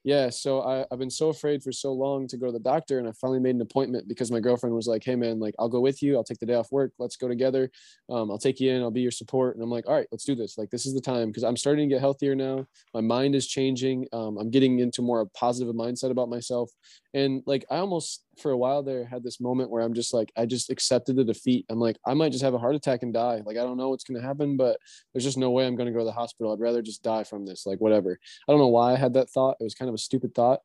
Yeah, 0.05 0.29
so 0.29 0.61
I, 0.61 0.85
I've 0.91 0.99
been 0.99 1.09
so 1.09 1.29
afraid 1.29 1.63
for 1.63 1.71
so 1.71 1.91
long 1.91 2.27
to 2.27 2.37
go 2.37 2.45
to 2.45 2.51
the 2.51 2.59
doctor, 2.59 2.99
and 2.99 3.07
I 3.07 3.11
finally 3.19 3.39
made 3.39 3.55
an 3.55 3.61
appointment 3.61 4.07
because 4.07 4.31
my 4.31 4.39
girlfriend 4.39 4.75
was 4.75 4.85
like, 4.85 5.03
"Hey, 5.03 5.15
man, 5.15 5.39
like 5.39 5.55
I'll 5.57 5.67
go 5.67 5.79
with 5.79 6.03
you. 6.03 6.15
I'll 6.15 6.23
take 6.23 6.37
the 6.37 6.45
day 6.45 6.53
off 6.53 6.71
work. 6.71 6.91
Let's 6.99 7.17
go 7.17 7.27
together. 7.27 7.71
Um, 8.07 8.29
I'll 8.29 8.37
take 8.37 8.59
you 8.59 8.71
in. 8.71 8.83
I'll 8.83 8.91
be 8.91 9.01
your 9.01 9.09
support." 9.09 9.55
And 9.55 9.63
I'm 9.63 9.71
like, 9.71 9.87
"All 9.87 9.95
right, 9.95 10.07
let's 10.11 10.23
do 10.23 10.35
this. 10.35 10.59
Like 10.59 10.69
this 10.69 10.85
is 10.85 10.93
the 10.93 11.01
time 11.01 11.29
because 11.29 11.43
I'm 11.43 11.57
starting 11.57 11.89
to 11.89 11.95
get 11.95 12.01
healthier 12.01 12.35
now. 12.35 12.67
My 12.93 13.01
mind 13.01 13.33
is 13.33 13.47
changing. 13.47 14.07
Um, 14.13 14.37
I'm 14.37 14.51
getting 14.51 14.77
into 14.77 15.01
more 15.01 15.21
a 15.21 15.25
positive 15.29 15.73
mindset 15.73 16.11
about 16.11 16.29
myself, 16.29 16.69
and 17.15 17.41
like 17.47 17.65
I 17.71 17.77
almost 17.77 18.24
for 18.37 18.51
a 18.51 18.57
while 18.57 18.83
there 18.83 19.05
had 19.05 19.23
this 19.23 19.39
moment 19.39 19.69
where 19.69 19.81
I'm 19.81 19.93
just 19.93 20.13
like 20.13 20.31
I 20.35 20.45
just 20.45 20.69
accepted 20.69 21.15
the 21.15 21.23
defeat. 21.23 21.65
I'm 21.69 21.79
like 21.79 21.97
I 22.05 22.13
might 22.13 22.31
just 22.31 22.43
have 22.43 22.53
a 22.53 22.57
heart 22.57 22.75
attack 22.75 23.03
and 23.03 23.13
die. 23.13 23.41
Like 23.45 23.57
I 23.57 23.61
don't 23.61 23.77
know 23.77 23.89
what's 23.89 24.03
gonna 24.03 24.21
happen, 24.21 24.57
but 24.57 24.77
there's 25.13 25.23
just 25.23 25.37
no 25.37 25.51
way 25.51 25.65
I'm 25.65 25.75
gonna 25.75 25.91
go 25.91 25.99
to 25.99 26.05
the 26.05 26.11
hospital. 26.11 26.53
I'd 26.53 26.59
rather 26.59 26.81
just 26.81 27.03
die 27.03 27.23
from 27.23 27.45
this. 27.45 27.65
Like 27.65 27.79
whatever. 27.79 28.19
I 28.47 28.51
don't 28.51 28.59
know 28.59 28.67
why 28.67 28.93
I 28.93 28.95
had 28.95 29.13
that 29.13 29.29
thought. 29.29 29.57
It 29.59 29.63
was 29.63 29.75
kind 29.75 29.89
of 29.89 29.95
a 29.95 29.99
stupid 29.99 30.33
thought. 30.35 30.61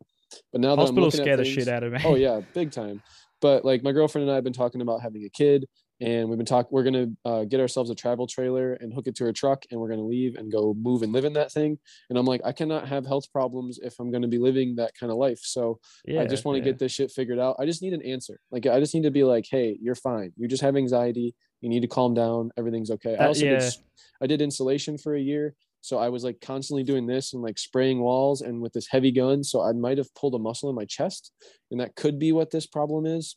But 0.52 0.60
now 0.60 0.68
that 0.68 0.82
I'm 0.82 0.86
hospitals 0.86 1.14
looking 1.14 1.24
scare 1.24 1.34
at 1.34 1.38
the 1.38 1.44
shit 1.44 1.68
out 1.68 1.82
of 1.82 1.92
me 1.92 2.00
oh 2.04 2.14
yeah, 2.16 2.40
big 2.54 2.72
time. 2.72 3.02
But 3.40 3.64
like 3.64 3.82
my 3.82 3.92
girlfriend 3.92 4.24
and 4.24 4.32
I 4.32 4.34
have 4.34 4.44
been 4.44 4.52
talking 4.52 4.80
about 4.80 5.00
having 5.00 5.24
a 5.24 5.30
kid. 5.30 5.66
And 6.00 6.28
we've 6.28 6.38
been 6.38 6.46
talking. 6.46 6.68
We're 6.70 6.82
gonna 6.82 7.08
uh, 7.24 7.44
get 7.44 7.60
ourselves 7.60 7.90
a 7.90 7.94
travel 7.94 8.26
trailer 8.26 8.74
and 8.74 8.92
hook 8.92 9.06
it 9.06 9.14
to 9.16 9.24
her 9.24 9.32
truck, 9.32 9.64
and 9.70 9.80
we're 9.80 9.88
gonna 9.88 10.06
leave 10.06 10.36
and 10.36 10.50
go 10.50 10.74
move 10.74 11.02
and 11.02 11.12
live 11.12 11.24
in 11.24 11.34
that 11.34 11.52
thing. 11.52 11.78
And 12.08 12.18
I'm 12.18 12.24
like, 12.24 12.40
I 12.44 12.52
cannot 12.52 12.88
have 12.88 13.06
health 13.06 13.30
problems 13.32 13.78
if 13.82 13.98
I'm 14.00 14.10
gonna 14.10 14.28
be 14.28 14.38
living 14.38 14.76
that 14.76 14.92
kind 14.98 15.12
of 15.12 15.18
life. 15.18 15.40
So 15.42 15.78
Yeah, 16.06 16.22
I 16.22 16.26
just 16.26 16.44
want 16.44 16.56
to 16.56 16.60
yeah. 16.60 16.72
get 16.72 16.78
this 16.78 16.92
shit 16.92 17.10
figured 17.10 17.38
out. 17.38 17.56
I 17.58 17.66
just 17.66 17.82
need 17.82 17.92
an 17.92 18.02
answer. 18.02 18.40
Like 18.50 18.66
I 18.66 18.80
just 18.80 18.94
need 18.94 19.04
to 19.04 19.10
be 19.10 19.24
like, 19.24 19.46
hey, 19.50 19.78
you're 19.80 19.94
fine. 19.94 20.32
You 20.36 20.48
just 20.48 20.62
have 20.62 20.76
anxiety. 20.76 21.34
You 21.60 21.68
need 21.68 21.82
to 21.82 21.88
calm 21.88 22.14
down. 22.14 22.50
Everything's 22.56 22.90
okay. 22.90 23.16
I 23.16 23.26
also 23.26 23.44
yeah. 23.44 23.58
did, 23.58 23.74
I 24.22 24.26
did 24.26 24.40
insulation 24.40 24.96
for 24.96 25.14
a 25.14 25.20
year. 25.20 25.54
So 25.82 25.98
I 25.98 26.08
was 26.08 26.24
like 26.24 26.40
constantly 26.40 26.82
doing 26.82 27.06
this 27.06 27.32
and 27.32 27.42
like 27.42 27.58
spraying 27.58 28.00
walls 28.00 28.42
and 28.42 28.60
with 28.60 28.72
this 28.72 28.88
heavy 28.90 29.10
gun. 29.10 29.42
So 29.42 29.62
I 29.62 29.72
might 29.72 29.98
have 29.98 30.14
pulled 30.14 30.34
a 30.34 30.38
muscle 30.38 30.68
in 30.68 30.76
my 30.76 30.84
chest, 30.84 31.32
and 31.70 31.80
that 31.80 31.96
could 31.96 32.18
be 32.18 32.32
what 32.32 32.50
this 32.50 32.66
problem 32.66 33.06
is. 33.06 33.36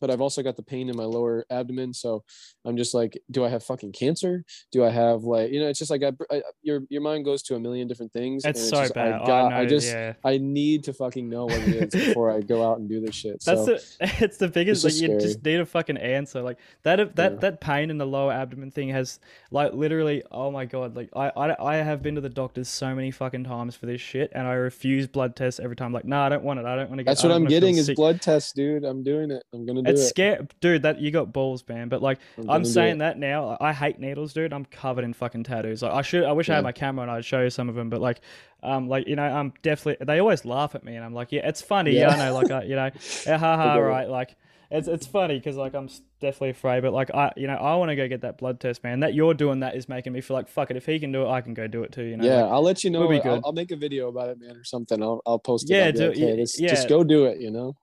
But 0.00 0.10
I've 0.10 0.20
also 0.20 0.42
got 0.42 0.56
the 0.56 0.62
pain 0.62 0.88
in 0.88 0.96
my 0.96 1.04
lower 1.04 1.44
abdomen. 1.50 1.92
So 1.94 2.24
I'm 2.64 2.76
just 2.76 2.94
like, 2.94 3.18
do 3.30 3.44
I 3.44 3.48
have 3.48 3.62
fucking 3.62 3.92
cancer? 3.92 4.44
Do 4.72 4.84
I 4.84 4.90
have 4.90 5.24
like, 5.24 5.50
you 5.52 5.60
know, 5.60 5.68
it's 5.68 5.78
just 5.78 5.90
like 5.90 6.02
I, 6.02 6.12
I, 6.30 6.42
your 6.62 6.82
your 6.88 7.02
mind 7.02 7.24
goes 7.24 7.42
to 7.44 7.54
a 7.54 7.60
million 7.60 7.86
different 7.88 8.12
things. 8.12 8.44
and 8.44 8.56
It's 8.56 8.68
so 8.68 8.82
just- 8.82 8.94
bad. 8.94 9.12
I, 9.12 9.26
got, 9.26 9.52
I 9.52 9.60
I 9.60 9.66
just 9.66 9.86
yeah. 9.88 10.14
I 10.24 10.38
need 10.38 10.84
to 10.84 10.92
fucking 10.92 11.28
know 11.28 11.44
what 11.46 11.58
it 11.60 11.94
is 11.94 12.06
before 12.08 12.30
I 12.30 12.40
go 12.40 12.68
out 12.68 12.78
and 12.78 12.88
do 12.88 13.00
this 13.00 13.14
shit. 13.14 13.42
That's 13.44 13.64
so 13.64 13.64
the 13.66 13.82
it's 14.24 14.36
the 14.38 14.48
biggest 14.48 14.84
like 14.84 14.92
just 14.92 15.02
you 15.02 15.18
just 15.20 15.44
need 15.44 15.60
a 15.60 15.66
fucking 15.66 15.96
answer 15.98 16.40
like 16.42 16.58
that 16.82 17.14
that 17.16 17.32
Yeah. 17.32 17.38
that 17.40 17.60
pain 17.60 17.90
in 17.90 17.98
the 17.98 18.06
lower 18.06 18.32
abdomen 18.32 18.70
thing 18.70 18.88
has 18.90 19.18
like 19.50 19.72
literally 19.74 20.22
oh 20.30 20.50
my 20.50 20.64
god 20.64 20.96
like 20.96 21.10
I, 21.14 21.30
I 21.36 21.74
I 21.74 21.76
have 21.76 22.02
been 22.02 22.14
to 22.14 22.20
the 22.20 22.28
doctors 22.28 22.68
so 22.68 22.94
many 22.94 23.10
fucking 23.10 23.44
times 23.44 23.76
for 23.76 23.86
this 23.86 24.00
shit 24.00 24.30
and 24.34 24.46
I 24.46 24.54
refuse 24.54 25.06
blood 25.06 25.36
tests 25.36 25.60
every 25.60 25.76
time 25.76 25.92
like 25.92 26.04
no 26.04 26.20
I 26.20 26.28
don't 26.28 26.42
want 26.44 26.60
it 26.60 26.66
I 26.66 26.76
don't 26.76 26.88
want 26.88 26.98
to 26.98 27.04
get 27.04 27.10
that's 27.10 27.22
what 27.22 27.32
I'm 27.32 27.44
getting 27.46 27.76
is 27.76 27.86
sick." 27.86 27.96
blood 27.96 28.20
tests, 28.22 28.52
dude. 28.52 28.84
I'm 28.84 29.02
doing 29.02 29.30
it. 29.30 29.42
I'm 29.52 29.66
gonna 29.66 29.82
do 29.82 29.89
it's 29.90 30.02
it. 30.02 30.08
scary 30.08 30.46
dude 30.60 30.82
that 30.82 31.00
you 31.00 31.10
got 31.10 31.32
balls 31.32 31.64
man 31.68 31.88
but 31.88 32.00
like 32.02 32.18
I'm 32.38 32.50
I'm 32.50 32.64
saying 32.64 32.98
that 32.98 33.18
now 33.18 33.56
I 33.60 33.72
hate 33.72 33.98
needles 33.98 34.32
dude 34.32 34.52
I'm 34.52 34.64
covered 34.64 35.04
in 35.04 35.12
fucking 35.12 35.44
tattoos 35.44 35.82
like 35.82 35.92
I 35.92 36.02
should 36.02 36.24
I 36.24 36.32
wish 36.32 36.48
I 36.50 36.54
had 36.56 36.64
my 36.64 36.72
camera 36.72 37.02
and 37.02 37.10
I'd 37.10 37.24
show 37.24 37.42
you 37.42 37.50
some 37.50 37.68
of 37.68 37.74
them 37.74 37.90
but 37.90 38.00
like 38.00 38.20
um 38.62 38.88
like 38.88 39.06
you 39.06 39.16
know 39.16 39.22
I'm 39.24 39.52
definitely 39.62 40.04
they 40.04 40.18
always 40.20 40.44
laugh 40.44 40.74
at 40.74 40.84
me 40.84 40.96
and 40.96 41.04
I'm 41.04 41.14
like 41.14 41.32
yeah 41.32 41.46
it's 41.48 41.62
funny 41.62 41.92
yeah, 41.92 42.08
Yeah. 42.08 42.14
I 42.14 42.16
know 42.28 42.34
like 42.34 42.50
I, 42.50 42.62
you 42.64 42.76
know 42.76 42.90
yeah, 43.26 43.38
ha 43.38 43.56
ha 43.56 43.74
right 43.78 44.08
like 44.08 44.36
it's 44.72 44.86
it's 44.86 45.04
funny 45.04 45.36
because 45.36 45.56
like 45.56 45.74
I'm 45.74 45.88
definitely 46.20 46.50
afraid, 46.50 46.82
but 46.82 46.92
like 46.92 47.12
I 47.12 47.32
you 47.36 47.48
know 47.48 47.54
I 47.56 47.74
want 47.74 47.88
to 47.88 47.96
go 47.96 48.06
get 48.06 48.20
that 48.20 48.38
blood 48.38 48.60
test, 48.60 48.84
man. 48.84 49.00
That 49.00 49.14
you're 49.14 49.34
doing 49.34 49.58
that 49.60 49.74
is 49.74 49.88
making 49.88 50.12
me 50.12 50.20
feel 50.20 50.36
like 50.36 50.46
fuck 50.46 50.70
it. 50.70 50.76
If 50.76 50.86
he 50.86 51.00
can 51.00 51.10
do 51.10 51.22
it, 51.26 51.28
I 51.28 51.40
can 51.40 51.54
go 51.54 51.66
do 51.66 51.82
it 51.82 51.90
too. 51.90 52.04
You 52.04 52.16
know? 52.16 52.24
yeah, 52.24 52.42
Like, 52.44 52.52
I'll 52.52 52.62
let 52.62 52.84
you 52.84 52.90
know. 52.90 53.00
would 53.00 53.08
be 53.08 53.16
I'll, 53.16 53.22
good. 53.34 53.42
I'll 53.46 53.52
make 53.52 53.72
a 53.72 53.76
video 53.76 54.06
about 54.10 54.28
it, 54.28 54.38
man, 54.40 54.54
or 54.56 54.62
something. 54.62 55.02
I'll 55.02 55.22
I'll 55.26 55.40
post 55.40 55.68
it. 55.68 55.74
Yeah, 55.74 55.90
do- 55.90 56.10
like, 56.10 56.16
hey, 56.18 56.30
y- 56.30 56.36
this- 56.36 56.60
yeah. 56.60 56.68
just 56.68 56.88
go 56.88 57.02
do 57.02 57.24
it. 57.24 57.40
You 57.40 57.50
know. 57.50 57.74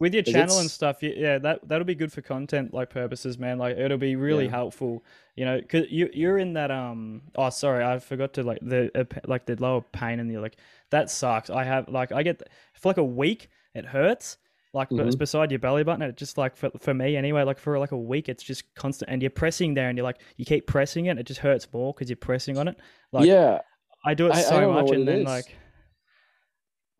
With 0.00 0.14
your 0.14 0.22
channel 0.24 0.58
and 0.58 0.70
stuff, 0.70 1.02
yeah, 1.02 1.38
that 1.38 1.68
that'll 1.68 1.84
be 1.84 1.94
good 1.94 2.12
for 2.12 2.22
content 2.22 2.74
like 2.74 2.90
purposes, 2.90 3.38
man. 3.38 3.58
Like 3.58 3.76
it'll 3.78 3.98
be 3.98 4.16
really 4.16 4.46
Yeah. 4.46 4.50
helpful. 4.50 5.04
You 5.36 5.44
know, 5.44 5.60
cause 5.68 5.84
you 5.88 6.10
you're 6.12 6.38
in 6.38 6.54
that 6.54 6.70
um. 6.70 7.22
Oh, 7.36 7.50
sorry, 7.50 7.84
I 7.84 7.98
forgot 8.00 8.32
to 8.34 8.42
like 8.42 8.58
the 8.62 8.90
uh, 8.98 9.04
like 9.26 9.46
the 9.46 9.54
lower 9.56 9.82
pain 9.92 10.18
in 10.18 10.26
the 10.26 10.38
like 10.38 10.56
that 10.90 11.10
sucks. 11.10 11.50
I 11.50 11.62
have 11.64 11.88
like 11.88 12.10
I 12.12 12.22
get 12.24 12.42
for 12.74 12.88
like 12.88 12.96
a 12.98 13.04
week 13.04 13.48
it 13.74 13.84
hurts. 13.86 14.38
Like 14.72 14.88
but 14.90 15.04
it's 15.06 15.16
beside 15.16 15.50
your 15.50 15.58
belly 15.58 15.82
button, 15.82 16.00
it 16.02 16.16
just 16.16 16.38
like 16.38 16.56
for, 16.56 16.70
for 16.78 16.94
me 16.94 17.16
anyway. 17.16 17.42
Like 17.42 17.58
for 17.58 17.76
like 17.78 17.90
a 17.90 17.98
week, 17.98 18.28
it's 18.28 18.42
just 18.42 18.72
constant, 18.76 19.10
and 19.10 19.20
you're 19.20 19.28
pressing 19.30 19.74
there, 19.74 19.88
and 19.88 19.98
you're 19.98 20.04
like 20.04 20.20
you 20.36 20.44
keep 20.44 20.66
pressing 20.68 21.06
it, 21.06 21.18
it 21.18 21.24
just 21.24 21.40
hurts 21.40 21.66
more 21.72 21.92
because 21.92 22.08
you're 22.08 22.16
pressing 22.16 22.56
on 22.56 22.68
it. 22.68 22.78
Like 23.12 23.26
yeah, 23.26 23.58
I 24.04 24.14
do 24.14 24.26
it 24.26 24.32
I- 24.32 24.38
I 24.38 24.42
so 24.42 24.60
don't 24.60 24.74
much, 24.74 24.90
and 24.92 25.08
then 25.08 25.18
is. 25.20 25.24
like 25.26 25.56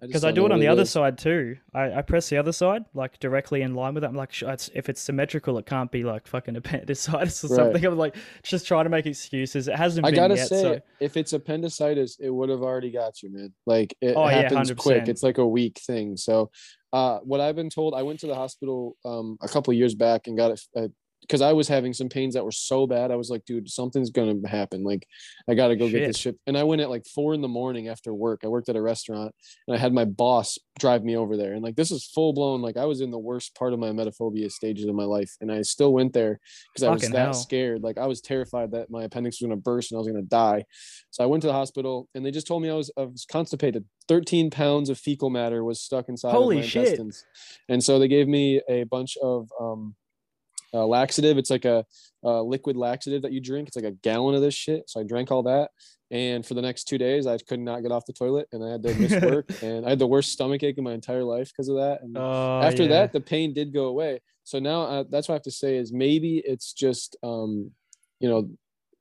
because 0.00 0.24
I 0.24 0.28
don't 0.28 0.34
do 0.34 0.46
it 0.46 0.52
on 0.52 0.60
the 0.60 0.68
other 0.68 0.82
is. 0.82 0.90
side 0.90 1.18
too. 1.18 1.56
I, 1.74 1.92
I 1.92 2.02
press 2.02 2.28
the 2.28 2.36
other 2.38 2.52
side 2.52 2.84
like 2.94 3.18
directly 3.20 3.62
in 3.62 3.74
line 3.74 3.94
with 3.94 4.04
it. 4.04 4.06
I'm 4.08 4.14
like, 4.16 4.32
"Sh- 4.32 4.44
it's, 4.44 4.70
if 4.74 4.88
it's 4.88 5.00
symmetrical, 5.00 5.58
it 5.58 5.66
can't 5.66 5.90
be 5.90 6.04
like 6.04 6.26
fucking 6.26 6.56
appendicitis 6.56 7.44
or 7.44 7.48
Right. 7.48 7.56
something. 7.56 7.84
I'm 7.84 7.98
like, 7.98 8.16
just 8.42 8.66
trying 8.66 8.84
to 8.84 8.90
make 8.90 9.06
excuses. 9.06 9.68
It 9.68 9.76
hasn't 9.76 10.06
I 10.06 10.10
been 10.10 10.16
gotta 10.16 10.36
yet. 10.36 10.48
say, 10.48 10.62
so 10.62 10.80
if 11.00 11.16
it's 11.16 11.32
appendicitis, 11.32 12.16
it 12.20 12.30
would 12.30 12.48
have 12.48 12.62
already 12.62 12.90
got 12.90 13.22
you, 13.22 13.30
man. 13.32 13.52
Like 13.66 13.94
it 14.00 14.14
Oh, 14.16 14.28
yeah, 14.28 14.42
happens 14.42 14.72
quick. 14.72 15.08
It's 15.08 15.22
like 15.22 15.38
a 15.38 15.46
week 15.46 15.78
thing. 15.78 16.16
So, 16.16 16.50
uh, 16.92 17.18
what 17.18 17.40
I've 17.40 17.56
been 17.56 17.70
told, 17.70 17.94
I 17.94 18.02
went 18.02 18.20
to 18.20 18.26
the 18.26 18.34
hospital 18.34 18.96
um 19.04 19.36
a 19.42 19.48
couple 19.48 19.72
years 19.74 19.94
back 19.94 20.26
and 20.26 20.36
got 20.36 20.50
it 20.52 20.92
because 21.30 21.42
I 21.42 21.52
was 21.52 21.68
having 21.68 21.92
some 21.92 22.08
pains 22.08 22.34
that 22.34 22.44
were 22.44 22.50
so 22.50 22.88
bad. 22.88 23.12
I 23.12 23.14
was 23.14 23.30
like, 23.30 23.44
dude, 23.44 23.70
something's 23.70 24.10
gonna 24.10 24.34
happen. 24.48 24.82
Like, 24.82 25.06
I 25.48 25.54
gotta 25.54 25.76
go 25.76 25.88
get 25.88 26.08
this 26.08 26.16
shit. 26.18 26.36
And 26.48 26.58
I 26.58 26.64
went 26.64 26.82
at 26.82 26.90
like 26.90 27.06
four 27.06 27.34
in 27.34 27.40
the 27.40 27.46
morning 27.46 27.86
after 27.86 28.12
work. 28.12 28.40
I 28.42 28.48
worked 28.48 28.68
at 28.68 28.74
a 28.74 28.82
restaurant 28.82 29.32
and 29.68 29.76
I 29.76 29.78
had 29.78 29.94
my 29.94 30.04
boss 30.04 30.58
drive 30.80 31.04
me 31.04 31.16
over 31.16 31.36
there. 31.36 31.52
And 31.52 31.62
like, 31.62 31.76
this 31.76 31.92
is 31.92 32.04
full 32.04 32.32
blown. 32.32 32.62
Like, 32.62 32.76
I 32.76 32.84
was 32.84 33.00
in 33.00 33.12
the 33.12 33.18
worst 33.18 33.54
part 33.54 33.72
of 33.72 33.78
my 33.78 33.86
emetophobia 33.90 34.50
stages 34.50 34.86
of 34.86 34.96
my 34.96 35.04
life, 35.04 35.36
and 35.40 35.52
I 35.52 35.62
still 35.62 35.92
went 35.92 36.14
there 36.14 36.40
because 36.74 36.82
I 36.82 36.90
was 36.90 37.02
that 37.02 37.16
hell. 37.16 37.34
scared. 37.34 37.84
Like, 37.84 37.96
I 37.96 38.06
was 38.06 38.20
terrified 38.20 38.72
that 38.72 38.90
my 38.90 39.04
appendix 39.04 39.40
was 39.40 39.46
gonna 39.46 39.60
burst 39.60 39.92
and 39.92 39.98
I 39.98 40.00
was 40.00 40.08
gonna 40.08 40.22
die. 40.22 40.64
So 41.10 41.22
I 41.22 41.28
went 41.28 41.42
to 41.42 41.46
the 41.46 41.52
hospital 41.52 42.08
and 42.12 42.26
they 42.26 42.32
just 42.32 42.48
told 42.48 42.60
me 42.60 42.70
I 42.70 42.74
was, 42.74 42.90
I 42.98 43.02
was 43.02 43.24
constipated. 43.30 43.84
13 44.08 44.50
pounds 44.50 44.90
of 44.90 44.98
fecal 44.98 45.30
matter 45.30 45.62
was 45.62 45.80
stuck 45.80 46.08
inside 46.08 46.32
Holy 46.32 46.56
of 46.56 46.64
my 46.64 46.68
shit. 46.68 46.82
intestines. 46.86 47.24
And 47.68 47.84
so 47.84 48.00
they 48.00 48.08
gave 48.08 48.26
me 48.26 48.60
a 48.68 48.82
bunch 48.82 49.16
of 49.22 49.48
um, 49.60 49.94
uh, 50.74 50.86
laxative. 50.86 51.38
It's 51.38 51.50
like 51.50 51.64
a, 51.64 51.84
a 52.22 52.42
liquid 52.42 52.76
laxative 52.76 53.22
that 53.22 53.32
you 53.32 53.40
drink. 53.40 53.68
It's 53.68 53.76
like 53.76 53.84
a 53.84 53.92
gallon 53.92 54.34
of 54.34 54.42
this 54.42 54.54
shit. 54.54 54.88
So 54.88 55.00
I 55.00 55.04
drank 55.04 55.30
all 55.30 55.42
that. 55.44 55.70
And 56.12 56.44
for 56.44 56.54
the 56.54 56.62
next 56.62 56.84
two 56.84 56.98
days, 56.98 57.26
I 57.26 57.38
could 57.38 57.60
not 57.60 57.82
get 57.82 57.92
off 57.92 58.04
the 58.04 58.12
toilet 58.12 58.48
and 58.52 58.64
I 58.64 58.70
had 58.70 58.82
to 58.82 58.94
miss 58.94 59.22
work. 59.22 59.48
and 59.62 59.86
I 59.86 59.90
had 59.90 59.98
the 60.00 60.06
worst 60.08 60.32
stomach 60.32 60.62
ache 60.62 60.76
in 60.76 60.82
my 60.84 60.92
entire 60.92 61.22
life 61.22 61.50
because 61.52 61.68
of 61.68 61.76
that. 61.76 62.02
And 62.02 62.16
Oh, 62.18 62.60
after 62.62 62.82
yeah. 62.82 62.88
that, 62.88 63.12
the 63.12 63.20
pain 63.20 63.52
did 63.54 63.72
go 63.72 63.84
away. 63.84 64.20
So 64.42 64.58
now 64.58 64.82
uh, 64.82 65.04
that's 65.08 65.28
what 65.28 65.34
I 65.34 65.36
have 65.36 65.42
to 65.42 65.50
say 65.52 65.76
is 65.76 65.92
maybe 65.92 66.38
it's 66.44 66.72
just, 66.72 67.16
um, 67.22 67.70
you 68.18 68.28
know, 68.28 68.50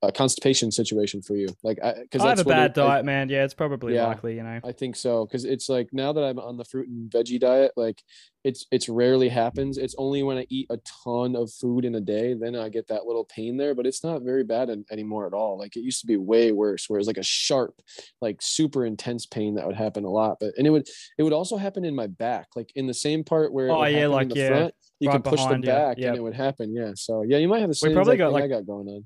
a 0.01 0.11
constipation 0.13 0.71
situation 0.71 1.21
for 1.21 1.35
you. 1.35 1.47
Like, 1.61 1.77
I, 1.83 1.93
cause 2.09 2.21
I 2.21 2.29
have 2.29 2.39
a 2.39 2.45
bad 2.45 2.71
it- 2.71 2.81
I- 2.81 2.87
diet, 2.87 3.05
man. 3.05 3.27
Yeah, 3.27 3.43
it's 3.43 3.53
probably 3.53 3.95
Yeah. 3.95 4.07
likely. 4.07 4.35
You 4.35 4.43
know. 4.43 4.59
I 4.63 4.71
think 4.71 4.95
so 4.95 5.25
because 5.25 5.43
it's 5.43 5.67
like 5.67 5.89
now 5.91 6.13
that 6.13 6.23
I'm 6.23 6.39
on 6.39 6.55
the 6.57 6.63
fruit 6.63 6.87
and 6.87 7.11
veggie 7.11 7.39
diet, 7.39 7.73
like 7.75 8.01
it's 8.45 8.65
it's 8.71 8.87
rarely 8.87 9.27
happens. 9.27 9.77
It's 9.77 9.95
only 9.97 10.23
when 10.23 10.37
I 10.37 10.45
eat 10.49 10.67
a 10.69 10.77
ton 11.03 11.35
of 11.35 11.51
food 11.51 11.83
in 11.83 11.95
a 11.95 11.99
day 11.99 12.33
then 12.33 12.55
I 12.55 12.69
get 12.69 12.87
that 12.87 13.05
little 13.05 13.25
pain 13.25 13.57
there, 13.57 13.75
but 13.75 13.85
it's 13.85 14.01
not 14.01 14.21
very 14.21 14.45
bad 14.45 14.69
an- 14.69 14.85
anymore 14.89 15.27
at 15.27 15.33
all. 15.33 15.57
Like 15.59 15.75
it 15.75 15.81
used 15.81 15.99
to 15.99 16.07
be 16.07 16.15
way 16.15 16.53
worse, 16.53 16.89
where 16.89 16.97
it's 16.97 17.07
like 17.07 17.17
a 17.17 17.23
sharp, 17.23 17.81
like 18.21 18.37
super 18.41 18.85
intense 18.85 19.25
pain 19.25 19.55
that 19.55 19.67
would 19.67 19.75
happen 19.75 20.05
a 20.05 20.09
lot. 20.09 20.37
But 20.39 20.53
and 20.57 20.65
it 20.65 20.69
would 20.69 20.87
it 21.17 21.23
would 21.23 21.33
also 21.33 21.57
happen 21.57 21.83
in 21.83 21.93
my 21.93 22.07
back, 22.07 22.47
like 22.55 22.71
in 22.75 22.87
the 22.87 22.93
same 22.93 23.25
part 23.25 23.51
where 23.51 23.69
Oh, 23.69 23.83
yeah, 23.83 24.07
like, 24.07 24.33
yeah, 24.33 24.47
front. 24.47 24.73
You 25.01 25.09
right 25.09 25.15
could 25.21 25.29
push 25.29 25.43
them 25.45 25.59
you. 25.61 25.67
back 25.67 25.97
Yep. 25.97 26.07
and 26.07 26.17
it 26.17 26.21
would 26.21 26.35
happen. 26.35 26.73
Yeah. 26.73 26.91
So 26.95 27.23
yeah, 27.27 27.37
you 27.39 27.49
might 27.49 27.59
have 27.59 27.69
the 27.69 27.75
same 27.75 27.93
probably 27.93 28.15
got, 28.15 28.33
thing 28.33 28.43
I 28.43 28.47
got 28.47 28.65
going 28.65 28.87
on. 28.87 29.05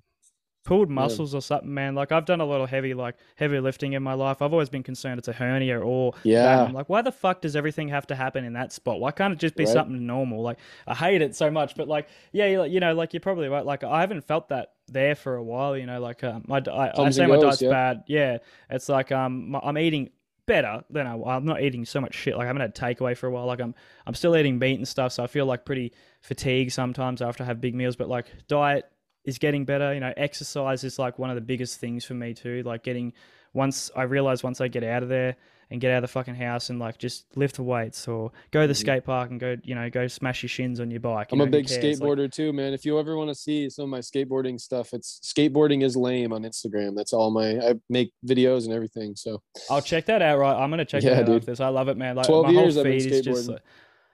Pulled 0.64 0.90
muscles 0.90 1.36
or 1.36 1.42
something, 1.42 1.74
man. 1.74 1.96
Like 1.96 2.12
I've 2.12 2.26
done 2.26 2.40
a 2.42 2.46
lot 2.46 2.62
of 2.62 2.70
heavy, 2.70 2.94
like 2.94 3.16
heavy 3.36 3.60
lifting 3.60 3.94
in 3.94 4.04
my 4.04 4.14
life. 4.14 4.42
I've 4.42 4.54
always 4.54 4.70
been 4.70 4.84
concerned 4.84 5.20
it's 5.20 5.28
a 5.28 5.34
hernia 5.34 5.80
or. 5.80 6.14
Yeah. 6.24 6.70
Like, 6.72 6.90
why 6.90 7.02
the 7.02 7.12
fuck 7.12 7.42
does 7.42 7.56
everything 7.56 7.90
have 7.90 8.08
to 8.08 8.16
happen 8.16 8.46
in 8.46 8.54
that 8.54 8.72
spot? 8.72 9.00
Why 9.00 9.12
can't 9.12 9.34
it 9.34 9.40
just 9.40 9.56
be 9.56 9.66
Right. 9.66 9.74
something 9.74 10.06
normal? 10.06 10.42
Like 10.42 10.60
I 10.88 10.96
hate 10.96 11.22
it 11.22 11.36
so 11.36 11.52
much, 11.52 11.76
but 11.76 11.88
like, 11.88 12.08
yeah, 12.32 12.64
you 12.64 12.80
know, 12.80 12.94
like 12.94 13.14
you're 13.14 13.22
probably 13.22 13.48
right. 13.50 13.66
Like 13.66 13.84
I 13.84 14.02
haven't 14.02 14.26
felt 14.26 14.50
that 14.50 14.74
there 14.88 15.16
for 15.16 15.36
a 15.36 15.44
while. 15.44 15.78
You 15.78 15.86
know, 15.86 16.00
like 16.00 16.24
um, 16.24 16.44
my 16.48 16.62
I, 16.72 16.92
I 16.98 17.10
say 17.10 17.26
my 17.26 17.38
diet's 17.38 17.62
yeah. 17.62 17.70
bad. 17.70 18.04
Yeah, 18.08 18.38
it's 18.70 18.90
like 18.90 19.12
um, 19.12 19.52
my, 19.52 19.60
I'm 19.62 19.78
eating 19.78 20.10
better 20.46 20.84
than 20.90 21.08
I, 21.08 21.14
I'm 21.16 21.46
not 21.46 21.62
eating 21.62 21.86
so 21.86 22.02
much 22.02 22.14
shit. 22.14 22.36
Like 22.36 22.46
I 22.46 22.48
haven't 22.48 22.62
had 22.62 22.76
takeaway 22.76 23.16
for 23.16 23.28
a 23.28 23.32
while. 23.32 23.46
Like 23.46 23.62
I'm 23.62 23.76
I'm 24.06 24.14
still 24.14 24.36
eating 24.36 24.60
meat 24.60 24.76
and 24.76 24.88
stuff, 24.88 25.14
so 25.14 25.24
I 25.24 25.28
feel 25.28 25.46
like 25.46 25.66
pretty 25.66 25.94
fatigued 26.22 26.72
sometimes 26.74 27.22
after 27.22 27.44
I 27.44 27.48
have 27.48 27.62
big 27.62 27.76
meals. 27.76 27.96
But 27.96 28.10
like 28.10 28.28
diet 28.48 28.90
is 29.26 29.38
getting 29.38 29.66
better. 29.66 29.94
You 29.94 30.00
know, 30.00 30.14
exercise 30.18 30.84
is 30.84 31.00
like 31.00 31.20
one 31.20 31.30
of 31.30 31.36
the 31.36 31.42
biggest 31.42 31.80
things 31.80 32.06
for 32.06 32.14
me 32.14 32.34
too. 32.34 32.64
Like 32.64 32.84
getting 32.84 33.14
once 33.54 33.92
I 33.96 34.04
realize 34.04 34.44
once 34.44 34.62
I 34.62 34.68
get 34.68 34.84
out 34.84 35.04
of 35.04 35.10
there 35.10 35.36
and 35.70 35.80
get 35.80 35.92
out 35.92 35.98
of 35.98 36.02
the 36.04 36.08
fucking 36.08 36.36
house 36.36 36.70
and 36.70 36.78
like 36.80 36.98
just 36.98 37.26
lift 37.36 37.56
the 37.56 37.64
weights 37.64 38.08
or 38.08 38.32
go 38.52 38.62
to 38.62 38.68
the 38.68 38.76
skate 38.76 39.06
park 39.06 39.32
and 39.32 39.40
go, 39.40 39.56
you 39.64 39.74
know, 39.74 39.90
go 39.90 40.08
smash 40.08 40.44
your 40.44 40.50
shins 40.50 40.80
on 40.80 40.92
your 40.92 41.00
bike. 41.00 41.32
you 41.32 41.38
Mm-hmm. 41.38 41.42
I'm 41.42 41.48
a 41.48 41.52
know, 41.52 41.58
who 41.58 41.64
big 41.64 41.68
cares? 41.68 42.00
Like, 42.02 42.10
skateboarder 42.10 42.32
too, 42.32 42.54
man. 42.54 42.74
If 42.74 42.86
you 42.86 43.00
ever 43.00 43.16
want 43.16 43.30
to 43.30 43.36
see 43.36 43.70
some 43.70 43.84
of 43.86 43.90
my 43.90 44.00
skateboarding 44.00 44.60
stuff, 44.60 44.94
it's 44.94 45.20
skateboarding 45.24 45.84
is 45.84 45.96
lame 45.96 46.34
on 46.34 46.44
Instagram. 46.44 46.96
That's 46.96 47.14
all 47.14 47.32
my 47.32 47.58
I 47.60 47.76
make 47.90 48.12
videos 48.26 48.66
and 48.66 48.74
everything. 48.74 49.16
So 49.16 49.42
I'll 49.70 49.82
check 49.82 50.06
that 50.08 50.22
out. 50.22 50.38
Right, 50.38 50.54
I'm 50.56 50.70
gonna 50.70 50.86
check 50.86 51.02
Yeah, 51.04 51.12
that 51.16 51.22
out 51.22 51.26
dude. 51.28 51.44
this. 51.44 51.60
I 51.60 51.70
love 51.70 51.88
it, 51.88 51.98
man. 51.98 52.16
Like 52.18 52.28
12 52.28 52.46
my 52.46 52.52
years 52.52 52.76
whole 52.76 52.84
feed 52.84 53.06
is 53.12 53.22
just. 53.22 53.50
Like, 53.50 53.62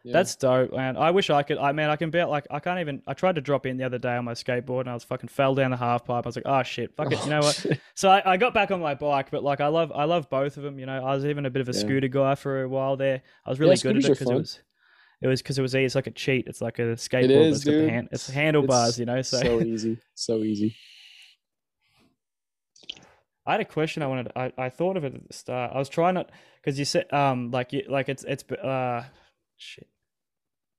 yeah. 0.03 0.13
That's 0.13 0.35
dope, 0.35 0.71
man. 0.71 0.95
I 0.95 1.11
wish 1.11 1.29
I 1.29 1.43
could. 1.43 1.57
I 1.57 1.71
man, 1.73 1.89
I 1.89 1.95
can 1.97 2.09
bet 2.09 2.29
like 2.29 2.47
I 2.49 2.59
can't 2.59 2.79
even. 2.79 3.01
I 3.05 3.13
tried 3.13 3.35
to 3.35 3.41
drop 3.41 3.65
in 3.65 3.77
the 3.77 3.83
other 3.83 3.97
day 3.97 4.15
on 4.15 4.25
my 4.25 4.33
skateboard 4.33 4.81
and 4.81 4.89
I 4.89 4.93
was 4.93 5.03
fucking 5.03 5.27
fell 5.29 5.55
down 5.55 5.71
the 5.71 5.77
half 5.77 6.05
pipe. 6.05 6.25
I 6.25 6.27
was 6.29 6.35
like, 6.35 6.45
oh 6.47 6.63
shit, 6.63 6.95
fuck 6.95 7.11
it. 7.11 7.23
You 7.23 7.29
know 7.31 7.41
what? 7.41 7.65
So 7.95 8.09
I, 8.09 8.33
I 8.33 8.37
got 8.37 8.53
back 8.53 8.71
on 8.71 8.79
my 8.79 8.95
bike, 8.95 9.29
but 9.29 9.43
like 9.43 9.59
I 9.59 9.67
love 9.67 9.91
I 9.93 10.05
love 10.05 10.29
both 10.29 10.55
of 10.57 10.63
them. 10.63 10.79
You 10.79 10.85
know, 10.85 11.03
I 11.05 11.13
was 11.15 11.25
even 11.25 11.45
a 11.45 11.49
bit 11.49 11.61
of 11.61 11.67
a 11.69 11.73
Yeah. 11.73 11.79
scooter 11.79 12.07
guy 12.07 12.35
for 12.35 12.63
a 12.63 12.69
while 12.69 12.95
there. 12.95 13.21
I 13.45 13.49
was 13.49 13.59
really 13.59 13.75
good 13.75 13.97
at 13.97 14.05
it 14.05 14.07
because 14.09 14.29
it 14.29 14.33
was. 14.35 14.59
It 15.21 15.27
was 15.27 15.41
because 15.41 15.59
it 15.59 15.61
was 15.61 15.75
easy. 15.75 15.83
it's 15.83 15.95
like 15.95 16.07
a 16.07 16.11
cheat. 16.11 16.47
It's 16.47 16.61
like 16.61 16.79
a 16.79 16.93
skateboard. 16.95 17.27
but 17.27 17.35
is, 17.35 17.55
it's 17.57 17.65
dude. 17.65 17.89
hand, 17.89 18.07
it's 18.13 18.29
handlebars, 18.29 18.89
It's 18.91 18.99
you 18.99 19.05
know. 19.05 19.21
So, 19.21 19.41
so 19.41 19.61
easy, 19.61 19.97
so 20.15 20.37
easy. 20.37 20.77
I 23.45 23.53
had 23.53 23.61
a 23.61 23.65
question 23.65 24.03
I 24.03 24.07
wanted. 24.07 24.31
I, 24.35 24.53
I 24.57 24.69
thought 24.69 24.95
of 24.95 25.03
it 25.03 25.15
at 25.15 25.27
the 25.27 25.33
start. 25.33 25.71
I 25.73 25.79
was 25.79 25.89
trying 25.89 26.13
not 26.13 26.31
because 26.61 26.77
you 26.77 26.85
said 26.85 27.11
um 27.11 27.51
like 27.51 27.73
you 27.73 27.83
like 27.89 28.07
it's 28.07 28.23
it's 28.23 28.43
uh 28.51 29.03
shit. 29.59 29.87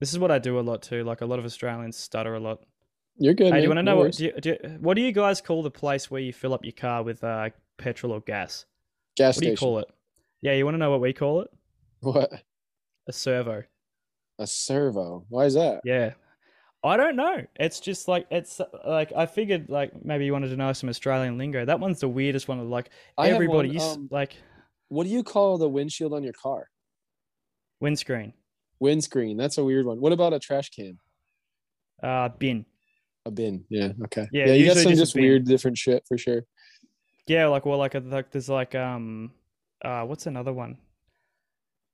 This 0.01 0.13
is 0.13 0.19
what 0.19 0.31
I 0.31 0.39
do 0.39 0.59
a 0.59 0.63
lot 0.63 0.83
too. 0.83 1.05
Like 1.05 1.21
a 1.21 1.27
lot 1.27 1.39
of 1.39 1.45
Australians 1.45 1.97
stutter 1.97 2.35
a 2.35 2.41
lot. 2.41 2.61
You're 3.17 3.35
good. 3.35 3.53
Hey, 3.53 3.59
do 3.59 3.63
you 3.65 3.69
want 3.69 3.79
to 3.79 3.83
No 3.83 3.93
know 3.95 3.99
what? 4.01 4.13
Do 4.13 4.25
you, 4.25 4.33
do 4.41 4.49
you- 4.63 4.79
what 4.81 4.95
do 4.95 5.03
you 5.03 5.13
guys 5.13 5.41
call 5.41 5.63
the 5.63 5.71
place 5.71 6.11
where 6.11 6.21
you 6.23 6.33
fill 6.33 6.55
up 6.55 6.65
your 6.65 6.73
car 6.73 7.03
with 7.03 7.23
uh, 7.23 7.51
petrol 7.77 8.13
or 8.13 8.21
gas? 8.21 8.65
Gas 9.17 9.37
What 9.37 9.43
do 9.43 9.49
you 9.51 9.57
call 9.57 9.79
it? 9.81 9.89
Yeah, 10.41 10.53
you 10.55 10.65
want 10.65 10.75
to 10.75 10.79
know 10.79 10.91
what 10.91 11.01
we 11.03 11.13
call 11.13 11.43
it? 11.43 11.51
What? 12.01 12.33
A 13.07 13.13
servo. 13.13 13.65
A 14.39 14.47
servo. 14.47 15.27
Why 15.29 15.45
is 15.45 15.53
that? 15.55 15.83
Yeah. 15.85 16.15
I 16.83 16.97
don't 16.97 17.17
know. 17.17 17.45
It's 17.57 17.79
just 17.79 18.09
like 18.09 18.27
it's 18.31 18.59
like 18.87 19.13
I 19.15 19.27
figured 19.27 19.69
like 19.69 20.03
maybe 20.03 20.25
you 20.25 20.33
wanted 20.33 20.49
to 20.49 20.57
know 20.57 20.73
some 20.73 20.89
Australian 20.89 21.37
lingo. 21.37 21.67
That 21.67 21.79
one's 21.79 22.01
the 22.01 22.09
weirdest 22.09 22.49
one. 22.49 22.59
Of 22.59 22.69
like 22.69 22.89
I 23.19 23.29
everybody 23.29 23.77
one, 23.77 23.99
um, 23.99 24.09
like 24.11 24.37
What 24.89 25.05
do 25.05 25.11
you 25.11 25.23
call 25.23 25.59
the 25.59 25.69
windshield 25.69 26.15
on 26.15 26.23
your 26.23 26.33
car? 26.33 26.71
windscreen, 27.81 28.33
Windscreen. 28.81 29.37
That's 29.37 29.59
a 29.59 29.65
weird 29.65 29.87
one. 29.87 30.01
What 30.01 30.13
about 30.13 30.33
a 30.33 30.39
trash 30.39 30.71
can? 30.71 30.99
uh, 32.03 32.31
bin. 32.31 32.65
A 33.27 33.31
bin. 33.31 33.65
Yeah. 33.69 33.93
Okay. 34.05 34.27
Yeah, 34.33 34.47
Yeah. 34.47 34.53
you 34.55 34.65
got 34.67 34.79
some 34.79 34.93
just 34.93 35.01
just 35.01 35.15
weird, 35.15 35.45
different 35.45 35.77
shit 35.77 36.03
for 36.09 36.17
sure. 36.17 36.45
Yeah, 37.27 37.47
like 37.49 37.67
well, 37.67 37.77
like, 37.79 37.95
like 37.95 38.31
there's 38.31 38.49
like 38.49 38.75
um, 38.75 39.33
uh, 39.85 40.03
what's 40.05 40.27
another 40.27 40.53
one? 40.53 40.79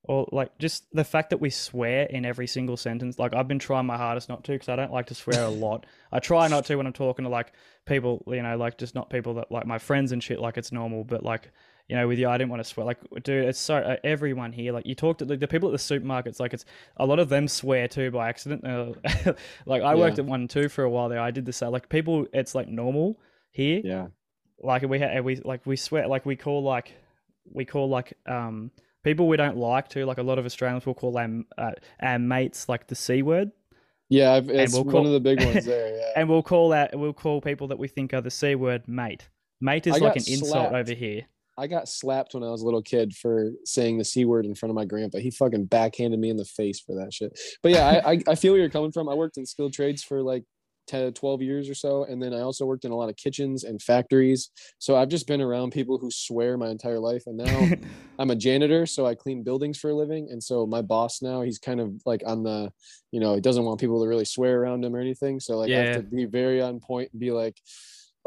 Or 0.05 0.29
like 0.31 0.57
just 0.59 0.87
the 0.93 1.03
fact 1.03 1.31
that 1.31 1.41
we 1.41 1.51
swear 1.51 2.05
in 2.05 2.25
every 2.25 2.47
single 2.47 2.77
sentence. 2.77 3.19
Like 3.19 3.35
I've 3.35 3.49
been 3.49 3.59
trying 3.59 3.87
my 3.87 3.97
hardest 3.97 4.29
not 4.29 4.45
to 4.45 4.53
because 4.53 4.69
I 4.69 4.77
don't 4.77 4.93
like 4.93 5.07
to 5.07 5.17
swear 5.17 5.43
a 5.43 5.49
lot. 5.49 5.85
I 6.13 6.21
try 6.21 6.47
not 6.47 6.65
to 6.67 6.77
when 6.77 6.87
I'm 6.87 6.93
talking 6.93 7.25
to 7.25 7.29
like 7.29 7.53
people, 7.87 8.23
you 8.29 8.41
know, 8.41 8.57
like 8.57 8.79
just 8.79 8.95
not 8.95 9.11
people 9.11 9.35
that 9.35 9.51
like 9.51 9.67
my 9.67 9.79
friends 9.79 10.13
and 10.13 10.23
shit. 10.23 10.39
Like 10.39 10.57
it's 10.59 10.71
normal, 10.71 11.03
but 11.03 11.25
like 11.25 11.51
you 11.89 11.97
know, 11.97 12.09
with 12.09 12.19
you, 12.19 12.29
I 12.29 12.37
didn't 12.37 12.51
want 12.51 12.61
to 12.61 12.69
swear. 12.69 12.85
Like, 12.87 12.99
dude, 13.23 13.45
it's 13.45 13.59
so 13.61 13.77
uh, 13.77 13.97
everyone 14.03 14.53
here. 14.53 14.73
Like 14.73 14.87
you 14.87 14.95
talk 14.95 15.19
to 15.19 15.25
like, 15.25 15.39
the 15.41 15.49
people 15.49 15.69
at 15.69 15.73
the 15.73 15.79
supermarkets. 16.01 16.41
Like 16.41 16.53
it's 16.55 16.65
a 16.97 17.07
lot 17.07 17.19
of 17.19 17.29
them 17.29 17.47
swear 17.49 17.87
too 17.89 18.11
by 18.11 18.29
accident. 18.29 18.65
Uh, 18.67 19.33
like 19.67 19.83
I 19.83 19.95
worked 19.95 20.19
at 20.19 20.25
one 20.25 20.49
too 20.49 20.69
for 20.69 20.83
a 20.85 20.91
while 20.91 21.09
there. 21.09 21.21
I 21.21 21.31
did 21.31 21.45
the 21.47 21.53
same. 21.53 21.71
Like 21.71 21.89
people, 21.89 22.27
it's 22.33 22.55
like 22.55 22.69
normal 22.69 23.19
here 23.53 23.81
Yeah. 23.85 24.07
like 24.63 24.83
we 24.83 24.99
ha- 25.01 25.21
we 25.21 25.37
like 25.37 25.65
we 25.65 25.77
swear 25.77 26.07
like 26.09 26.27
we 26.27 26.37
call 26.37 26.63
like 26.63 26.93
we 27.55 27.65
call 27.65 27.89
like 27.89 28.13
um 28.27 28.71
people 29.05 29.29
we 29.29 29.37
don't 29.39 29.57
like 29.57 29.89
to 29.91 30.05
like 30.05 30.19
a 30.19 30.23
lot 30.23 30.39
of 30.39 30.45
Australians 30.45 30.85
will 30.85 30.95
call 30.95 31.17
our 31.17 31.29
uh, 31.57 31.71
our 32.01 32.19
mates 32.19 32.69
like 32.69 32.87
the 32.89 32.95
c 32.95 33.23
word 33.23 33.53
Yeah. 34.11 34.41
It's 34.45 34.75
we'll 34.75 34.85
one 34.85 34.93
call- 34.93 35.07
of 35.07 35.13
the 35.13 35.21
big 35.21 35.43
ones 35.43 35.65
there. 35.65 35.97
Yeah. 35.99 36.13
and 36.17 36.29
we'll 36.29 36.43
call 36.43 36.69
that 36.71 36.99
we'll 36.99 37.13
call 37.15 37.41
people 37.41 37.69
that 37.69 37.79
we 37.79 37.89
think 37.89 38.13
are 38.13 38.21
the 38.21 38.31
c 38.31 38.55
word 38.57 38.87
mate 38.89 39.29
mate 39.61 39.87
is 39.87 39.95
I 39.95 39.99
like 39.99 40.17
an 40.17 40.23
got 40.25 40.29
insult 40.29 40.73
over 40.75 40.93
here 40.93 41.23
I 41.59 41.67
got 41.67 41.89
slapped 41.89 42.35
when 42.35 42.43
I 42.43 42.51
was 42.51 42.63
a 42.63 42.65
little 42.65 42.83
kid 42.83 43.15
for 43.15 43.51
saying 43.65 43.99
the 43.99 44.05
c 44.05 44.25
word 44.25 44.45
in 44.47 44.55
front 44.55 44.71
of 44.71 44.75
my 44.77 44.85
grandpa. 44.85 45.19
He 45.19 45.31
fucking 45.31 45.67
backhanded 45.67 46.21
me 46.21 46.31
in 46.31 46.37
the 46.37 46.45
face 46.45 46.81
for 46.81 46.95
that 46.97 47.13
shit. 47.15 47.39
But 47.63 47.73
yeah, 47.73 47.85
I 47.87 48.13
I, 48.13 48.19
I 48.29 48.35
feel 48.35 48.53
where 48.53 48.61
you're 48.61 48.71
coming 48.71 48.93
from. 48.93 49.09
I 49.09 49.15
worked 49.15 49.39
in 49.39 49.47
skilled 49.47 49.73
trades 49.73 50.03
for 50.03 50.23
like 50.23 50.45
10, 50.87 51.13
12 51.15 51.43
years 51.43 51.69
or 51.69 51.75
so, 51.75 52.05
and 52.05 52.23
then 52.23 52.33
I 52.35 52.41
also 52.41 52.67
worked 52.67 52.85
in 52.85 52.93
a 52.93 52.97
lot 52.97 53.09
of 53.09 53.17
kitchens 53.17 53.65
and 53.65 53.81
factories. 53.83 54.51
So 54.79 54.97
I've 54.97 55.09
just 55.09 55.27
been 55.27 55.41
around 55.41 55.73
people 55.73 55.99
who 55.99 56.11
swear 56.11 56.57
my 56.59 56.69
entire 56.69 57.01
life, 57.01 57.25
and 57.27 57.37
now 57.37 57.71
I'm 58.19 58.31
a 58.31 58.37
janitor, 58.37 58.87
so 58.87 59.05
I 59.07 59.15
clean 59.15 59.43
buildings 59.43 59.79
for 59.79 59.91
a 59.91 59.95
living. 59.95 60.29
And 60.31 60.43
so 60.43 60.67
my 60.67 60.81
boss 60.81 61.21
now, 61.21 61.43
he's 61.43 61.59
kind 61.59 61.81
of 61.81 62.01
like 62.07 62.23
on 62.27 62.45
the, 62.45 62.73
you 63.13 63.21
know, 63.21 63.35
he 63.35 63.43
doesn't 63.43 63.65
want 63.65 63.79
people 63.79 64.03
to 64.03 64.09
really 64.09 64.25
swear 64.25 64.59
around 64.61 64.85
him 64.85 64.97
or 64.97 65.01
anything. 65.01 65.39
So 65.39 65.59
like 65.59 65.75
I 65.75 65.79
Yeah. 65.79 65.81
have 65.81 65.91
to 65.93 66.03
be 66.03 66.25
very 66.25 66.63
on 66.63 66.81
point 66.81 67.11
and 67.13 67.21
be 67.21 67.31
like, 67.31 67.61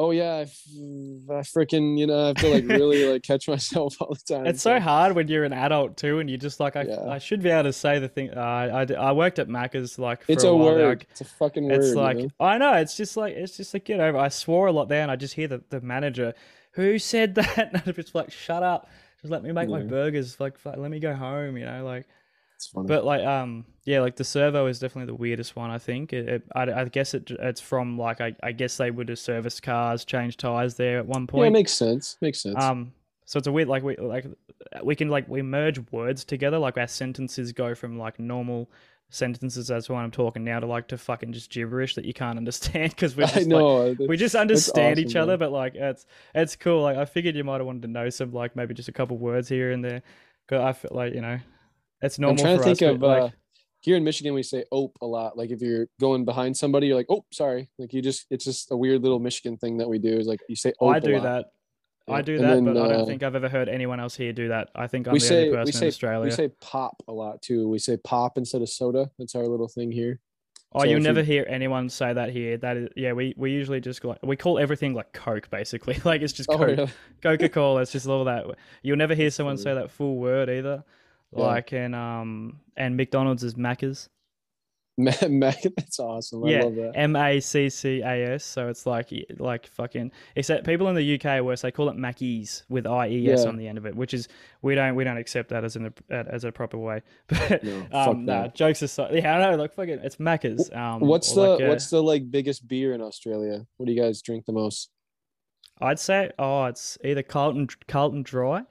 oh 0.00 0.12
yeah, 0.12 0.36
I, 0.36 0.40
I 0.42 1.42
freaking, 1.42 1.98
you 1.98 2.06
know, 2.06 2.24
I 2.24 2.26
have 2.28 2.36
to 2.38 2.48
like 2.48 2.64
really 2.66 3.04
like 3.12 3.22
catch 3.22 3.46
myself 3.46 4.00
all 4.00 4.14
the 4.14 4.34
time. 4.34 4.46
it's 4.46 4.62
so 4.62 4.80
hard 4.80 5.14
when 5.14 5.28
you're 5.28 5.44
an 5.44 5.52
adult 5.52 5.98
too 5.98 6.18
and 6.20 6.28
you're 6.30 6.38
just 6.38 6.58
like 6.58 6.74
I, 6.74 6.82
Yeah. 6.84 7.08
I 7.08 7.18
should 7.18 7.42
be 7.42 7.50
able 7.50 7.64
to 7.64 7.72
say 7.74 7.98
the 7.98 8.08
thing 8.08 8.30
uh, 8.30 8.40
I, 8.88 8.92
I 8.94 9.12
worked 9.12 9.38
at 9.38 9.48
Macca's 9.48 9.98
like 9.98 10.24
for 10.24 10.32
It's 10.32 10.42
a, 10.42 10.48
a 10.48 10.50
there. 10.52 10.58
word. 10.88 11.06
It's 11.10 11.20
a 11.20 11.24
fucking 11.26 11.64
word. 11.64 11.72
It's 11.80 11.88
you 11.88 11.94
like 11.96 12.16
know? 12.16 12.28
I 12.40 12.56
know. 12.56 12.72
It's 12.74 12.96
just 12.96 13.16
like 13.16 13.34
it's 13.34 13.56
just 13.58 13.74
like 13.74 13.84
get 13.84 14.00
over. 14.00 14.16
I 14.16 14.28
swore 14.30 14.66
a 14.68 14.72
lot 14.72 14.88
there, 14.88 15.02
and 15.02 15.10
I 15.10 15.16
just 15.16 15.34
hear 15.34 15.48
the, 15.48 15.62
the 15.68 15.80
manager 15.82 16.32
who 16.72 16.98
said 16.98 17.34
that. 17.34 17.58
And 17.74 17.82
I'm 17.86 17.94
just 17.94 18.14
like, 18.14 18.32
shut 18.32 18.62
up. 18.62 18.88
Just 19.20 19.30
let 19.30 19.42
me 19.42 19.52
make 19.52 19.68
my 19.68 19.82
burgers. 19.82 20.40
Like, 20.40 20.56
fuck, 20.58 20.78
let 20.78 20.90
me 20.90 20.98
go 20.98 21.14
home. 21.14 21.56
You 21.58 21.66
know, 21.66 21.84
like. 21.84 22.06
It's 22.60 22.68
funny. 22.68 22.88
But 22.88 23.06
like, 23.06 23.24
um, 23.24 23.64
yeah, 23.84 24.00
like 24.00 24.16
the 24.16 24.24
servo 24.24 24.66
is 24.66 24.78
definitely 24.78 25.06
the 25.06 25.14
weirdest 25.18 25.56
one. 25.56 25.70
I 25.70 25.78
think. 25.78 26.12
It, 26.12 26.28
it 26.28 26.42
I, 26.54 26.70
I 26.70 26.84
guess 26.84 27.14
it 27.14 27.30
it's 27.30 27.60
from 27.60 27.96
like 27.96 28.20
I, 28.20 28.36
I 28.42 28.52
guess 28.52 28.76
they 28.76 28.90
would 28.90 29.08
have 29.08 29.18
serviced 29.18 29.62
cars, 29.62 30.04
changed 30.04 30.40
tires 30.40 30.74
there 30.74 30.98
at 30.98 31.06
one 31.06 31.26
point. 31.26 31.44
yeah, 31.44 31.48
it 31.48 31.52
makes 31.52 31.72
sense. 31.72 32.18
Makes 32.20 32.42
sense. 32.42 32.62
Um, 32.62 32.92
so 33.24 33.38
it's 33.38 33.46
a 33.46 33.52
weird 33.52 33.68
like 33.68 33.82
we 33.82 33.96
like 33.96 34.26
we 34.84 34.94
can 34.94 35.08
like 35.08 35.26
we 35.26 35.40
merge 35.40 35.80
words 35.90 36.22
together. 36.22 36.58
Like 36.58 36.76
our 36.76 36.86
sentences 36.86 37.52
go 37.52 37.74
from 37.74 37.98
like 37.98 38.20
normal 38.20 38.70
sentences 39.08 39.70
as 39.70 39.88
when 39.88 40.00
I'm 40.00 40.10
talking 40.10 40.44
now 40.44 40.60
to 40.60 40.66
like 40.66 40.88
to 40.88 40.98
fucking 40.98 41.32
just 41.32 41.50
gibberish 41.50 41.94
that 41.94 42.04
you 42.04 42.12
can't 42.12 42.36
understand 42.36 42.90
because 42.90 43.16
we're 43.16 43.26
just 43.26 43.50
I 43.50 43.54
like 43.54 43.98
we 44.00 44.18
just 44.18 44.34
understand 44.34 44.98
each 44.98 45.16
other. 45.16 45.32
man. 45.32 45.38
But 45.38 45.52
like 45.52 45.76
it's 45.76 46.04
it's 46.34 46.56
cool. 46.56 46.82
Like 46.82 46.98
I 46.98 47.06
figured 47.06 47.36
you 47.36 47.44
might 47.44 47.56
have 47.56 47.66
wanted 47.66 47.82
to 47.82 47.88
know 47.88 48.10
some 48.10 48.32
like 48.32 48.54
maybe 48.54 48.74
just 48.74 48.90
a 48.90 48.92
couple 48.92 49.16
words 49.16 49.48
here 49.48 49.72
and 49.72 49.82
there. 49.82 50.02
Cause 50.46 50.60
I 50.60 50.72
feel 50.74 50.90
like 50.92 51.14
you 51.14 51.22
know 51.22 51.38
it's 52.02 52.18
normal. 52.18 52.38
I'm 52.40 52.44
trying 52.44 52.58
for 52.58 52.64
to 52.64 52.70
us. 52.72 52.78
think 52.78 52.94
of 52.96 53.02
like, 53.02 53.22
uh, 53.22 53.28
here 53.82 53.96
in 53.96 54.04
Michigan 54.04 54.34
we 54.34 54.42
say 54.42 54.64
"ope" 54.72 54.96
a 55.00 55.06
lot. 55.06 55.36
Like 55.38 55.50
if 55.50 55.60
you're 55.62 55.86
going 56.00 56.24
behind 56.24 56.56
somebody, 56.56 56.88
you're 56.88 56.96
like, 56.96 57.06
"Oh, 57.10 57.24
sorry." 57.32 57.70
Like 57.78 57.92
you 57.92 58.02
just 58.02 58.26
it's 58.30 58.44
just 58.44 58.70
a 58.70 58.76
weird 58.76 59.02
little 59.02 59.18
Michigan 59.18 59.56
thing 59.56 59.78
that 59.78 59.88
we 59.88 59.98
do. 59.98 60.16
Is 60.16 60.26
like 60.26 60.40
you 60.48 60.56
say 60.56 60.72
"ope." 60.80 60.94
I 60.94 60.98
do 61.00 61.20
that. 61.20 61.46
I 62.08 62.22
do 62.22 62.34
And 62.36 62.44
that, 62.44 62.54
then, 62.56 62.64
but 62.64 62.76
I 62.76 62.88
don't 62.88 63.02
uh, 63.02 63.04
think 63.06 63.22
I've 63.22 63.36
ever 63.36 63.48
heard 63.48 63.68
anyone 63.68 64.00
else 64.00 64.16
here 64.16 64.32
do 64.32 64.48
that. 64.48 64.68
I 64.74 64.88
think 64.88 65.06
I'm 65.06 65.12
we 65.12 65.20
the 65.20 65.24
say 65.26 65.36
only 65.36 65.50
we 65.50 65.56
person 65.56 65.72
say 65.74 65.86
in 65.86 65.88
Australia. 65.88 66.24
we 66.24 66.30
say 66.32 66.48
"pop" 66.60 66.96
a 67.08 67.12
lot 67.12 67.40
too. 67.42 67.68
We 67.68 67.78
say 67.78 67.96
"pop" 67.98 68.36
instead 68.36 68.62
of 68.62 68.68
soda. 68.68 69.10
That's 69.18 69.34
our 69.34 69.46
little 69.46 69.68
thing 69.68 69.92
here. 69.92 70.18
Oh, 70.72 70.80
So 70.80 70.84
you'll 70.86 70.96
if 70.96 71.02
you- 71.02 71.08
never 71.08 71.22
hear 71.22 71.46
anyone 71.48 71.88
say 71.88 72.12
that 72.12 72.30
here. 72.30 72.56
That 72.56 72.76
is, 72.76 72.88
yeah, 72.96 73.12
we, 73.12 73.34
we 73.36 73.50
usually 73.50 73.80
just 73.80 74.04
like 74.04 74.18
we 74.22 74.36
call 74.36 74.58
everything 74.58 74.94
like 74.94 75.12
Coke, 75.12 75.50
basically. 75.50 75.98
Like 76.04 76.22
it's 76.22 76.32
just 76.32 76.48
Oh, 76.50 76.58
Coke, 76.58 76.66
really? 76.66 76.90
Coca 77.22 77.48
Cola. 77.48 77.82
It's 77.82 77.92
just 77.92 78.06
all 78.08 78.24
that. 78.24 78.44
You'll 78.82 78.96
never 78.96 79.14
hear 79.14 79.30
someone 79.30 79.56
say 79.56 79.74
that 79.74 79.90
full 79.90 80.16
word 80.16 80.48
either. 80.50 80.84
Yeah. 81.32 81.44
Like 81.44 81.72
and 81.72 81.94
um 81.94 82.60
and 82.76 82.96
McDonald's 82.96 83.44
is 83.44 83.54
Macca's. 83.54 84.08
Ma- 84.98 85.12
Mac, 85.28 85.62
that's 85.62 85.98
awesome. 85.98 86.44
I 86.44 86.50
yeah, 86.50 86.64
love 86.64 86.74
that. 86.74 86.92
M 86.94 87.16
A 87.16 87.40
C 87.40 87.70
C 87.70 88.00
A 88.02 88.34
S. 88.34 88.44
So 88.44 88.68
it's 88.68 88.84
like 88.84 89.08
like 89.38 89.66
fucking. 89.68 90.10
Except 90.36 90.66
people 90.66 90.88
in 90.88 90.94
the 90.94 91.18
UK 91.18 91.42
worse. 91.42 91.62
They 91.62 91.70
call 91.70 91.88
it 91.88 91.96
Mackies 91.96 92.64
with 92.68 92.86
I 92.86 93.08
E 93.08 93.30
S 93.30 93.42
Yeah. 93.44 93.48
on 93.48 93.56
the 93.56 93.66
end 93.66 93.78
of 93.78 93.86
it, 93.86 93.94
which 93.94 94.12
is 94.12 94.28
we 94.60 94.74
don't 94.74 94.96
we 94.96 95.04
don't 95.04 95.16
accept 95.16 95.48
that 95.50 95.64
as 95.64 95.76
an 95.76 95.94
as 96.10 96.44
a 96.44 96.52
proper 96.52 96.76
way. 96.76 97.00
But 97.28 97.62
No, 97.64 97.86
um, 97.92 98.24
nah, 98.26 98.48
jokes 98.48 98.82
aside, 98.82 99.14
yeah, 99.14 99.38
I 99.38 99.50
know. 99.50 99.56
Like 99.56 99.72
fucking, 99.72 100.00
it's 100.02 100.16
Macca's. 100.16 100.68
Um, 100.72 101.00
What's 101.00 101.32
the 101.32 101.40
like, 101.40 101.62
uh, 101.62 101.66
what's 101.68 101.88
the 101.88 102.02
like 102.02 102.30
biggest 102.30 102.68
beer 102.68 102.92
in 102.92 103.00
Australia? 103.00 103.64
What 103.78 103.86
do 103.86 103.92
you 103.92 104.02
guys 104.02 104.20
drink 104.20 104.44
the 104.44 104.52
most? 104.52 104.90
I'd 105.80 105.98
say 105.98 106.30
oh, 106.38 106.66
it's 106.66 106.98
either 107.02 107.22
Carlton 107.22 107.68
Carlton 107.88 108.22
Dry 108.22 108.64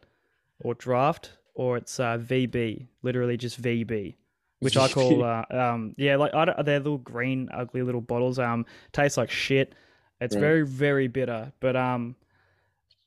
or 0.59 0.75
Draft 0.75 1.31
or 1.59 1.75
it's 1.75 1.99
uh, 1.99 2.17
VB, 2.17 2.87
literally 3.03 3.35
just 3.35 3.61
VB, 3.61 4.15
which 4.59 4.77
I 4.77 4.87
call 4.97 5.23
uh, 5.25 5.43
um 5.51 5.93
yeah 5.97 6.15
like 6.15 6.33
I 6.33 6.45
don't, 6.45 6.65
they're 6.65 6.79
little 6.79 6.97
green 6.99 7.49
ugly 7.53 7.81
little 7.81 7.99
bottles. 8.01 8.39
Um, 8.39 8.65
tastes 8.93 9.17
like 9.17 9.29
shit. 9.29 9.73
It's 10.21 10.35
Right. 10.35 10.41
very 10.41 10.65
very 10.65 11.07
bitter, 11.09 11.51
but 11.59 11.75
um, 11.75 12.15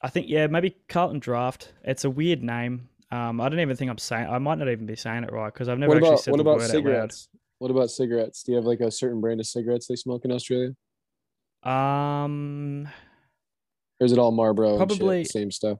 I 0.02 0.08
think 0.08 0.28
yeah 0.28 0.46
maybe 0.48 0.76
Carlton 0.88 1.18
Draft. 1.18 1.72
It's 1.82 2.04
a 2.04 2.10
weird 2.10 2.42
name. 2.42 2.88
Um, 3.10 3.40
I 3.40 3.48
don't 3.48 3.60
even 3.60 3.74
think 3.76 3.90
I'm 3.90 3.96
saying. 3.98 4.26
I 4.28 4.36
might 4.38 4.58
not 4.58 4.68
even 4.68 4.84
be 4.86 4.96
saying 4.96 5.24
it 5.24 5.32
right 5.32 5.52
because 5.52 5.68
I've 5.70 5.78
never 5.78 5.88
what 5.90 5.96
actually 5.96 6.08
about 6.10 6.20
said 6.24 6.30
what 6.32 6.36
the 6.36 6.42
about 6.42 6.50
word 6.56 6.62
out 6.62 6.68
loud. 6.68 6.70
cigarettes? 6.70 7.28
What 7.58 7.70
about 7.70 7.90
cigarettes? 7.90 8.42
Do 8.42 8.52
you 8.52 8.56
have 8.56 8.64
like 8.66 8.80
a 8.80 8.90
certain 8.90 9.20
brand 9.22 9.40
of 9.40 9.46
cigarettes 9.46 9.86
they 9.86 9.96
smoke 9.96 10.24
in 10.26 10.32
Australia, 10.32 10.72
Um, 11.62 12.88
or 14.00 14.04
is 14.06 14.12
it 14.12 14.18
all 14.18 14.30
Marlboro? 14.32 14.76
Probably- 14.76 15.22
shit, 15.24 15.32
same 15.32 15.50
stuff. 15.50 15.78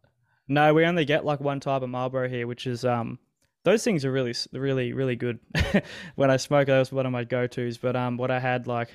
No, 0.49 0.74
we 0.74 0.84
only 0.84 1.05
get 1.05 1.24
like 1.24 1.40
one 1.40 1.61
type 1.61 1.82
of 1.82 1.88
Marlboro 1.88 2.28
here, 2.28 2.47
which 2.47 2.66
is 2.66 2.84
um, 2.84 3.18
those 3.64 3.84
things 3.84 4.05
are 4.05 4.12
really, 4.12 4.34
really, 4.53 4.93
really 4.93 5.16
good. 5.16 5.38
when 6.16 6.30
I 6.30 6.36
smoke, 6.36 6.66
that 6.66 6.78
was 6.78 6.93
one 6.93 7.07
of 7.07 7.12
my 7.12 7.24
go 7.24 7.47
tos. 7.47 7.78
But 7.78 7.97
um, 7.97 8.16
what 8.16 8.30
I 8.30 8.40
had 8.40 8.66
like, 8.66 8.90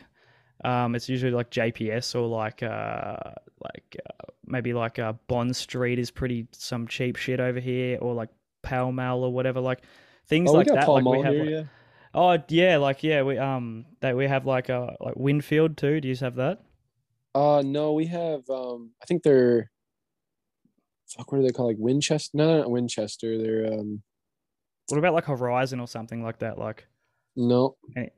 um, 0.64 0.94
it's 0.96 1.08
usually 1.10 1.32
like 1.32 1.50
JPS 1.50 2.16
or 2.16 2.28
like 2.28 2.64
uh, 2.64 3.16
like 3.64 3.96
uh, 4.06 4.32
maybe 4.46 4.74
like 4.74 5.00
uh, 5.00 5.14
Bond 5.28 5.56
Street 5.56 6.00
is 6.00 6.12
pretty 6.12 6.48
some 6.52 6.88
cheap 6.88 7.16
shit 7.16 7.40
over 7.40 7.60
here, 7.60 7.98
or 8.02 8.14
like 8.14 8.30
Pall 8.62 8.92
Mall 8.92 9.24
or 9.24 9.32
whatever, 9.32 9.60
like 9.62 9.82
things 10.28 10.50
Oh, 10.50 10.54
like 10.54 10.68
that. 10.68 10.86
Pall 10.86 10.96
like 10.96 11.04
Mall 11.06 11.18
we 11.20 11.24
have. 11.24 11.34
here, 11.34 11.44
like- 11.44 11.52
yeah. 11.52 11.64
Oh 12.14 12.38
yeah, 12.50 12.78
like 12.78 13.04
yeah, 13.04 13.22
we 13.22 13.38
um 13.38 13.86
that 14.02 14.16
we 14.18 14.28
have 14.28 14.46
like 14.46 14.70
uh 14.70 14.92
like 15.00 15.16
Winfield 15.16 15.78
too. 15.78 16.02
Do 16.02 16.08
you 16.08 16.16
have 16.16 16.36
that? 16.36 16.62
Uh, 17.36 17.62
no, 17.64 17.94
we 17.94 18.06
have. 18.08 18.50
Um, 18.50 18.92
I 19.02 19.06
think 19.06 19.22
they're. 19.24 19.70
Fuck, 21.16 21.32
what 21.32 21.40
do 21.40 21.44
they 21.48 21.54
call 21.54 21.68
like 21.68 21.78
Winchester? 21.80 22.38
No, 22.38 22.48
no, 22.48 22.58
not 22.60 22.72
Winchester. 22.72 23.38
They're 23.38 23.74
um. 23.74 24.02
What 24.90 24.98
about 24.98 25.14
like 25.14 25.26
Horizon 25.26 25.80
or 25.80 25.88
something 25.88 26.24
like 26.24 26.40
that? 26.40 26.58
Like 26.58 26.88
No, 27.36 27.76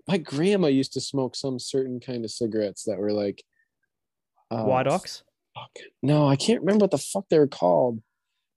my 0.07 0.17
grandma 0.17 0.67
used 0.67 0.93
to 0.93 1.01
smoke 1.01 1.35
some 1.35 1.59
certain 1.59 1.99
kind 1.99 2.23
of 2.25 2.31
cigarettes 2.31 2.83
that 2.85 2.97
were 2.97 3.11
like. 3.11 3.43
Uh, 4.51 4.63
White 4.63 4.87
Ox? 4.87 5.23
Fuck. 5.55 5.71
No, 6.01 6.27
I 6.27 6.35
can't 6.35 6.61
remember 6.61 6.83
what 6.83 6.91
the 6.91 6.97
fuck 6.97 7.25
they 7.29 7.37
were 7.37 7.47
called. 7.47 8.01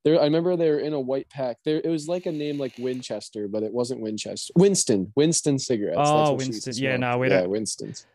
There, 0.05 0.21
I 0.21 0.25
remember 0.25 0.57
they 0.57 0.71
were 0.71 0.81
in 0.81 0.95
a 0.95 1.01
white 1.01 1.29
pack. 1.31 1.59
There, 1.65 1.81
it 1.83 1.89
was 1.89 2.09
like 2.09 2.27
a 2.27 2.33
name 2.33 2.59
like 2.59 2.75
Winchester, 2.79 3.47
but 3.47 3.63
it 3.63 3.73
wasn't 3.73 4.01
Winchester. 4.01 4.53
Winston, 4.57 5.13
Winston 5.15 5.59
cigarettes. 5.59 5.99
Oh, 6.03 6.33
what 6.33 6.41
she 6.43 6.49
used 6.49 6.65
to 6.65 6.69
Winston. 6.71 6.85
Yeah, 6.85 6.97
no, 6.97 7.19
we 7.19 7.29
yeah, 7.29 7.35
don't- 7.35 7.43
Yeah, 7.43 7.49
Winston's. 7.49 8.07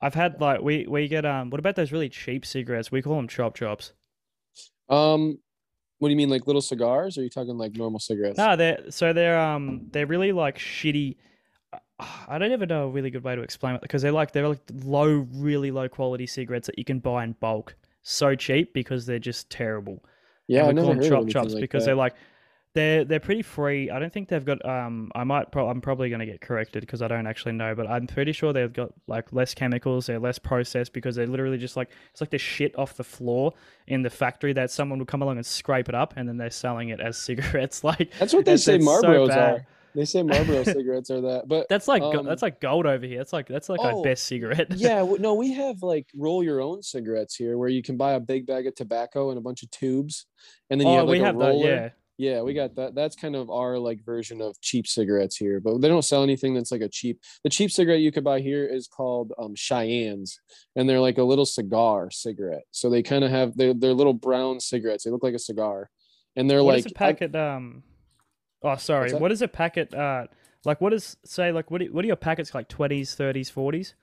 I've 0.00 0.14
had 0.14 0.40
like 0.40 0.60
we 0.60 0.86
we 0.86 1.08
get 1.08 1.24
um. 1.24 1.50
What 1.50 1.58
about 1.58 1.76
those 1.76 1.90
really 1.90 2.10
cheap 2.10 2.44
cigarettes? 2.44 2.92
We 2.92 3.00
call 3.00 3.16
them 3.16 3.26
chop 3.26 3.56
chops. 3.56 3.92
Um, 4.90 5.38
what 5.98 6.08
do 6.08 6.10
you 6.10 6.16
mean, 6.16 6.28
like 6.30 6.46
little 6.46 6.62
cigars? 6.62 7.16
Or 7.16 7.20
are 7.20 7.24
you 7.24 7.30
talking 7.30 7.56
like 7.56 7.74
normal 7.74 8.00
cigarettes? 8.00 8.38
No, 8.38 8.56
they're 8.56 8.90
so 8.90 9.12
they're 9.12 9.38
um 9.38 9.86
they're 9.92 10.06
really 10.06 10.32
like 10.32 10.58
shitty. 10.58 11.16
I 12.28 12.38
don't 12.38 12.52
even 12.52 12.68
know 12.68 12.86
a 12.86 12.90
really 12.90 13.10
good 13.10 13.22
way 13.22 13.36
to 13.36 13.42
explain 13.42 13.76
it 13.76 13.80
because 13.80 14.02
they're 14.02 14.12
like 14.12 14.32
they're 14.32 14.48
like 14.48 14.62
low, 14.84 15.26
really 15.34 15.70
low 15.70 15.88
quality 15.88 16.26
cigarettes 16.26 16.66
that 16.66 16.78
you 16.78 16.84
can 16.84 16.98
buy 16.98 17.24
in 17.24 17.32
bulk, 17.32 17.76
so 18.02 18.34
cheap 18.34 18.74
because 18.74 19.06
they're 19.06 19.18
just 19.18 19.48
terrible. 19.48 20.04
yeah, 20.48 20.64
I 20.64 20.68
and 20.68 20.78
we 20.78 20.84
never 20.84 21.08
call 21.08 21.20
them 21.20 21.28
chop 21.30 21.44
chops 21.44 21.54
like 21.54 21.60
because 21.60 21.84
that. 21.84 21.90
they're 21.90 21.94
like 21.94 22.14
they're 22.74 23.04
they're 23.04 23.20
pretty 23.20 23.42
free. 23.42 23.88
I 23.88 23.98
don't 23.98 24.12
think 24.12 24.28
they've 24.28 24.44
got 24.44 24.64
um 24.68 25.10
I 25.14 25.24
might 25.24 25.52
pro- 25.52 25.68
I'm 25.68 25.80
probably 25.80 26.08
going 26.08 26.20
to 26.20 26.26
get 26.26 26.40
corrected 26.40 26.80
because 26.80 27.02
I 27.02 27.08
don't 27.08 27.26
actually 27.26 27.52
know, 27.52 27.74
but 27.74 27.88
I'm 27.88 28.06
pretty 28.06 28.32
sure 28.32 28.52
they've 28.52 28.72
got 28.72 28.92
like 29.06 29.32
less 29.32 29.54
chemicals, 29.54 30.06
they're 30.06 30.18
less 30.18 30.38
processed 30.38 30.92
because 30.92 31.14
they're 31.14 31.26
literally 31.26 31.58
just 31.58 31.76
like 31.76 31.90
it's 32.10 32.20
like 32.20 32.30
the 32.30 32.38
shit 32.38 32.76
off 32.76 32.94
the 32.94 33.04
floor 33.04 33.52
in 33.86 34.02
the 34.02 34.10
factory 34.10 34.52
that 34.54 34.70
someone 34.70 34.98
will 34.98 35.06
come 35.06 35.22
along 35.22 35.36
and 35.36 35.46
scrape 35.46 35.88
it 35.88 35.94
up 35.94 36.14
and 36.16 36.28
then 36.28 36.36
they're 36.36 36.50
selling 36.50 36.88
it 36.88 37.00
as 37.00 37.16
cigarettes 37.24 37.84
like 37.84 38.12
That's 38.18 38.34
what 38.34 38.44
they 38.44 38.56
say 38.56 38.78
that's 38.78 39.00
so 39.00 39.30
are. 39.30 39.66
They 39.94 40.04
say 40.04 40.24
Marlboro 40.24 40.64
cigarettes 40.64 41.10
are 41.10 41.20
that, 41.20 41.46
but 41.46 41.68
That's 41.68 41.86
like 41.86 42.02
Um, 42.02 42.26
that's 42.26 42.42
like 42.42 42.60
gold 42.60 42.86
over 42.86 43.06
here. 43.06 43.20
It's 43.20 43.32
like 43.32 43.46
that's 43.46 43.68
like 43.68 43.78
Oh, 43.80 43.98
our 43.98 44.02
best 44.02 44.24
cigarette. 44.24 44.66
yeah, 44.74 45.06
no, 45.20 45.34
we 45.34 45.52
have 45.52 45.82
like 45.82 46.08
roll 46.16 46.42
your 46.42 46.60
own 46.60 46.82
cigarettes 46.82 47.36
here, 47.36 47.56
where 47.56 47.68
you 47.68 47.82
can 47.82 47.96
buy 47.96 48.14
a 48.14 48.20
big 48.20 48.46
bag 48.46 48.66
of 48.66 48.74
tobacco 48.74 49.30
and 49.30 49.38
a 49.38 49.40
bunch 49.40 49.62
of 49.62 49.70
tubes, 49.70 50.26
and 50.70 50.80
then 50.80 50.88
you 50.88 50.94
oh, 50.94 50.96
have 50.96 51.06
like 51.06 51.12
we 51.12 51.20
a 51.20 51.24
have 51.24 51.38
that. 51.38 51.44
roller. 51.46 51.66
Yeah. 51.70 51.88
Yeah, 52.16 52.42
we 52.42 52.54
got 52.54 52.76
that. 52.76 52.94
That's 52.94 53.16
kind 53.16 53.34
of 53.34 53.50
our 53.50 53.76
like 53.76 54.04
version 54.04 54.40
of 54.40 54.60
cheap 54.60 54.86
cigarettes 54.86 55.36
here, 55.36 55.58
but 55.58 55.78
they 55.80 55.88
don't 55.88 56.04
sell 56.04 56.22
anything 56.22 56.54
that's 56.54 56.70
like 56.70 56.80
a 56.80 56.88
cheap. 56.88 57.20
The 57.42 57.50
cheap 57.50 57.72
cigarette 57.72 58.00
you 58.00 58.12
could 58.12 58.22
buy 58.22 58.40
here 58.40 58.64
is 58.66 58.86
called 58.86 59.32
um, 59.36 59.54
Cheyennes, 59.56 60.38
and 60.76 60.88
they're 60.88 61.00
like 61.00 61.18
a 61.18 61.24
little 61.24 61.44
cigar 61.46 62.10
cigarette. 62.12 62.62
So 62.70 62.88
they 62.88 63.02
kind 63.02 63.24
of 63.24 63.30
have 63.32 63.56
they're, 63.56 63.74
they're 63.74 63.92
little 63.94 64.14
brown 64.14 64.60
cigarettes. 64.60 65.02
They 65.02 65.10
look 65.10 65.24
like 65.24 65.34
a 65.34 65.40
cigar, 65.40 65.90
and 66.36 66.48
they're 66.48 66.62
What 66.62 66.76
like 66.76 66.86
a 66.86 66.90
I- 66.90 66.92
packet? 66.92 67.34
um. 67.34 67.82
Oh, 68.62 68.76
sorry. 68.76 69.12
What 69.12 69.30
is 69.32 69.42
a 69.42 69.48
packet? 69.48 69.92
Uh, 69.92 70.26
like 70.64 70.80
what 70.80 70.94
is 70.94 71.16
say 71.24 71.50
like 71.52 71.70
what? 71.70 71.82
Are, 71.82 71.86
what 71.86 72.04
are 72.04 72.06
your 72.06 72.16
packets 72.16 72.54
like? 72.54 72.68
Twenties, 72.68 73.14
thirties, 73.16 73.50
forties, 73.50 73.94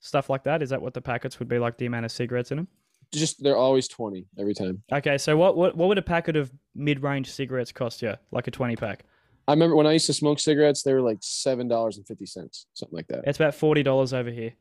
stuff 0.00 0.28
like 0.28 0.42
that. 0.42 0.60
Is 0.60 0.70
that 0.70 0.82
what 0.82 0.92
the 0.92 1.00
packets 1.00 1.38
would 1.38 1.48
be 1.48 1.58
like? 1.58 1.78
The 1.78 1.86
amount 1.86 2.04
of 2.04 2.10
cigarettes 2.12 2.50
in 2.50 2.56
them. 2.58 2.68
just 3.14 3.42
they're 3.42 3.56
always 3.56 3.86
twenty 3.88 4.26
every 4.38 4.54
time. 4.54 4.82
Okay, 4.92 5.16
so 5.18 5.36
what 5.36 5.56
what 5.56 5.76
what 5.76 5.88
would 5.88 5.96
a 5.98 6.02
packet 6.02 6.36
of 6.36 6.52
mid-range 6.74 7.30
cigarettes 7.30 7.72
cost 7.72 8.02
you? 8.02 8.14
Like 8.30 8.46
a 8.46 8.50
twenty 8.50 8.76
pack? 8.76 9.04
I 9.48 9.52
remember 9.52 9.74
when 9.76 9.86
I 9.86 9.92
used 9.92 10.06
to 10.06 10.12
smoke 10.12 10.38
cigarettes, 10.38 10.82
they 10.82 10.92
were 10.92 11.00
like 11.02 11.18
seven 11.20 11.66
dollars 11.68 11.96
and 11.96 12.06
fifty 12.06 12.26
cents, 12.26 12.66
something 12.74 12.96
like 12.96 13.08
that. 13.08 13.22
It's 13.26 13.38
about 13.38 13.54
forty 13.54 13.82
dollars 13.82 14.12
over 14.12 14.30
here. 14.30 14.52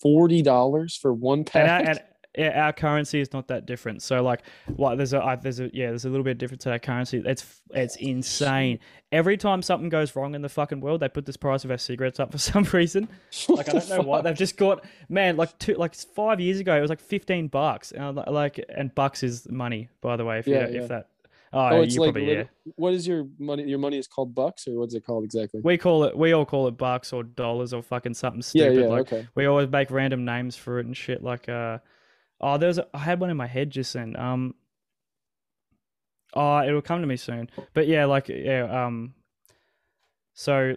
Forty 0.00 0.42
dollars 0.42 0.96
for 0.96 1.12
one 1.12 1.40
And 1.40 1.46
pack. 1.46 1.68
our, 1.68 1.90
and 1.90 2.02
yeah, 2.36 2.64
our 2.66 2.72
currency 2.72 3.20
is 3.20 3.32
not 3.32 3.46
that 3.48 3.64
different. 3.64 4.02
So 4.02 4.20
like, 4.22 4.42
like 4.76 4.96
there's 4.96 5.12
a 5.12 5.38
there's 5.40 5.60
a 5.60 5.70
yeah 5.72 5.88
there's 5.90 6.04
a 6.04 6.08
little 6.08 6.24
bit 6.24 6.32
of 6.32 6.38
difference 6.38 6.64
to 6.64 6.72
our 6.72 6.78
currency. 6.80 7.22
It's 7.24 7.60
it's 7.70 7.94
insane. 7.96 8.80
Every 9.12 9.36
time 9.36 9.62
something 9.62 9.88
goes 9.88 10.16
wrong 10.16 10.34
in 10.34 10.42
the 10.42 10.48
fucking 10.48 10.80
world, 10.80 11.00
they 11.00 11.08
put 11.08 11.26
this 11.26 11.36
price 11.36 11.64
of 11.64 11.70
our 11.70 11.78
cigarettes 11.78 12.18
up 12.18 12.32
for 12.32 12.38
some 12.38 12.64
reason. 12.72 13.08
Like 13.48 13.68
I 13.68 13.72
don't 13.72 13.88
know 13.88 14.00
why 14.02 14.20
they've 14.20 14.36
just 14.36 14.56
got 14.56 14.84
man 15.08 15.36
like 15.36 15.56
two 15.60 15.74
like 15.74 15.94
five 15.94 16.40
years 16.40 16.58
ago 16.58 16.76
it 16.76 16.80
was 16.80 16.90
like 16.90 17.00
fifteen 17.00 17.46
bucks 17.46 17.92
and 17.92 18.16
like 18.16 18.64
and 18.68 18.92
bucks 18.96 19.22
is 19.22 19.48
money 19.48 19.88
by 20.00 20.16
the 20.16 20.24
way 20.24 20.40
if 20.40 20.46
Yeah, 20.48 20.66
you 20.68 20.74
yeah. 20.74 20.82
if 20.82 20.88
that 20.88 21.10
oh, 21.54 21.68
Oh, 21.76 21.82
it's 21.82 21.96
like 21.96 22.12
probably 22.12 22.32
yeah 22.32 22.44
what 22.76 22.92
is 22.94 23.06
your 23.06 23.26
money? 23.38 23.64
Your 23.64 23.78
money 23.78 23.98
is 23.98 24.06
called 24.06 24.34
bucks, 24.34 24.66
or 24.66 24.78
what's 24.78 24.94
it 24.94 25.04
called 25.04 25.24
exactly? 25.24 25.60
we 25.62 25.78
call 25.78 26.04
it 26.04 26.16
we 26.16 26.32
all 26.32 26.44
call 26.44 26.66
it 26.68 26.76
bucks 26.76 27.12
or 27.12 27.22
dollars 27.22 27.72
or 27.72 27.82
fucking 27.82 28.14
something 28.14 28.42
yeah, 28.52 28.66
stupid 28.68 28.80
yeah, 28.80 28.86
like 28.88 29.12
okay. 29.12 29.28
we 29.34 29.46
always 29.46 29.68
make 29.68 29.90
random 29.90 30.24
names 30.24 30.56
for 30.56 30.78
it 30.80 30.86
and 30.86 30.96
shit 30.96 31.22
like 31.22 31.48
uh 31.48 31.78
oh 32.40 32.58
there's 32.58 32.78
a, 32.78 32.86
I 32.92 32.98
had 32.98 33.20
one 33.20 33.30
in 33.30 33.36
my 33.36 33.46
head 33.46 33.70
just 33.70 33.92
then 33.94 34.16
um 34.16 34.54
oh 36.34 36.62
it'll 36.66 36.82
come 36.82 37.00
to 37.00 37.06
me 37.06 37.16
soon 37.16 37.48
but 37.74 37.86
yeah 37.86 38.04
like 38.06 38.28
yeah 38.28 38.84
um 38.86 39.14
so 40.32 40.74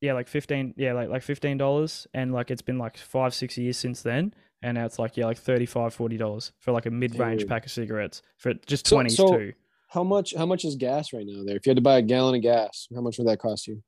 yeah 0.00 0.12
like 0.12 0.28
15 0.28 0.74
yeah 0.76 0.92
like 0.92 1.08
like 1.08 1.22
15 1.22 1.56
dollars 1.56 2.06
and 2.12 2.32
like 2.32 2.50
it's 2.50 2.62
been 2.62 2.78
like 2.78 2.96
five 2.96 3.34
six 3.34 3.56
years 3.56 3.76
since 3.76 4.02
then 4.02 4.34
and 4.62 4.76
now 4.76 4.84
it's 4.84 4.98
like 4.98 5.16
yeah 5.16 5.24
like 5.26 5.38
35 5.38 5.94
40 5.94 6.16
dollars 6.16 6.52
for 6.58 6.72
like 6.72 6.86
a 6.86 6.90
mid-range 6.90 7.40
Dude. 7.40 7.48
pack 7.48 7.64
of 7.64 7.72
cigarettes 7.72 8.22
for 8.36 8.52
just 8.66 8.86
So- 8.86 8.96
20s 8.98 9.10
so- 9.12 9.36
too 9.36 9.52
How 9.88 10.04
much? 10.04 10.34
How 10.34 10.46
much 10.46 10.64
is 10.64 10.76
gas 10.76 11.12
right 11.12 11.24
now 11.26 11.42
there? 11.44 11.56
If 11.56 11.66
you 11.66 11.70
had 11.70 11.76
to 11.76 11.82
buy 11.82 11.98
a 11.98 12.02
gallon 12.02 12.34
of 12.36 12.42
gas, 12.42 12.88
how 12.94 13.00
much 13.00 13.18
would 13.18 13.26
that 13.26 13.38
cost 13.38 13.66
you? 13.66 13.82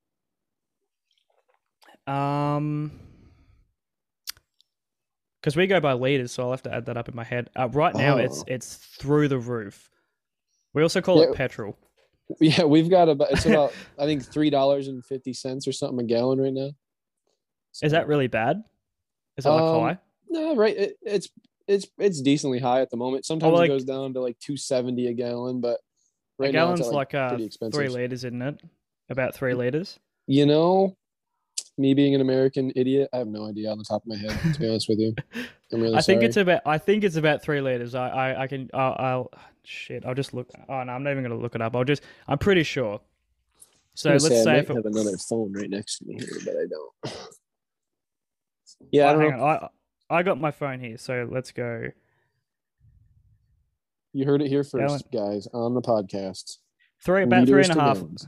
Um, 2.12 2.90
because 5.40 5.56
we 5.56 5.66
go 5.66 5.80
by 5.80 5.92
liters, 5.92 6.32
so 6.32 6.42
I'll 6.44 6.50
have 6.50 6.62
to 6.62 6.74
add 6.74 6.86
that 6.86 6.96
up 6.96 7.08
in 7.08 7.14
my 7.14 7.24
head. 7.24 7.50
Uh, 7.54 7.68
right 7.68 7.94
now, 7.94 8.16
it's 8.16 8.40
Oh. 8.40 8.44
it's 8.46 8.76
through 8.76 9.28
the 9.28 9.38
roof. 9.38 9.90
We 10.72 10.82
also 10.82 11.00
call 11.00 11.18
Yeah. 11.22 11.30
it 11.30 11.34
petrol. 11.34 11.76
Yeah, 12.40 12.62
we've 12.62 12.88
got 12.88 13.08
about 13.08 13.32
it's 13.32 13.44
about 13.44 13.72
I 13.98 14.04
think 14.06 14.24
three 14.24 14.50
dollars 14.50 14.86
and 14.86 15.04
fifty 15.04 15.32
cents 15.32 15.66
or 15.66 15.72
something 15.72 15.98
a 15.98 16.04
gallon 16.04 16.40
right 16.40 16.52
now. 16.52 16.70
Is 17.82 17.90
that 17.90 18.06
really 18.06 18.28
bad? 18.28 18.62
Is 19.36 19.44
like 19.46 19.60
Um, 19.60 19.80
high? 19.80 19.98
No, 20.28 20.54
right. 20.54 20.76
It, 20.76 20.96
it's 21.02 21.28
it's 21.66 21.88
it's 21.98 22.20
decently 22.22 22.60
high 22.60 22.82
at 22.82 22.90
the 22.90 22.96
moment. 22.96 23.24
Sometimes 23.26 23.52
like- 23.54 23.68
it 23.68 23.72
goes 23.72 23.82
down 23.84 24.14
to 24.14 24.20
like 24.20 24.38
two 24.38 24.56
seventy 24.56 25.08
a 25.08 25.12
gallon, 25.12 25.60
but 25.60 25.80
right 26.40 26.50
a 26.50 26.52
gallon's 26.52 26.80
at, 26.80 26.92
like, 26.92 27.14
uh, 27.14 27.38
three 27.72 27.88
liters, 27.88 28.24
isn't 28.24 28.42
it? 28.42 28.60
About 29.08 29.34
three 29.34 29.54
liters. 29.54 29.98
You 30.26 30.46
know, 30.46 30.96
me 31.78 31.94
being 31.94 32.14
an 32.14 32.20
American 32.20 32.72
idiot, 32.76 33.08
I 33.12 33.18
have 33.18 33.26
no 33.26 33.46
idea 33.48 33.70
on 33.70 33.78
the 33.78 33.84
top 33.84 34.02
of 34.02 34.08
my 34.08 34.16
head. 34.16 34.54
To 34.54 34.60
be 34.60 34.68
honest 34.68 34.88
with 34.88 34.98
you, 34.98 35.14
I'm 35.72 35.80
really 35.80 35.96
I 35.96 36.00
think 36.02 36.18
sorry. 36.18 36.26
it's 36.26 36.36
about. 36.36 36.62
I 36.66 36.78
think 36.78 37.04
it's 37.04 37.16
about 37.16 37.42
three 37.42 37.60
liters. 37.60 37.94
I 37.94 38.08
I, 38.08 38.42
I 38.42 38.46
can. 38.46 38.70
I'll, 38.74 38.96
I'll. 38.98 39.30
Shit. 39.62 40.04
I'll 40.06 40.14
just 40.14 40.32
look. 40.32 40.48
Oh 40.68 40.82
no, 40.82 40.92
I'm 40.92 41.02
not 41.02 41.10
even 41.10 41.22
gonna 41.22 41.36
look 41.36 41.54
it 41.54 41.62
up. 41.62 41.74
I'll 41.76 41.84
just. 41.84 42.02
I'm 42.28 42.38
pretty 42.38 42.62
sure. 42.62 43.00
So 43.94 44.10
let's 44.10 44.28
gonna 44.28 44.42
say 44.42 44.52
I 44.52 44.56
if 44.58 44.70
it, 44.70 44.76
have 44.76 44.86
another 44.86 45.16
phone 45.28 45.52
right 45.52 45.68
next 45.68 45.98
to 45.98 46.06
me 46.06 46.14
here, 46.18 46.38
but 46.44 46.54
I 46.54 46.66
don't. 46.70 47.28
Yeah, 48.92 49.10
I 49.10 49.12
don't 49.12 49.22
hang 49.22 49.36
know. 49.36 49.44
on. 49.44 49.68
I 50.08 50.18
I 50.18 50.22
got 50.22 50.40
my 50.40 50.50
phone 50.50 50.80
here, 50.80 50.96
so 50.96 51.28
let's 51.30 51.52
go. 51.52 51.90
You 54.12 54.24
heard 54.24 54.42
it 54.42 54.48
here 54.48 54.64
first, 54.64 55.04
guys, 55.12 55.46
on 55.52 55.74
the 55.74 55.82
podcast. 55.82 56.58
Three 57.04 57.22
about 57.22 57.46
three 57.46 57.62
and 57.62 57.72
a 57.72 57.74
half. 57.74 57.96
gallons. 57.98 58.26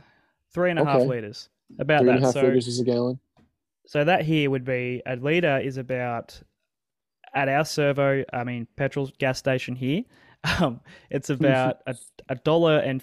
Three 0.55 0.70
and 0.70 0.78
a 0.78 0.85
half 0.85 0.97
Okay. 1.01 1.09
liters. 1.09 1.49
About 1.78 2.01
Three 2.01 2.07
that. 2.07 2.14
and 2.16 2.22
a 2.22 2.26
half 2.26 2.35
so 2.35 2.43
liters 2.43 2.68
is 2.68 2.80
a 2.80 2.85
gallon. 2.85 3.18
So 3.87 4.05
that 4.05 4.22
here 4.24 4.49
would 4.51 4.64
be 4.64 5.03
a 5.07 5.16
liter 5.16 5.59
is 5.59 5.76
about 5.76 6.41
at 7.35 7.49
our 7.49 7.64
servo, 7.64 8.24
I 8.33 8.45
mean 8.45 8.66
petrol 8.76 9.11
gas 9.18 9.39
station 9.39 9.76
here. 9.76 10.05
Um, 10.59 10.80
it's 11.09 11.30
about 11.30 11.83
a, 11.87 11.95
a 12.28 12.35
dollar 12.35 12.78
and 12.78 13.01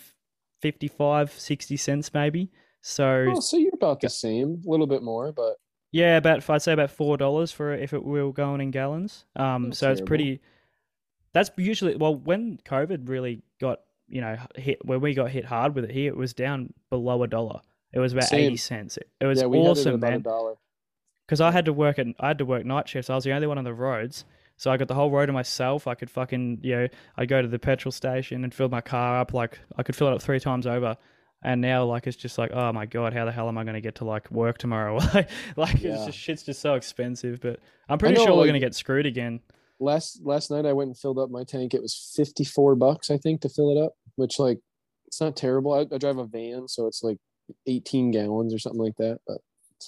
55, 0.62 1.32
60 1.32 1.78
cents 1.78 2.14
maybe. 2.14 2.52
So 2.82 3.28
Oh, 3.30 3.40
so 3.40 3.56
you're 3.56 3.72
about 3.74 4.02
the 4.02 4.10
same, 4.10 4.62
a 4.68 4.70
little 4.70 4.88
bit 4.88 5.02
more, 5.04 5.32
but 5.32 5.56
yeah, 5.94 6.18
about 6.18 6.50
I'd 6.50 6.62
say 6.62 6.74
about 6.74 6.92
four 6.92 7.16
dollars 7.16 7.54
for 7.54 7.74
if 7.74 7.94
it 7.94 8.04
were 8.04 8.34
going 8.34 8.60
in 8.60 8.72
gallons. 8.72 9.24
Um, 9.38 9.68
Not 9.70 9.76
so 9.78 9.90
it's 9.90 10.02
pretty. 10.02 10.42
That's 11.34 11.52
usually 11.58 11.96
well 11.96 12.16
when 12.16 12.60
COVID 12.66 13.08
really 13.08 13.42
got 13.60 13.80
you 14.08 14.22
know 14.22 14.38
hit 14.56 14.84
when 14.86 15.02
we 15.02 15.14
got 15.14 15.30
hit 15.30 15.46
hard 15.46 15.76
with 15.76 15.86
it 15.86 15.92
here, 15.92 16.10
it 16.10 16.18
was 16.18 16.34
down 16.34 16.74
below 16.90 17.24
a 17.24 17.28
dollar. 17.28 17.62
It 17.94 18.00
was 18.00 18.14
about 18.14 18.26
Same. 18.26 18.40
eighty 18.48 18.58
cents. 18.58 18.98
It, 18.98 19.10
it 19.22 19.26
was 19.26 19.40
yeah, 19.40 19.48
we 19.48 19.58
had 19.58 19.66
it 19.66 19.70
awesome, 19.70 20.00
man. 20.00 20.24
because 21.26 21.42
I 21.42 21.52
had 21.52 21.66
to 21.66 21.74
work 21.74 22.00
at 22.00 22.08
I 22.20 22.28
had 22.30 22.38
to 22.40 22.46
work 22.46 22.66
night 22.66 22.88
shifts. 22.90 23.10
I 23.10 23.16
was 23.16 23.24
the 23.24 23.34
only 23.34 23.48
one 23.48 23.58
on 23.58 23.64
the 23.64 23.74
roads, 23.74 24.26
so 24.58 24.72
I 24.72 24.78
got 24.78 24.88
the 24.88 24.96
whole 24.96 25.12
road 25.12 25.28
to 25.28 25.34
myself. 25.34 25.88
I 25.88 25.96
could 25.96 26.10
fucking 26.10 26.60
you 26.64 26.76
know 26.76 26.88
I'd 27.18 27.30
go 27.30 27.42
to 27.42 27.48
the 27.48 27.60
petrol 27.60 27.92
station 27.92 28.44
and 28.44 28.54
fill 28.54 28.70
my 28.70 28.82
car 28.82 29.20
up 29.20 29.34
like 29.34 29.60
I 29.76 29.84
could 29.84 29.96
fill 29.96 30.08
it 30.08 30.14
up 30.14 30.22
three 30.22 30.40
times 30.40 30.66
over. 30.68 30.98
And 31.42 31.62
now 31.62 31.86
like 31.86 32.06
it's 32.06 32.18
just 32.18 32.38
like 32.38 32.52
oh 32.54 32.74
my 32.74 32.86
god, 32.86 33.14
how 33.14 33.24
the 33.26 33.32
hell 33.32 33.48
am 33.48 33.58
I 33.58 33.64
going 33.64 33.76
to 33.76 33.82
get 33.82 33.96
to 33.96 34.06
like 34.06 34.30
work 34.30 34.58
tomorrow? 34.58 34.96
like 35.14 35.30
like 35.56 35.76
it's 35.82 36.06
just 36.06 36.18
shit's 36.18 36.44
just 36.44 36.62
so 36.62 36.74
expensive. 36.74 37.40
But 37.40 37.60
I'm 37.88 37.98
pretty 37.98 38.16
know, 38.16 38.26
sure 38.26 38.32
we're 38.34 38.40
like- 38.40 38.48
going 38.48 38.60
to 38.62 38.66
get 38.66 38.76
screwed 38.76 39.06
again. 39.06 39.40
Last 39.80 40.22
last 40.24 40.52
night 40.52 40.66
I 40.66 40.74
went 40.74 40.90
and 40.90 40.98
filled 40.98 41.20
up 41.20 41.30
my 41.30 41.44
tank. 41.44 41.74
It 41.74 41.82
was 41.82 42.14
fifty 42.16 42.44
four 42.44 42.76
bucks, 42.76 43.10
I 43.10 43.18
think, 43.18 43.42
to 43.42 43.50
fill 43.50 43.72
it 43.72 43.82
up, 43.82 43.94
which 44.16 44.40
like 44.40 44.60
it's 45.08 45.22
not 45.22 45.36
terrible. 45.36 45.74
I, 45.74 45.86
I 45.94 45.98
drive 45.98 46.18
a 46.18 46.26
van, 46.26 46.68
so 46.68 46.86
it's 46.88 47.04
like 47.04 47.18
eighteen 47.66 48.12
gallons 48.12 48.54
or 48.54 48.60
something 48.60 48.82
like 48.82 48.98
that. 48.98 49.20
But 49.26 49.38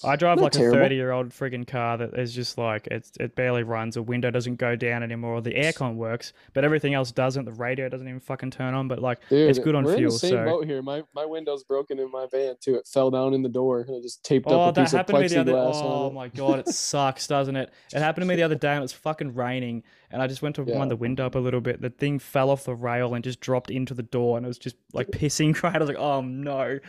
I 0.03 0.15
drive 0.15 0.37
Not 0.37 0.43
like 0.43 0.51
terrible. 0.53 0.77
a 0.79 0.81
30 0.83 0.95
year 0.95 1.11
old 1.11 1.29
friggin' 1.29 1.67
car 1.67 1.97
that 1.97 2.13
is 2.17 2.33
just 2.33 2.57
like 2.57 2.87
it's 2.87 3.11
it 3.19 3.35
barely 3.35 3.63
runs. 3.63 3.95
The 3.95 4.01
window 4.01 4.31
doesn't 4.31 4.55
go 4.55 4.75
down 4.75 5.03
anymore. 5.03 5.41
The 5.41 5.53
aircon 5.53 5.95
works, 5.95 6.33
but 6.53 6.63
everything 6.63 6.93
else 6.93 7.11
doesn't. 7.11 7.45
The 7.45 7.51
radio 7.51 7.89
doesn't 7.89 8.07
even 8.07 8.19
fucking 8.19 8.51
turn 8.51 8.73
on. 8.73 8.87
But 8.87 8.99
like 8.99 9.19
dude, 9.29 9.49
it's 9.49 9.59
good 9.59 9.75
on 9.75 9.83
we're 9.83 9.97
fuel. 9.97 10.09
in 10.11 10.13
the 10.15 10.19
same 10.19 10.29
so 10.31 10.45
boat 10.45 10.65
here. 10.65 10.81
My 10.81 11.03
my 11.13 11.25
window's 11.25 11.63
broken 11.63 11.99
in 11.99 12.09
my 12.11 12.25
van 12.31 12.55
too. 12.61 12.75
It 12.75 12.87
fell 12.87 13.11
down 13.11 13.33
in 13.33 13.41
the 13.41 13.49
door 13.49 13.81
and 13.81 13.95
I 13.95 13.99
just 14.01 14.23
taped 14.23 14.47
Oh, 14.49 14.61
up 14.61 14.71
a 14.71 14.75
that 14.75 14.81
piece 14.85 14.93
of 14.93 14.97
happened 14.97 15.17
to 15.17 15.21
me 15.23 15.27
the 15.27 15.39
other. 15.41 15.51
plexiglass 15.53 15.81
Oh 15.83 16.09
my 16.11 16.27
god, 16.29 16.59
it 16.59 16.67
sucks, 16.69 17.27
doesn't 17.27 17.55
it? 17.55 17.71
It 17.93 17.99
happened 17.99 18.23
to 18.23 18.27
me 18.27 18.35
the 18.35 18.43
other 18.43 18.55
day, 18.55 18.69
and 18.69 18.79
it 18.79 18.81
was 18.81 18.93
fucking 18.93 19.35
raining, 19.35 19.83
and 20.09 20.21
I 20.21 20.27
just 20.27 20.41
went 20.41 20.55
to 20.55 20.63
Yeah. 20.67 20.77
wind 20.79 20.89
the 20.91 20.95
window 20.95 21.25
up 21.25 21.35
a 21.35 21.39
little 21.39 21.61
bit. 21.61 21.81
The 21.81 21.89
thing 21.89 22.19
fell 22.19 22.49
off 22.49 22.63
the 22.63 22.75
rail 22.75 23.13
and 23.13 23.23
just 23.23 23.39
dropped 23.41 23.69
into 23.69 23.93
the 23.93 24.03
door, 24.03 24.37
and 24.37 24.45
it 24.45 24.47
was 24.47 24.57
just 24.57 24.75
like 24.93 25.07
pissing. 25.09 25.51
Right, 25.63 25.75
I 25.75 25.79
was 25.79 25.89
like, 25.89 25.97
oh 25.99 26.21
no. 26.21 26.79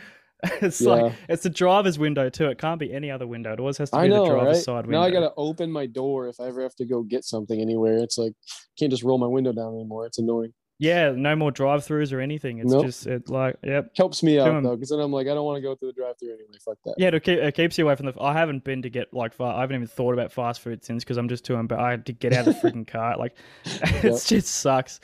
it's 0.61 0.81
Yeah. 0.81 0.89
like 0.89 1.13
it's 1.29 1.43
the 1.43 1.49
driver's 1.49 1.97
window 1.97 2.29
too. 2.29 2.47
It 2.47 2.57
can't 2.57 2.79
be 2.79 2.93
any 2.93 3.09
other 3.09 3.25
window. 3.25 3.53
It 3.53 3.59
always 3.59 3.77
has 3.77 3.89
to 3.91 4.01
be 4.01 4.09
know, 4.09 4.25
the 4.25 4.31
driver's 4.35 4.57
right? 4.57 4.63
side 4.63 4.85
window. 4.85 4.99
Now 4.99 5.03
I 5.05 5.11
gotta 5.11 5.31
open 5.37 5.71
my 5.71 5.85
door 5.85 6.27
if 6.27 6.39
I 6.39 6.47
ever 6.47 6.61
have 6.61 6.75
to 6.75 6.85
go 6.85 7.01
get 7.03 7.23
something 7.23 7.59
anywhere. 7.59 7.97
It's 7.97 8.17
like 8.17 8.33
can't 8.77 8.91
just 8.91 9.03
roll 9.03 9.17
my 9.17 9.27
window 9.27 9.53
down 9.53 9.73
anymore. 9.75 10.05
It's 10.05 10.19
annoying. 10.19 10.53
Yeah, 10.79 11.11
no 11.15 11.35
more 11.35 11.51
drive-throughs 11.51 12.11
or 12.11 12.19
anything. 12.19 12.57
It's 12.57 12.71
Nope. 12.73 12.85
just 12.87 13.07
it 13.07 13.29
like 13.29 13.55
yep. 13.63 13.91
Helps 13.95 14.21
me 14.23 14.37
out 14.39 14.45
Doing- 14.49 14.63
though, 14.63 14.75
because 14.75 14.89
then 14.89 14.99
I'm 14.99 15.13
like 15.13 15.27
I 15.27 15.33
don't 15.33 15.45
want 15.45 15.57
to 15.57 15.61
go 15.61 15.75
through 15.75 15.89
the 15.89 15.93
drive-through 15.93 16.29
anyway. 16.33 16.57
Fuck 16.65 16.77
that. 16.85 16.95
Yeah, 16.97 17.09
it, 17.09 17.23
keep, 17.23 17.39
it 17.39 17.55
keeps 17.55 17.77
you 17.77 17.85
away 17.85 17.95
from 17.95 18.07
the. 18.07 18.13
I 18.19 18.33
haven't 18.33 18.63
been 18.65 18.81
to 18.81 18.89
get 18.89 19.13
like 19.13 19.33
far. 19.33 19.55
I 19.55 19.61
haven't 19.61 19.75
even 19.75 19.87
thought 19.87 20.13
about 20.13 20.33
fast 20.33 20.59
food 20.61 20.83
since 20.83 21.03
because 21.03 21.15
I'm 21.17 21.29
just 21.29 21.45
too. 21.45 21.61
But 21.63 21.79
I 21.79 21.91
had 21.91 22.05
to 22.07 22.11
get 22.13 22.33
out 22.33 22.47
of 22.47 22.59
the 22.59 22.67
freaking 22.67 22.87
car. 22.97 23.17
Like, 23.17 23.35
it 23.65 24.21
just 24.25 24.47
sucks. 24.47 24.99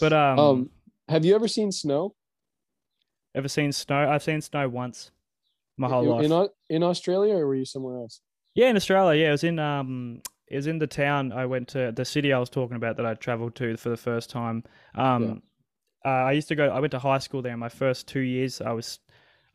But 0.00 0.12
um, 0.12 0.38
Um, 0.40 0.70
have 1.08 1.24
you 1.24 1.36
ever 1.36 1.46
seen 1.46 1.70
snow 1.70 2.14
ever 3.34 3.48
seen 3.48 3.72
snow? 3.72 4.10
I've 4.10 4.22
seen 4.22 4.40
snow 4.40 4.68
once, 4.68 5.10
my 5.76 5.88
whole 5.88 6.20
in, 6.20 6.30
life. 6.30 6.50
in 6.68 6.76
in 6.76 6.82
Australia, 6.82 7.34
or 7.34 7.46
were 7.46 7.54
you 7.54 7.64
somewhere 7.64 7.96
else? 7.96 8.20
Yeah, 8.54 8.68
in 8.68 8.76
Australia. 8.76 9.22
Yeah, 9.22 9.28
it 9.28 9.32
was 9.32 9.44
in 9.44 9.58
um, 9.58 10.22
it 10.48 10.56
was 10.56 10.66
in 10.66 10.78
the 10.78 10.86
town 10.86 11.32
I 11.32 11.46
went 11.46 11.68
to, 11.68 11.92
the 11.92 12.04
city 12.04 12.32
I 12.32 12.38
was 12.38 12.50
talking 12.50 12.76
about 12.76 12.96
that 12.96 13.06
I 13.06 13.14
travelled 13.14 13.54
to 13.56 13.76
for 13.76 13.88
the 13.88 13.96
first 13.96 14.30
time. 14.30 14.62
Um, 14.94 15.42
uh, 16.04 16.08
I 16.08 16.32
used 16.32 16.48
to 16.48 16.54
go. 16.54 16.68
I 16.68 16.80
went 16.80 16.90
to 16.92 16.98
high 16.98 17.18
school 17.18 17.42
there. 17.42 17.56
My 17.56 17.68
first 17.68 18.06
two 18.06 18.20
years, 18.20 18.60
I 18.60 18.72
was, 18.72 19.00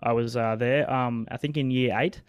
I 0.02 0.14
was 0.14 0.36
uh, 0.36 0.56
there. 0.56 0.92
Um, 0.92 1.28
I 1.30 1.38
think 1.38 1.58
in 1.58 1.70
year 1.70 1.96
eight, 1.98 2.22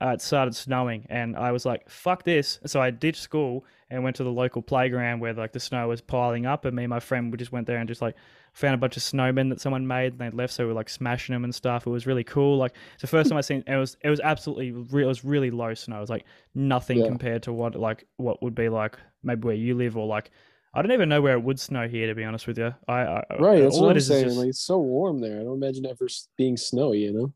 uh, 0.00 0.10
it 0.10 0.22
started 0.22 0.54
snowing, 0.54 1.06
and 1.10 1.36
I 1.36 1.50
was 1.50 1.66
like, 1.66 1.90
"Fuck 1.90 2.22
this!" 2.22 2.60
So 2.64 2.80
I 2.80 2.90
ditched 2.90 3.20
school 3.20 3.64
and 3.90 4.04
went 4.04 4.16
to 4.16 4.24
the 4.24 4.30
local 4.30 4.62
playground 4.62 5.20
where 5.20 5.34
like 5.34 5.52
the 5.52 5.60
snow 5.60 5.88
was 5.88 6.00
piling 6.00 6.46
up, 6.46 6.64
and 6.64 6.76
me 6.76 6.84
and 6.84 6.90
my 6.90 7.00
friend 7.00 7.32
we 7.32 7.38
just 7.38 7.52
went 7.52 7.66
there 7.66 7.78
and 7.78 7.88
just 7.88 8.02
like 8.02 8.14
found 8.56 8.74
a 8.74 8.78
bunch 8.78 8.96
of 8.96 9.02
snowmen 9.02 9.50
that 9.50 9.60
someone 9.60 9.86
made 9.86 10.12
and 10.14 10.18
they 10.18 10.30
left, 10.30 10.52
so 10.54 10.64
we 10.64 10.68
were 10.68 10.74
like 10.74 10.88
smashing 10.88 11.34
them 11.34 11.44
and 11.44 11.54
stuff. 11.54 11.86
It 11.86 11.90
was 11.90 12.06
really 12.06 12.24
cool. 12.24 12.56
Like 12.56 12.72
it's 12.94 13.02
the 13.02 13.06
first 13.06 13.28
time 13.28 13.36
I 13.36 13.42
seen 13.42 13.62
it 13.66 13.76
was 13.76 13.96
it 14.02 14.08
was 14.08 14.20
absolutely 14.20 14.72
real. 14.72 15.04
It 15.06 15.08
was 15.08 15.24
really 15.24 15.50
low 15.50 15.74
snow. 15.74 15.98
It 15.98 16.00
was 16.00 16.10
like 16.10 16.24
nothing 16.54 16.98
Yeah. 17.00 17.06
compared 17.08 17.42
to 17.44 17.52
what 17.52 17.74
like 17.76 18.06
what 18.16 18.42
would 18.42 18.54
be 18.54 18.68
like 18.70 18.98
maybe 19.22 19.42
where 19.46 19.54
you 19.54 19.74
live 19.74 19.96
or 19.96 20.06
like. 20.06 20.30
I 20.74 20.82
don't 20.82 20.92
even 20.92 21.08
know 21.08 21.22
where 21.22 21.32
it 21.34 21.42
would 21.42 21.58
snow 21.58 21.88
here, 21.88 22.06
to 22.06 22.14
be 22.14 22.22
honest 22.24 22.46
with 22.46 22.58
you. 22.58 22.74
I, 22.86 23.00
I 23.00 23.24
Right, 23.38 23.60
that's 23.62 23.76
all 23.76 23.84
what 23.86 23.96
it 23.96 24.00
I'm 24.00 24.00
saying. 24.02 24.24
just- 24.26 24.36
Like 24.36 24.48
it's 24.48 24.60
so 24.60 24.78
warm 24.78 25.20
there. 25.22 25.40
I 25.40 25.44
don't 25.44 25.56
imagine 25.62 25.86
ever 25.86 26.06
being 26.36 26.56
snowy. 26.58 26.98
You 26.98 27.12
know. 27.14 27.32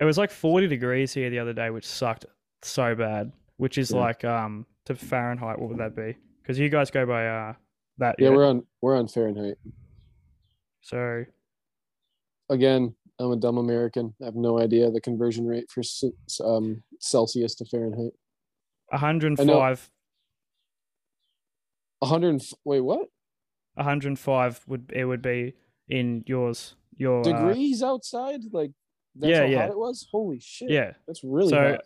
It 0.00 0.04
was 0.04 0.18
like 0.18 0.30
40 0.32 0.66
degrees 0.66 1.12
here 1.14 1.30
the 1.30 1.38
other 1.38 1.52
day, 1.52 1.70
which 1.70 1.86
sucked 1.86 2.26
so 2.62 2.94
bad. 2.96 3.30
Which 3.58 3.78
is 3.78 3.90
Yeah. 3.92 4.00
like 4.00 4.24
um 4.24 4.66
to 4.86 4.94
Fahrenheit, 4.94 5.58
what 5.60 5.68
would 5.70 5.78
that 5.78 5.94
be? 5.96 6.16
Because 6.42 6.58
you 6.58 6.68
guys 6.68 6.90
go 6.90 7.06
by 7.06 7.26
uh 7.28 7.54
that. 7.98 8.16
Yeah, 8.18 8.30
we're 8.30 8.46
on 8.46 8.64
we're 8.82 8.96
on 8.96 9.06
Fahrenheit. 9.08 9.56
So 10.84 11.24
Again, 12.50 12.94
I'm 13.18 13.32
a 13.32 13.36
dumb 13.36 13.56
American. 13.58 14.14
I 14.20 14.26
have 14.26 14.34
no 14.36 14.60
idea 14.60 14.90
the 14.90 15.00
conversion 15.00 15.46
rate 15.46 15.70
for 15.70 15.82
um, 16.44 16.82
Celsius 17.00 17.54
to 17.56 17.64
Fahrenheit. 17.64 18.12
105, 18.90 19.90
100. 22.00 22.42
Wait, 22.64 22.80
what 22.80 23.08
105 23.74 24.64
would 24.68 24.92
it 24.94 25.04
would 25.06 25.22
be 25.22 25.54
in 25.88 26.22
yours 26.26 26.76
your 26.96 27.20
uh, 27.20 27.22
degrees 27.22 27.82
outside? 27.82 28.40
Like 28.52 28.72
that's 29.16 29.30
Yeah, 29.30 29.40
how 29.40 29.46
yeah. 29.46 29.60
hot 29.62 29.70
it 29.70 29.78
was. 29.78 30.06
Holy 30.12 30.38
shit! 30.38 30.70
yeah. 30.70 30.92
that's 31.06 31.24
really 31.24 31.48
So- 31.48 31.70
hot. 31.72 31.80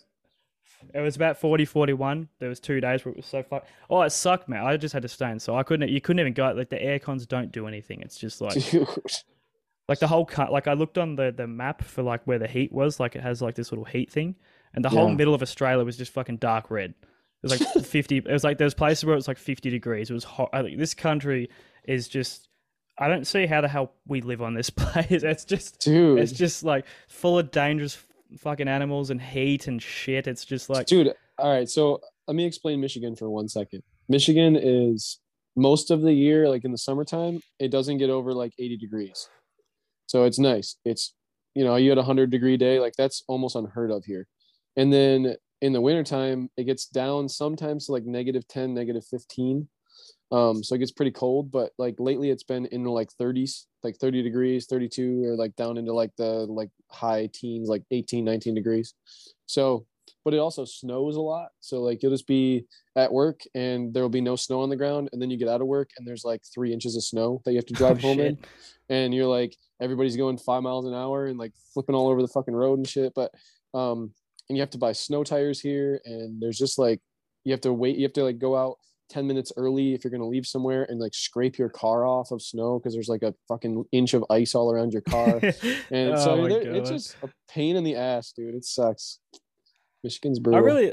It 0.94 1.00
was 1.00 1.16
about 1.16 1.36
40, 1.38 1.64
41. 1.64 2.28
There 2.38 2.48
was 2.48 2.60
two 2.60 2.80
days 2.80 3.04
where 3.04 3.12
it 3.12 3.16
was 3.16 3.26
so 3.26 3.42
fuck. 3.42 3.66
Oh, 3.90 4.02
it 4.02 4.10
sucked, 4.10 4.48
man. 4.48 4.64
I 4.64 4.76
just 4.76 4.92
had 4.92 5.02
to 5.02 5.08
stay 5.08 5.30
in. 5.30 5.38
So 5.38 5.56
I 5.56 5.62
couldn't. 5.62 5.88
You 5.90 6.00
couldn't 6.00 6.20
even 6.20 6.34
go. 6.34 6.52
Like 6.52 6.70
the 6.70 6.82
air 6.82 6.98
cons 6.98 7.26
don't 7.26 7.52
do 7.52 7.66
anything. 7.66 8.00
It's 8.00 8.16
just 8.16 8.40
like 8.40 8.54
Dude, 8.70 8.88
like 9.88 9.98
the 9.98 10.06
whole 10.06 10.24
cut 10.24 10.52
like 10.52 10.68
i 10.68 10.74
looked 10.74 10.98
on 10.98 11.16
the 11.16 11.32
the 11.34 11.46
map 11.46 11.82
for 11.82 12.02
like 12.02 12.22
where 12.26 12.38
the 12.38 12.46
heat 12.46 12.70
was 12.70 13.00
like 13.00 13.16
it 13.16 13.22
has 13.22 13.42
like 13.42 13.54
this 13.54 13.72
little 13.72 13.84
heat 13.84 14.12
thing 14.12 14.36
and 14.74 14.84
the 14.84 14.88
whole 14.88 15.08
middle 15.08 15.34
of 15.34 15.42
australia 15.42 15.84
was 15.84 15.96
just 15.96 16.12
fucking 16.12 16.36
dark 16.36 16.70
red 16.70 16.90
it 16.90 16.96
was 17.42 17.58
like 17.58 17.84
50 17.84 18.18
it 18.18 18.26
was 18.26 18.44
like 18.44 18.58
there's 18.58 18.74
places 18.74 19.04
where 19.04 19.14
it 19.14 19.16
was 19.16 19.28
like 19.28 19.38
50 19.38 19.70
degrees 19.70 20.10
it 20.10 20.14
was 20.14 20.24
hot 20.24 20.50
I 20.52 20.62
this 20.76 20.94
country 20.94 21.48
is 21.84 22.06
just 22.06 22.48
i 22.98 23.08
don't 23.08 23.26
see 23.26 23.46
how 23.46 23.60
the 23.60 23.68
hell 23.68 23.92
we 24.06 24.20
live 24.20 24.42
on 24.42 24.54
this 24.54 24.70
place 24.70 25.22
it's 25.22 25.44
just 25.44 25.80
dude, 25.80 26.18
it's 26.18 26.32
just 26.32 26.62
like 26.62 26.84
full 27.08 27.38
of 27.38 27.50
dangerous 27.50 27.94
fucking 28.36 28.68
animals 28.68 29.10
and 29.10 29.20
hate 29.20 29.66
and 29.66 29.82
shit 29.82 30.26
it's 30.26 30.44
just 30.44 30.68
like 30.68 30.86
dude. 30.86 31.14
All 31.38 31.50
right, 31.50 31.68
so 31.68 32.00
let 32.26 32.34
me 32.34 32.44
explain 32.44 32.80
Michigan 32.80 33.16
for 33.16 33.30
one 33.30 33.48
second. 33.48 33.82
Michigan 34.08 34.56
is 34.56 35.20
most 35.56 35.90
of 35.90 36.02
the 36.02 36.12
year, 36.12 36.48
like 36.48 36.64
in 36.64 36.72
the 36.72 36.78
summertime, 36.78 37.40
it 37.58 37.70
doesn't 37.70 37.98
get 37.98 38.10
over 38.10 38.32
like 38.32 38.52
80 38.58 38.76
degrees. 38.76 39.28
So 40.06 40.24
it's 40.24 40.38
nice. 40.38 40.76
It's 40.84 41.14
you 41.54 41.64
know, 41.64 41.76
you 41.76 41.90
had 41.90 41.98
a 41.98 42.04
hundred 42.04 42.30
degree 42.30 42.56
day, 42.56 42.78
like 42.78 42.94
that's 42.96 43.24
almost 43.26 43.56
unheard 43.56 43.90
of 43.90 44.04
here. 44.04 44.26
And 44.76 44.92
then 44.92 45.34
in 45.60 45.72
the 45.72 45.80
wintertime, 45.80 46.50
it 46.56 46.64
gets 46.64 46.86
down 46.86 47.28
sometimes 47.28 47.86
to 47.86 47.92
like 47.92 48.04
negative 48.04 48.46
10, 48.46 48.74
negative 48.74 49.04
15. 49.04 49.68
Um, 50.30 50.62
so 50.62 50.74
it 50.74 50.78
gets 50.78 50.92
pretty 50.92 51.10
cold, 51.10 51.50
but 51.50 51.72
like 51.78 51.94
lately 51.98 52.30
it's 52.30 52.42
been 52.42 52.66
in 52.66 52.84
the 52.84 52.90
like 52.90 53.08
30s, 53.18 53.64
like 53.82 53.96
30 53.96 54.22
degrees, 54.22 54.66
32, 54.66 55.24
or 55.24 55.36
like 55.36 55.56
down 55.56 55.78
into 55.78 55.92
like 55.92 56.14
the 56.16 56.46
like 56.46 56.70
high 56.90 57.30
teens, 57.32 57.68
like 57.68 57.82
18, 57.90 58.24
19 58.24 58.54
degrees. 58.54 58.94
So, 59.46 59.86
but 60.24 60.34
it 60.34 60.38
also 60.38 60.66
snows 60.66 61.16
a 61.16 61.20
lot. 61.20 61.48
So 61.60 61.80
like 61.80 62.02
you'll 62.02 62.12
just 62.12 62.26
be 62.26 62.66
at 62.94 63.10
work 63.10 63.40
and 63.54 63.94
there 63.94 64.02
will 64.02 64.10
be 64.10 64.20
no 64.20 64.36
snow 64.36 64.60
on 64.60 64.68
the 64.68 64.76
ground, 64.76 65.08
and 65.12 65.22
then 65.22 65.30
you 65.30 65.38
get 65.38 65.48
out 65.48 65.62
of 65.62 65.66
work 65.66 65.90
and 65.96 66.06
there's 66.06 66.24
like 66.24 66.42
three 66.52 66.74
inches 66.74 66.94
of 66.96 67.04
snow 67.04 67.40
that 67.44 67.52
you 67.52 67.58
have 67.58 67.66
to 67.66 67.74
drive 67.82 67.98
oh, 68.04 68.08
home 68.08 68.20
in 68.20 68.38
and 68.90 69.14
you're 69.14 69.26
like 69.26 69.56
everybody's 69.80 70.16
going 70.16 70.38
five 70.38 70.62
miles 70.62 70.86
an 70.86 70.94
hour 70.94 71.26
and 71.26 71.38
like 71.38 71.52
flipping 71.72 71.94
all 71.94 72.08
over 72.08 72.22
the 72.22 72.28
fucking 72.28 72.54
road 72.54 72.78
and 72.78 72.88
shit. 72.88 73.12
But 73.14 73.32
um, 73.74 74.12
and 74.48 74.56
you 74.56 74.60
have 74.62 74.70
to 74.70 74.78
buy 74.78 74.92
snow 74.92 75.24
tires 75.24 75.60
here, 75.60 76.00
and 76.04 76.40
there's 76.40 76.58
just 76.58 76.78
like 76.78 77.00
you 77.44 77.52
have 77.52 77.60
to 77.62 77.72
wait. 77.72 77.96
You 77.96 78.04
have 78.04 78.12
to 78.14 78.24
like 78.24 78.38
go 78.38 78.56
out 78.56 78.78
ten 79.08 79.26
minutes 79.26 79.52
early 79.56 79.94
if 79.94 80.04
you're 80.04 80.10
gonna 80.10 80.26
leave 80.26 80.46
somewhere 80.46 80.84
and 80.88 81.00
like 81.00 81.14
scrape 81.14 81.56
your 81.58 81.68
car 81.68 82.04
off 82.04 82.30
of 82.30 82.42
snow 82.42 82.78
because 82.78 82.92
there's 82.94 83.08
like 83.08 83.22
a 83.22 83.34
fucking 83.48 83.84
inch 83.92 84.14
of 84.14 84.24
ice 84.30 84.54
all 84.54 84.70
around 84.70 84.92
your 84.92 85.02
car. 85.02 85.40
And 85.90 86.12
Oh 86.14 86.16
so 86.24 86.44
it's 86.44 86.90
just 86.90 87.16
a 87.22 87.28
pain 87.48 87.76
in 87.76 87.84
the 87.84 87.96
ass, 87.96 88.32
dude. 88.32 88.54
It 88.54 88.64
sucks. 88.64 89.18
Michigan's 90.04 90.38
brutal. 90.38 90.60
I 90.60 90.64
really, 90.64 90.92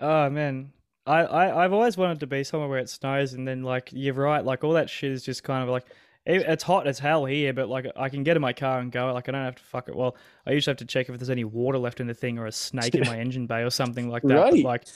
oh 0.00 0.30
man, 0.30 0.72
I, 1.06 1.20
I 1.24 1.64
I've 1.64 1.72
always 1.72 1.96
wanted 1.96 2.20
to 2.20 2.26
be 2.26 2.44
somewhere 2.44 2.68
where 2.68 2.78
it 2.78 2.88
snows, 2.88 3.32
and 3.34 3.46
then 3.46 3.62
like 3.62 3.90
you're 3.92 4.14
right, 4.14 4.44
like 4.44 4.64
all 4.64 4.72
that 4.74 4.88
shit 4.88 5.10
is 5.12 5.22
just 5.22 5.42
kind 5.42 5.62
of 5.62 5.68
like 5.68 5.86
it- 6.26 6.42
it's 6.42 6.62
hot 6.62 6.86
as 6.86 6.98
hell 6.98 7.24
here, 7.24 7.52
but 7.52 7.68
like 7.68 7.86
I 7.96 8.08
can 8.08 8.22
get 8.22 8.36
in 8.36 8.42
my 8.42 8.52
car 8.52 8.78
and 8.78 8.90
go. 8.92 9.12
Like 9.12 9.28
I 9.28 9.32
don't 9.32 9.44
have 9.44 9.56
to 9.56 9.62
fuck 9.64 9.88
it. 9.88 9.96
Well, 9.96 10.16
I 10.46 10.52
usually 10.52 10.70
have 10.72 10.78
to 10.78 10.84
check 10.84 11.08
if 11.08 11.18
there's 11.18 11.30
any 11.30 11.44
water 11.44 11.78
left 11.78 12.00
in 12.00 12.06
the 12.06 12.14
thing 12.14 12.38
or 12.38 12.46
a 12.46 12.52
snake 12.52 12.94
in 12.94 13.06
my 13.06 13.18
engine 13.24 13.46
bay 13.46 13.62
or 13.62 13.70
something 13.70 14.08
like 14.08 14.22
that. 14.22 14.28
But 14.36 14.52
Right. 14.52 14.64
like 14.64 14.86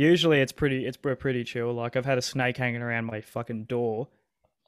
usually 0.00 0.40
it's 0.40 0.52
pretty 0.52 0.86
it's 0.86 0.96
pretty 0.96 1.44
chill. 1.44 1.72
Like 1.72 1.96
I've 1.96 2.06
had 2.06 2.18
a 2.18 2.22
snake 2.22 2.56
hanging 2.56 2.82
around 2.82 3.04
my 3.06 3.20
fucking 3.20 3.64
door 3.64 4.08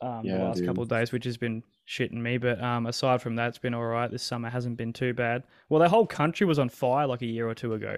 um 0.01 0.22
the 0.26 0.33
Yeah, 0.33 0.43
last 0.45 0.64
couple 0.64 0.83
of 0.83 0.89
days, 0.89 1.12
which 1.12 1.24
has 1.24 1.37
been 1.37 1.62
shitting 1.89 2.20
me. 2.20 2.39
But 2.39 2.62
um 2.62 2.87
aside 2.87 3.22
from 3.22 3.37
that, 3.37 3.49
it's 3.49 3.59
been 3.59 3.74
all 3.74 3.85
right. 3.85 4.11
This 4.11 4.22
summer 4.22 4.51
hasn't 4.51 4.76
been 4.76 4.93
too 4.93 5.14
bad. 5.14 5.43
Well, 5.68 5.80
the 5.80 5.89
whole 5.89 6.07
country 6.07 6.47
was 6.47 6.59
on 6.59 6.68
fire 6.68 7.07
like 7.07 7.22
a 7.22 7.26
year 7.26 7.49
or 7.49 7.55
two 7.55 7.74
ago. 7.74 7.97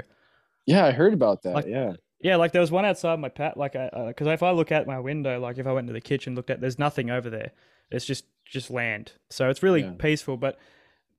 yeah, 0.67 0.87
I 0.87 0.93
heard 0.93 1.13
about 1.15 1.43
that. 1.43 1.55
Like- 1.55 1.67
yeah. 1.67 1.95
Yeah, 2.21 2.37
like 2.37 2.53
there 2.53 2.63
was 2.63 2.71
one 2.73 2.87
outside 2.87 3.19
my 3.21 3.29
pat, 3.29 3.59
like, 3.59 3.73
because 3.73 4.27
if 4.29 4.43
I 4.43 4.51
look 4.53 4.73
out 4.73 4.87
my 4.87 4.99
window, 4.99 5.39
like 5.39 5.59
if 5.59 5.67
I 5.67 5.73
went 5.73 5.89
to 5.89 5.93
the 5.93 6.01
kitchen, 6.01 6.35
looked 6.35 6.49
at, 6.49 6.59
there's 6.59 6.79
nothing 6.79 7.11
over 7.11 7.29
there. 7.29 7.51
It's 7.91 8.07
just 8.07 8.25
just 8.47 8.71
land, 8.71 9.13
so 9.29 9.51
it's 9.51 9.63
really 9.63 9.83
Yeah. 9.83 9.93
peaceful. 9.99 10.39
But 10.39 10.57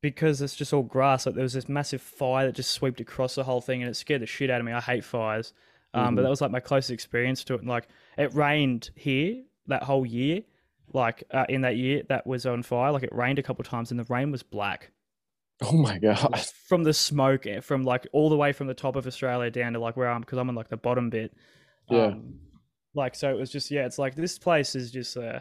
because 0.01 0.41
it's 0.41 0.55
just 0.55 0.73
all 0.73 0.81
grass, 0.81 1.27
like 1.27 1.35
there 1.35 1.43
was 1.43 1.53
this 1.53 1.69
massive 1.69 2.01
fire 2.01 2.47
that 2.47 2.55
just 2.55 2.71
swept 2.71 2.99
across 2.99 3.35
the 3.35 3.43
whole 3.43 3.61
thing, 3.61 3.83
and 3.83 3.89
it 3.91 3.93
scared 3.95 4.21
the 4.23 4.25
shit 4.25 4.49
out 4.49 4.61
of 4.61 4.65
me. 4.65 4.71
I 4.71 4.81
hate 4.81 5.03
fires, 5.03 5.53
um, 5.95 6.15
but 6.15 6.21
Mhm. 6.21 6.25
that 6.25 6.29
was 6.29 6.41
like 6.41 6.51
my 6.51 6.59
closest 6.59 6.91
experience 6.91 7.43
to 7.45 7.55
it. 7.55 7.61
And 7.61 7.69
like 7.69 7.87
it 8.17 8.33
rained 8.35 8.91
here 8.95 9.43
that 9.67 9.83
whole 9.83 10.05
year, 10.05 10.41
like 10.93 11.23
uh, 11.31 11.45
in 11.49 11.61
that 11.61 11.77
year 11.77 12.03
that 12.09 12.27
was 12.27 12.45
on 12.45 12.61
fire. 12.63 12.91
Like 12.91 13.03
it 13.03 13.13
rained 13.15 13.39
a 13.39 13.43
couple 13.43 13.63
times, 13.63 13.91
and 13.91 13.99
the 13.99 14.05
rain 14.13 14.31
was 14.31 14.43
black 14.43 14.91
Oh 15.61 15.71
my 15.77 15.97
god. 15.99 16.39
from 16.67 16.83
the 16.83 16.93
smoke 16.93 17.47
eh, 17.47 17.61
from 17.61 17.83
like 17.83 18.07
all 18.11 18.29
the 18.29 18.37
way 18.37 18.51
from 18.51 18.67
the 18.67 18.73
top 18.73 18.95
of 18.95 19.07
Australia 19.07 19.49
down 19.49 19.73
to 19.73 19.79
like 19.79 19.95
where 19.97 20.09
I'm 20.09 20.21
because 20.21 20.37
I'm 20.37 20.49
on 20.49 20.55
like 20.55 20.69
the 20.69 20.77
bottom 20.77 21.09
bit. 21.09 21.33
Yeah. 21.89 22.07
Um, 22.07 22.39
like 22.93 23.15
so 23.15 23.29
it 23.29 23.37
was 23.39 23.51
just 23.51 23.71
yeah, 23.71 23.85
it's 23.85 23.97
like 23.97 24.15
this 24.15 24.37
place 24.37 24.75
is 24.75 24.91
just 24.91 25.15
uh 25.17 25.39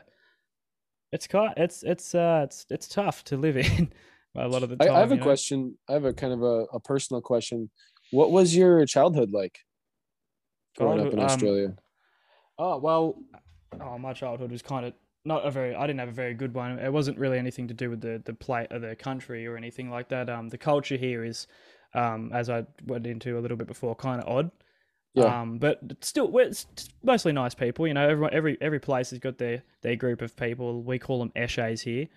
it's 1.13 1.27
kind 1.27 1.55
it's 1.57 1.83
it's 1.83 2.15
uh 2.15 2.43
it's 2.45 2.67
it's 2.71 2.89
tough 2.89 3.25
to 3.25 3.37
live 3.37 3.57
in 3.57 3.93
a 4.35 4.49
lot 4.49 4.63
of 4.63 4.71
the 4.71 4.77
I, 4.81 4.87
time. 4.87 4.97
I 4.97 5.01
have 5.01 5.13
a 5.13 5.17
know? 5.17 5.23
question. 5.23 5.79
I 5.89 5.93
have 5.93 6.05
a 6.05 6.13
kind 6.13 6.33
of 6.33 6.43
a, 6.43 6.65
a 6.73 6.81
personal 6.81 7.21
question. 7.21 7.71
What 8.11 8.31
was 8.31 8.55
your 8.57 8.85
childhood 8.87 9.31
like 9.33 9.61
growing 10.77 11.07
up 11.07 11.13
in 11.13 11.19
um, 11.19 11.25
Australia? 11.25 11.75
Oh 12.59 12.79
well, 12.79 13.17
oh 13.81 13.99
my 13.99 14.13
childhood 14.13 14.51
was 14.51 14.63
kind 14.63 14.87
of 14.87 14.93
not 15.25 15.47
a 15.47 15.51
very. 15.51 15.75
I 15.75 15.87
didn't 15.87 16.01
have 16.01 16.09
a 16.09 16.13
very 16.13 16.35
good 16.35 16.55
one. 16.55 16.79
It 16.79 16.93
wasn't 16.93 17.19
really 17.19 17.39
anything 17.39 17.69
to 17.69 17.75
do 17.75 17.91
with 17.91 18.01
the 18.01 18.23
the 18.25 18.35
play 18.35 18.67
of 18.71 18.83
the 18.83 18.95
country 18.95 19.47
or 19.47 19.57
anything 19.57 19.91
like 19.91 20.09
that. 20.11 20.29
Um, 20.29 20.49
the 20.49 20.59
culture 20.59 20.97
here 20.97 21.25
is, 21.25 21.47
um, 21.95 22.31
as 22.33 22.51
I 22.51 22.67
went 22.87 23.07
into 23.07 23.39
a 23.39 23.41
little 23.41 23.57
bit 23.57 23.67
before, 23.67 23.95
kind 23.95 24.23
of 24.23 24.29
odd. 24.29 24.51
Yeah. 25.15 25.41
Um, 25.41 25.59
but 25.59 25.81
still, 26.01 26.29
we're 26.29 26.49
it's 26.49 26.67
mostly 27.03 27.33
nice 27.33 27.55
people. 27.55 27.87
You 27.87 27.95
know, 27.95 28.09
everyone, 28.09 28.35
every 28.35 28.59
every 28.61 28.81
place 28.81 29.11
has 29.11 29.19
got 29.19 29.39
their 29.39 29.63
their 29.83 29.97
group 29.97 30.21
of 30.21 30.37
people. 30.37 30.83
We 30.83 30.99
call 30.99 31.21
them 31.21 31.33
eshays 31.37 31.83
here. 31.83 32.09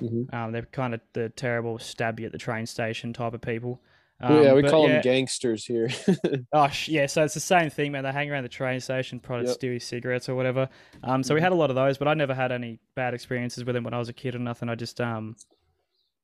Mhm. 0.00 0.32
Um, 0.32 0.52
they're 0.52 0.62
kind 0.62 0.94
of 0.94 1.00
the 1.12 1.30
terrible 1.30 1.78
stab 1.78 2.20
you 2.20 2.26
at 2.26 2.32
the 2.32 2.38
train 2.38 2.66
station 2.66 3.12
type 3.12 3.34
of 3.34 3.40
people. 3.40 3.80
Well, 4.20 4.42
yeah, 4.42 4.50
Um, 4.50 4.56
we 4.56 4.62
call 4.62 4.88
yeah, 4.88 4.94
them 4.94 5.02
gangsters 5.02 5.64
here. 5.64 5.88
Oh 6.52 6.70
yeah, 6.86 7.06
so 7.06 7.24
it's 7.24 7.34
the 7.34 7.40
same 7.40 7.70
thing, 7.70 7.92
man. 7.92 8.04
They 8.04 8.12
hang 8.12 8.30
around 8.30 8.44
the 8.44 8.48
train 8.48 8.80
station, 8.80 9.20
to 9.20 9.42
Yep. 9.42 9.48
steal 9.48 9.80
cigarettes 9.80 10.28
or 10.28 10.34
whatever. 10.34 10.68
Um, 11.02 11.22
so 11.22 11.34
we 11.34 11.40
had 11.40 11.52
a 11.52 11.56
lot 11.56 11.70
of 11.70 11.76
those, 11.76 11.98
but 11.98 12.08
I 12.08 12.14
never 12.14 12.34
had 12.34 12.52
any 12.52 12.78
bad 12.94 13.14
experiences 13.14 13.64
with 13.64 13.74
them 13.74 13.84
when 13.84 13.92
I 13.92 13.98
was 13.98 14.08
a 14.08 14.12
kid 14.12 14.34
or 14.34 14.38
nothing. 14.38 14.68
I 14.68 14.74
just 14.74 15.00
um, 15.00 15.36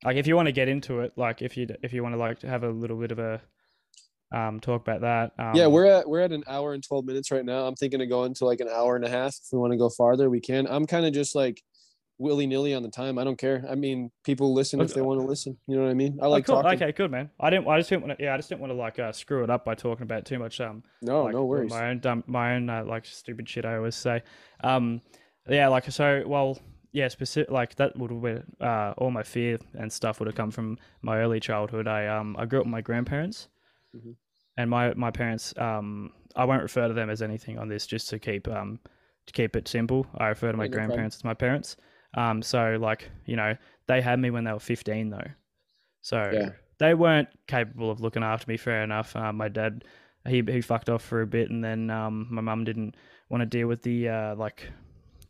like 0.05 0.17
if 0.17 0.27
you 0.27 0.37
want 0.37 0.47
to 0.47 0.53
get 0.53 0.69
into 0.69 1.01
it, 1.01 1.13
like 1.17 1.43
if 1.43 1.57
you 1.57 1.67
if 1.83 1.93
you 1.93 2.03
want 2.03 2.15
to 2.15 2.19
like 2.19 2.43
have 2.43 2.63
a 2.63 2.71
little 2.71 2.97
bit 2.97 3.13
of 3.13 3.19
a 3.19 3.41
um 4.31 4.61
talk 4.61 4.81
about 4.81 5.01
that. 5.03 5.33
Um, 5.39 5.57
yeah, 5.57 5.67
we're 5.67 5.87
at 5.87 6.09
we're 6.09 6.21
at 6.21 6.33
an 6.33 6.45
hour 6.47 6.73
and 6.73 6.83
twelve 6.83 7.05
minutes 7.05 7.31
right 7.31 7.45
now. 7.45 7.67
I'm 7.67 7.75
thinking 7.75 8.01
of 8.01 8.09
going 8.09 8.33
to 8.35 8.45
like 8.45 8.61
an 8.61 8.69
hour 8.69 8.97
and 8.97 9.05
a 9.05 9.11
half. 9.11 9.35
If 9.35 9.53
we 9.53 9.59
want 9.59 9.73
to 9.73 9.77
go 9.79 9.91
farther, 9.91 10.31
we 10.31 10.41
can. 10.41 10.67
I'm 10.67 10.87
kind 10.87 11.05
of 11.05 11.13
just 11.13 11.35
like 11.35 11.63
willy 12.23 12.47
nilly 12.47 12.73
on 12.75 12.83
the 12.83 12.89
time. 12.91 13.19
I 13.19 13.25
don't 13.25 13.37
care. 13.37 13.65
I 13.69 13.75
mean, 13.75 14.11
people 14.25 14.55
listen 14.55 14.81
if 14.81 14.95
they 14.95 15.03
want 15.03 15.21
to 15.21 15.27
listen. 15.27 15.59
You 15.67 15.77
know 15.77 15.83
what 15.83 15.91
I 15.91 15.95
mean? 15.95 16.19
I 16.23 16.27
Oh, 16.27 16.31
like 16.31 16.47
cool. 16.47 16.63
talking. 16.63 16.81
Okay, 16.83 16.93
good 16.93 17.11
man. 17.11 17.31
I 17.41 17.51
didn't. 17.51 17.67
I 17.69 17.79
just 17.79 17.91
didn't 17.91 18.07
want 18.07 18.19
to. 18.19 18.25
Yeah, 18.25 18.33
I 18.35 18.37
just 18.37 18.49
didn't 18.49 18.61
want 18.63 18.73
to 18.73 18.77
like 18.77 18.99
uh, 18.99 19.13
screw 19.13 19.45
it 19.45 19.51
up 19.51 19.65
by 19.65 19.75
talking 19.75 20.05
about 20.05 20.25
too 20.25 20.39
much. 20.39 20.61
Um, 20.61 20.83
No, 21.03 21.25
like, 21.25 21.35
no 21.35 21.45
worries. 21.45 21.71
My 21.71 21.91
own 21.91 21.99
dumb, 21.99 22.25
my 22.27 22.55
own 22.55 22.71
uh, 22.71 22.85
like 22.85 23.05
stupid 23.05 23.49
shit. 23.49 23.65
I 23.65 23.77
always 23.77 23.97
say. 23.97 24.23
Um, 24.63 25.03
yeah, 25.49 25.69
like 25.69 25.91
so. 25.91 26.23
Well, 26.27 26.59
yeah, 26.93 27.09
specific 27.09 27.51
like 27.51 27.75
that 27.77 27.97
would 27.99 28.11
have 28.11 28.23
been 28.23 28.45
uh, 28.61 28.95
all 28.97 29.11
my 29.11 29.23
fear 29.23 29.59
and 29.75 29.93
stuff 29.93 30.21
would 30.21 30.27
have 30.27 30.37
come 30.37 30.51
from 30.51 30.79
my 31.03 31.19
early 31.19 31.41
childhood. 31.41 31.89
I 31.89 32.07
um 32.07 32.37
I 32.39 32.47
grew 32.47 32.61
up 32.61 32.67
with 32.67 32.71
my 32.73 32.83
grandparents, 32.83 33.49
Mhm. 33.97 34.15
and 34.57 34.71
my 34.71 34.95
my 34.95 35.11
parents 35.11 35.55
um 35.59 36.13
I 36.37 36.45
won't 36.45 36.63
refer 36.63 36.89
to 36.89 36.95
them 36.95 37.11
as 37.11 37.21
anything 37.23 37.59
on 37.59 37.69
this 37.69 37.87
just 37.87 38.09
to 38.11 38.19
keep 38.19 38.47
um 38.49 38.79
to 39.27 39.33
keep 39.33 39.57
it 39.57 39.69
simple. 39.69 40.07
I 40.17 40.29
refer 40.29 40.51
to 40.53 40.57
my 40.59 40.65
Yeah, 40.65 40.69
no 40.69 40.73
problem. 40.73 40.89
grandparents 40.89 41.17
as 41.17 41.25
my 41.25 41.35
parents. 41.35 41.77
Um, 42.15 42.43
so 42.43 42.77
like 42.81 43.11
you 43.27 43.37
know 43.37 43.57
they 43.87 44.01
had 44.01 44.19
me 44.19 44.31
when 44.31 44.45
they 44.45 44.53
were 44.53 44.59
fifteen 44.61 45.11
though, 45.11 45.31
so 46.01 46.31
Yeah. 46.33 46.51
they 46.79 46.95
weren't 46.95 47.29
capable 47.47 47.91
of 47.91 48.01
looking 48.01 48.23
after 48.23 48.51
me. 48.51 48.57
Fair 48.57 48.83
enough. 48.83 49.15
Um, 49.17 49.37
my 49.37 49.49
dad 49.49 49.85
he 50.27 50.43
he 50.47 50.61
fucked 50.61 50.89
off 50.91 51.03
for 51.03 51.23
a 51.23 51.27
bit, 51.27 51.51
and 51.51 51.63
then 51.65 51.91
um 51.91 52.27
my 52.31 52.41
mum 52.43 52.65
didn't 52.65 52.97
want 53.29 53.41
to 53.41 53.47
deal 53.47 53.67
with 53.69 53.83
the 53.83 54.09
uh 54.09 54.35
like 54.37 54.71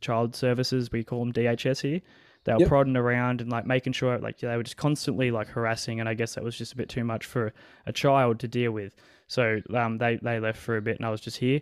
child 0.01 0.35
services 0.35 0.91
we 0.91 1.05
call 1.05 1.21
them 1.21 1.33
DHS 1.33 1.81
here. 1.83 2.01
They 2.45 2.53
were 2.53 2.59
Yep. 2.61 2.69
prodding 2.69 2.97
around 2.97 3.41
and 3.41 3.51
like 3.53 3.67
making 3.67 3.93
sure 3.93 4.19
like 4.19 4.39
they 4.41 4.57
were 4.57 4.65
just 4.65 4.77
constantly 4.77 5.31
like 5.31 5.47
harassing, 5.49 6.01
and 6.01 6.09
I 6.09 6.15
guess 6.15 6.35
that 6.35 6.43
was 6.45 6.59
just 6.59 6.73
a 6.73 6.77
bit 6.77 6.89
too 6.89 7.05
much 7.05 7.25
for 7.25 7.53
a 7.87 7.93
child 7.93 8.41
to 8.41 8.49
deal 8.49 8.73
with. 8.73 8.97
So 9.29 9.61
um 9.73 9.99
they 9.99 10.17
they 10.21 10.41
left 10.41 10.59
for 10.59 10.77
a 10.77 10.83
bit, 10.83 10.97
and 10.97 11.07
I 11.07 11.11
was 11.11 11.21
just 11.21 11.37
here. 11.37 11.61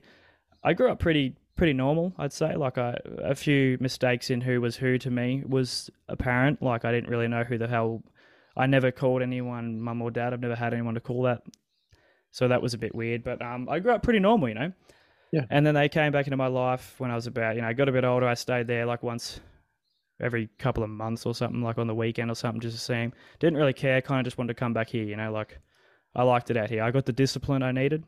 I 0.64 0.72
grew 0.72 0.90
up 0.90 0.98
pretty 0.98 1.36
pretty 1.56 1.72
normal, 1.72 2.12
I'd 2.18 2.32
say. 2.32 2.56
Like 2.56 2.78
I, 2.78 2.96
a 3.18 3.34
few 3.34 3.76
mistakes 3.80 4.30
in 4.30 4.40
who 4.40 4.60
was 4.60 4.76
who 4.76 4.98
to 4.98 5.10
me 5.10 5.42
was 5.46 5.90
apparent. 6.08 6.62
Like 6.62 6.84
I 6.84 6.92
didn't 6.92 7.10
really 7.10 7.28
know 7.28 7.44
who 7.44 7.58
the 7.58 7.68
hell. 7.68 8.02
I 8.56 8.66
never 8.66 8.90
called 8.90 9.22
anyone 9.22 9.80
mum 9.80 10.02
or 10.02 10.10
dad. 10.10 10.32
I've 10.32 10.40
never 10.40 10.56
had 10.56 10.72
anyone 10.72 10.94
to 10.94 11.00
call 11.00 11.22
that. 11.24 11.42
So 12.30 12.48
that 12.48 12.62
was 12.62 12.74
a 12.74 12.78
bit 12.78 12.94
weird. 12.94 13.24
But 13.24 13.42
um, 13.42 13.68
I 13.68 13.78
grew 13.78 13.92
up 13.92 14.02
pretty 14.02 14.20
normal, 14.20 14.48
you 14.48 14.54
know. 14.54 14.72
Yeah. 15.32 15.44
And 15.50 15.64
then 15.64 15.74
they 15.74 15.88
came 15.88 16.12
back 16.12 16.26
into 16.26 16.36
my 16.36 16.48
life 16.48 16.94
when 16.98 17.10
I 17.10 17.14
was 17.14 17.26
about, 17.26 17.54
you 17.54 17.62
know, 17.62 17.68
I 17.68 17.72
got 17.72 17.88
a 17.88 17.92
bit 17.92 18.04
older. 18.04 18.26
I 18.26 18.34
stayed 18.34 18.66
there 18.66 18.86
like 18.86 19.02
once 19.02 19.40
every 20.20 20.48
couple 20.58 20.82
of 20.82 20.90
months 20.90 21.24
or 21.24 21.34
something, 21.34 21.62
like 21.62 21.78
on 21.78 21.86
the 21.86 21.94
weekend 21.94 22.30
or 22.30 22.34
something, 22.34 22.60
just 22.60 22.76
to 22.76 22.82
see 22.82 22.94
him. 22.94 23.12
Didn't 23.38 23.56
really 23.56 23.72
care. 23.72 24.02
Kind 24.02 24.20
of 24.20 24.24
just 24.24 24.38
wanted 24.38 24.54
to 24.54 24.58
come 24.58 24.72
back 24.72 24.88
here, 24.88 25.04
you 25.04 25.16
know. 25.16 25.32
Like 25.32 25.58
I 26.14 26.24
liked 26.24 26.50
it 26.50 26.56
out 26.56 26.68
here. 26.68 26.82
I 26.82 26.90
got 26.90 27.06
the 27.06 27.12
discipline 27.12 27.62
I 27.62 27.72
needed. 27.72 28.02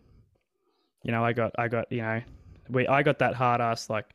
You 1.05 1.12
know, 1.12 1.24
I 1.24 1.32
got, 1.32 1.52
I 1.59 1.69
got, 1.69 1.90
you 1.90 2.02
know, 2.02 2.20
we, 2.68 2.86
I 2.86 3.02
got 3.02 3.18
that 3.20 3.34
hard 3.34 3.60
ass 3.60 3.90
like, 3.90 4.06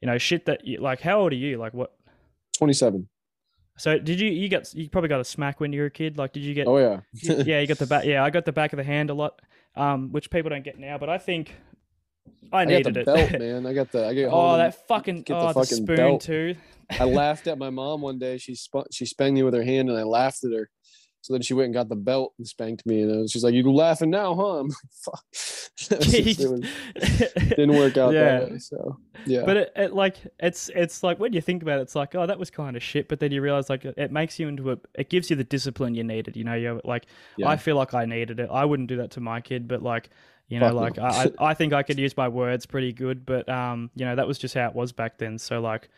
you 0.00 0.06
know, 0.06 0.18
shit 0.18 0.46
that 0.46 0.66
you 0.66 0.80
like. 0.80 1.00
How 1.00 1.20
old 1.20 1.32
are 1.32 1.36
you? 1.36 1.58
Like 1.58 1.74
what? 1.74 1.92
Twenty-seven. 2.58 3.08
So 3.76 3.98
did 3.98 4.20
you? 4.20 4.30
You 4.30 4.48
got, 4.48 4.72
you 4.74 4.88
probably 4.88 5.08
got 5.08 5.20
a 5.20 5.24
smack 5.24 5.60
when 5.60 5.72
you 5.72 5.80
were 5.80 5.86
a 5.86 5.90
kid. 5.90 6.16
Like, 6.18 6.32
did 6.32 6.42
you 6.44 6.54
get? 6.54 6.66
Oh 6.66 6.78
yeah. 6.78 7.00
Yeah, 7.12 7.60
you 7.60 7.66
got 7.66 7.78
the 7.78 7.86
back. 7.86 8.04
Yeah, 8.06 8.24
I 8.24 8.30
got 8.30 8.44
the 8.44 8.52
back 8.52 8.72
of 8.72 8.76
the 8.76 8.84
hand 8.84 9.10
a 9.10 9.14
lot, 9.14 9.40
um, 9.76 10.12
which 10.12 10.30
people 10.30 10.50
don't 10.50 10.64
get 10.64 10.78
now. 10.78 10.98
But 10.98 11.08
I 11.08 11.18
think 11.18 11.52
I 12.52 12.60
I 12.60 12.64
got 12.64 12.70
needed 12.70 12.94
the 12.94 13.00
it. 13.00 13.06
belt, 13.06 13.32
man. 13.40 13.66
I 13.66 13.72
got 13.72 13.90
the. 13.90 14.06
I 14.06 14.14
get. 14.14 14.28
oh, 14.30 14.56
that 14.56 14.86
fucking 14.86 15.22
get 15.22 15.36
oh, 15.36 15.48
the, 15.48 15.54
fucking 15.54 15.84
spoon 15.84 15.96
belt. 15.96 16.20
too. 16.20 16.54
I 16.98 17.04
laughed 17.04 17.46
at 17.46 17.58
my 17.58 17.70
mom 17.70 18.02
one 18.02 18.18
day. 18.18 18.38
She 18.38 18.54
spun, 18.54 18.84
she 18.92 19.06
spanked 19.06 19.34
me 19.34 19.42
with 19.42 19.54
her 19.54 19.62
hand, 19.64 19.88
and 19.88 19.98
I 19.98 20.02
laughed 20.02 20.44
at 20.44 20.52
her. 20.52 20.70
So 21.24 21.32
then 21.32 21.40
she 21.40 21.54
went 21.54 21.64
and 21.64 21.72
got 21.74 21.88
the 21.88 21.96
belt 21.96 22.34
and 22.36 22.46
spanked 22.46 22.84
me, 22.84 23.00
and 23.00 23.30
she's 23.30 23.42
like, 23.42 23.54
"You 23.54 23.72
laughing 23.72 24.10
now, 24.10 24.34
huh?" 24.34 24.58
I'm 24.58 24.68
like, 24.68 24.76
"Fuck." 24.92 25.24
Just- 25.74 26.38
was- 26.50 26.68
didn't 27.48 27.76
work 27.76 27.96
out 27.96 28.12
Yeah. 28.12 28.40
that 28.40 28.50
way. 28.50 28.58
So 28.58 28.98
yeah, 29.24 29.42
But 29.46 29.56
it, 29.56 29.72
it 29.74 29.92
like 29.94 30.16
it's 30.38 30.68
it's 30.74 31.02
like 31.02 31.18
when 31.18 31.32
you 31.32 31.40
think 31.40 31.62
about 31.62 31.78
it, 31.78 31.82
it's 31.84 31.94
like 31.94 32.14
oh 32.14 32.26
that 32.26 32.38
was 32.38 32.50
kind 32.50 32.76
of 32.76 32.82
shit. 32.82 33.08
But 33.08 33.20
then 33.20 33.32
you 33.32 33.40
realize 33.40 33.70
like 33.70 33.86
it, 33.86 33.94
it 33.96 34.12
makes 34.12 34.38
you 34.38 34.48
into 34.48 34.70
a 34.72 34.76
it 34.94 35.08
gives 35.08 35.30
you 35.30 35.36
the 35.36 35.44
discipline 35.44 35.94
you 35.94 36.04
needed. 36.04 36.36
You 36.36 36.44
know, 36.44 36.52
you 36.54 36.78
like 36.84 37.06
Yeah. 37.38 37.48
I 37.48 37.56
feel 37.56 37.76
like 37.76 37.94
I 37.94 38.04
needed 38.04 38.38
it. 38.38 38.50
I 38.52 38.66
wouldn't 38.66 38.90
do 38.90 38.98
that 38.98 39.12
to 39.12 39.20
my 39.20 39.40
kid, 39.40 39.66
but 39.66 39.82
like 39.82 40.10
you 40.48 40.60
know, 40.60 40.74
like 40.74 40.98
I 40.98 41.30
I 41.38 41.50
I 41.52 41.54
think 41.58 41.72
I 41.72 41.82
could 41.82 41.98
use 41.98 42.14
my 42.18 42.28
words 42.28 42.66
pretty 42.66 42.92
good. 42.92 43.24
But 43.24 43.48
um, 43.48 43.90
you 43.96 44.04
know, 44.04 44.14
that 44.14 44.26
was 44.28 44.36
just 44.38 44.54
how 44.54 44.68
it 44.68 44.74
was 44.74 44.92
back 44.92 45.16
then. 45.16 45.38
So 45.38 45.62
like. 45.62 45.88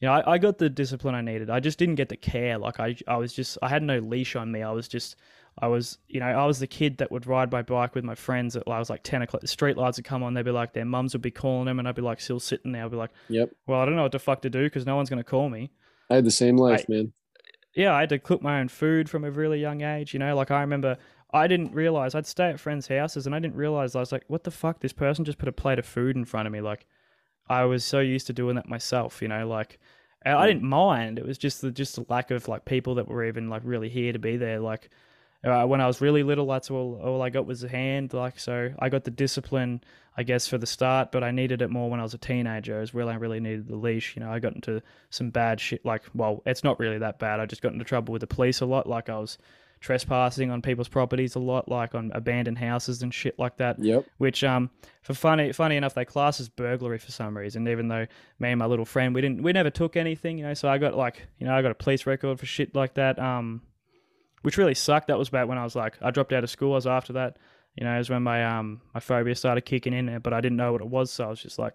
You 0.00 0.06
know, 0.06 0.14
I, 0.14 0.34
I 0.34 0.38
got 0.38 0.58
the 0.58 0.70
discipline 0.70 1.14
I 1.14 1.20
needed. 1.20 1.50
I 1.50 1.60
just 1.60 1.78
didn't 1.78 1.96
get 1.96 2.08
the 2.08 2.16
care. 2.16 2.56
Like 2.58 2.78
I, 2.78 2.96
I 3.06 3.16
was 3.16 3.32
just, 3.32 3.58
I 3.62 3.68
had 3.68 3.82
no 3.82 3.98
leash 3.98 4.36
on 4.36 4.52
me. 4.52 4.62
I 4.62 4.70
was 4.70 4.86
just, 4.86 5.16
I 5.60 5.66
was, 5.66 5.98
you 6.06 6.20
know, 6.20 6.26
I 6.26 6.46
was 6.46 6.60
the 6.60 6.66
kid 6.66 6.98
that 6.98 7.10
would 7.10 7.26
ride 7.26 7.50
my 7.50 7.62
bike 7.62 7.94
with 7.94 8.04
my 8.04 8.14
friends 8.14 8.54
at 8.54 8.62
I 8.68 8.78
was 8.78 8.90
like 8.90 9.02
ten 9.02 9.22
o'clock. 9.22 9.40
The 9.40 9.48
street 9.48 9.76
lights 9.76 9.98
would 9.98 10.04
come 10.04 10.22
on. 10.22 10.34
They'd 10.34 10.44
be 10.44 10.52
like, 10.52 10.72
their 10.72 10.84
mums 10.84 11.14
would 11.14 11.22
be 11.22 11.32
calling 11.32 11.66
them, 11.66 11.78
and 11.80 11.88
I'd 11.88 11.96
be 11.96 12.02
like 12.02 12.20
still 12.20 12.38
sitting 12.38 12.72
there. 12.72 12.84
I'd 12.84 12.90
be 12.90 12.96
like, 12.96 13.10
yep. 13.28 13.50
well, 13.66 13.80
I 13.80 13.84
don't 13.84 13.96
know 13.96 14.02
what 14.02 14.12
the 14.12 14.20
fuck 14.20 14.42
to 14.42 14.50
do 14.50 14.62
because 14.62 14.86
no 14.86 14.94
one's 14.94 15.10
gonna 15.10 15.24
call 15.24 15.48
me. 15.48 15.70
I 16.10 16.16
had 16.16 16.24
the 16.24 16.30
same 16.30 16.56
life, 16.56 16.84
I- 16.88 16.92
man. 16.92 17.12
Yeah, 17.74 17.94
I 17.94 18.00
had 18.00 18.08
to 18.08 18.18
cook 18.18 18.42
my 18.42 18.60
own 18.60 18.68
food 18.68 19.08
from 19.08 19.24
a 19.24 19.30
really 19.30 19.60
young 19.60 19.82
age. 19.82 20.12
You 20.12 20.18
know, 20.18 20.34
like 20.34 20.50
I 20.50 20.60
remember 20.60 20.96
I 21.32 21.46
didn't 21.46 21.74
realize 21.74 22.14
I'd 22.14 22.26
stay 22.26 22.48
at 22.48 22.58
friends' 22.58 22.88
houses 22.88 23.26
and 23.26 23.34
I 23.34 23.38
didn't 23.38 23.56
realize 23.56 23.94
I 23.94 24.00
was 24.00 24.12
like, 24.12 24.24
what 24.28 24.44
the 24.44 24.50
fuck? 24.50 24.80
This 24.80 24.92
person 24.92 25.24
just 25.24 25.38
put 25.38 25.48
a 25.48 25.52
plate 25.52 25.78
of 25.78 25.86
food 25.86 26.16
in 26.16 26.24
front 26.24 26.46
of 26.46 26.52
me. 26.52 26.60
Like, 26.60 26.86
I 27.48 27.64
was 27.64 27.84
so 27.84 28.00
used 28.00 28.26
to 28.28 28.32
doing 28.32 28.56
that 28.56 28.68
myself. 28.68 29.22
You 29.22 29.28
know, 29.28 29.46
like 29.46 29.78
I 30.24 30.46
didn't 30.46 30.64
mind. 30.64 31.18
It 31.18 31.26
was 31.26 31.38
just 31.38 31.62
the 31.62 31.70
just 31.70 31.96
the 31.96 32.04
lack 32.08 32.30
of 32.30 32.48
like 32.48 32.64
people 32.64 32.96
that 32.96 33.08
were 33.08 33.24
even 33.24 33.48
like 33.48 33.62
really 33.64 33.88
here 33.88 34.12
to 34.12 34.18
be 34.18 34.36
there. 34.36 34.58
Like 34.58 34.90
uh, 35.44 35.64
when 35.64 35.80
I 35.80 35.86
was 35.86 36.00
really 36.00 36.22
little, 36.22 36.46
that's 36.46 36.70
all 36.70 37.00
all 37.02 37.22
I 37.22 37.30
got 37.30 37.46
was 37.46 37.62
a 37.64 37.68
hand. 37.68 38.12
Like 38.12 38.38
so, 38.38 38.74
I 38.78 38.88
got 38.88 39.04
the 39.04 39.10
discipline, 39.10 39.82
I 40.16 40.24
guess, 40.24 40.48
for 40.48 40.58
the 40.58 40.66
start, 40.66 41.12
but 41.12 41.22
I 41.22 41.30
needed 41.30 41.62
it 41.62 41.70
more 41.70 41.88
when 41.88 42.00
I 42.00 42.02
was 42.02 42.14
a 42.14 42.18
teenager. 42.18 42.80
As 42.80 42.92
well, 42.92 43.08
I 43.08 43.14
really 43.14 43.40
needed 43.40 43.68
the 43.68 43.76
leash. 43.76 44.16
You 44.16 44.20
know, 44.20 44.32
I 44.32 44.40
got 44.40 44.54
into 44.54 44.82
some 45.10 45.30
bad 45.30 45.60
shit. 45.60 45.84
Like, 45.84 46.02
well, 46.14 46.42
it's 46.46 46.64
not 46.64 46.80
really 46.80 46.98
that 46.98 47.18
bad. 47.18 47.40
I 47.40 47.46
just 47.46 47.62
got 47.62 47.72
into 47.72 47.84
trouble 47.84 48.12
with 48.12 48.20
the 48.20 48.26
police 48.26 48.60
a 48.60 48.66
lot. 48.66 48.88
Like 48.88 49.08
I 49.08 49.18
was 49.18 49.38
trespassing 49.80 50.50
on 50.50 50.60
people's 50.62 50.88
properties 50.88 51.34
a 51.34 51.38
lot, 51.38 51.68
like 51.68 51.94
on 51.94 52.10
abandoned 52.14 52.58
houses 52.58 53.02
and 53.02 53.12
shit 53.14 53.38
like 53.38 53.56
that. 53.58 53.78
Yep. 53.78 54.04
which 54.18 54.42
um 54.44 54.70
for 55.02 55.14
funny 55.14 55.52
funny 55.52 55.76
enough 55.76 55.94
they 55.94 56.04
class 56.04 56.40
as 56.40 56.48
burglary 56.48 56.98
for 56.98 57.10
some 57.12 57.36
reason 57.36 57.66
even 57.68 57.88
though 57.88 58.06
me 58.38 58.50
and 58.50 58.58
my 58.58 58.66
little 58.66 58.84
friend 58.84 59.14
we 59.14 59.20
didn't 59.20 59.42
we 59.42 59.52
never 59.52 59.70
took 59.70 59.96
anything 59.96 60.36
you 60.36 60.44
know 60.44 60.52
so 60.54 60.68
I 60.68 60.78
got 60.78 60.94
like 60.94 61.26
you 61.38 61.46
know 61.46 61.54
I 61.56 61.62
got 61.62 61.70
a 61.70 61.74
police 61.74 62.06
record 62.06 62.38
for 62.38 62.46
shit 62.46 62.74
like 62.74 62.94
that 62.94 63.18
um 63.18 63.62
which 64.42 64.56
really 64.56 64.74
sucked. 64.74 65.08
That 65.08 65.18
was 65.18 65.28
about 65.28 65.48
when 65.48 65.58
I 65.58 65.64
was 65.64 65.74
like 65.74 65.96
I 66.02 66.10
dropped 66.10 66.32
out 66.32 66.44
of 66.44 66.50
school 66.50 66.72
I 66.72 66.76
was 66.76 66.86
after 66.86 67.12
that 67.14 67.38
you 67.76 67.84
know 67.84 67.94
it 67.94 67.98
was 67.98 68.10
when 68.10 68.22
my 68.22 68.44
um 68.44 68.80
my 68.92 69.00
phobia 69.00 69.34
started 69.34 69.62
kicking 69.62 69.92
in 69.92 70.06
there, 70.06 70.20
but 70.20 70.32
I 70.32 70.40
didn't 70.40 70.56
know 70.56 70.72
what 70.72 70.80
it 70.80 70.88
was 70.88 71.10
so 71.10 71.24
I 71.24 71.28
was 71.28 71.40
just 71.40 71.58
like 71.58 71.74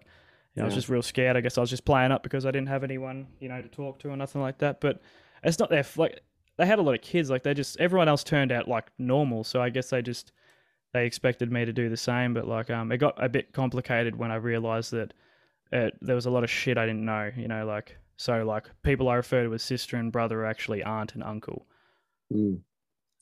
you 0.54 0.60
know, 0.60 0.66
I 0.66 0.66
was 0.66 0.74
just 0.76 0.88
real 0.88 1.02
scared. 1.02 1.36
I 1.36 1.40
guess 1.40 1.58
I 1.58 1.62
was 1.62 1.70
just 1.70 1.84
playing 1.84 2.12
up 2.12 2.22
because 2.22 2.46
I 2.46 2.52
didn't 2.52 2.68
have 2.68 2.84
anyone 2.84 3.26
you 3.40 3.48
know 3.48 3.60
to 3.60 3.68
talk 3.68 3.98
to 4.00 4.10
or 4.10 4.16
nothing 4.16 4.40
like 4.40 4.58
that 4.58 4.80
but 4.80 5.00
it's 5.42 5.58
not 5.58 5.68
their 5.68 5.84
like 5.96 6.20
they 6.56 6.66
had 6.66 6.78
a 6.78 6.82
lot 6.82 6.94
of 6.94 7.00
kids 7.02 7.30
like 7.30 7.42
they 7.42 7.54
just 7.54 7.78
everyone 7.80 8.08
else 8.08 8.22
turned 8.24 8.52
out 8.52 8.68
like 8.68 8.86
normal 8.98 9.42
so 9.44 9.60
I 9.60 9.70
guess 9.70 9.90
they 9.90 10.02
just 10.02 10.32
they 10.92 11.06
expected 11.06 11.50
me 11.50 11.64
to 11.64 11.72
do 11.72 11.88
the 11.88 11.96
same, 11.96 12.34
but 12.34 12.46
like 12.46 12.70
um, 12.70 12.92
it 12.92 12.98
got 12.98 13.22
a 13.22 13.28
bit 13.28 13.52
complicated 13.52 14.14
when 14.14 14.30
I 14.30 14.36
realized 14.36 14.92
that 14.92 15.12
it, 15.72 15.92
there 16.00 16.14
was 16.14 16.26
a 16.26 16.30
lot 16.30 16.44
of 16.44 16.50
shit 16.50 16.78
I 16.78 16.86
didn't 16.86 17.04
know. 17.04 17.32
You 17.36 17.48
know, 17.48 17.66
like 17.66 17.98
so 18.16 18.44
like 18.44 18.70
people 18.84 19.08
I 19.08 19.16
refer 19.16 19.42
to 19.42 19.54
as 19.54 19.62
sister 19.64 19.96
and 19.96 20.12
brother 20.12 20.42
are 20.42 20.46
actually 20.46 20.84
aunt 20.84 21.14
and 21.14 21.24
uncle, 21.24 21.66
Mm. 22.32 22.60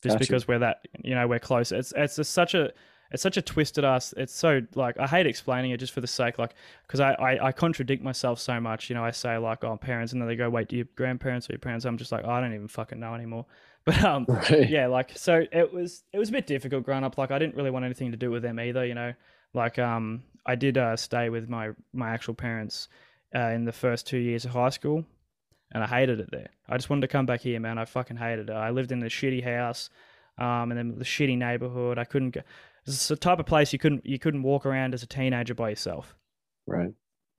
just 0.02 0.16
Gotcha. 0.16 0.18
because 0.18 0.46
we're 0.46 0.58
that 0.58 0.86
you 1.02 1.14
know 1.14 1.26
we're 1.26 1.38
close. 1.38 1.72
It's 1.72 1.94
it's 1.96 2.18
a, 2.18 2.24
such 2.24 2.52
a 2.54 2.72
it's 3.12 3.22
such 3.22 3.36
a 3.36 3.42
twisted 3.42 3.84
ass. 3.84 4.14
It's 4.16 4.34
so 4.34 4.60
like 4.74 4.98
I 4.98 5.06
hate 5.06 5.26
explaining 5.26 5.70
it 5.70 5.78
just 5.78 5.92
for 5.92 6.00
the 6.00 6.06
sake 6.06 6.38
like 6.38 6.54
because 6.86 7.00
I, 7.00 7.12
I 7.12 7.46
I 7.48 7.52
contradict 7.52 8.02
myself 8.02 8.40
so 8.40 8.60
much. 8.60 8.88
You 8.90 8.94
know, 8.94 9.04
I 9.04 9.10
say 9.10 9.36
like 9.38 9.62
oh 9.64 9.76
parents, 9.76 10.12
and 10.12 10.20
then 10.20 10.28
they 10.28 10.36
go 10.36 10.50
wait, 10.50 10.68
do 10.68 10.76
your 10.76 10.86
grandparents 10.96 11.48
or 11.48 11.52
your 11.52 11.60
parents? 11.60 11.84
I'm 11.84 11.98
just 11.98 12.12
like 12.12 12.24
oh, 12.24 12.30
I 12.30 12.40
don't 12.40 12.54
even 12.54 12.68
fucking 12.68 12.98
know 12.98 13.14
anymore. 13.14 13.46
But 13.84 14.04
um, 14.04 14.26
Right. 14.28 14.70
yeah 14.70 14.86
like 14.86 15.10
so 15.18 15.44
it 15.50 15.72
was 15.72 16.04
it 16.12 16.18
was 16.20 16.28
a 16.28 16.32
bit 16.32 16.46
difficult 16.46 16.84
growing 16.84 17.02
up 17.02 17.18
like 17.18 17.32
i 17.32 17.38
didn't 17.40 17.56
really 17.56 17.72
want 17.72 17.84
anything 17.84 18.12
to 18.12 18.16
do 18.16 18.30
with 18.30 18.44
them 18.44 18.60
either 18.60 18.86
you 18.86 18.94
know 18.94 19.12
like 19.54 19.76
um 19.80 20.22
i 20.46 20.54
did 20.54 20.78
uh, 20.78 20.94
stay 20.94 21.30
with 21.30 21.48
my 21.48 21.70
my 21.92 22.10
actual 22.10 22.32
parents 22.34 22.86
uh, 23.34 23.48
in 23.48 23.64
the 23.64 23.72
first 23.72 24.06
two 24.06 24.18
years 24.18 24.44
of 24.44 24.52
high 24.52 24.68
school 24.68 25.04
and 25.72 25.82
i 25.82 25.86
hated 25.88 26.20
it 26.20 26.30
there 26.30 26.50
i 26.68 26.76
just 26.76 26.90
wanted 26.90 27.00
to 27.00 27.08
come 27.08 27.26
back 27.26 27.40
here 27.40 27.58
man 27.58 27.76
i 27.76 27.84
fucking 27.84 28.16
hated 28.16 28.50
it 28.50 28.52
i 28.52 28.70
lived 28.70 28.92
in 28.92 29.02
a 29.02 29.06
shitty 29.06 29.42
house 29.42 29.90
um 30.38 30.70
and 30.70 30.78
then 30.78 30.96
the 30.96 31.04
shitty 31.04 31.36
neighborhood 31.36 31.98
i 31.98 32.04
couldn't 32.04 32.30
go 32.30 32.40
it's 32.86 33.08
the 33.08 33.16
type 33.16 33.38
of 33.38 33.46
place 33.46 33.72
you 33.72 33.78
couldn't 33.78 34.04
you 34.04 34.18
couldn't 34.18 34.42
walk 34.42 34.66
around 34.66 34.94
as 34.94 35.02
a 35.02 35.06
teenager 35.06 35.54
by 35.54 35.70
yourself 35.70 36.14
Right. 36.66 36.92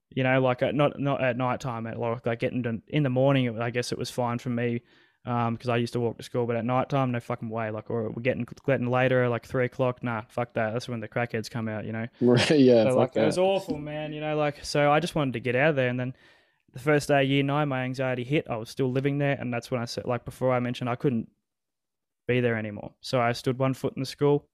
you 0.10 0.24
know, 0.24 0.42
like 0.42 0.62
at, 0.62 0.76
not 0.76 1.00
not 1.00 1.24
at 1.24 1.38
night 1.38 1.60
time, 1.60 1.88
at 1.88 1.98
like, 1.98 2.26
like 2.26 2.40
getting 2.40 2.64
to, 2.64 2.82
in 2.88 3.04
the 3.04 3.10
morning. 3.10 3.60
I 3.60 3.70
guess 3.70 3.92
it 3.92 3.98
was 3.98 4.10
fine 4.12 4.38
for 4.40 4.50
me. 4.50 4.82
Um, 5.26 5.54
because 5.56 5.70
I 5.70 5.78
used 5.78 5.94
to 5.94 6.02
walk 6.02 6.18
to 6.18 6.24
school, 6.24 6.46
but 6.46 6.58
at 6.58 6.66
night 6.66 6.90
time, 6.90 7.14
no 7.14 7.22
fucking 7.22 7.50
way. 7.50 7.72
Like, 7.72 7.90
or 7.90 8.10
we're 8.10 8.22
getting 8.22 8.46
getting 8.66 8.90
later, 8.92 9.30
like 9.30 9.46
three 9.46 9.64
o'clock. 9.64 10.04
Nah, 10.04 10.24
fuck 10.28 10.54
that. 10.56 10.74
That's 10.74 10.90
when 10.90 11.00
the 11.00 11.08
crackheads 11.08 11.50
come 11.50 11.70
out, 11.70 11.86
you 11.86 11.94
know. 11.94 12.08
Right, 12.22 12.60
yeah, 12.60 12.90
So, 12.90 12.98
like, 12.98 13.16
it 13.16 13.26
was 13.26 13.38
awful, 13.38 13.78
man. 13.78 14.12
You 14.12 14.20
know, 14.20 14.36
like, 14.36 14.66
so 14.66 14.92
I 14.92 15.00
just 15.00 15.16
wanted 15.16 15.34
to 15.34 15.40
get 15.40 15.56
out 15.56 15.70
of 15.70 15.76
there. 15.78 15.88
And 15.88 15.98
then 15.98 16.14
the 16.74 16.80
first 16.80 17.08
day, 17.08 17.24
year 17.24 17.42
nine, 17.42 17.70
my 17.70 17.84
anxiety 17.84 18.26
hit. 18.26 18.46
I 18.50 18.58
was 18.58 18.70
still 18.70 18.92
living 18.92 19.18
there. 19.20 19.38
And 19.40 19.54
that's 19.54 19.72
when 19.72 19.82
I 19.82 19.86
said, 19.86 20.04
like, 20.04 20.26
before 20.26 20.54
I 20.54 20.60
mentioned, 20.60 20.90
I 20.90 20.96
couldn't 20.98 21.30
be 22.28 22.42
there 22.42 22.58
anymore. 22.58 22.92
So 23.00 23.22
I 23.22 23.32
stood 23.32 23.58
one 23.58 23.74
foot 23.74 23.94
in 23.96 24.02
the 24.02 24.06
school 24.06 24.46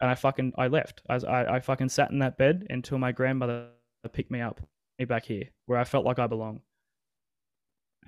and 0.00 0.10
I 0.10 0.14
fucking, 0.14 0.52
I 0.56 0.68
left. 0.68 1.02
I, 1.08 1.16
I, 1.16 1.56
I 1.56 1.60
fucking 1.60 1.88
sat 1.88 2.10
in 2.10 2.18
that 2.20 2.38
bed 2.38 2.66
until 2.70 2.98
my 2.98 3.12
grandmother 3.12 3.68
picked 4.12 4.30
me 4.30 4.40
up, 4.40 4.60
me 4.98 5.04
back 5.04 5.24
here, 5.24 5.44
where 5.66 5.78
I 5.78 5.84
felt 5.84 6.04
like 6.04 6.18
I 6.18 6.26
belong. 6.26 6.60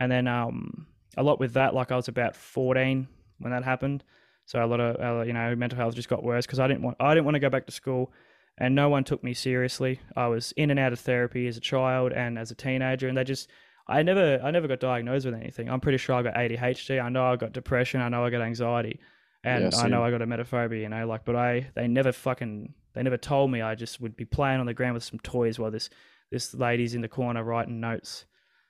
And 0.00 0.10
then, 0.10 0.28
um, 0.28 0.86
a 1.16 1.22
lot 1.22 1.40
with 1.40 1.54
that, 1.54 1.74
like, 1.74 1.90
I 1.90 1.96
was 1.96 2.08
about 2.08 2.36
14 2.36 3.08
when 3.38 3.52
that 3.52 3.64
happened. 3.64 4.04
So 4.46 4.64
a 4.64 4.66
lot 4.66 4.80
of, 4.80 4.96
uh, 5.00 5.22
you 5.22 5.32
know, 5.32 5.54
mental 5.56 5.78
health 5.78 5.94
just 5.94 6.08
got 6.08 6.22
worse 6.22 6.46
because 6.46 6.60
I 6.60 6.68
didn't 6.68 6.82
want, 6.82 6.96
I 7.00 7.14
didn't 7.14 7.24
want 7.24 7.34
to 7.34 7.40
go 7.40 7.50
back 7.50 7.66
to 7.66 7.72
school 7.72 8.12
and 8.58 8.74
no 8.74 8.88
one 8.88 9.04
took 9.04 9.22
me 9.22 9.34
seriously. 9.34 10.00
I 10.16 10.26
was 10.26 10.52
in 10.52 10.70
and 10.70 10.78
out 10.78 10.92
of 10.92 11.00
therapy 11.00 11.46
as 11.46 11.56
a 11.56 11.60
child 11.60 12.12
and 12.12 12.38
as 12.38 12.50
a 12.50 12.54
teenager, 12.54 13.08
and 13.08 13.16
they 13.16 13.24
just 13.24 13.48
I 13.86 14.02
never 14.02 14.40
I 14.42 14.50
never 14.50 14.68
got 14.68 14.80
diagnosed 14.80 15.26
with 15.26 15.34
anything. 15.34 15.70
I'm 15.70 15.80
pretty 15.80 15.98
sure 15.98 16.16
I 16.16 16.22
got 16.22 16.34
ADHD. 16.34 17.02
I 17.02 17.08
know 17.08 17.24
I 17.24 17.36
got 17.36 17.52
depression. 17.52 18.00
I 18.00 18.08
know 18.08 18.24
I 18.24 18.30
got 18.30 18.42
anxiety, 18.42 19.00
and 19.44 19.72
Yeah, 19.72 19.78
I 19.80 19.88
know. 19.88 20.02
I 20.02 20.10
got 20.10 20.22
a 20.22 20.26
emetophobia. 20.26 20.80
You 20.82 20.88
know, 20.88 21.06
like, 21.06 21.24
but 21.24 21.36
I 21.36 21.70
they 21.74 21.88
never 21.88 22.12
fucking 22.12 22.74
they 22.94 23.02
never 23.02 23.16
told 23.16 23.50
me. 23.50 23.60
I 23.62 23.74
just 23.74 24.00
would 24.00 24.16
be 24.16 24.24
playing 24.24 24.60
on 24.60 24.66
the 24.66 24.74
ground 24.74 24.94
with 24.94 25.04
some 25.04 25.18
toys 25.20 25.58
while 25.58 25.70
this 25.70 25.90
this 26.30 26.54
lady's 26.54 26.94
in 26.94 27.00
the 27.02 27.08
corner 27.08 27.42
writing 27.44 27.80
notes. 27.80 28.24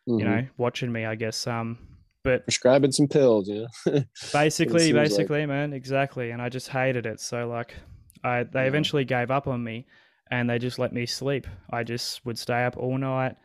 Mhm. 0.08 0.18
You 0.18 0.24
know, 0.24 0.46
watching 0.56 0.92
me. 0.92 1.04
I 1.04 1.14
guess. 1.14 1.46
Um, 1.46 1.78
but 2.24 2.44
prescribing 2.44 2.92
some 2.92 3.08
pills, 3.08 3.48
yeah. 3.48 3.66
know. 3.86 4.02
basically 4.32 4.92
like. 4.92 5.04
basically 5.04 5.46
man 5.46 5.72
exactly 5.72 6.30
and 6.32 6.42
i 6.42 6.48
just 6.48 6.68
hated 6.68 7.06
it 7.06 7.20
so 7.20 7.46
like 7.48 7.74
i 8.24 8.42
they 8.42 8.62
Yeah. 8.62 8.66
eventually 8.66 9.04
gave 9.04 9.30
up 9.30 9.46
on 9.46 9.62
me 9.62 9.86
and 10.30 10.50
they 10.50 10.58
just 10.58 10.78
let 10.80 10.92
me 10.92 11.06
sleep 11.06 11.46
i 11.70 11.84
just 11.84 12.26
would 12.26 12.36
stay 12.36 12.64
up 12.64 12.76
all 12.76 12.98
night 12.98 13.36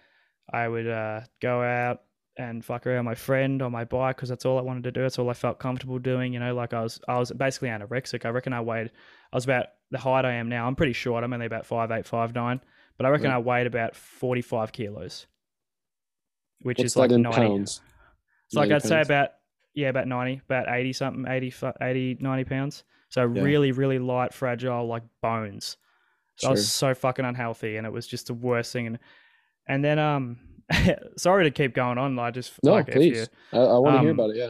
i 0.51 0.67
would 0.67 0.87
uh, 0.87 1.21
go 1.39 1.61
out 1.61 2.01
and 2.37 2.65
fuck 2.65 2.87
around 2.87 3.05
my 3.05 3.13
friend 3.15 3.61
on 3.61 3.71
my 3.71 3.83
bike 3.85 4.15
because 4.15 4.29
that's 4.29 4.45
all 4.45 4.57
i 4.57 4.61
wanted 4.61 4.83
to 4.83 4.91
do 4.91 5.01
that's 5.01 5.19
all 5.19 5.29
i 5.29 5.33
felt 5.33 5.59
comfortable 5.59 5.99
doing 5.99 6.33
you 6.33 6.39
know 6.39 6.55
like 6.55 6.73
i 6.73 6.81
was 6.81 6.99
i 7.07 7.17
was 7.19 7.31
basically 7.31 7.69
anorexic 7.69 8.25
i 8.25 8.29
reckon 8.29 8.53
i 8.53 8.59
weighed 8.61 8.89
i 9.31 9.35
was 9.35 9.43
about 9.43 9.67
the 9.91 9.99
height 9.99 10.25
i 10.25 10.33
am 10.33 10.49
now 10.49 10.65
i'm 10.65 10.75
pretty 10.75 10.93
short 10.93 11.23
i'm 11.23 11.31
only 11.33 11.45
about 11.45 11.65
five 11.65 11.91
eight 11.91 12.07
five 12.07 12.33
nine 12.33 12.59
but 12.97 13.05
i 13.05 13.09
reckon 13.09 13.27
Right. 13.27 13.35
i 13.35 13.37
weighed 13.37 13.67
about 13.67 13.95
45 13.95 14.71
kilos 14.71 15.27
which 16.61 16.79
What's 16.79 16.91
is 16.93 16.97
like 16.97 17.11
90 17.11 17.29
pounds? 17.29 17.81
it's 18.47 18.55
like 18.55 18.69
90 18.69 18.75
I'd 18.75 18.83
say 18.83 19.01
about 19.01 19.29
yeah, 19.75 19.89
about 19.89 20.07
90, 20.07 20.41
about 20.45 20.69
80 20.69 20.93
something, 20.93 21.25
80, 21.27 21.51
80 21.81 22.17
90 22.21 22.43
pounds. 22.43 22.83
So 23.09 23.23
Yeah. 23.23 23.41
really, 23.41 23.71
really 23.71 23.97
light, 23.97 24.31
fragile, 24.31 24.85
like 24.85 25.01
bones. 25.19 25.77
So 26.35 26.47
I 26.47 26.51
was 26.51 26.71
so 26.71 26.93
fucking 26.93 27.25
unhealthy 27.25 27.77
and 27.77 27.87
it 27.87 27.89
was 27.91 28.05
just 28.05 28.27
the 28.27 28.35
worst 28.35 28.71
thing. 28.71 28.85
And 28.85 28.99
and 29.67 29.83
then 29.83 29.97
um 29.97 30.37
sorry 31.17 31.43
to 31.45 31.51
keep 31.51 31.73
going 31.73 31.97
on. 31.97 32.17
I 32.19 32.31
just 32.31 32.53
No, 32.63 32.71
like 32.73 32.89
if 32.89 32.95
you 32.95 32.99
please. 33.11 33.29
I, 33.51 33.57
I 33.57 33.77
want 33.79 33.95
to 33.95 33.99
hear 34.01 34.11
um, 34.11 34.19
about 34.19 34.29
it. 34.31 34.37
Yeah. 34.37 34.49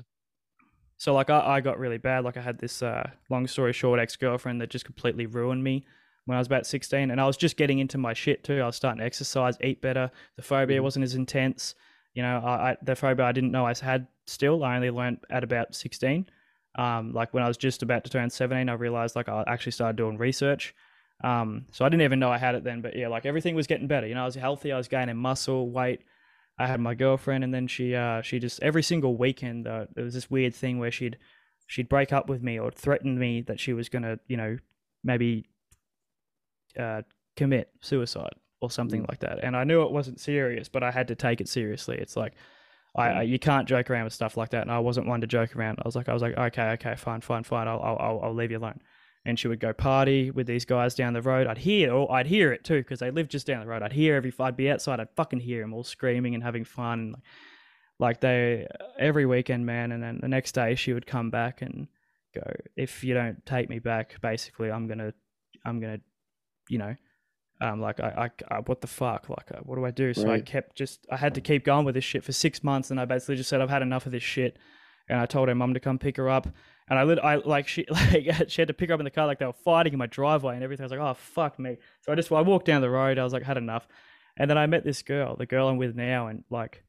so 0.98 1.14
like 1.14 1.30
I, 1.30 1.56
I 1.57 1.61
got 1.61 1.80
really 1.80 1.98
bad. 1.98 2.23
Like 2.23 2.38
I 2.38 2.41
had 2.41 2.60
this 2.60 2.81
uh, 2.81 3.10
long 3.30 3.48
story 3.48 3.73
short 3.73 3.99
ex 3.99 4.15
girlfriend 4.15 4.61
that 4.61 4.69
just 4.69 4.85
completely 4.85 5.26
ruined 5.26 5.64
me 5.64 5.85
when 6.26 6.35
I 6.38 6.40
was 6.40 6.48
about 6.48 6.65
sixteen, 6.65 7.11
and 7.11 7.19
I 7.19 7.26
was 7.26 7.38
just 7.38 7.57
getting 7.57 7.80
into 7.80 7.98
my 7.98 8.14
shit 8.14 8.44
too. 8.44 8.61
I 8.61 8.65
was 8.65 8.76
starting 8.76 8.99
to 8.99 9.06
exercise, 9.06 9.57
eat 9.61 9.81
better. 9.81 10.10
The 10.38 10.41
phobia 10.44 10.80
Mhm. 10.80 10.84
wasn't 10.84 11.03
as 11.03 11.15
intense. 11.15 11.76
You 12.14 12.22
know, 12.23 12.38
I, 12.44 12.72
I 12.72 12.77
the 12.81 12.95
phobia 12.95 13.26
I 13.26 13.31
didn't 13.31 13.52
know 13.52 13.65
I 13.65 13.73
had 13.81 14.07
still. 14.27 14.64
I 14.64 14.76
only 14.76 14.91
learned 14.91 15.19
at 15.30 15.44
about 15.44 15.76
sixteen. 15.76 16.26
Um, 16.76 17.14
like 17.14 17.34
when 17.34 17.44
I 17.44 17.48
was 17.48 17.57
just 17.57 17.84
about 17.84 18.03
to 18.06 18.10
turn 18.10 18.30
seventeen, 18.30 18.69
I 18.69 18.73
realized 18.73 19.15
like 19.15 19.30
I 19.30 19.44
actually 19.48 19.73
started 19.73 19.95
doing 19.98 20.18
research. 20.18 20.73
Um, 21.22 21.65
so 21.72 21.85
I 21.85 21.90
didn't 21.90 22.03
even 22.03 22.19
know 22.19 22.31
I 22.31 22.38
had 22.38 22.56
it 22.56 22.64
then, 22.64 22.81
but 22.81 22.95
yeah, 22.95 23.07
like 23.07 23.26
everything 23.26 23.56
was 23.56 23.68
getting 23.68 23.88
better. 23.88 24.07
You 24.07 24.15
know, 24.15 24.23
I 24.23 24.26
was 24.26 24.35
healthy. 24.35 24.72
I 24.72 24.77
was 24.77 24.88
gaining 24.88 25.15
muscle, 25.18 25.69
weight. 25.69 26.02
I 26.57 26.68
had 26.68 26.80
my 26.80 26.94
girlfriend, 26.95 27.44
and 27.44 27.53
then 27.53 27.68
she, 27.68 27.95
uh, 27.95 28.22
she 28.22 28.40
just 28.40 28.61
every 28.61 28.84
single 28.84 29.15
weekend, 29.18 29.68
uh, 29.68 29.85
there 29.95 30.03
was 30.03 30.14
this 30.14 30.30
weird 30.30 30.53
thing 30.53 30.80
where 30.80 30.91
she'd, 30.91 31.18
she'd 31.65 31.90
break 31.90 32.14
up 32.14 32.30
with 32.30 32.44
me 32.44 32.60
or 32.60 32.69
threaten 32.72 33.18
me 33.18 33.41
that 33.41 33.60
she 33.60 33.73
was 33.73 33.90
gonna, 33.90 34.19
you 34.27 34.38
know, 34.38 34.57
maybe, 35.03 35.45
uh, 36.77 37.02
commit 37.35 37.72
suicide 37.81 38.34
or 38.60 38.69
something 38.69 39.03
Mm. 39.03 39.10
like 39.10 39.19
that. 39.19 39.40
And 39.44 39.56
I 39.56 39.64
knew 39.64 39.81
it 39.84 39.91
wasn't 39.91 40.19
serious, 40.19 40.69
but 40.69 40.84
I 40.84 40.91
had 40.91 41.07
to 41.07 41.15
take 41.15 41.41
it 41.41 41.48
seriously. 41.49 41.98
It's 41.98 42.15
like, 42.15 42.34
I, 42.95 43.07
I 43.10 43.22
you 43.23 43.40
can't 43.40 43.68
joke 43.68 43.90
around 43.90 44.03
with 44.03 44.14
stuff 44.14 44.38
like 44.38 44.49
that, 44.49 44.61
and 44.61 44.72
I 44.72 44.77
wasn't 44.80 45.07
one 45.07 45.22
to 45.22 45.27
joke 45.27 45.56
around. 45.56 45.80
I 45.80 45.88
was 45.88 45.95
like, 45.95 46.07
I 46.10 46.14
was 46.14 46.22
like, 46.22 46.38
okay, 46.38 46.69
okay, 46.73 46.95
fine, 46.95 47.22
fine, 47.22 47.44
fine. 47.44 47.68
I'll, 47.68 47.80
I'll, 47.81 47.98
I'll, 47.99 48.19
I'll 48.26 48.34
leave 48.35 48.52
you 48.52 48.60
alone. 48.60 48.80
And 49.26 49.40
she 49.40 49.48
would 49.48 49.62
go 49.62 49.72
party 49.72 50.32
with 50.32 50.48
these 50.48 50.66
guys 50.66 50.95
down 50.95 51.14
the 51.14 51.22
road. 51.22 51.48
I'd 51.48 51.60
hear, 51.60 51.94
or 51.94 52.12
I'd 52.12 52.28
hear 52.28 52.52
it 52.52 52.66
too, 52.66 52.80
because 52.80 53.00
they 53.00 53.10
lived 53.10 53.32
just 53.32 53.48
down 53.48 53.62
the 53.62 53.68
road. 53.68 53.82
I'd 53.82 53.94
hear 53.94 54.16
every, 54.16 54.34
I'd 54.38 54.58
be 54.58 54.70
outside, 54.70 55.00
I'd 55.00 55.16
fucking 55.16 55.40
hear 55.40 55.62
them 55.62 55.74
all 55.74 55.86
screaming 55.86 56.36
and 56.36 56.44
having 56.44 56.66
fun, 56.66 57.00
and 57.00 57.12
like, 57.14 57.22
like 58.00 58.20
they 58.20 58.68
every 59.00 59.26
weekend, 59.26 59.66
man. 59.66 59.94
And 59.94 60.04
then 60.04 60.20
the 60.22 60.28
next 60.28 60.52
day, 60.52 60.76
she 60.76 60.91
would 60.91 61.08
come 61.08 61.30
back 61.30 61.62
and 61.62 61.88
go, 62.36 62.44
if 62.76 63.02
you 63.04 63.14
don't 63.14 63.45
take 63.45 63.70
me 63.70 63.80
back, 63.80 64.20
basically, 64.22 64.70
I'm 64.70 64.88
gonna, 64.88 65.14
I'm 65.64 65.80
gonna, 65.80 66.00
you 66.68 66.80
know, 66.80 66.95
um, 67.62 67.80
like 67.80 68.02
I, 68.02 68.30
I, 68.50 68.56
I 68.56 68.60
what 68.60 68.82
the 68.82 68.88
fuck, 68.88 69.30
like, 69.30 69.52
uh, 69.54 69.62
what 69.64 69.78
do 69.78 69.86
I 69.86 69.91
do? 69.91 70.14
So 70.14 70.30
I 70.30 70.41
kept 70.41 70.76
just, 70.76 71.08
I 71.10 71.16
had 71.16 71.36
to 71.36 71.41
keep 71.41 71.64
going 71.64 71.86
with 71.86 71.95
this 71.95 72.04
shit 72.04 72.26
for 72.26 72.34
six 72.34 72.62
months, 72.62 72.91
and 72.91 73.00
I 73.00 73.06
basically 73.06 73.38
just 73.38 73.50
said, 73.50 73.62
I've 73.62 73.70
had 73.70 73.84
enough 73.84 74.06
of 74.06 74.12
this 74.12 74.24
shit, 74.24 74.58
and 75.08 75.18
I 75.18 75.26
told 75.28 75.48
her 75.48 75.56
mum 75.56 75.74
to 75.76 75.80
come 75.80 75.98
pick 75.98 76.18
her 76.18 76.30
up, 76.30 76.48
and 76.94 76.99
I 76.99 77.03
lit, 77.03 77.20
I 77.20 77.36
like 77.36 77.68
she, 77.68 77.86
like 77.90 78.49
she 78.49 78.61
had 78.61 78.68
to 78.68 78.74
pick 78.74 78.90
her 78.90 78.94
up 78.94 78.99
in 78.99 79.03
the 79.03 79.10
car, 79.11 79.26
like 79.26 79.40
they 79.40 79.45
were 79.45 79.53
fighting 79.53 79.94
in 79.94 79.99
my 79.99 80.06
driveway 80.07 80.53
and 80.56 80.64
everything. 80.64 80.84
I 80.84 80.86
was 80.86 80.91
like, 80.91 80.99
oh 80.99 81.14
fuck 81.15 81.57
me. 81.57 81.78
So 82.02 82.11
I 82.11 82.15
just, 82.15 82.32
I 82.32 82.41
walked 82.41 82.65
down 82.68 82.82
the 82.82 82.90
road, 82.90 83.18
I 83.18 83.24
was 83.24 83.34
like, 83.34 83.44
had 83.44 83.57
enough, 83.57 83.88
and 84.38 84.49
then 84.49 84.57
I 84.57 84.65
met 84.68 84.84
this 84.84 85.02
girl, 85.02 85.36
the 85.36 85.45
girl 85.45 85.68
I'm 85.68 85.78
with 85.78 85.95
now, 85.95 86.28
and 86.28 86.44
like. 86.49 86.84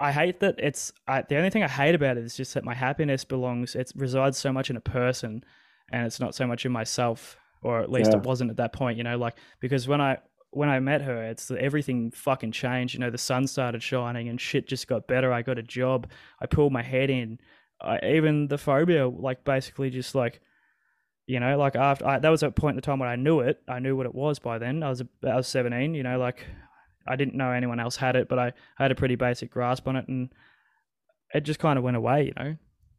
I 0.00 0.10
hate 0.10 0.40
that 0.40 0.56
it's 0.58 0.90
I, 1.06 1.22
the 1.22 1.36
only 1.36 1.50
thing 1.50 1.62
I 1.62 1.68
hate 1.68 1.94
about 1.94 2.16
it 2.16 2.24
is 2.24 2.34
just 2.34 2.54
that 2.54 2.64
my 2.64 2.74
happiness 2.74 3.24
belongs 3.24 3.76
it 3.76 3.92
resides 3.94 4.38
so 4.38 4.50
much 4.50 4.70
in 4.70 4.76
a 4.76 4.80
person 4.80 5.44
and 5.92 6.06
it's 6.06 6.18
not 6.18 6.34
so 6.34 6.46
much 6.46 6.64
in 6.64 6.72
myself 6.72 7.36
or 7.62 7.80
at 7.82 7.90
least 7.90 8.10
Yeah. 8.10 8.18
it 8.18 8.24
wasn't 8.24 8.50
at 8.50 8.56
that 8.56 8.72
point 8.72 8.96
you 8.96 9.04
know 9.04 9.16
like 9.18 9.34
because 9.60 9.86
when 9.86 10.00
I 10.00 10.16
when 10.50 10.70
I 10.70 10.80
met 10.80 11.02
her 11.02 11.22
it's 11.24 11.50
everything 11.52 12.10
fucking 12.10 12.52
changed 12.52 12.94
you 12.94 13.00
know 13.00 13.10
the 13.10 13.18
sun 13.18 13.46
started 13.46 13.82
shining 13.82 14.28
and 14.28 14.40
shit 14.40 14.66
just 14.66 14.88
got 14.88 15.06
better 15.06 15.30
I 15.32 15.42
got 15.42 15.58
a 15.58 15.62
job 15.62 16.10
I 16.40 16.46
pulled 16.46 16.72
my 16.72 16.82
head 16.82 17.10
in 17.10 17.38
I, 17.82 17.98
even 18.14 18.48
the 18.48 18.58
phobia 18.58 19.08
like 19.08 19.44
basically 19.44 19.90
just 19.90 20.14
like 20.14 20.40
you 21.26 21.40
know 21.40 21.58
like 21.58 21.76
after 21.76 22.06
I, 22.06 22.18
that 22.18 22.28
was 22.28 22.42
a 22.42 22.50
point 22.50 22.74
in 22.74 22.76
the 22.76 22.82
time 22.82 22.98
when 22.98 23.08
I 23.08 23.16
knew 23.16 23.40
it 23.40 23.60
I 23.68 23.78
knew 23.78 23.96
what 23.96 24.06
it 24.06 24.14
was 24.14 24.38
by 24.38 24.58
then 24.58 24.82
I 24.82 24.88
was 24.88 25.02
I 25.24 25.36
was 25.36 25.48
17 25.48 25.94
you 25.94 26.02
know 26.02 26.18
like 26.18 26.46
I 27.06 27.16
didn't 27.16 27.34
know 27.34 27.50
anyone 27.50 27.80
else 27.80 27.96
had 27.96 28.16
it, 28.16 28.28
but 28.28 28.38
I, 28.38 28.46
I 28.78 28.82
had 28.82 28.92
a 28.92 28.94
pretty 28.94 29.16
basic 29.16 29.50
grasp 29.50 29.88
on 29.88 29.96
it, 29.96 30.08
and 30.08 30.30
it 31.34 31.42
just 31.42 31.58
kind 31.58 31.78
of 31.78 31.84
went 31.84 31.96
away, 31.96 32.26
you 32.26 32.32
know. 32.36 32.56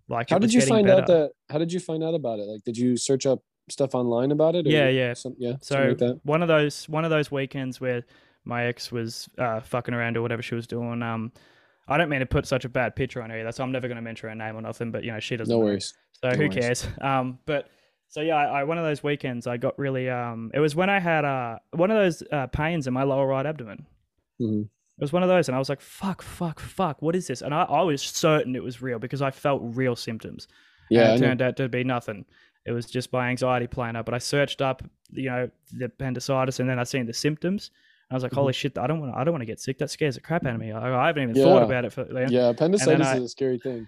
Like, 0.10 0.30
How 0.30 0.40
did 0.40 0.54
you 0.54 0.62
find 0.62 0.90
out 0.90 1.08
that? 1.08 1.32
How 1.50 1.58
did 1.58 1.72
you 1.72 1.80
find 1.80 2.04
out 2.04 2.14
about 2.14 2.40
it? 2.40 2.44
Like, 2.44 2.64
did 2.64 2.78
you 2.78 2.98
search 2.98 3.26
up 3.26 3.40
stuff 3.70 3.96
online 3.96 4.32
about 4.32 4.56
it? 4.56 4.68
or 4.68 4.70
Yeah, 4.70 4.90
yeah. 4.90 5.14
Some, 5.14 5.36
yeah. 5.38 5.54
So 5.62 5.96
like 6.00 6.18
one 6.24 6.42
of 6.42 6.48
those 6.48 6.88
one 6.90 7.06
of 7.06 7.12
those 7.12 7.32
weekends 7.32 7.80
where 7.80 8.04
my 8.44 8.66
ex 8.66 8.92
was 8.92 9.30
uh, 9.38 9.62
fucking 9.62 9.94
around 9.94 10.18
or 10.18 10.22
whatever 10.22 10.42
she 10.42 10.56
was 10.56 10.68
doing. 10.68 11.02
Um, 11.02 11.32
I 11.88 11.98
don't 11.98 12.10
mean 12.10 12.22
to 12.22 12.26
put 12.26 12.46
such 12.46 12.66
a 12.66 12.70
bad 12.70 12.96
picture 12.96 13.22
on 13.22 13.30
her. 13.30 13.40
either, 13.40 13.52
so 13.52 13.64
I'm 13.64 13.72
never 13.72 13.88
going 13.88 13.98
to 13.98 14.02
mention 14.02 14.30
her 14.30 14.36
name 14.36 14.56
or 14.56 14.62
nothing, 14.62 14.92
but 14.92 15.04
you 15.04 15.12
know 15.12 15.20
she 15.20 15.36
doesn't. 15.38 15.52
No 15.54 15.60
know. 15.60 15.66
worries. 15.66 15.94
So 16.14 16.30
No 16.30 16.36
who 16.36 16.44
worries. 16.44 16.56
cares? 16.56 16.88
Um, 17.02 17.40
but 17.46 17.70
so 18.08 18.22
yeah, 18.22 18.36
I, 18.36 18.62
I 18.62 18.64
one 18.64 18.78
of 18.78 18.84
those 18.86 19.04
weekends 19.04 19.48
I 19.48 19.58
got 19.58 19.78
really 19.78 20.10
um. 20.10 20.52
It 20.54 20.60
was 20.60 20.76
when 20.76 20.90
I 20.90 21.00
had 21.00 21.26
uh 21.26 21.58
one 21.72 21.92
of 21.92 21.98
those 21.98 22.24
uh, 22.32 22.48
pains 22.48 22.88
in 22.88 22.94
my 22.94 23.04
lower 23.04 23.28
right 23.28 23.46
abdomen. 23.46 23.86
Mhm. 24.42 24.64
It 24.64 25.02
was 25.02 25.12
one 25.12 25.24
of 25.24 25.30
those, 25.30 25.50
and 25.50 25.56
I 25.56 25.60
was 25.60 25.70
like, 25.70 25.82
"Fuck, 25.82 26.22
fuck, 26.22 26.60
fuck! 26.60 27.02
What 27.02 27.16
is 27.16 27.26
this?" 27.28 27.42
And 27.42 27.54
I, 27.54 27.64
I 27.64 27.82
was 27.82 28.02
certain 28.02 28.56
it 28.56 28.62
was 28.64 28.82
real 28.82 29.00
because 29.00 29.22
I 29.24 29.32
felt 29.32 29.62
real 29.64 29.96
symptoms. 29.96 30.48
Yeah. 30.92 31.14
And 31.14 31.24
it 31.24 31.26
turned 31.28 31.42
out 31.42 31.58
to 31.58 31.68
be 31.68 31.84
nothing. 31.84 32.26
It 32.66 32.72
was 32.72 32.86
just 32.86 33.12
my 33.12 33.30
anxiety 33.30 33.66
playing 33.68 33.96
up. 33.96 34.06
But 34.06 34.14
I 34.14 34.20
searched 34.20 34.62
up, 34.62 34.84
you 35.12 35.30
know, 35.30 35.50
the 35.72 35.86
appendicitis, 35.86 36.60
and 36.60 36.70
then 36.70 36.78
I 36.78 36.84
seen 36.84 37.08
the 37.08 37.14
symptoms. 37.14 37.72
I 38.12 38.14
was 38.14 38.24
like, 38.24 38.32
Mhm. 38.32 38.36
"Holy 38.36 38.54
shit! 38.54 38.78
I 38.78 38.86
don't 38.88 39.00
want. 39.00 39.16
I 39.16 39.24
don't 39.24 39.32
want 39.34 39.42
to 39.42 39.46
get 39.48 39.60
sick. 39.60 39.78
That 39.80 39.90
scares 39.90 40.16
the 40.16 40.22
crap 40.22 40.46
out 40.46 40.54
of 40.56 40.60
me. 40.62 40.72
I, 40.72 41.04
I 41.04 41.08
haven't 41.08 41.24
even 41.24 41.36
Yeah. 41.36 41.44
thought 41.46 41.64
about 41.64 41.86
it 41.86 41.94
for. 41.94 42.06
you 42.08 42.14
know? 42.14 42.26
Yeah. 42.30 42.50
Appendicitis 42.50 43.08
I- 43.08 43.18
is 43.18 43.24
a 43.24 43.30
scary 43.30 43.58
thing. 43.60 43.88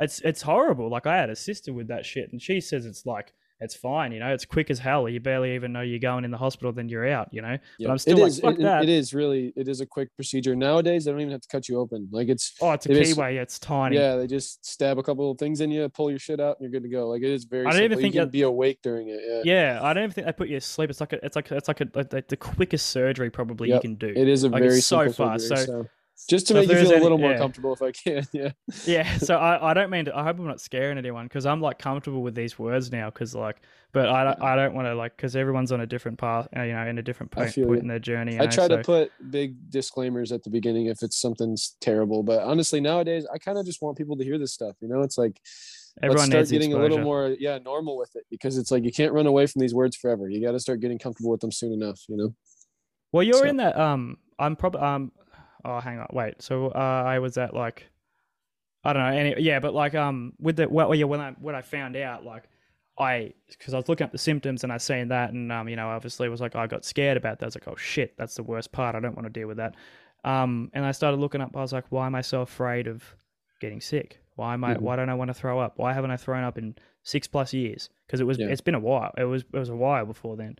It's 0.00 0.20
it's 0.22 0.42
horrible. 0.42 0.88
Like 0.90 1.06
I 1.06 1.16
had 1.16 1.30
a 1.30 1.36
sister 1.36 1.72
with 1.72 1.88
that 1.88 2.04
shit, 2.04 2.32
and 2.32 2.42
she 2.42 2.60
says 2.60 2.84
it's 2.86 3.06
like 3.06 3.32
it's 3.64 3.74
fine. 3.74 4.12
You 4.12 4.20
know, 4.20 4.32
it's 4.32 4.44
quick 4.44 4.70
as 4.70 4.78
hell. 4.78 5.08
You 5.08 5.18
barely 5.18 5.54
even 5.54 5.72
know 5.72 5.80
you're 5.80 5.98
going 5.98 6.24
in 6.24 6.30
the 6.30 6.36
hospital, 6.38 6.70
then 6.72 6.88
you're 6.88 7.08
out. 7.08 7.28
You 7.32 7.42
know. 7.42 7.58
Yeah. 7.78 7.88
But 7.88 7.90
I'm 7.90 7.98
still 7.98 8.18
it 8.18 8.22
like, 8.22 8.28
is- 8.30 8.40
fuck 8.40 8.54
it- 8.54 8.62
that. 8.62 8.82
It 8.84 8.88
is 8.90 9.12
really. 9.12 9.52
It 9.56 9.66
is 9.66 9.80
a 9.80 9.86
quick 9.86 10.14
procedure 10.16 10.54
nowadays. 10.54 11.04
They 11.06 11.10
don't 11.10 11.20
even 11.20 11.32
have 11.32 11.40
to 11.40 11.48
cut 11.48 11.68
you 11.68 11.78
open. 11.80 12.08
Like 12.12 12.28
it's. 12.28 12.54
Oh, 12.60 12.70
it's 12.72 12.86
a 12.86 12.90
keyway. 12.90 13.40
It's 13.42 13.58
tiny. 13.58 13.96
Yeah, 13.96 14.16
they 14.16 14.26
just 14.26 14.64
stab 14.64 14.98
a 14.98 15.02
couple 15.02 15.30
of 15.30 15.38
things 15.38 15.60
in 15.60 15.70
you, 15.70 15.88
pull 15.88 16.10
your 16.10 16.18
shit 16.18 16.38
out, 16.40 16.58
and 16.60 16.64
you're 16.64 16.70
good 16.80 16.86
to 16.86 16.94
go. 16.94 17.08
Like 17.08 17.22
it 17.22 17.30
is 17.30 17.44
very. 17.44 17.66
I 17.66 17.72
don't 17.72 17.82
even 17.82 17.98
think 17.98 18.14
you 18.14 18.20
can 18.20 18.28
that- 18.28 18.32
be 18.32 18.42
awake 18.42 18.78
during 18.82 19.08
it. 19.08 19.20
Yeah. 19.26 19.42
Yeah, 19.44 19.80
I 19.82 19.92
don't 19.94 20.04
even 20.04 20.12
think 20.12 20.26
they 20.26 20.32
put 20.32 20.48
you 20.48 20.60
to 20.60 20.60
sleep. 20.60 20.90
It's 20.90 21.00
like 21.00 21.12
a, 21.14 21.24
it's 21.24 21.34
like 21.36 21.50
it's 21.50 21.68
like 21.68 21.80
a, 21.80 21.88
like 21.94 22.10
the- 22.28 22.36
quickest 22.36 22.86
surgery 22.90 23.30
probably 23.30 23.68
Yep. 23.70 23.76
you 23.76 23.80
can 23.80 23.94
do. 23.96 24.08
It 24.08 24.28
is 24.28 24.44
a 24.44 24.48
Like, 24.48 24.62
very 24.62 24.80
so 24.80 24.98
simple 25.06 25.12
fast. 25.26 25.48
surgery, 25.48 25.64
So- 25.66 25.82
so 25.82 25.88
Just 26.28 26.46
to 26.46 26.54
So 26.54 26.60
make 26.60 26.68
you 26.70 26.76
feel 26.76 26.98
a 26.98 27.02
little 27.02 27.18
more 27.18 27.32
yeah. 27.32 27.38
comfortable, 27.38 27.72
if 27.74 27.82
I 27.82 27.90
can. 27.90 28.26
Yeah. 28.32 28.52
yeah 28.86 29.18
so 29.18 29.36
I, 29.36 29.70
I 29.70 29.74
don't 29.74 29.90
mean 29.90 30.06
to 30.06 30.16
i 30.16 30.22
hope 30.22 30.38
i'm 30.38 30.46
not 30.46 30.60
scaring 30.60 30.96
anyone 30.96 31.26
because 31.26 31.44
i'm 31.44 31.60
like 31.60 31.78
comfortable 31.78 32.22
with 32.22 32.34
these 32.34 32.58
words 32.58 32.90
now 32.90 33.10
because 33.10 33.34
like 33.34 33.60
but 33.92 34.08
i 34.08 34.24
don't 34.24 34.42
i 34.42 34.56
don't 34.56 34.74
want 34.74 34.86
to 34.88 34.94
like 34.94 35.16
because 35.16 35.36
everyone's 35.36 35.70
on 35.72 35.80
a 35.82 35.86
different 35.86 36.18
path 36.18 36.48
you 36.54 36.72
know 36.72 36.86
in 36.86 36.98
a 36.98 37.02
different 37.02 37.30
point, 37.30 37.54
point 37.54 37.80
in 37.80 37.88
their 37.88 37.98
journey 37.98 38.34
I 38.38 38.44
know, 38.44 38.50
try 38.50 38.68
so- 38.68 38.76
to 38.76 38.82
put 38.82 39.12
big 39.30 39.70
disclaimers 39.70 40.32
at 40.32 40.42
the 40.42 40.50
beginning 40.50 40.86
if 40.86 41.02
it's 41.02 41.20
something's 41.20 41.76
terrible. 41.80 42.22
But 42.22 42.42
honestly, 42.42 42.80
nowadays, 42.80 43.26
I 43.32 43.38
kind 43.38 43.58
of 43.58 43.66
just 43.66 43.82
want 43.82 43.98
people 43.98 44.16
to 44.16 44.24
hear 44.24 44.38
this 44.38 44.52
stuff. 44.52 44.76
You 44.80 44.88
know, 44.88 45.02
it's 45.02 45.18
like 45.18 45.40
everyone 46.02 46.30
let's 46.30 46.48
start 46.48 46.48
getting 46.48 46.72
a 46.74 46.78
little 46.78 46.98
more, 46.98 47.36
yeah, 47.38 47.58
normal 47.58 47.96
with 47.96 48.16
it 48.16 48.24
because 48.30 48.56
it's 48.58 48.70
like 48.70 48.84
you 48.84 48.92
can't 48.92 49.12
run 49.12 49.26
away 49.26 49.46
from 49.46 49.60
these 49.60 49.74
words 49.74 49.96
forever. 49.96 50.28
You 50.28 50.40
got 50.40 50.52
to 50.52 50.60
start 50.60 50.80
getting 50.80 50.98
comfortable 50.98 51.30
with 51.30 51.40
them 51.40 51.52
soon 51.52 51.72
enough. 51.72 52.00
You 52.08 52.16
know. 52.16 52.34
well 53.12 53.22
you're 53.22 53.34
so- 53.34 53.44
in 53.44 53.56
that 53.58 53.78
um 53.78 54.16
i'm 54.38 54.56
probably 54.56 54.80
um 54.80 55.12
oh 55.64 55.80
hang 55.80 55.98
on 55.98 56.06
wait 56.12 56.40
so 56.42 56.68
uh 56.68 57.02
i 57.06 57.18
was 57.18 57.36
at 57.38 57.54
like 57.54 57.88
i 58.84 58.92
don't 58.92 59.02
know 59.02 59.16
any 59.16 59.34
yeah 59.42 59.58
but 59.60 59.74
like 59.74 59.94
um 59.94 60.32
with 60.40 60.56
the 60.56 60.68
well 60.68 60.94
yeah 60.94 61.04
when 61.04 61.20
i 61.20 61.30
when 61.40 61.54
i 61.54 61.62
found 61.62 61.96
out 61.96 62.24
like 62.24 62.44
I 62.96 63.32
because 63.48 63.74
I 63.74 63.76
was 63.78 63.88
looking 63.88 64.04
up 64.04 64.12
the 64.12 64.18
symptoms 64.18 64.62
and 64.62 64.72
I 64.72 64.76
seen 64.76 65.08
that 65.08 65.32
and 65.32 65.50
um 65.50 65.68
you 65.68 65.74
know 65.74 65.88
obviously 65.88 66.28
was 66.28 66.40
like 66.40 66.54
I 66.54 66.68
got 66.68 66.84
scared 66.84 67.16
about 67.16 67.40
that. 67.40 67.46
I 67.46 67.48
was 67.48 67.56
like 67.56 67.66
oh 67.66 67.74
shit 67.74 68.16
that's 68.16 68.36
the 68.36 68.44
worst 68.44 68.70
part. 68.70 68.94
I 68.94 69.00
don't 69.00 69.16
want 69.16 69.26
to 69.26 69.30
deal 69.40 69.48
with 69.48 69.56
that. 69.56 69.74
Um 70.22 70.70
and 70.74 70.86
I 70.86 70.92
started 70.92 71.16
looking 71.16 71.40
up. 71.40 71.56
I 71.56 71.60
was 71.60 71.72
like 71.72 71.86
why 71.88 72.06
am 72.06 72.14
I 72.14 72.20
so 72.20 72.42
afraid 72.42 72.86
of 72.86 73.02
getting 73.60 73.80
sick? 73.80 74.20
Why 74.36 74.54
am 74.54 74.62
I 74.62 74.74
Mhm. 74.76 74.80
why 74.82 74.94
don't 74.94 75.08
I 75.08 75.14
want 75.14 75.26
to 75.26 75.34
throw 75.34 75.58
up? 75.58 75.72
Why 75.76 75.92
haven't 75.92 76.12
I 76.12 76.16
thrown 76.16 76.44
up 76.44 76.56
in 76.56 76.76
six 77.02 77.26
plus 77.26 77.52
years? 77.52 77.90
Because 78.06 78.20
it 78.20 78.28
was 78.28 78.38
Yeah. 78.38 78.46
it's 78.46 78.60
been 78.60 78.76
a 78.76 78.78
while. 78.78 79.12
It 79.18 79.24
was 79.24 79.42
it 79.52 79.58
was 79.58 79.70
a 79.70 79.74
while 79.76 80.06
before 80.06 80.36
then. 80.36 80.56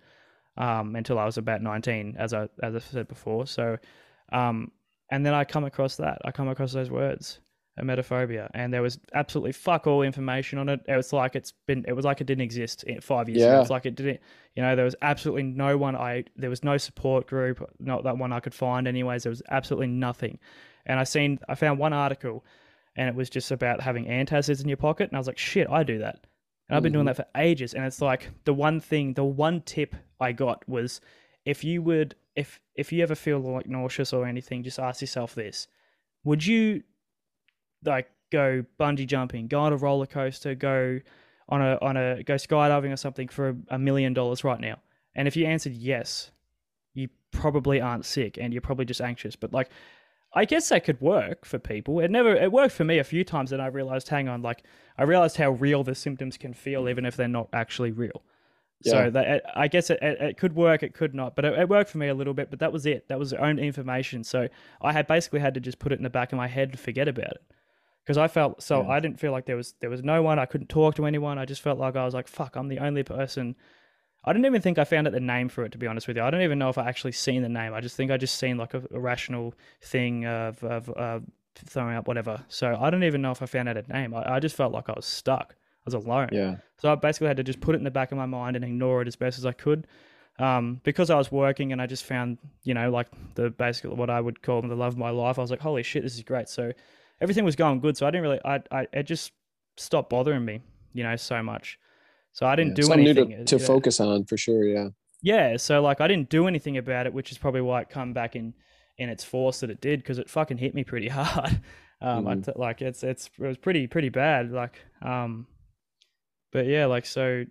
Um 0.56 0.96
until 0.96 1.20
I 1.20 1.26
was 1.26 1.38
about 1.38 1.62
nineteen 1.62 2.16
as 2.18 2.34
I 2.34 2.48
as 2.60 2.74
I 2.74 2.80
said 2.80 3.06
before. 3.06 3.46
So 3.46 3.78
um 4.32 4.72
and 5.10 5.24
then 5.24 5.34
I 5.34 5.44
come 5.44 5.64
across 5.64 5.96
that. 5.96 6.18
I 6.24 6.30
come 6.32 6.48
across 6.48 6.72
those 6.72 6.90
words 6.90 7.40
emetophobia 7.80 8.48
and 8.54 8.72
there 8.72 8.82
was 8.82 9.00
absolutely 9.14 9.50
fuck 9.52 9.86
all 9.88 10.02
information 10.02 10.58
on 10.60 10.68
it. 10.68 10.80
It 10.86 10.96
was 10.96 11.12
like 11.12 11.34
it's 11.34 11.52
been 11.66 11.84
it 11.88 11.92
was 11.92 12.04
like 12.04 12.20
it 12.20 12.26
didn't 12.26 12.42
exist 12.42 12.84
in 12.84 13.00
five 13.00 13.28
years 13.28 13.42
ago. 13.42 13.52
Yeah. 13.54 13.60
it's 13.60 13.70
like 13.70 13.84
it 13.84 13.96
didn't 13.96 14.20
you 14.54 14.62
know 14.62 14.76
there 14.76 14.84
was 14.84 14.94
absolutely 15.02 15.42
no 15.42 15.76
one 15.76 15.96
i 15.96 16.22
there 16.36 16.50
was 16.50 16.62
no 16.62 16.76
support 16.76 17.26
group 17.26 17.68
not 17.80 18.04
that 18.04 18.16
one 18.16 18.32
i 18.32 18.38
could 18.40 18.54
find 18.54 18.86
anyways. 18.86 19.24
There 19.24 19.30
was 19.30 19.42
absolutely 19.50 19.88
nothing. 19.88 20.38
And 20.86 21.00
i 21.00 21.04
seen 21.04 21.40
i 21.48 21.56
found 21.56 21.78
one 21.80 21.92
article 21.92 22.44
and 22.96 23.08
it 23.08 23.14
was 23.16 23.28
just 23.28 23.50
about 23.50 23.80
having 23.80 24.04
antacids 24.04 24.62
in 24.62 24.68
your 24.68 24.76
pocket. 24.76 25.08
And 25.10 25.16
i 25.16 25.18
was 25.18 25.26
like 25.26 25.38
shit 25.38 25.68
i 25.68 25.82
do 25.82 25.98
that. 25.98 26.26
And 26.68 26.76
i've 26.76 26.82
been 26.84 26.92
doing 26.92 27.06
Mhm. 27.06 27.16
that 27.16 27.16
for 27.16 27.26
ages. 27.36 27.74
And 27.74 27.84
it's 27.84 28.00
like 28.00 28.30
the 28.44 28.54
one 28.54 28.78
thing 28.80 29.14
the 29.14 29.24
one 29.24 29.62
tip 29.62 29.96
i 30.20 30.30
got 30.30 30.66
was 30.68 31.00
if 31.44 31.64
you 31.64 31.82
would 31.82 32.14
if 32.36 32.60
if 32.74 32.92
you 32.92 33.02
ever 33.02 33.14
feel 33.14 33.38
like 33.38 33.66
nauseous 33.66 34.12
or 34.12 34.26
anything 34.26 34.62
just 34.62 34.78
ask 34.78 35.00
yourself 35.00 35.34
this 35.34 35.68
would 36.24 36.44
you 36.44 36.82
like 37.84 38.08
go 38.32 38.64
bungee 38.80 39.06
jumping, 39.06 39.46
go 39.46 39.60
on 39.60 39.72
a 39.72 39.76
roller 39.76 40.06
coaster, 40.06 40.54
go 40.54 41.00
on 41.48 41.60
a 41.60 41.78
on 41.80 41.96
a 41.96 42.22
go 42.24 42.34
skydiving 42.34 42.92
or 42.92 42.96
something 42.96 43.28
for 43.28 43.56
a, 43.68 43.78
million 43.78 44.14
dollars 44.14 44.42
right 44.42 44.60
now? 44.60 44.76
And 45.14 45.28
if 45.28 45.36
you 45.36 45.46
answered 45.46 45.74
yes, 45.74 46.30
you 46.94 47.08
probably 47.30 47.80
aren't 47.80 48.04
sick 48.04 48.38
and 48.40 48.52
you're 48.52 48.62
probably 48.62 48.86
just 48.86 49.00
anxious. 49.00 49.36
But 49.36 49.52
like 49.52 49.70
I 50.36 50.46
guess 50.46 50.68
that 50.70 50.84
could 50.84 51.00
work 51.00 51.44
for 51.44 51.58
people. 51.58 52.00
It 52.00 52.10
never 52.10 52.34
it 52.34 52.50
worked 52.50 52.74
for 52.74 52.84
me 52.84 52.98
a 52.98 53.04
few 53.04 53.22
times 53.22 53.52
and 53.52 53.62
I 53.62 53.66
realized 53.66 54.08
hang 54.08 54.28
on, 54.28 54.42
like 54.42 54.64
I 54.98 55.04
realized 55.04 55.36
how 55.36 55.50
real 55.50 55.84
the 55.84 55.94
symptoms 55.94 56.36
can 56.36 56.54
feel 56.54 56.88
even 56.88 57.04
if 57.04 57.16
they're 57.16 57.28
not 57.28 57.48
actually 57.52 57.92
real. 57.92 58.22
Yeah. 58.84 58.92
So 58.92 59.10
that 59.10 59.42
I 59.56 59.68
guess 59.68 59.90
it, 59.90 59.98
it, 60.02 60.20
it 60.20 60.36
could 60.36 60.54
work, 60.54 60.82
it 60.82 60.94
could 60.94 61.14
not, 61.14 61.34
but 61.36 61.44
it, 61.44 61.58
it 61.58 61.68
worked 61.68 61.90
for 61.90 61.98
me 61.98 62.08
a 62.08 62.14
little 62.14 62.34
bit. 62.34 62.50
But 62.50 62.58
that 62.60 62.72
was 62.72 62.86
it. 62.86 63.08
That 63.08 63.18
was 63.18 63.32
own 63.32 63.58
information. 63.58 64.24
So 64.24 64.48
I 64.82 64.92
had 64.92 65.06
basically 65.06 65.40
had 65.40 65.54
to 65.54 65.60
just 65.60 65.78
put 65.78 65.92
it 65.92 65.96
in 65.98 66.02
the 66.04 66.10
back 66.10 66.32
of 66.32 66.36
my 66.36 66.46
head 66.48 66.70
and 66.70 66.78
forget 66.80 67.08
about 67.08 67.32
it 67.32 67.42
because 68.04 68.18
I 68.18 68.28
felt 68.28 68.62
so 68.62 68.82
Yeah. 68.82 68.88
I 68.90 69.00
didn't 69.00 69.18
feel 69.18 69.32
like 69.32 69.46
there 69.46 69.56
was 69.56 69.74
there 69.80 69.90
was 69.90 70.02
no 70.02 70.22
one. 70.22 70.38
I 70.38 70.46
couldn't 70.46 70.68
talk 70.68 70.94
to 70.96 71.06
anyone. 71.06 71.38
I 71.38 71.44
just 71.44 71.62
felt 71.62 71.78
like 71.78 71.96
I 71.96 72.04
was 72.04 72.14
like 72.14 72.28
fuck. 72.28 72.56
I'm 72.56 72.68
the 72.68 72.78
only 72.78 73.02
person. 73.02 73.56
I 74.26 74.32
didn't 74.32 74.46
even 74.46 74.62
think 74.62 74.78
I 74.78 74.84
found 74.84 75.06
out 75.06 75.12
the 75.12 75.20
name 75.20 75.48
for 75.50 75.64
it 75.64 75.72
to 75.72 75.78
be 75.78 75.86
honest 75.86 76.08
with 76.08 76.16
you. 76.16 76.22
I 76.22 76.30
don't 76.30 76.40
even 76.42 76.58
know 76.58 76.70
if 76.70 76.78
I 76.78 76.88
actually 76.88 77.12
seen 77.12 77.42
the 77.42 77.48
name. 77.48 77.74
I 77.74 77.80
just 77.80 77.96
think 77.96 78.10
I 78.10 78.16
just 78.16 78.38
seen 78.38 78.56
like 78.56 78.72
a, 78.74 78.82
a 78.92 79.00
rational 79.00 79.54
thing 79.82 80.26
of 80.26 80.62
of 80.64 80.90
uh, 80.96 81.20
throwing 81.56 81.96
up 81.96 82.08
whatever. 82.08 82.42
So 82.48 82.76
I 82.80 82.90
don't 82.90 83.04
even 83.04 83.22
know 83.22 83.30
if 83.30 83.42
I 83.42 83.46
found 83.46 83.68
out 83.68 83.76
a 83.76 83.82
name. 83.92 84.14
I, 84.14 84.36
I 84.36 84.40
just 84.40 84.56
felt 84.56 84.72
like 84.72 84.88
I 84.88 84.94
was 84.94 85.06
stuck. 85.06 85.56
I 85.86 85.88
was 85.88 85.94
alone. 85.94 86.28
Yeah. 86.32 86.56
So 86.78 86.90
I 86.90 86.94
basically 86.94 87.28
had 87.28 87.36
to 87.36 87.42
just 87.44 87.60
put 87.60 87.74
it 87.74 87.78
in 87.78 87.84
the 87.84 87.90
back 87.90 88.10
of 88.12 88.18
my 88.18 88.26
mind 88.26 88.56
and 88.56 88.64
ignore 88.64 89.02
it 89.02 89.08
as 89.08 89.16
best 89.16 89.38
as 89.38 89.44
I 89.46 89.52
could. 89.52 89.86
Um, 90.38 90.80
because 90.82 91.10
I 91.10 91.16
was 91.16 91.30
working 91.30 91.70
and 91.72 91.80
I 91.80 91.86
just 91.86 92.04
found, 92.04 92.38
you 92.64 92.74
know, 92.74 92.90
like 92.90 93.06
the 93.34 93.50
basically 93.50 93.90
what 93.94 94.10
I 94.10 94.20
would 94.20 94.42
call 94.42 94.62
the 94.62 94.74
love 94.74 94.94
of 94.94 94.98
my 94.98 95.10
life. 95.10 95.38
I 95.38 95.42
was 95.42 95.50
like, 95.50 95.60
holy 95.60 95.82
shit, 95.82 96.02
this 96.02 96.14
is 96.16 96.22
great. 96.22 96.48
So 96.48 96.72
everything 97.20 97.44
was 97.44 97.54
going 97.54 97.80
good. 97.80 97.96
So 97.96 98.06
I 98.06 98.10
didn't 98.10 98.22
really, 98.22 98.40
I, 98.44 98.60
I, 98.72 98.86
it 98.92 99.04
just 99.04 99.32
stopped 99.76 100.10
bothering 100.10 100.44
me, 100.44 100.60
you 100.92 101.04
know, 101.04 101.14
so 101.16 101.42
much. 101.42 101.78
So 102.32 102.46
I 102.46 102.56
didn't 102.56 102.70
Yeah. 102.72 102.74
do 102.76 102.82
Something 102.82 103.06
anything. 103.06 103.28
new 103.28 103.36
to, 103.38 103.44
to 103.44 103.56
yeah. 103.58 103.66
focus 103.66 104.00
on 104.00 104.24
for 104.24 104.36
sure. 104.36 104.64
Yeah. 104.64 104.88
Yeah, 105.22 105.56
so 105.56 105.80
like 105.80 106.00
I 106.00 106.08
didn't 106.08 106.28
do 106.28 106.48
anything 106.48 106.76
about 106.78 107.06
it, 107.06 107.14
which 107.14 107.30
is 107.30 107.38
probably 107.38 107.60
why 107.62 107.80
it 107.82 107.88
come 107.88 108.12
back 108.12 108.34
in 108.36 108.54
in 108.98 109.08
its 109.08 109.24
force 109.24 109.60
that 109.60 109.70
it 109.70 109.80
did 109.80 110.00
because 110.00 110.18
it 110.18 110.28
fucking 110.30 110.56
hit 110.58 110.74
me 110.74 110.84
pretty 110.84 111.08
hard. 111.18 111.60
Um, 112.00 112.26
I 112.28 112.34
Mhm. 112.34 112.44
t- 112.46 112.52
like 112.56 112.82
it's 112.82 113.02
it's 113.04 113.30
it 113.38 113.46
was 113.46 113.56
pretty 113.56 113.86
pretty 113.86 114.08
bad. 114.10 114.50
Like 114.52 114.74
um, 115.00 115.46
but 116.54 116.66
yeah, 116.66 116.86
like 116.86 117.04
so, 117.04 117.44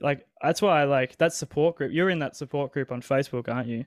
like 0.00 0.26
that's 0.42 0.60
why 0.60 0.80
I 0.80 0.84
like 0.84 1.16
that 1.18 1.32
support 1.32 1.76
group. 1.76 1.92
You're 1.92 2.10
in 2.10 2.18
that 2.18 2.34
support 2.34 2.72
group 2.72 2.90
on 2.90 3.02
Facebook, 3.02 3.48
aren't 3.48 3.68
you? 3.68 3.84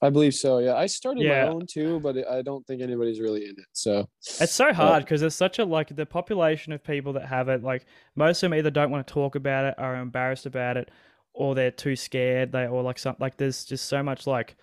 I 0.00 0.10
believe 0.10 0.34
so. 0.34 0.58
Yeah. 0.58 0.74
I 0.74 0.86
started 0.86 1.22
Yeah. 1.24 1.44
my 1.44 1.50
own 1.50 1.66
too, 1.66 2.00
but 2.00 2.16
I 2.28 2.40
don't 2.42 2.64
think 2.66 2.80
anybody's 2.82 3.20
really 3.20 3.44
in 3.44 3.50
it. 3.50 3.66
So 3.72 4.08
It's 4.40 4.52
so 4.52 4.72
hard 4.72 5.04
because 5.04 5.20
there's 5.20 5.34
such 5.34 5.58
a 5.58 5.64
like 5.64 5.94
the 5.94 6.06
population 6.06 6.72
of 6.72 6.82
people 6.82 7.12
that 7.14 7.26
have 7.26 7.48
it. 7.48 7.62
Like 7.62 7.84
most 8.16 8.42
of 8.42 8.50
them 8.50 8.58
either 8.58 8.70
don't 8.70 8.90
want 8.90 9.06
to 9.06 9.12
talk 9.12 9.34
about 9.34 9.64
it, 9.66 9.74
are 9.76 9.96
embarrassed 9.96 10.46
about 10.46 10.76
it, 10.76 10.90
or 11.34 11.54
they're 11.54 11.70
too 11.70 11.96
scared. 11.96 12.52
They 12.52 12.66
or 12.66 12.82
like 12.82 12.98
some 12.98 13.16
like 13.18 13.36
there's 13.36 13.64
just 13.64 13.86
so 13.86 14.02
much 14.02 14.26
like 14.26 14.56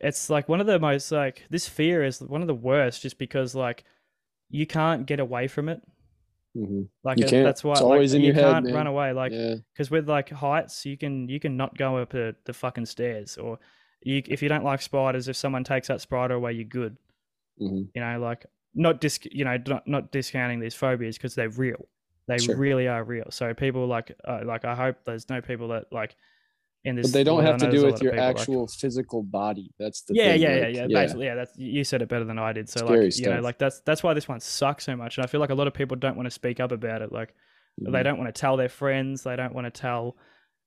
it's 0.00 0.28
like 0.28 0.48
one 0.48 0.60
of 0.60 0.66
the 0.66 0.78
most 0.78 1.10
like 1.12 1.44
this 1.48 1.68
fear 1.68 2.04
is 2.04 2.20
one 2.20 2.42
of 2.42 2.48
the 2.48 2.54
worst 2.54 3.02
just 3.02 3.18
because 3.18 3.54
like 3.54 3.84
you 4.50 4.66
can't 4.66 5.06
get 5.06 5.20
away 5.20 5.46
from 5.48 5.68
it. 5.68 5.80
Mhm. 6.56 6.88
Like 7.04 7.18
that's 7.18 7.62
why 7.64 7.72
It's 7.72 7.80
like, 7.80 7.90
always 7.92 8.14
in 8.14 8.20
you 8.22 8.28
your 8.28 8.34
head, 8.34 8.44
can't 8.44 8.64
man. 8.66 8.74
run 8.74 8.86
away. 8.86 9.12
Like 9.12 9.32
yeah. 9.32 9.56
because 9.72 9.90
with 9.90 10.08
like 10.08 10.30
heights, 10.30 10.84
you 10.86 10.96
can 10.96 11.28
you 11.28 11.38
can 11.40 11.56
not 11.56 11.76
go 11.76 11.98
up 11.98 12.10
the, 12.10 12.34
the 12.46 12.52
fucking 12.52 12.86
stairs, 12.86 13.36
or 13.36 13.58
you 14.02 14.22
if 14.26 14.42
you 14.42 14.48
don't 14.48 14.64
like 14.64 14.82
spiders, 14.82 15.28
if 15.28 15.36
someone 15.36 15.64
takes 15.64 15.88
that 15.88 16.00
spider 16.00 16.34
away, 16.34 16.52
you're 16.52 16.64
good. 16.64 16.96
hmm 17.58 17.82
You 17.94 18.00
know, 18.00 18.18
like 18.20 18.46
not 18.74 19.00
dis 19.00 19.18
you 19.30 19.44
know 19.44 19.56
not, 19.66 19.86
not 19.86 20.12
discounting 20.12 20.60
these 20.60 20.74
phobias 20.74 21.16
because 21.16 21.34
they're 21.34 21.50
real. 21.50 21.86
They 22.28 22.38
Sure. 22.38 22.56
really 22.56 22.88
are 22.88 23.04
real. 23.04 23.26
So 23.30 23.54
people 23.54 23.86
like 23.86 24.12
uh, 24.26 24.40
like 24.44 24.64
I 24.64 24.74
hope 24.74 24.96
there's 25.04 25.28
no 25.30 25.40
people 25.40 25.68
that 25.68 25.84
like 25.92 26.16
in 26.86 26.96
this. 26.96 27.06
But 27.08 27.12
they 27.12 27.24
don't 27.24 27.42
have 27.44 27.58
to 27.58 27.70
do 27.70 27.84
with 27.84 28.00
your 28.00 28.12
people, 28.12 28.26
like- 28.26 28.36
actual 28.38 28.66
physical 28.66 29.22
body. 29.22 29.70
That's 29.78 30.02
the 30.02 30.14
yeah, 30.14 30.32
thing. 30.32 30.40
yeah, 30.42 30.48
like, 30.48 30.74
yeah, 30.74 30.86
yeah, 30.88 31.00
Basically, 31.02 31.26
yeah. 31.26 31.34
That's 31.34 31.52
you 31.58 31.84
said 31.84 32.00
it 32.02 32.08
better 32.08 32.24
than 32.24 32.38
I 32.38 32.52
did. 32.52 32.68
So 32.68 32.80
Scary 32.86 33.04
like, 33.06 33.18
you 33.18 33.28
know, 33.30 33.40
like 33.40 33.58
that's 33.58 33.80
that's 33.80 34.02
why 34.02 34.14
this 34.14 34.28
one 34.28 34.40
sucks 34.40 34.84
so 34.84 34.96
much, 34.96 35.18
and 35.18 35.24
I 35.24 35.28
feel 35.28 35.40
like 35.40 35.50
a 35.50 35.54
lot 35.54 35.66
of 35.66 35.74
people 35.74 35.96
don't 35.96 36.16
want 36.16 36.26
to 36.26 36.30
speak 36.30 36.60
up 36.60 36.72
about 36.72 37.02
it. 37.02 37.12
Like, 37.12 37.34
Mhm. 37.82 37.92
they 37.92 38.02
don't 38.02 38.18
want 38.18 38.34
to 38.34 38.40
tell 38.40 38.56
their 38.56 38.68
friends. 38.70 39.22
They 39.24 39.36
don't 39.36 39.54
want 39.54 39.66
to 39.66 39.70
tell 39.80 40.16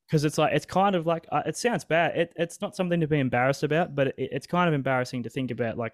because 0.08 0.24
it's 0.26 0.38
like 0.38 0.54
it's 0.54 0.66
kind 0.66 0.96
of 0.96 1.08
like 1.08 1.26
uh, 1.32 1.42
it 1.46 1.56
sounds 1.58 1.84
bad. 1.86 2.18
It, 2.18 2.34
it's 2.36 2.62
not 2.62 2.76
something 2.76 3.00
to 3.00 3.08
be 3.08 3.20
embarrassed 3.20 3.64
about, 3.64 3.96
but 3.96 4.08
it, 4.08 4.16
it's 4.18 4.48
kind 4.48 4.68
of 4.68 4.74
embarrassing 4.74 5.24
to 5.24 5.30
think 5.30 5.50
about. 5.52 5.78
Like 5.78 5.94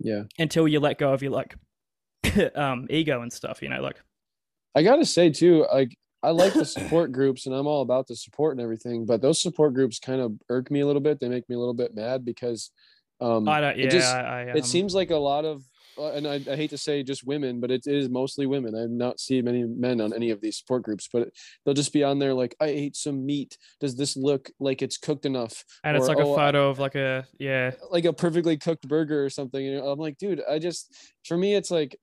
Yeah. 0.00 0.22
until 0.38 0.66
you 0.68 0.80
let 0.80 0.98
go 0.98 1.12
of 1.12 1.22
your 1.22 1.32
like 1.32 1.54
um 2.54 2.86
ego 2.90 3.22
and 3.22 3.32
stuff. 3.32 3.60
You 3.62 3.68
know, 3.68 3.82
like 3.82 4.00
I 4.74 4.82
gotta 4.82 5.04
say 5.04 5.30
too, 5.30 5.66
like 5.72 5.96
I 6.22 6.30
like 6.30 6.54
the 6.54 6.64
support 6.64 7.12
groups 7.12 7.46
and 7.46 7.54
I'm 7.54 7.66
all 7.66 7.82
about 7.82 8.06
the 8.06 8.16
support 8.16 8.56
and 8.56 8.60
everything, 8.60 9.06
but 9.06 9.20
those 9.20 9.40
support 9.40 9.74
groups 9.74 9.98
kind 9.98 10.20
of 10.20 10.32
irk 10.48 10.70
me 10.70 10.80
a 10.80 10.86
little 10.86 11.02
bit. 11.02 11.20
They 11.20 11.28
make 11.28 11.48
me 11.48 11.56
a 11.56 11.58
little 11.58 11.74
bit 11.74 11.94
mad 11.94 12.24
because 12.24 12.70
um 13.20 13.48
I 13.48 13.60
don't. 13.60 13.78
Yeah, 13.78 13.86
it 13.86 13.90
just 13.90 14.14
I, 14.14 14.20
I, 14.20 14.50
um, 14.50 14.56
it 14.56 14.64
seems 14.64 14.94
like 14.94 15.10
a 15.10 15.16
lot 15.16 15.44
of 15.44 15.62
uh, 15.98 16.12
and 16.12 16.26
I, 16.26 16.34
I 16.34 16.56
hate 16.56 16.70
to 16.70 16.78
say 16.78 17.02
just 17.02 17.26
women, 17.26 17.60
but 17.60 17.70
it 17.70 17.86
is 17.86 18.08
mostly 18.08 18.46
women. 18.46 18.74
I've 18.74 18.90
not 18.90 19.20
seen 19.20 19.44
many 19.44 19.64
men 19.64 20.00
on 20.00 20.12
any 20.12 20.30
of 20.30 20.40
these 20.40 20.58
support 20.58 20.82
groups, 20.82 21.08
but 21.12 21.28
they'll 21.64 21.74
just 21.74 21.92
be 21.92 22.02
on 22.02 22.18
there 22.18 22.34
like, 22.34 22.56
I 22.60 22.66
ate 22.66 22.96
some 22.96 23.24
meat. 23.26 23.58
Does 23.80 23.96
this 23.96 24.16
look 24.16 24.50
like 24.58 24.82
it's 24.82 24.96
cooked 24.96 25.26
enough? 25.26 25.64
and 25.84 25.96
it's 25.96 26.06
or, 26.06 26.14
like 26.14 26.18
a 26.18 26.22
"Oh, 26.22 26.34
I- 26.34 26.36
photo 26.36 26.70
of 26.70 26.78
like 26.78 26.94
a 26.94 27.26
yeah. 27.38 27.72
like 27.90 28.04
a 28.04 28.12
perfectly 28.12 28.56
cooked 28.56 28.88
burger 28.88 29.24
or 29.24 29.30
something. 29.30 29.66
And 29.66 29.84
I'm 29.86 29.98
like, 29.98 30.18
dude, 30.18 30.42
I 30.48 30.58
just 30.58 30.94
for 31.26 31.36
me, 31.36 31.54
it's 31.54 31.70
like, 31.70 31.96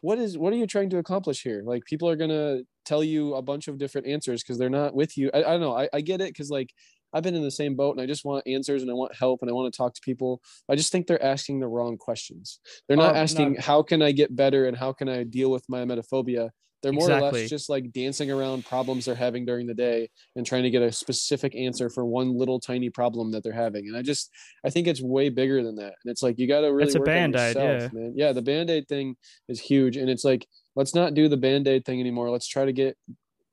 what 0.00 0.18
is 0.18 0.38
what 0.38 0.52
are 0.52 0.56
you 0.56 0.66
trying 0.66 0.90
to 0.90 0.98
accomplish 0.98 1.42
here? 1.42 1.62
Like 1.64 1.84
people 1.84 2.08
are 2.08 2.16
gonna 2.16 2.60
tell 2.84 3.02
you 3.04 3.34
a 3.34 3.42
bunch 3.42 3.68
of 3.68 3.78
different 3.78 4.06
answers 4.06 4.42
because 4.42 4.58
they're 4.58 4.70
not 4.70 4.94
with 4.94 5.16
you. 5.16 5.30
I, 5.32 5.38
I 5.38 5.42
don't 5.42 5.60
know. 5.60 5.76
I, 5.76 5.88
I 5.92 6.00
get 6.00 6.20
it 6.20 6.28
because 6.28 6.50
like 6.50 6.70
I've 7.14 7.22
been 7.22 7.34
in 7.34 7.42
the 7.42 7.50
same 7.50 7.74
boat 7.76 7.92
and 7.92 8.00
I 8.00 8.06
just 8.06 8.24
want 8.24 8.46
answers 8.46 8.82
and 8.82 8.90
I 8.90 8.94
want 8.94 9.14
help 9.14 9.42
and 9.42 9.50
I 9.50 9.54
want 9.54 9.72
to 9.72 9.76
talk 9.76 9.92
to 9.94 10.00
people. 10.02 10.40
I 10.68 10.76
just 10.76 10.90
think 10.92 11.06
they're 11.06 11.22
asking 11.22 11.60
the 11.60 11.68
wrong 11.68 11.98
questions. 11.98 12.58
They're 12.88 12.96
not 12.96 13.10
Oh, 13.10 13.14
no. 13.14 13.20
asking 13.20 13.56
how 13.56 13.82
can 13.82 14.00
I 14.02 14.12
get 14.12 14.34
better 14.34 14.66
and 14.66 14.76
how 14.76 14.92
can 14.92 15.08
I 15.08 15.22
deal 15.24 15.50
with 15.50 15.64
my 15.68 15.84
emetophobia. 15.84 16.50
They're 16.82 16.92
more 16.92 17.08
or 17.12 17.20
less 17.20 17.48
just 17.48 17.70
like 17.70 17.92
dancing 17.92 18.28
around 18.32 18.66
problems 18.66 19.04
they're 19.04 19.14
having 19.14 19.44
during 19.44 19.68
the 19.68 19.74
day 19.74 20.10
and 20.34 20.44
trying 20.44 20.64
to 20.64 20.70
get 20.70 20.82
a 20.82 20.90
specific 20.90 21.54
answer 21.54 21.88
for 21.88 22.04
one 22.04 22.36
little 22.36 22.58
tiny 22.58 22.90
problem 22.90 23.30
that 23.32 23.44
they're 23.44 23.52
having. 23.52 23.86
And 23.86 23.96
I 23.96 24.02
just 24.02 24.30
I 24.66 24.70
think 24.70 24.88
it's 24.88 25.00
way 25.00 25.28
bigger 25.28 25.62
than 25.62 25.76
that. 25.76 25.92
And 26.02 26.10
it's 26.10 26.24
like 26.24 26.40
you 26.40 26.48
got 26.48 26.62
to 26.62 26.72
really 26.72 26.86
It's 26.86 26.96
a 26.96 27.00
Band-Aid, 27.00 27.54
yourself, 27.54 27.92
man. 27.92 28.14
Yeah, 28.16 28.32
the 28.32 28.42
band-aid 28.42 28.88
thing 28.88 29.14
is 29.48 29.60
huge 29.60 29.96
and 29.96 30.10
it's 30.10 30.24
like 30.24 30.44
let's 30.76 30.94
not 30.94 31.14
do 31.14 31.28
the 31.28 31.36
band-aid 31.36 31.84
thing 31.84 32.00
anymore. 32.00 32.30
Let's 32.30 32.48
try 32.48 32.64
to 32.64 32.72
get 32.72 32.96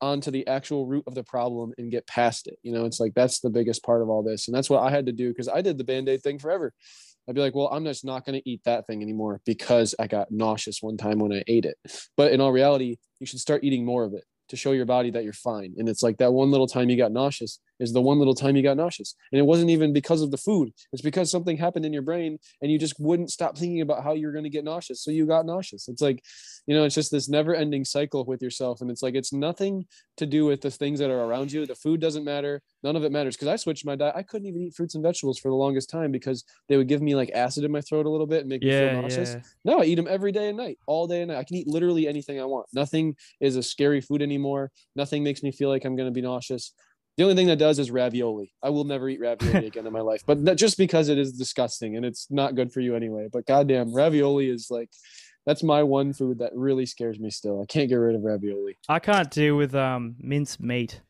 onto 0.01 0.31
the 0.31 0.47
actual 0.47 0.85
root 0.85 1.03
of 1.07 1.15
the 1.15 1.23
problem 1.23 1.73
and 1.77 1.91
get 1.91 2.07
past 2.07 2.47
it. 2.47 2.57
You 2.63 2.71
know, 2.71 2.85
it's 2.85 2.99
like 2.99 3.13
that's 3.13 3.39
the 3.39 3.49
biggest 3.49 3.83
part 3.83 4.01
of 4.01 4.09
all 4.09 4.23
this. 4.23 4.47
And 4.47 4.55
that's 4.55 4.69
what 4.69 4.81
I 4.83 4.89
had 4.89 5.05
to 5.07 5.11
do 5.11 5.29
because 5.29 5.49
I 5.49 5.61
did 5.61 5.77
the 5.77 5.83
band-aid 5.83 6.23
thing 6.23 6.39
forever. 6.39 6.73
I'd 7.27 7.35
be 7.35 7.41
like, 7.41 7.53
well, 7.53 7.69
I'm 7.71 7.83
just 7.83 8.05
not 8.05 8.25
going 8.25 8.39
to 8.39 8.49
eat 8.49 8.61
that 8.63 8.87
thing 8.87 9.03
anymore 9.03 9.39
because 9.45 9.93
I 9.99 10.07
got 10.07 10.31
nauseous 10.31 10.81
one 10.81 10.97
time 10.97 11.19
when 11.19 11.33
I 11.33 11.43
ate 11.47 11.65
it. 11.65 11.77
But 12.17 12.31
in 12.31 12.41
all 12.41 12.51
reality, 12.51 12.97
you 13.19 13.25
should 13.27 13.39
start 13.39 13.63
eating 13.63 13.85
more 13.85 14.03
of 14.03 14.13
it 14.13 14.23
to 14.47 14.55
show 14.55 14.71
your 14.71 14.85
body 14.85 15.11
that 15.11 15.23
you're 15.23 15.33
fine. 15.33 15.75
And 15.77 15.87
it's 15.87 16.01
like 16.01 16.17
that 16.17 16.33
one 16.33 16.49
little 16.49 16.65
time 16.65 16.89
you 16.89 16.97
got 16.97 17.11
nauseous 17.11 17.59
is 17.79 17.93
the 17.93 18.01
one 18.01 18.19
little 18.19 18.35
time 18.35 18.55
you 18.55 18.63
got 18.63 18.77
nauseous. 18.77 19.15
And 19.31 19.39
it 19.39 19.45
wasn't 19.45 19.69
even 19.69 19.93
because 19.93 20.21
of 20.21 20.31
the 20.31 20.37
food. 20.37 20.71
It's 20.91 21.01
because 21.01 21.31
something 21.31 21.57
happened 21.57 21.85
in 21.85 21.93
your 21.93 22.01
brain 22.01 22.37
and 22.61 22.71
you 22.71 22.77
just 22.77 22.99
wouldn't 22.99 23.31
stop 23.31 23.57
thinking 23.57 23.81
about 23.81 24.03
how 24.03 24.13
you're 24.13 24.31
going 24.31 24.43
to 24.43 24.49
get 24.49 24.63
nauseous. 24.63 25.01
So 25.03 25.11
you 25.11 25.25
got 25.25 25.45
nauseous. 25.45 25.87
It's 25.87 26.01
like, 26.01 26.23
you 26.67 26.75
know, 26.75 26.83
it's 26.83 26.95
just 26.95 27.11
this 27.11 27.29
never 27.29 27.55
ending 27.55 27.85
cycle 27.85 28.25
with 28.25 28.41
yourself. 28.41 28.81
And 28.81 28.91
it's 28.91 29.01
like, 29.01 29.15
it's 29.15 29.33
nothing 29.33 29.85
to 30.17 30.25
do 30.25 30.45
with 30.45 30.61
the 30.61 30.71
things 30.71 30.99
that 30.99 31.09
are 31.09 31.23
around 31.23 31.51
you. 31.51 31.65
The 31.65 31.75
food 31.75 31.99
doesn't 31.99 32.23
matter. 32.23 32.61
None 32.83 32.95
of 32.95 33.03
it 33.03 33.11
matters. 33.11 33.37
Cause 33.37 33.47
I 33.47 33.55
switched 33.55 33.85
my 33.85 33.95
diet. 33.95 34.15
I 34.15 34.23
couldn't 34.23 34.47
even 34.47 34.61
eat 34.61 34.75
fruits 34.75 34.95
and 34.95 35.03
vegetables 35.03 35.39
for 35.39 35.49
the 35.49 35.55
longest 35.55 35.89
time 35.89 36.11
because 36.11 36.43
they 36.67 36.77
would 36.77 36.87
give 36.87 37.01
me 37.01 37.15
like 37.15 37.31
acid 37.33 37.63
in 37.63 37.71
my 37.71 37.81
throat 37.81 38.05
a 38.05 38.09
little 38.09 38.27
bit 38.27 38.41
and 38.41 38.49
make 38.49 38.61
me 38.61 38.69
feel 38.69 39.01
nauseous. 39.01 39.33
yeah. 39.35 39.41
No, 39.65 39.81
I 39.81 39.85
eat 39.85 39.95
them 39.95 40.07
every 40.09 40.31
day 40.31 40.49
and 40.49 40.57
night, 40.57 40.77
all 40.85 41.07
day 41.07 41.21
and 41.21 41.29
night. 41.31 41.37
I 41.37 41.43
can 41.43 41.57
eat 41.57 41.67
literally 41.67 42.07
anything 42.07 42.39
I 42.39 42.45
want. 42.45 42.67
Nothing 42.73 43.15
is 43.39 43.55
a 43.55 43.63
scary 43.63 44.01
food 44.01 44.21
anymore. 44.21 44.71
Nothing 44.95 45.23
makes 45.23 45.43
me 45.43 45.51
feel 45.51 45.69
like 45.69 45.85
I'm 45.85 45.95
going 45.95 46.07
to 46.07 46.13
be 46.13 46.21
nauseous. 46.21 46.73
The 47.17 47.23
only 47.23 47.35
thing 47.35 47.47
that 47.47 47.57
does 47.59 47.79
is 47.79 47.91
ravioli. 47.91 48.53
I 48.63 48.69
will 48.69 48.85
never 48.85 49.09
eat 49.09 49.19
ravioli 49.19 49.67
again 49.67 49.85
in 49.85 49.91
my 49.93 50.01
life, 50.01 50.23
but 50.25 50.39
not 50.39 50.55
just 50.57 50.77
because 50.77 51.09
it 51.09 51.17
is 51.17 51.33
disgusting 51.33 51.97
and 51.97 52.05
it's 52.05 52.27
not 52.29 52.55
good 52.55 52.71
for 52.71 52.79
you 52.79 52.95
anyway. 52.95 53.27
But 53.31 53.45
goddamn, 53.45 53.93
ravioli 53.93 54.49
is 54.49 54.67
like 54.69 54.89
that's 55.45 55.63
my 55.63 55.83
one 55.83 56.13
food 56.13 56.39
that 56.39 56.51
really 56.55 56.85
scares 56.85 57.19
me 57.19 57.29
still. 57.29 57.61
I 57.61 57.65
can't 57.65 57.89
get 57.89 57.95
rid 57.95 58.15
of 58.15 58.21
ravioli. 58.23 58.77
I 58.87 58.99
can't 58.99 59.29
deal 59.31 59.55
with 59.57 59.75
um 59.75 60.15
minced 60.19 60.61
meat. 60.61 61.01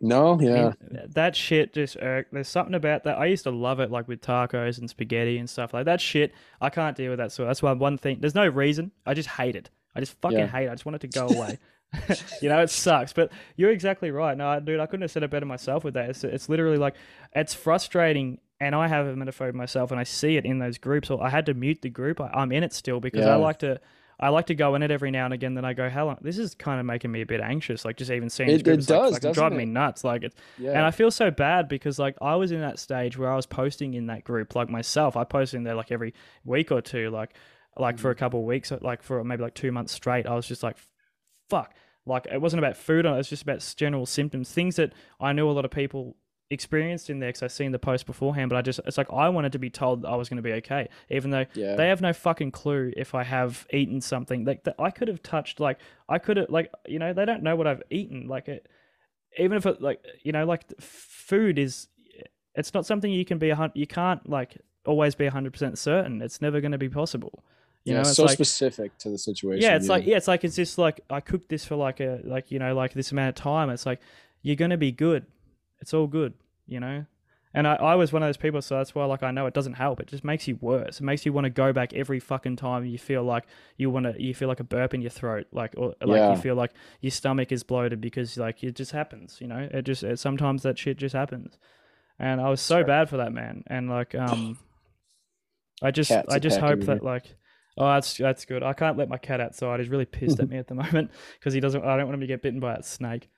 No, 0.00 0.40
yeah. 0.40 0.50
I 0.52 0.62
mean, 0.92 1.08
that 1.14 1.34
shit 1.34 1.74
just 1.74 1.96
irk. 2.00 2.28
There's 2.30 2.46
something 2.46 2.74
about 2.76 3.02
that. 3.02 3.18
I 3.18 3.26
used 3.26 3.42
to 3.44 3.50
love 3.50 3.80
it, 3.80 3.90
like 3.90 4.06
with 4.06 4.20
tacos 4.20 4.78
and 4.78 4.88
spaghetti 4.88 5.38
and 5.38 5.50
stuff 5.50 5.74
like 5.74 5.86
that. 5.86 6.00
Shit, 6.00 6.32
I 6.60 6.70
can't 6.70 6.96
deal 6.96 7.10
with 7.10 7.18
that. 7.18 7.32
So 7.32 7.44
that's 7.44 7.62
why 7.62 7.72
one 7.72 7.98
thing. 7.98 8.18
There's 8.20 8.36
no 8.36 8.46
reason. 8.46 8.92
I 9.04 9.14
just 9.14 9.28
hate 9.28 9.56
it. 9.56 9.70
I 9.96 10.00
just 10.00 10.12
fucking 10.20 10.38
Yeah. 10.38 10.46
hate 10.46 10.66
it. 10.66 10.70
I 10.70 10.74
just 10.74 10.86
want 10.86 10.94
it 10.94 11.00
to 11.00 11.08
go 11.08 11.26
away. 11.34 11.58
you 12.42 12.48
know, 12.48 12.60
it 12.60 12.70
sucks. 12.70 13.12
But 13.12 13.32
you're 13.56 13.70
exactly 13.70 14.10
right. 14.10 14.36
No, 14.36 14.58
dude, 14.60 14.80
I 14.80 14.86
couldn't 14.86 15.02
have 15.02 15.10
said 15.10 15.22
it 15.22 15.30
better 15.30 15.46
myself 15.46 15.84
with 15.84 15.94
that. 15.94 16.10
It's, 16.10 16.24
it's 16.24 16.48
literally 16.48 16.78
like, 16.78 16.94
it's 17.34 17.54
frustrating. 17.54 18.38
And 18.60 18.74
I 18.74 18.88
have 18.88 19.06
a 19.06 19.14
emetophobia 19.14 19.54
myself, 19.54 19.92
and 19.92 20.00
I 20.00 20.02
see 20.02 20.36
it 20.36 20.44
in 20.44 20.58
those 20.58 20.78
groups. 20.78 21.10
Or 21.10 21.22
I 21.22 21.28
had 21.28 21.46
to 21.46 21.54
mute 21.54 21.80
the 21.80 21.90
group. 21.90 22.20
I, 22.20 22.28
I'm 22.34 22.50
in 22.50 22.64
it 22.64 22.72
still 22.72 22.98
because 23.00 23.24
Yeah. 23.24 23.32
I 23.34 23.36
like 23.36 23.60
to. 23.60 23.80
I 24.20 24.30
like 24.30 24.46
to 24.46 24.56
go 24.56 24.74
in 24.74 24.82
it 24.82 24.90
every 24.90 25.12
now 25.12 25.26
and 25.26 25.32
again. 25.32 25.54
Then 25.54 25.64
I 25.64 25.74
go, 25.74 25.88
"Hell, 25.88 26.18
this 26.20 26.38
is 26.38 26.56
kind 26.56 26.80
of 26.80 26.86
making 26.86 27.12
me 27.12 27.20
a 27.20 27.24
bit 27.26 27.40
anxious." 27.40 27.84
Like 27.84 27.96
just 27.96 28.10
even 28.10 28.28
seeing 28.28 28.48
It- 28.50 28.66
it 28.66 28.78
like, 28.78 28.84
does, 28.86 29.22
like, 29.22 29.32
driving 29.32 29.58
me 29.58 29.64
nuts. 29.64 30.02
Like 30.02 30.24
it's 30.24 30.34
Yeah. 30.58 30.70
and 30.72 30.80
I 30.80 30.90
feel 30.90 31.12
so 31.12 31.30
bad 31.30 31.68
because 31.68 32.00
like 32.00 32.16
I 32.20 32.34
was 32.34 32.50
in 32.50 32.60
that 32.60 32.80
stage 32.80 33.16
where 33.16 33.30
I 33.32 33.36
was 33.36 33.46
posting 33.46 33.94
in 33.94 34.06
that 34.06 34.24
group 34.24 34.56
like 34.56 34.68
myself. 34.68 35.16
I 35.16 35.22
posted 35.22 35.58
in 35.58 35.62
there 35.62 35.76
like 35.76 35.92
every 35.92 36.14
week 36.44 36.72
or 36.72 36.80
two, 36.82 37.10
like 37.10 37.30
like 37.76 37.96
for 38.00 38.10
a 38.10 38.14
Mm. 38.16 38.18
couple 38.18 38.40
of 38.40 38.46
weeks, 38.46 38.72
like 38.80 39.04
for 39.04 39.22
maybe 39.22 39.44
like 39.44 39.54
two 39.54 39.70
months 39.70 39.92
straight. 39.92 40.26
I 40.26 40.34
was 40.34 40.48
just 40.48 40.64
like, 40.64 40.76
fuck. 41.48 41.74
Like 42.06 42.26
it 42.32 42.40
wasn't 42.40 42.58
about 42.60 42.76
food. 42.76 43.04
It 43.04 43.10
was 43.10 43.28
just 43.28 43.42
about 43.42 43.74
general 43.76 44.06
symptoms, 44.06 44.50
things 44.52 44.76
that 44.76 44.92
I 45.20 45.32
knew 45.32 45.48
a 45.48 45.52
lot 45.52 45.64
of 45.64 45.70
people 45.70 46.16
experienced 46.50 47.10
in 47.10 47.18
there 47.18 47.28
because 47.28 47.42
I 47.42 47.46
seen 47.48 47.72
the 47.72 47.78
post 47.78 48.06
beforehand. 48.06 48.48
But 48.48 48.56
I 48.56 48.62
just 48.62 48.80
it's 48.86 48.96
like 48.96 49.12
I 49.12 49.28
wanted 49.28 49.52
to 49.52 49.58
be 49.58 49.68
told 49.68 50.06
I 50.06 50.16
was 50.16 50.28
going 50.30 50.38
to 50.38 50.42
be 50.42 50.54
okay, 50.54 50.88
even 51.10 51.30
though 51.30 51.44
Yeah. 51.54 51.76
they 51.76 51.88
have 51.88 52.00
no 52.00 52.12
fucking 52.14 52.52
clue 52.52 52.92
if 52.96 53.14
I 53.14 53.24
have 53.24 53.66
eaten 53.72 54.00
something 54.00 54.44
like 54.46 54.64
that. 54.64 54.76
I 54.78 54.90
could 54.90 55.08
have 55.08 55.22
touched 55.22 55.60
like 55.60 55.78
I 56.08 56.18
could 56.18 56.38
have 56.38 56.48
like 56.48 56.70
you 56.86 56.98
know 56.98 57.12
they 57.12 57.26
don't 57.26 57.42
know 57.42 57.56
what 57.56 57.66
I've 57.66 57.82
eaten 57.90 58.26
like 58.28 58.48
it 58.48 58.66
even 59.38 59.58
if 59.58 59.66
it 59.66 59.82
like 59.82 60.02
you 60.22 60.32
know 60.32 60.46
like 60.46 60.64
food 60.80 61.58
is 61.58 61.88
it's 62.54 62.72
not 62.72 62.86
something 62.86 63.12
you 63.12 63.26
can 63.26 63.36
be 63.38 63.50
a 63.50 63.70
you 63.74 63.86
can't 63.86 64.26
like 64.28 64.56
always 64.86 65.14
be 65.14 65.28
100% 65.28 65.76
certain 65.76 66.22
it's 66.22 66.40
never 66.40 66.62
going 66.62 66.72
to 66.72 66.78
be 66.78 66.88
possible 66.88 67.44
you 67.88 67.94
yeah, 67.94 68.02
know 68.02 68.08
it's 68.08 68.16
so 68.16 68.24
like 68.24 68.34
specific 68.34 68.96
to 68.98 69.08
the 69.10 69.18
situation. 69.18 69.62
yeah 69.62 69.76
it's 69.76 69.88
like 69.88 70.06
yeah 70.06 70.16
it's 70.16 70.28
like 70.28 70.44
it's 70.44 70.56
just 70.56 70.78
like 70.78 71.00
i 71.10 71.20
cooked 71.20 71.48
this 71.48 71.64
for 71.64 71.76
like 71.76 72.00
a 72.00 72.20
like 72.24 72.50
you 72.50 72.58
know 72.58 72.74
like 72.74 72.92
this 72.92 73.12
amount 73.12 73.30
of 73.30 73.34
time. 73.34 73.70
It's 73.70 73.86
like 73.86 74.00
you're 74.42 74.56
going 74.56 74.70
to 74.70 74.76
be 74.76 74.92
good. 74.92 75.26
It's 75.80 75.92
all 75.94 76.06
good 76.06 76.34
you 76.66 76.80
know? 76.80 77.06
And 77.54 77.66
I, 77.66 77.74
I 77.76 77.94
was 77.94 78.12
one 78.12 78.22
of 78.22 78.28
those 78.28 78.36
people 78.36 78.60
so 78.60 78.76
that's 78.76 78.94
why 78.94 79.04
like 79.06 79.22
i 79.22 79.30
know 79.30 79.46
it 79.46 79.54
doesn't 79.54 79.74
help. 79.74 80.00
It 80.00 80.06
just 80.08 80.22
makes 80.22 80.46
you 80.46 80.58
worse. 80.60 81.00
It 81.00 81.04
makes 81.04 81.24
you 81.24 81.32
want 81.32 81.46
to 81.46 81.50
go 81.50 81.72
back 81.72 81.94
every 81.94 82.20
fucking 82.20 82.56
time 82.56 82.84
you 82.84 82.98
feel 82.98 83.24
like 83.24 83.44
you 83.78 83.88
want 83.90 84.04
to 84.04 84.14
you 84.22 84.34
feel 84.34 84.48
like 84.48 84.60
a 84.60 84.64
burp 84.64 84.92
in 84.94 85.00
your 85.00 85.10
throat 85.10 85.46
like 85.50 85.74
or 85.76 85.94
like 86.02 86.20
Yeah. 86.20 86.30
you 86.30 86.36
feel 86.36 86.54
like 86.56 86.72
your 87.00 87.10
stomach 87.10 87.50
is 87.50 87.62
bloated 87.62 88.00
because 88.00 88.36
like 88.36 88.62
it 88.62 88.76
just 88.76 88.92
happens 88.92 89.38
you 89.40 89.46
know? 89.48 89.66
It 89.72 89.82
just 89.82 90.02
it, 90.04 90.18
sometimes 90.18 90.62
that 90.62 90.78
shit 90.78 90.98
just 90.98 91.14
happens. 91.14 91.56
And 92.18 92.40
i 92.40 92.50
was 92.50 92.60
so 92.60 92.74
Sorry. 92.74 92.84
bad 92.84 93.08
for 93.08 93.16
that 93.16 93.32
man. 93.32 93.64
And 93.66 93.88
like 93.88 94.14
um 94.14 94.58
i 95.82 95.90
just 95.90 96.10
Cats 96.10 96.28
i 96.28 96.38
just 96.38 96.58
hope 96.58 96.80
that 96.82 97.02
like 97.02 97.34
oh 97.78 97.86
that's 97.94 98.16
that's 98.16 98.44
good 98.44 98.62
i 98.62 98.72
can't 98.72 98.98
let 98.98 99.08
my 99.08 99.16
cat 99.18 99.40
outside 99.40 99.80
he's 99.80 99.88
really 99.88 100.04
pissed 100.04 100.40
at 100.40 100.48
me 100.48 100.58
at 100.58 100.66
the 100.66 100.74
moment 100.82 101.10
because 101.38 101.54
he 101.54 101.60
doesn't 101.60 101.84
i 101.84 101.96
don't 101.96 102.06
want 102.06 102.14
him 102.14 102.20
to 102.20 102.26
get 102.26 102.42
bitten 102.42 102.60
by 102.60 102.74
that 102.74 102.84
snake 102.84 103.28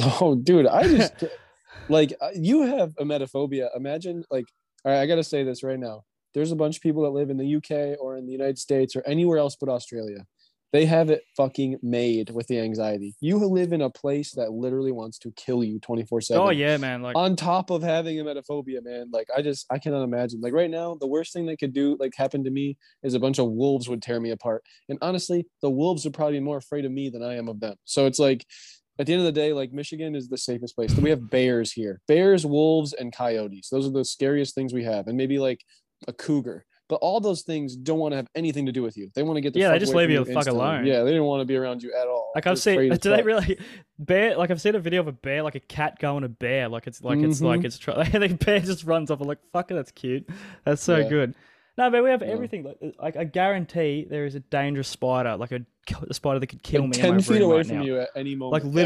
Oh, 0.00 0.34
dude, 0.34 0.66
I 0.66 0.88
just 0.88 1.24
like 1.88 2.12
uh, 2.20 2.30
you 2.34 2.62
have 2.62 2.94
emetophobia. 2.96 3.68
Imagine 3.76 4.24
like, 4.30 4.46
all 4.84 4.92
right, 4.92 5.00
I 5.00 5.06
gotta 5.06 5.24
say 5.24 5.44
this 5.44 5.62
right 5.62 5.78
now. 5.78 6.04
There's 6.34 6.52
a 6.52 6.56
bunch 6.56 6.76
of 6.76 6.82
people 6.82 7.02
that 7.04 7.10
live 7.10 7.30
in 7.30 7.36
the 7.36 7.56
UK 7.56 7.98
or 8.00 8.16
in 8.16 8.26
the 8.26 8.32
United 8.32 8.58
States 8.58 8.96
or 8.96 9.02
anywhere 9.06 9.38
else 9.38 9.56
but 9.58 9.68
Australia. 9.68 10.26
They 10.74 10.86
have 10.86 11.08
it 11.08 11.22
fucking 11.36 11.78
made 11.82 12.30
with 12.30 12.48
the 12.48 12.58
anxiety. 12.58 13.14
You 13.20 13.38
live 13.38 13.72
in 13.72 13.80
a 13.80 13.90
place 13.90 14.32
that 14.32 14.50
literally 14.50 14.90
wants 14.90 15.18
to 15.18 15.30
kill 15.36 15.62
you 15.62 15.78
24 15.78 16.20
7. 16.20 16.42
oh 16.42 16.50
yeah 16.50 16.76
man 16.78 17.00
like 17.00 17.16
On 17.16 17.36
top 17.36 17.70
of 17.70 17.80
having 17.80 18.18
a 18.18 18.24
emetophobia, 18.24 18.82
man, 18.82 19.06
like 19.12 19.28
I 19.36 19.40
just 19.40 19.66
I 19.70 19.78
cannot 19.78 20.02
imagine. 20.02 20.40
Like 20.40 20.52
right 20.52 20.68
now, 20.68 20.96
the 21.00 21.06
worst 21.06 21.32
thing 21.32 21.46
that 21.46 21.60
could 21.60 21.72
do 21.74 21.96
like 22.00 22.12
happen 22.16 22.42
to 22.42 22.50
me 22.50 22.76
is 23.04 23.14
a 23.14 23.20
bunch 23.20 23.38
of 23.38 23.52
wolves 23.52 23.88
would 23.88 24.02
tear 24.02 24.18
me 24.18 24.30
apart. 24.30 24.64
And 24.88 24.98
honestly, 25.00 25.46
the 25.62 25.70
wolves 25.70 26.02
would 26.02 26.12
probably 26.12 26.38
be 26.38 26.44
more 26.44 26.56
afraid 26.56 26.84
of 26.84 26.90
me 26.90 27.08
than 27.08 27.22
I 27.22 27.36
am 27.36 27.48
of 27.48 27.60
them. 27.60 27.76
So 27.84 28.06
it's 28.06 28.18
like 28.18 28.44
at 28.98 29.06
the 29.06 29.12
end 29.12 29.20
of 29.20 29.26
the 29.26 29.40
day, 29.40 29.52
like 29.52 29.72
Michigan 29.72 30.16
is 30.16 30.26
the 30.26 30.38
safest 30.38 30.74
place. 30.74 30.92
We 30.96 31.10
have 31.10 31.30
bears 31.30 31.70
here, 31.70 32.00
bears, 32.08 32.44
wolves, 32.44 32.94
and 32.94 33.14
coyotes. 33.14 33.68
Those 33.68 33.86
are 33.86 33.92
the 33.92 34.04
scariest 34.04 34.56
things 34.56 34.74
we 34.74 34.82
have, 34.82 35.06
and 35.06 35.16
maybe 35.16 35.38
like 35.38 35.60
a 36.08 36.12
cougar. 36.12 36.66
But 36.88 36.96
all 36.96 37.18
those 37.18 37.42
things 37.42 37.76
don't 37.76 37.98
want 37.98 38.12
to 38.12 38.16
have 38.16 38.26
anything 38.34 38.66
to 38.66 38.72
do 38.72 38.82
with 38.82 38.96
you. 38.98 39.10
They 39.14 39.22
want 39.22 39.38
to 39.38 39.40
get 39.40 39.54
the 39.54 39.60
Yeah, 39.60 39.70
they 39.70 39.78
just 39.78 39.94
leave 39.94 40.10
you 40.10 40.18
the 40.18 40.26
fuck 40.26 40.46
instantly. 40.46 40.60
alone. 40.62 40.84
Yeah, 40.86 41.02
they 41.02 41.12
don't 41.12 41.24
want 41.26 41.40
to 41.40 41.46
be 41.46 41.56
around 41.56 41.82
you 41.82 41.94
at 41.98 42.06
all. 42.06 42.30
Like 42.34 42.46
I've 42.46 42.58
seen, 42.58 42.92
as 42.92 42.98
they 43.00 43.22
really 43.22 43.58
bear? 43.98 44.36
Like 44.36 44.50
I've 44.50 44.60
seen 44.60 44.74
a 44.74 44.78
video 44.80 45.00
of 45.00 45.08
a 45.08 45.12
bear, 45.12 45.42
like 45.42 45.54
a 45.54 45.60
cat 45.60 45.98
going 45.98 46.24
a 46.24 46.28
bear, 46.28 46.68
like 46.68 46.86
it's 46.86 47.02
like 47.02 47.18
it's 47.20 47.40
like 47.40 47.60
mm-hmm. 47.60 47.66
it's 47.66 47.78
try- 47.78 48.04
the 48.04 48.28
bear 48.34 48.60
just 48.60 48.84
runs 48.84 49.10
off. 49.10 49.20
Like, 49.20 49.38
fuck 49.52 49.70
it, 49.70 49.74
that's 49.74 49.92
cute. 49.92 50.28
That's 50.64 50.82
so 50.82 50.98
Yeah. 50.98 51.08
good. 51.08 51.34
No, 51.76 51.90
but 51.90 52.04
we 52.04 52.10
have 52.10 52.22
everything. 52.22 52.62
Like, 52.62 52.94
like 53.00 53.16
I 53.16 53.24
guarantee 53.24 54.06
there 54.08 54.26
is 54.26 54.34
a 54.34 54.40
dangerous 54.40 54.86
spider, 54.88 55.36
like 55.36 55.52
a, 55.52 55.60
a 56.08 56.14
spider 56.14 56.38
that 56.38 56.46
could 56.48 56.62
kill 56.62 56.82
Like 56.82 56.90
me. 56.90 56.96
in 56.98 57.02
10 57.02 57.14
my 57.14 57.20
feet 57.22 57.42
away 57.42 57.56
right 57.56 57.66
from 57.66 57.78
now. 57.78 57.82
you 57.84 57.98
at 58.00 58.10
any 58.14 58.34
moment. 58.34 58.52
like 58.64 58.74
Yeah. 58.74 58.80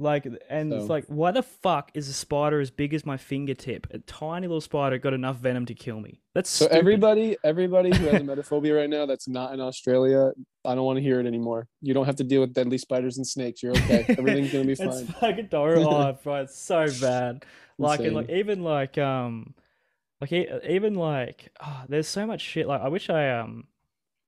Like 0.00 0.26
and 0.48 0.72
it's 0.72 0.88
like, 0.88 1.04
why 1.08 1.30
the 1.30 1.42
fuck 1.42 1.90
is 1.92 2.08
a 2.08 2.14
spider 2.14 2.58
as 2.58 2.70
big 2.70 2.94
as 2.94 3.04
my 3.04 3.18
fingertip? 3.18 3.86
A 3.90 3.98
tiny 3.98 4.46
little 4.46 4.62
spider 4.62 4.96
got 4.96 5.12
enough 5.12 5.36
venom 5.36 5.66
to 5.66 5.74
kill 5.74 6.00
me. 6.00 6.20
That's 6.34 6.48
So 6.48 6.64
stupid. 6.64 6.78
everybody, 6.78 7.36
everybody 7.44 7.94
who 7.94 8.06
has 8.06 8.14
a 8.14 8.20
emetophobia 8.24 8.74
right 8.78 8.88
now 8.88 9.04
that's 9.04 9.28
not 9.28 9.52
in 9.52 9.60
Australia, 9.60 10.32
I 10.64 10.74
don't 10.74 10.84
want 10.86 10.96
to 10.96 11.02
hear 11.02 11.20
it 11.20 11.26
anymore. 11.26 11.68
You 11.82 11.92
don't 11.92 12.06
have 12.06 12.16
to 12.16 12.24
deal 12.24 12.40
with 12.40 12.54
deadly 12.54 12.78
spiders 12.78 13.18
and 13.18 13.26
snakes. 13.26 13.62
You're 13.62 13.72
okay. 13.72 14.06
Everything's 14.18 14.52
gonna 14.52 14.64
be 14.64 14.72
it's 14.72 14.80
fine. 14.82 15.06
fucking 15.06 15.48
horrible. 15.52 15.88
oh, 15.94 16.18
bro, 16.24 16.36
it's 16.36 16.58
so 16.58 16.86
bad. 17.02 17.44
Like 17.76 18.00
and 18.00 18.16
like 18.16 18.30
even 18.30 18.62
like 18.62 18.96
um, 18.96 19.54
like 20.20 20.32
even 20.32 20.94
like 20.94 21.50
oh, 21.62 21.82
there's 21.90 22.08
so 22.08 22.26
much 22.26 22.40
shit. 22.40 22.66
Like 22.66 22.80
I 22.80 22.88
wish 22.88 23.10
I 23.10 23.28
um, 23.38 23.64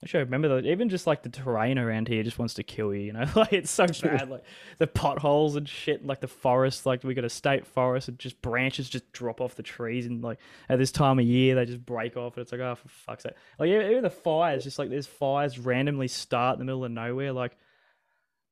I 0.03 0.05
wish 0.05 0.15
I 0.17 0.19
remember 0.19 0.49
that. 0.49 0.67
Even 0.67 0.89
just 0.89 1.07
like 1.07 1.23
the 1.23 1.29
terrain 1.29 1.79
around 1.79 2.09
here 2.09 2.25
just 2.25 2.37
wants 2.37 2.55
to 2.55 2.65
kill 2.65 2.93
you. 2.93 3.03
You 3.03 3.13
know, 3.13 3.25
like 3.37 3.53
it's 3.53 3.71
so 3.71 3.87
bad. 3.87 4.31
Like 4.31 4.43
the 4.79 4.89
potholes 4.89 5.55
and 5.55 5.69
shit. 5.69 6.05
Like 6.05 6.21
the 6.21 6.27
forest. 6.27 6.87
Like 6.87 7.05
we 7.05 7.15
got 7.15 7.25
a 7.25 7.31
state 7.31 7.65
forest 7.65 8.09
and 8.09 8.19
just 8.19 8.43
branches 8.43 8.89
just 8.89 9.13
drop 9.13 9.41
off 9.41 9.55
the 9.55 9.63
trees 9.63 10.07
and 10.07 10.21
like 10.21 10.39
at 10.69 10.81
this 10.81 10.91
time 10.91 11.21
of 11.21 11.25
year 11.25 11.55
they 11.55 11.67
just 11.67 11.87
break 11.87 12.17
off 12.17 12.37
and 12.37 12.43
it's 12.43 12.51
like 12.51 12.61
oh 12.61 12.75
for 12.75 12.89
fuck's 12.89 13.23
sake. 13.23 13.35
Like 13.61 13.69
even 13.69 13.91
even 13.93 14.03
the 14.03 14.11
fires. 14.11 14.65
Just 14.65 14.77
like 14.77 14.91
there's 14.91 15.07
fires 15.07 15.57
randomly 15.57 16.09
start 16.09 16.55
in 16.55 16.59
the 16.59 16.65
middle 16.65 16.85
of 16.85 16.91
nowhere. 16.91 17.33
Like. 17.33 17.57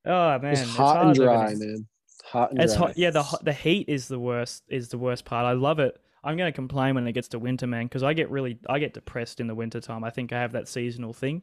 Oh 0.06 0.38
man, 0.38 0.52
it's 0.52 0.62
hot 0.62 1.04
and 1.04 1.04
hard 1.04 1.16
dry, 1.16 1.54
man. 1.56 1.86
Hot 2.26 2.52
and 2.52 2.62
it's 2.62 2.76
dry. 2.76 2.86
hot. 2.86 2.96
Yeah, 2.98 3.10
the 3.10 3.38
the 3.42 3.52
heat 3.52 3.88
is 3.88 4.06
the 4.06 4.20
worst. 4.20 4.62
Is 4.68 4.88
the 4.88 4.98
worst 4.98 5.24
part. 5.24 5.44
I 5.44 5.52
love 5.52 5.80
it. 5.80 6.00
I'm 6.22 6.36
gonna 6.36 6.52
complain 6.52 6.94
when 6.94 7.06
it 7.06 7.12
gets 7.12 7.28
to 7.28 7.38
winter, 7.38 7.66
man, 7.66 7.86
because 7.86 8.02
I 8.02 8.12
get 8.12 8.30
really 8.30 8.58
I 8.68 8.78
get 8.78 8.94
depressed 8.94 9.40
in 9.40 9.46
the 9.46 9.54
winter 9.54 9.80
time. 9.80 10.04
I 10.04 10.10
think 10.10 10.32
I 10.32 10.40
have 10.40 10.52
that 10.52 10.68
seasonal 10.68 11.12
thing. 11.12 11.42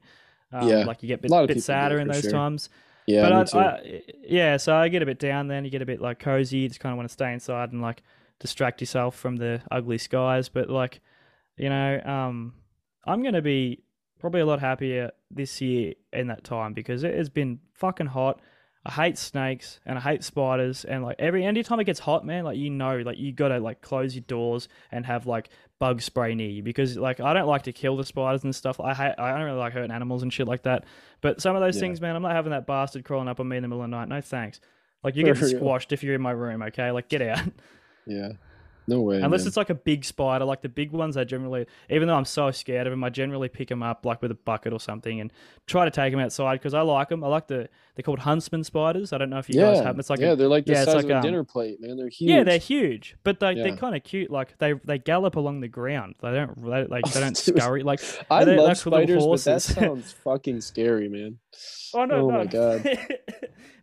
Um, 0.51 0.67
Yeah, 0.67 0.85
like 0.85 1.01
you 1.03 1.07
get 1.07 1.19
a 1.19 1.21
bit, 1.23 1.31
a 1.31 1.47
bit 1.47 1.63
sadder 1.63 1.99
in 1.99 2.07
those 2.07 2.21
sure. 2.21 2.31
times. 2.31 2.69
Yeah, 3.07 3.21
but 3.21 3.33
I, 3.33 3.43
too. 3.43 3.57
I, 3.57 4.01
yeah, 4.21 4.57
so 4.57 4.75
I 4.75 4.89
get 4.89 5.01
a 5.01 5.05
bit 5.05 5.19
down 5.19 5.47
then. 5.47 5.63
You 5.63 5.71
get 5.71 5.81
a 5.81 5.85
bit 5.85 6.01
like 6.01 6.19
cozy. 6.19 6.57
You 6.59 6.67
just 6.67 6.79
kind 6.79 6.91
of 6.91 6.97
want 6.97 7.09
to 7.09 7.13
stay 7.13 7.33
inside 7.33 7.71
and 7.71 7.81
like 7.81 8.03
distract 8.39 8.81
yourself 8.81 9.15
from 9.15 9.37
the 9.37 9.61
ugly 9.71 9.97
skies. 9.97 10.49
But 10.49 10.69
like, 10.69 11.01
you 11.57 11.69
know, 11.69 12.01
um, 12.01 12.53
I'm 13.05 13.23
gonna 13.23 13.41
be 13.41 13.83
probably 14.19 14.41
a 14.41 14.45
lot 14.45 14.59
happier 14.59 15.11
this 15.31 15.61
year 15.61 15.93
in 16.11 16.27
that 16.27 16.43
time 16.43 16.73
because 16.73 17.03
it 17.03 17.15
has 17.15 17.29
been 17.29 17.59
fucking 17.73 18.07
hot. 18.07 18.41
I 18.85 18.91
hate 18.91 19.17
snakes 19.17 19.79
and 19.85 19.97
I 19.97 20.01
hate 20.01 20.23
spiders 20.23 20.85
and 20.85 21.03
like 21.03 21.17
every 21.19 21.45
anytime 21.45 21.79
it 21.79 21.83
gets 21.83 21.99
hot, 21.99 22.25
man, 22.25 22.45
like 22.45 22.57
you 22.57 22.69
know, 22.69 22.97
like 22.99 23.17
you 23.17 23.33
gotta 23.33 23.59
like 23.59 23.81
close 23.81 24.15
your 24.15 24.23
doors 24.27 24.69
and 24.91 25.05
have 25.05 25.27
like 25.27 25.49
bug 25.79 26.01
spray 26.01 26.33
near 26.35 26.49
you 26.49 26.63
because 26.63 26.95
like 26.97 27.19
I 27.19 27.33
don't 27.33 27.47
like 27.47 27.63
to 27.63 27.73
kill 27.73 27.97
the 27.97 28.05
spiders 28.05 28.43
and 28.43 28.55
stuff. 28.55 28.79
I 28.79 28.93
hate 28.93 29.15
I 29.17 29.31
don't 29.31 29.43
really 29.43 29.57
like 29.59 29.73
hurting 29.73 29.91
animals 29.91 30.23
and 30.23 30.31
shit 30.31 30.47
like 30.47 30.63
that. 30.63 30.85
But 31.21 31.41
some 31.41 31.55
of 31.55 31.61
those 31.61 31.75
Yeah. 31.75 31.81
things, 31.81 31.99
man, 32.01 32.15
I'm 32.15 32.21
not 32.21 32.31
having 32.31 32.51
that 32.51 32.65
bastard 32.65 33.03
crawling 33.03 33.27
up 33.27 33.39
on 33.39 33.47
me 33.49 33.57
in 33.57 33.63
the 33.63 33.67
middle 33.67 33.83
of 33.83 33.89
the 33.89 33.95
night. 33.97 34.07
No 34.07 34.21
thanks. 34.21 34.61
Like 35.03 35.15
you 35.15 35.23
get 35.23 35.37
squashed 35.57 35.91
if 35.91 36.01
you're 36.03 36.15
in 36.15 36.21
my 36.21 36.31
room, 36.31 36.61
okay? 36.63 36.91
Like 36.91 37.09
get 37.09 37.21
out. 37.21 37.39
yeah. 38.07 38.33
No 38.89 39.01
way. 39.01 39.21
Unless 39.21 39.41
man. 39.41 39.47
it's 39.49 39.57
like 39.57 39.69
a 39.69 39.75
big 39.75 40.05
spider, 40.05 40.45
like 40.45 40.61
the 40.61 40.69
big 40.69 40.91
ones, 40.91 41.17
I 41.17 41.25
generally, 41.25 41.65
even 41.89 42.07
though 42.07 42.15
I'm 42.15 42.23
so 42.25 42.51
scared 42.51 42.87
of 42.87 42.91
them, 42.91 43.03
I 43.03 43.09
generally 43.09 43.49
pick 43.49 43.67
them 43.67 43.83
up 43.83 44.05
like 44.05 44.21
with 44.21 44.31
a 44.31 44.35
bucket 44.35 44.71
or 44.71 44.79
something 44.79 45.19
and 45.19 45.31
try 45.65 45.83
to 45.83 45.91
take 45.91 46.11
them 46.11 46.21
outside 46.21 46.55
because 46.55 46.73
I 46.73 46.81
like 46.81 47.09
them. 47.09 47.21
I 47.21 47.27
like 47.27 47.47
the 47.47 47.67
they're 47.95 48.03
called 48.03 48.19
huntsman 48.19 48.63
spiders. 48.63 49.11
I 49.11 49.17
don't 49.17 49.29
know 49.29 49.39
if 49.39 49.49
you 49.49 49.59
yeah, 49.59 49.71
guys 49.71 49.77
have 49.79 49.85
them. 49.95 49.99
It's 49.99 50.09
like 50.09 50.19
yeah, 50.19 50.31
a, 50.31 50.35
they're 50.37 50.47
like 50.47 50.65
the 50.65 50.73
yeah, 50.73 50.85
size 50.85 50.95
like, 50.95 51.03
of 51.05 51.09
a 51.09 51.15
um, 51.17 51.21
dinner 51.21 51.43
plate, 51.43 51.81
man. 51.81 51.97
They're 51.97 52.07
huge. 52.07 52.29
yeah, 52.29 52.43
they're 52.43 52.59
huge, 52.59 53.17
but 53.23 53.41
they 53.41 53.53
Yeah. 53.53 53.63
they're 53.63 53.75
kind 53.75 53.95
of 53.95 54.03
cute. 54.03 54.31
Like 54.31 54.57
they 54.57 54.73
they 54.85 54.99
gallop 54.99 55.35
along 55.35 55.59
the 55.59 55.67
ground. 55.67 56.15
They 56.21 56.31
don't 56.31 56.55
they, 56.63 56.85
like 56.85 57.11
they 57.11 57.19
don't 57.19 57.35
scurry. 57.37 57.83
Like 57.83 57.99
I 58.31 58.45
love 58.45 58.77
spiders, 58.77 59.25
but 59.25 59.43
that 59.43 59.61
sounds 59.63 60.13
fucking 60.13 60.61
scary, 60.61 61.09
man. 61.09 61.39
Oh 61.93 62.03
no, 62.03 62.15
Oh 62.15 62.29
no. 62.29 62.37
my 62.39 62.45
God. 62.45 62.85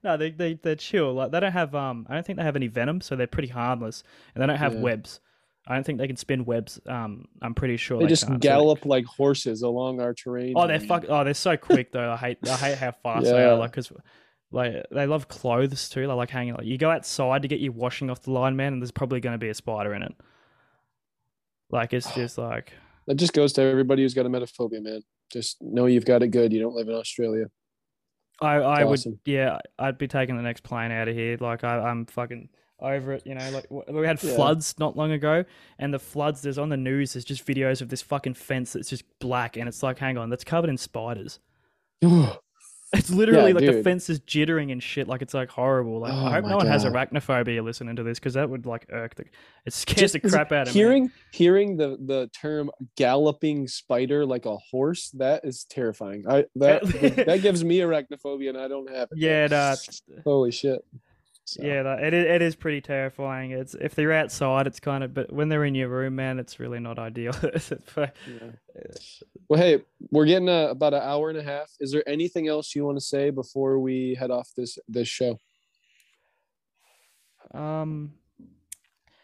no, 0.04 0.16
they 0.16 0.30
they 0.30 0.54
they're 0.54 0.76
chill. 0.76 1.14
Like 1.14 1.30
they 1.32 1.40
don't 1.40 1.52
have 1.52 1.74
um 1.74 2.06
I 2.08 2.14
don't 2.14 2.24
think 2.26 2.38
they 2.38 2.44
have 2.44 2.56
any 2.56 2.68
venom, 2.68 3.00
so 3.00 3.16
they're 3.16 3.26
pretty 3.26 3.48
harmless. 3.48 4.04
And 4.34 4.42
they 4.42 4.46
don't 4.46 4.56
have 4.58 4.74
Yeah. 4.74 4.80
webs. 4.82 5.20
I 5.66 5.74
don't 5.74 5.84
think 5.84 5.98
they 5.98 6.06
can 6.06 6.16
spin 6.16 6.44
webs. 6.44 6.78
Um 6.86 7.26
I'm 7.42 7.54
pretty 7.54 7.76
sure 7.78 7.98
They 7.98 8.04
they, 8.04 8.10
just 8.10 8.26
can't, 8.26 8.42
so 8.42 8.48
gallop 8.48 8.84
like 8.86 9.06
horses 9.06 9.62
along 9.62 10.00
our 10.00 10.12
terrain. 10.14 10.54
Oh, 10.56 10.66
they're 10.66 10.78
fuck 10.80 11.06
oh, 11.08 11.24
they're 11.24 11.34
so 11.34 11.56
quick 11.56 11.90
though. 11.92 12.12
I 12.12 12.16
hate 12.16 12.38
I 12.46 12.56
hate 12.56 12.78
how 12.78 12.92
fast 12.92 13.24
they 13.24 13.30
Yeah. 13.38 13.52
are 13.52 13.58
like 13.58 13.72
cuz 13.72 13.90
like 14.52 14.86
they 14.90 15.06
love 15.06 15.28
clothes 15.28 15.88
too. 15.88 16.06
They 16.06 16.12
like 16.12 16.30
hanging 16.30 16.54
like 16.54 16.66
you 16.66 16.78
go 16.78 16.90
outside 16.90 17.42
to 17.42 17.48
get 17.48 17.60
your 17.60 17.72
washing 17.72 18.10
off 18.10 18.22
the 18.22 18.30
line, 18.30 18.56
man, 18.56 18.74
and 18.74 18.82
there's 18.82 18.92
probably 18.92 19.20
going 19.20 19.32
to 19.34 19.38
be 19.38 19.48
a 19.48 19.54
spider 19.54 19.94
in 19.94 20.02
it. 20.02 20.14
Like 21.70 21.92
it's 21.92 22.10
just 22.14 22.38
like 22.38 22.72
That 23.06 23.16
just 23.16 23.32
goes 23.32 23.52
to 23.54 23.62
everybody 23.62 24.02
who's 24.02 24.14
got 24.14 24.26
a 24.26 24.28
emetophobia, 24.28 24.82
man. 24.82 25.02
Just 25.32 25.60
know 25.62 25.86
you've 25.86 26.04
got 26.04 26.22
it 26.22 26.28
good. 26.28 26.52
You 26.52 26.60
don't 26.60 26.74
live 26.74 26.88
in 26.88 26.94
Australia. 26.94 27.46
I, 28.40 28.54
I 28.56 28.84
would, 28.84 28.98
awesome. 28.98 29.18
yeah, 29.24 29.58
I'd 29.78 29.98
be 29.98 30.08
taking 30.08 30.36
the 30.36 30.42
next 30.42 30.62
plane 30.62 30.90
out 30.90 31.08
of 31.08 31.14
here. 31.14 31.36
Like 31.40 31.64
I, 31.64 31.78
I'm 31.78 32.06
fucking 32.06 32.48
over 32.80 33.12
it. 33.12 33.22
You 33.24 33.34
know, 33.34 33.50
like 33.50 33.66
we 33.88 34.06
had 34.06 34.22
Yeah. 34.22 34.34
floods 34.34 34.74
not 34.78 34.96
long 34.96 35.12
ago, 35.12 35.44
and 35.78 35.94
the 35.94 35.98
floods. 35.98 36.42
There's 36.42 36.58
on 36.58 36.68
the 36.68 36.76
news. 36.76 37.14
There's 37.14 37.24
just 37.24 37.46
videos 37.46 37.80
of 37.80 37.88
this 37.88 38.02
fucking 38.02 38.34
fence 38.34 38.72
that's 38.72 38.88
just 38.90 39.04
black, 39.20 39.56
and 39.56 39.68
it's 39.68 39.82
like, 39.82 39.98
hang 39.98 40.18
on, 40.18 40.30
that's 40.30 40.44
covered 40.44 40.70
in 40.70 40.76
spiders. 40.76 41.38
It's 42.94 43.10
literally 43.10 43.52
like 43.52 43.66
the 43.66 43.82
fence 43.82 44.08
is 44.08 44.20
jittering 44.20 44.72
and 44.72 44.82
shit. 44.82 45.08
Like 45.08 45.22
it's 45.22 45.34
like 45.34 45.50
horrible. 45.50 46.00
Like 46.00 46.12
Oh 46.12 46.26
I 46.26 46.34
hope 46.34 46.44
no 46.46 46.56
one 46.56 46.66
has 46.66 46.84
arachnophobia 46.84 47.62
listening 47.62 47.96
to 47.96 48.02
this 48.02 48.18
because 48.18 48.34
that 48.34 48.48
would 48.48 48.66
like 48.66 48.86
irk 48.90 49.14
the. 49.14 49.24
It 49.66 49.72
scares 49.72 50.12
Just 50.12 50.12
the 50.14 50.20
crap 50.20 50.52
out 50.52 50.68
of 50.68 50.74
me. 50.74 50.80
hearing 50.80 51.10
hearing 51.32 51.76
the 51.76 51.96
the 52.00 52.30
term 52.38 52.70
galloping 52.96 53.68
spider 53.68 54.24
like 54.24 54.46
a 54.46 54.56
horse 54.56 55.10
that 55.14 55.44
is 55.44 55.64
terrifying. 55.64 56.24
I 56.28 56.46
that 56.56 56.82
that 57.26 57.42
gives 57.42 57.64
me 57.64 57.78
arachnophobia 57.78 58.50
and 58.50 58.58
I 58.58 58.68
don't 58.68 58.90
have 58.90 59.08
it. 59.12 59.18
Yeah, 59.18 59.46
nah, 59.48 59.76
Holy 60.24 60.50
shit. 60.50 60.84
So, 61.46 61.62
Yeah, 61.62 61.82
that, 61.82 62.02
it 62.02 62.14
it 62.14 62.42
is 62.42 62.56
pretty 62.56 62.80
terrifying. 62.80 63.50
It's 63.50 63.74
if 63.74 63.94
they're 63.94 64.12
outside, 64.12 64.66
it's 64.66 64.80
kind 64.80 65.04
of, 65.04 65.12
but 65.12 65.30
when 65.30 65.50
they're 65.50 65.64
in 65.64 65.74
your 65.74 65.88
room, 65.88 66.16
man, 66.16 66.38
it's 66.38 66.58
really 66.58 66.80
not 66.80 66.98
ideal. 66.98 67.32
Fu- 67.84 68.00
yeah. 68.00 68.50
Well, 69.48 69.60
hey, 69.60 69.82
we're 70.10 70.24
getting 70.24 70.48
uh 70.48 70.68
about 70.70 70.94
an 70.94 71.02
hour 71.02 71.28
and 71.28 71.38
a 71.38 71.42
half. 71.42 71.70
Is 71.80 71.92
there 71.92 72.02
anything 72.08 72.48
else 72.48 72.74
you 72.74 72.84
want 72.86 72.96
to 72.96 73.04
say 73.04 73.28
before 73.30 73.78
we 73.78 74.16
head 74.18 74.30
off 74.30 74.48
this 74.56 74.78
this 74.88 75.06
show? 75.06 75.38
um, 77.52 78.12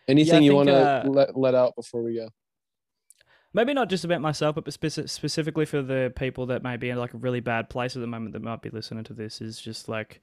Anything 0.06 0.42
you 0.42 0.50
think, 0.50 0.56
want 0.56 0.68
to 0.68 0.74
uh, 0.74 1.02
let 1.08 1.36
let 1.38 1.54
out 1.54 1.74
before 1.74 2.02
we 2.02 2.16
go? 2.16 2.28
maybe 3.52 3.72
not 3.74 3.88
just 3.88 4.04
about 4.04 4.20
myself, 4.20 4.54
but 4.54 4.64
speci- 4.66 5.08
specifically 5.08 5.64
for 5.64 5.82
the 5.82 6.12
people 6.16 6.46
that 6.46 6.62
may 6.62 6.76
be 6.76 6.90
in 6.90 6.98
like 6.98 7.14
a 7.14 7.18
really 7.18 7.40
bad 7.40 7.68
place 7.70 7.96
at 7.96 8.00
the 8.00 8.06
moment 8.06 8.32
that 8.32 8.42
might 8.42 8.62
be 8.62 8.70
listening 8.70 9.04
to 9.04 9.12
this 9.14 9.40
is 9.40 9.60
just 9.60 9.88
like, 9.88 10.20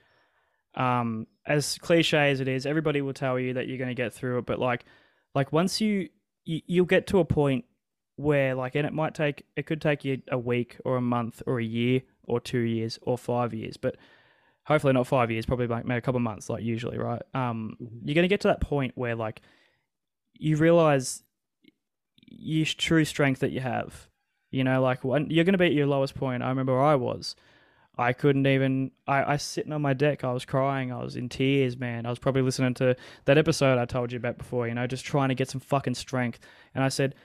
um, 0.75 1.27
as 1.45 1.77
cliche 1.79 2.31
as 2.31 2.39
it 2.39 2.47
is, 2.47 2.65
everybody 2.65 3.01
will 3.01 3.13
tell 3.13 3.39
you 3.39 3.53
that 3.53 3.67
you're 3.67 3.77
going 3.77 3.89
to 3.89 3.95
get 3.95 4.13
through 4.13 4.39
it, 4.39 4.45
but 4.45 4.59
like, 4.59 4.85
like 5.33 5.51
once 5.51 5.79
you, 5.81 6.09
you 6.45 6.61
you'll 6.67 6.85
get 6.85 7.07
to 7.07 7.19
a 7.19 7.25
point 7.25 7.65
where 8.15 8.55
like, 8.55 8.75
and 8.75 8.85
it 8.85 8.93
might 8.93 9.13
take, 9.15 9.43
it 9.55 9.65
could 9.65 9.81
take 9.81 10.03
you 10.05 10.21
a 10.31 10.37
week 10.37 10.77
or 10.85 10.97
a 10.97 11.01
month 11.01 11.41
or 11.45 11.59
a 11.59 11.63
year 11.63 12.01
or 12.23 12.39
two 12.39 12.59
years 12.59 12.99
or 13.01 13.17
five 13.17 13.53
years, 13.53 13.77
but 13.77 13.95
hopefully 14.65 14.93
not 14.93 15.07
five 15.07 15.31
years, 15.31 15.45
probably 15.45 15.67
like 15.67 15.85
maybe 15.85 15.97
a 15.97 16.01
couple 16.01 16.17
of 16.17 16.23
months, 16.23 16.49
like 16.49 16.63
usually, 16.63 16.97
right? 16.97 17.21
Um, 17.33 17.77
Mhm. 17.81 18.01
you're 18.03 18.15
gonna 18.15 18.27
get 18.27 18.41
to 18.41 18.47
that 18.49 18.61
point 18.61 18.93
where 18.97 19.15
like 19.15 19.41
you 20.33 20.57
realize 20.57 21.23
your 22.25 22.65
true 22.65 23.05
strength 23.05 23.39
that 23.39 23.51
you 23.51 23.61
have. 23.61 24.07
You 24.51 24.63
know, 24.63 24.81
like 24.81 25.03
when 25.03 25.29
you're 25.29 25.45
gonna 25.45 25.57
be 25.57 25.65
at 25.67 25.73
your 25.73 25.87
lowest 25.87 26.15
point. 26.15 26.43
I 26.43 26.49
remember 26.49 26.73
where 26.73 26.83
I 26.83 26.95
was. 26.95 27.35
I 27.97 28.13
couldn't 28.13 28.45
even. 28.47 28.91
I, 29.07 29.33
I 29.33 29.37
sitting 29.37 29.73
on 29.73 29.81
my 29.81 29.93
deck. 29.93 30.23
I 30.23 30.31
was 30.31 30.45
crying. 30.45 30.91
I 30.91 31.03
was 31.03 31.15
in 31.15 31.29
tears, 31.29 31.77
man. 31.77 32.05
I 32.05 32.09
was 32.09 32.19
probably 32.19 32.41
listening 32.41 32.73
to 32.75 32.95
that 33.25 33.37
episode 33.37 33.79
I 33.79 33.85
told 33.85 34.11
you 34.11 34.17
about 34.17 34.37
before. 34.37 34.67
You 34.67 34.75
know, 34.75 34.87
just 34.87 35.05
trying 35.05 35.29
to 35.29 35.35
get 35.35 35.49
some 35.49 35.61
fucking 35.61 35.95
strength. 35.95 36.39
And 36.75 36.83
I 36.83 36.89
said, 36.89 37.15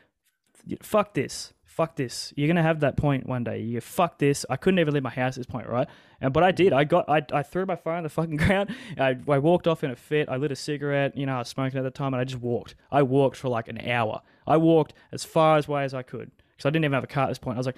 "Fuck 0.82 1.14
this." 1.14 1.52
Fuck 1.72 1.96
this. 1.96 2.34
You're 2.36 2.48
gonna 2.48 2.62
have 2.62 2.80
that 2.80 2.98
point 2.98 3.26
one 3.26 3.44
day. 3.44 3.60
You 3.60 3.80
fuck 3.80 4.18
this. 4.18 4.44
I 4.50 4.56
couldn't 4.56 4.78
even 4.78 4.92
leave 4.92 5.02
my 5.02 5.08
house 5.08 5.38
at 5.38 5.40
this 5.40 5.46
point, 5.46 5.66
right? 5.66 5.88
And 6.20 6.30
but 6.30 6.44
I 6.44 6.52
did. 6.52 6.74
I 6.74 6.84
got. 6.84 7.08
I, 7.08 7.22
I 7.32 7.42
threw 7.42 7.64
my 7.64 7.76
phone 7.76 7.96
on 7.96 8.02
the 8.02 8.10
fucking 8.10 8.36
ground. 8.46 8.76
I, 8.98 9.16
I 9.26 9.38
walked 9.38 9.66
off 9.66 9.82
in 9.82 9.90
a 9.90 9.96
fit. 9.96 10.28
I 10.28 10.36
lit 10.36 10.52
a 10.52 10.56
cigarette. 10.56 11.16
You 11.16 11.24
know, 11.24 11.36
I 11.36 11.38
was 11.38 11.48
smoking 11.48 11.78
at 11.78 11.82
the 11.82 11.90
time, 11.90 12.12
and 12.12 12.20
I 12.20 12.24
just 12.24 12.42
walked. 12.42 12.74
I 12.90 13.02
walked 13.02 13.38
for 13.38 13.48
like 13.48 13.68
an 13.68 13.88
hour. 13.88 14.20
I 14.46 14.58
walked 14.58 14.92
as 15.12 15.24
far 15.24 15.56
as 15.56 15.66
way 15.66 15.84
as 15.84 15.94
I 15.94 16.02
could 16.02 16.30
because 16.50 16.66
I 16.66 16.70
didn't 16.70 16.84
even 16.84 16.92
have 16.92 17.04
a 17.04 17.06
car 17.06 17.24
at 17.24 17.28
this 17.28 17.38
point. 17.38 17.56
I 17.56 17.60
was 17.60 17.66
like, 17.66 17.76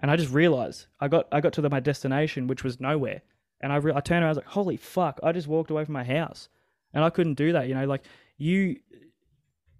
and 0.00 0.10
I 0.10 0.16
just 0.16 0.32
realized 0.32 0.86
I 0.98 1.08
got 1.08 1.28
I 1.30 1.40
got 1.40 1.52
to 1.54 1.60
the, 1.60 1.70
my 1.70 1.80
destination, 1.80 2.46
which 2.46 2.64
was 2.64 2.80
nowhere. 2.80 3.22
And 3.60 3.72
I 3.72 3.76
re- 3.76 3.92
I 3.94 4.00
turned 4.00 4.22
around. 4.22 4.28
I 4.28 4.30
was 4.30 4.38
like, 4.38 4.46
holy 4.46 4.76
fuck! 4.76 5.20
I 5.22 5.32
just 5.32 5.46
walked 5.46 5.70
away 5.70 5.84
from 5.84 5.92
my 5.92 6.04
house, 6.04 6.48
and 6.94 7.04
I 7.04 7.10
couldn't 7.10 7.34
do 7.34 7.52
that. 7.52 7.68
You 7.68 7.74
know, 7.74 7.86
like 7.86 8.02
you. 8.38 8.76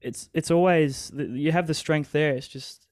It's 0.03 0.31
it's 0.33 0.51
always 0.51 1.13
you 1.15 1.53
have 1.53 1.67
the 1.67 1.75
strength 1.75 2.13
there. 2.13 2.33
It's 2.35 2.49
just 2.49 2.87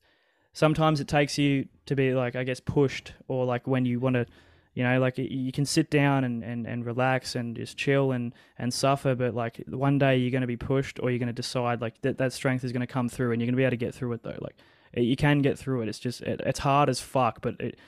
sometimes 0.52 1.00
it 1.00 1.08
takes 1.08 1.38
you 1.38 1.68
to 1.86 1.94
be 1.94 2.12
like 2.12 2.36
I 2.36 2.44
guess 2.44 2.60
pushed 2.60 3.14
or 3.28 3.44
like 3.44 3.66
when 3.66 3.84
you 3.84 4.00
want 4.00 4.14
to 4.14 4.26
you 4.74 4.82
know 4.82 4.98
like 5.00 5.16
you 5.16 5.52
can 5.52 5.64
sit 5.64 5.90
down 5.90 6.24
and, 6.24 6.42
and, 6.42 6.66
and 6.66 6.84
relax 6.84 7.34
and 7.34 7.56
just 7.56 7.76
chill 7.76 8.12
and, 8.12 8.34
and 8.58 8.74
suffer 8.74 9.14
but 9.14 9.34
like 9.34 9.62
one 9.68 9.98
day 9.98 10.16
you're 10.16 10.30
going 10.30 10.42
to 10.42 10.46
be 10.46 10.56
pushed 10.56 10.98
or 11.00 11.10
you're 11.10 11.18
going 11.18 11.28
to 11.28 11.32
decide 11.32 11.80
like 11.80 12.00
that, 12.02 12.18
that 12.18 12.32
strength 12.32 12.64
is 12.64 12.72
going 12.72 12.86
to 12.86 12.92
come 12.92 13.08
through 13.08 13.32
and 13.32 13.40
you're 13.40 13.46
going 13.46 13.54
to 13.54 13.56
be 13.56 13.64
able 13.64 13.70
to 13.70 13.76
get 13.76 13.94
through 13.94 14.12
it 14.12 14.22
though 14.22 14.38
like 14.40 14.56
it- 14.92 15.02
you 15.02 15.16
can 15.16 15.38
get 15.42 15.58
through 15.58 15.82
it. 15.82 15.88
It's 15.88 15.98
just 15.98 16.20
it, 16.22 16.40
it's 16.46 16.58
hard 16.60 16.88
as 16.88 17.00
fuck 17.00 17.40
but 17.42 17.60
it 17.60 17.78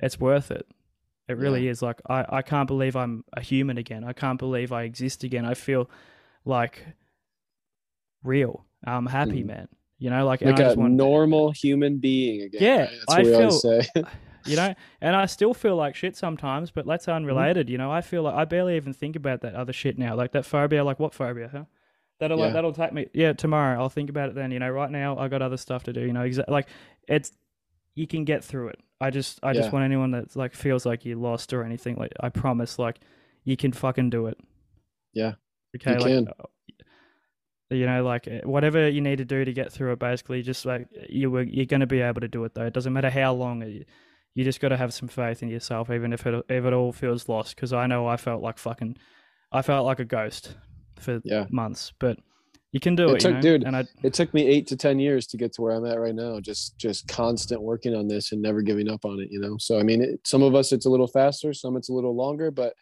it's 0.00 0.18
worth 0.20 0.50
it. 0.50 0.66
It 1.28 1.36
really 1.36 1.68
is. 1.68 1.82
Like 1.82 2.00
I, 2.08 2.24
I 2.28 2.42
can't 2.42 2.66
believe 2.66 2.96
i'm 2.96 3.22
a 3.34 3.40
human 3.40 3.76
again. 3.78 4.02
I 4.04 4.12
can't 4.14 4.38
believe 4.38 4.72
i 4.72 4.82
exist 4.84 5.24
again. 5.24 5.44
I 5.44 5.54
feel 5.54 5.90
like 6.44 6.84
real. 8.22 8.64
I'm 8.84 9.06
happy 9.06 9.42
Mhm. 9.42 9.46
man. 9.46 9.68
You 9.98 10.10
know 10.10 10.24
like, 10.24 10.40
Like 10.42 10.60
a 10.60 10.74
want, 10.74 10.92
normal 10.94 11.50
human 11.50 11.98
being 11.98 12.42
again. 12.42 12.62
Yeah, 12.62 12.78
right? 12.82 12.90
that's 12.90 13.14
I 13.14 13.16
what 13.18 13.26
we 13.26 13.34
always 13.34 13.60
feel- 13.62 13.82
say. 13.82 13.88
you 14.46 14.54
know 14.56 14.72
and 15.02 15.14
i 15.16 15.26
still 15.26 15.52
feel 15.52 15.74
like 15.76 15.94
shit 15.96 16.16
sometimes 16.16 16.70
but 16.70 16.86
that's 16.86 17.06
unrelated 17.08 17.68
you 17.68 17.76
know? 17.76 17.90
I 17.90 18.00
feel 18.00 18.22
like 18.22 18.34
i 18.34 18.44
barely 18.46 18.76
even 18.76 18.92
think 18.94 19.16
about 19.16 19.40
that 19.42 19.54
other 19.54 19.72
shit 19.72 19.98
now. 19.98 20.14
Like 20.14 20.32
that 20.32 20.46
phobia 20.46 20.84
like 20.84 20.98
what 21.00 21.12
phobia 21.12 21.48
huh 21.52 21.64
that'll 22.18 22.38
Yeah. 22.38 22.50
that'll 22.50 22.72
take 22.72 22.92
me 22.92 23.06
yeah 23.14 23.32
tomorrow. 23.32 23.78
I'll 23.80 23.88
think 23.88 24.10
about 24.10 24.28
it 24.30 24.34
then. 24.34 24.50
You 24.50 24.58
know 24.58 24.70
right 24.70 24.90
now 24.90 25.16
i 25.18 25.28
got 25.28 25.42
other 25.42 25.56
stuff 25.56 25.84
to 25.84 25.92
do 25.92 26.00
you 26.00 26.12
know 26.12 26.22
exactly 26.22 26.52
like 26.52 26.68
it's 27.08 27.32
you 27.94 28.06
can 28.06 28.24
get 28.24 28.44
through 28.44 28.68
it. 28.68 28.80
I 29.00 29.10
just 29.10 29.38
i 29.42 29.48
Yeah. 29.52 29.60
just 29.60 29.72
want 29.72 29.84
anyone 29.84 30.10
that 30.12 30.34
like 30.36 30.54
feels 30.54 30.84
like 30.86 31.04
you 31.04 31.16
lost 31.18 31.52
or 31.52 31.62
anything 31.64 31.96
like 31.96 32.12
i 32.20 32.28
promise 32.28 32.78
like 32.78 33.00
you 33.44 33.56
can 33.56 33.72
fucking 33.72 34.10
do 34.10 34.26
it. 34.26 34.38
Yeah, 35.14 35.34
okay 35.76 35.92
you 35.94 35.98
like 35.98 36.12
can. 36.12 36.28
uh, 36.28 36.44
you 37.70 37.86
know 37.86 38.02
like 38.02 38.26
uh, 38.28 38.40
whatever 38.48 38.88
you 38.88 39.00
need 39.00 39.18
to 39.18 39.24
do 39.24 39.44
to 39.44 39.52
get 39.52 39.72
through 39.72 39.92
it 39.92 39.98
basically 39.98 40.42
just 40.42 40.64
like 40.64 40.88
you 41.08 41.30
were 41.30 41.42
you're 41.42 41.66
going 41.66 41.80
to 41.80 41.86
be 41.86 42.00
able 42.00 42.20
to 42.20 42.28
do 42.28 42.44
it 42.44 42.54
though. 42.54 42.66
It 42.66 42.72
doesn't 42.72 42.92
matter 42.92 43.10
how 43.10 43.32
long 43.34 43.62
you, 43.62 43.84
you 44.34 44.44
just 44.44 44.60
got 44.60 44.68
to 44.70 44.76
have 44.76 44.94
some 44.94 45.08
faith 45.08 45.42
in 45.42 45.48
yourself 45.48 45.90
even 45.90 46.12
if 46.12 46.26
it 46.26 46.34
if 46.48 46.64
it 46.64 46.72
all 46.72 46.92
feels 46.92 47.28
lost 47.28 47.56
because 47.56 47.72
i 47.72 47.86
know 47.86 48.06
i 48.06 48.16
felt 48.16 48.40
like 48.42 48.56
fucking 48.58 48.96
i 49.52 49.62
felt 49.62 49.84
like 49.86 49.98
a 49.98 50.04
ghost 50.04 50.54
for 51.00 51.20
Yeah. 51.24 51.46
months 51.50 51.92
but 51.98 52.18
You 52.70 52.80
can 52.80 52.94
do 52.94 53.08
It 53.08 53.14
it, 53.14 53.20
took- 53.20 53.28
you 53.30 53.34
know? 53.36 53.40
dude, 53.40 53.64
And 53.64 53.74
I, 53.74 53.84
It 54.02 54.12
took 54.12 54.34
me 54.34 54.46
eight 54.46 54.66
to 54.66 54.76
ten 54.76 54.98
years 54.98 55.26
to 55.28 55.38
get 55.38 55.54
to 55.54 55.62
where 55.62 55.72
I'm 55.72 55.86
at 55.86 55.98
right 55.98 56.14
now. 56.14 56.38
Just 56.38 56.76
just 56.76 57.08
constant 57.08 57.62
working 57.62 57.94
on 57.94 58.08
this 58.08 58.30
and 58.32 58.42
never 58.42 58.60
giving 58.60 58.90
up 58.90 59.06
on 59.06 59.20
it. 59.20 59.28
You 59.30 59.40
know. 59.40 59.56
So 59.58 59.78
I 59.78 59.82
mean, 59.82 60.02
it, 60.02 60.20
some 60.26 60.42
of 60.42 60.54
us 60.54 60.70
it's 60.70 60.84
a 60.84 60.90
little 60.90 61.06
faster, 61.06 61.54
some 61.54 61.76
it's 61.78 61.88
a 61.88 61.94
little 61.94 62.14
longer, 62.14 62.50
but 62.50 62.74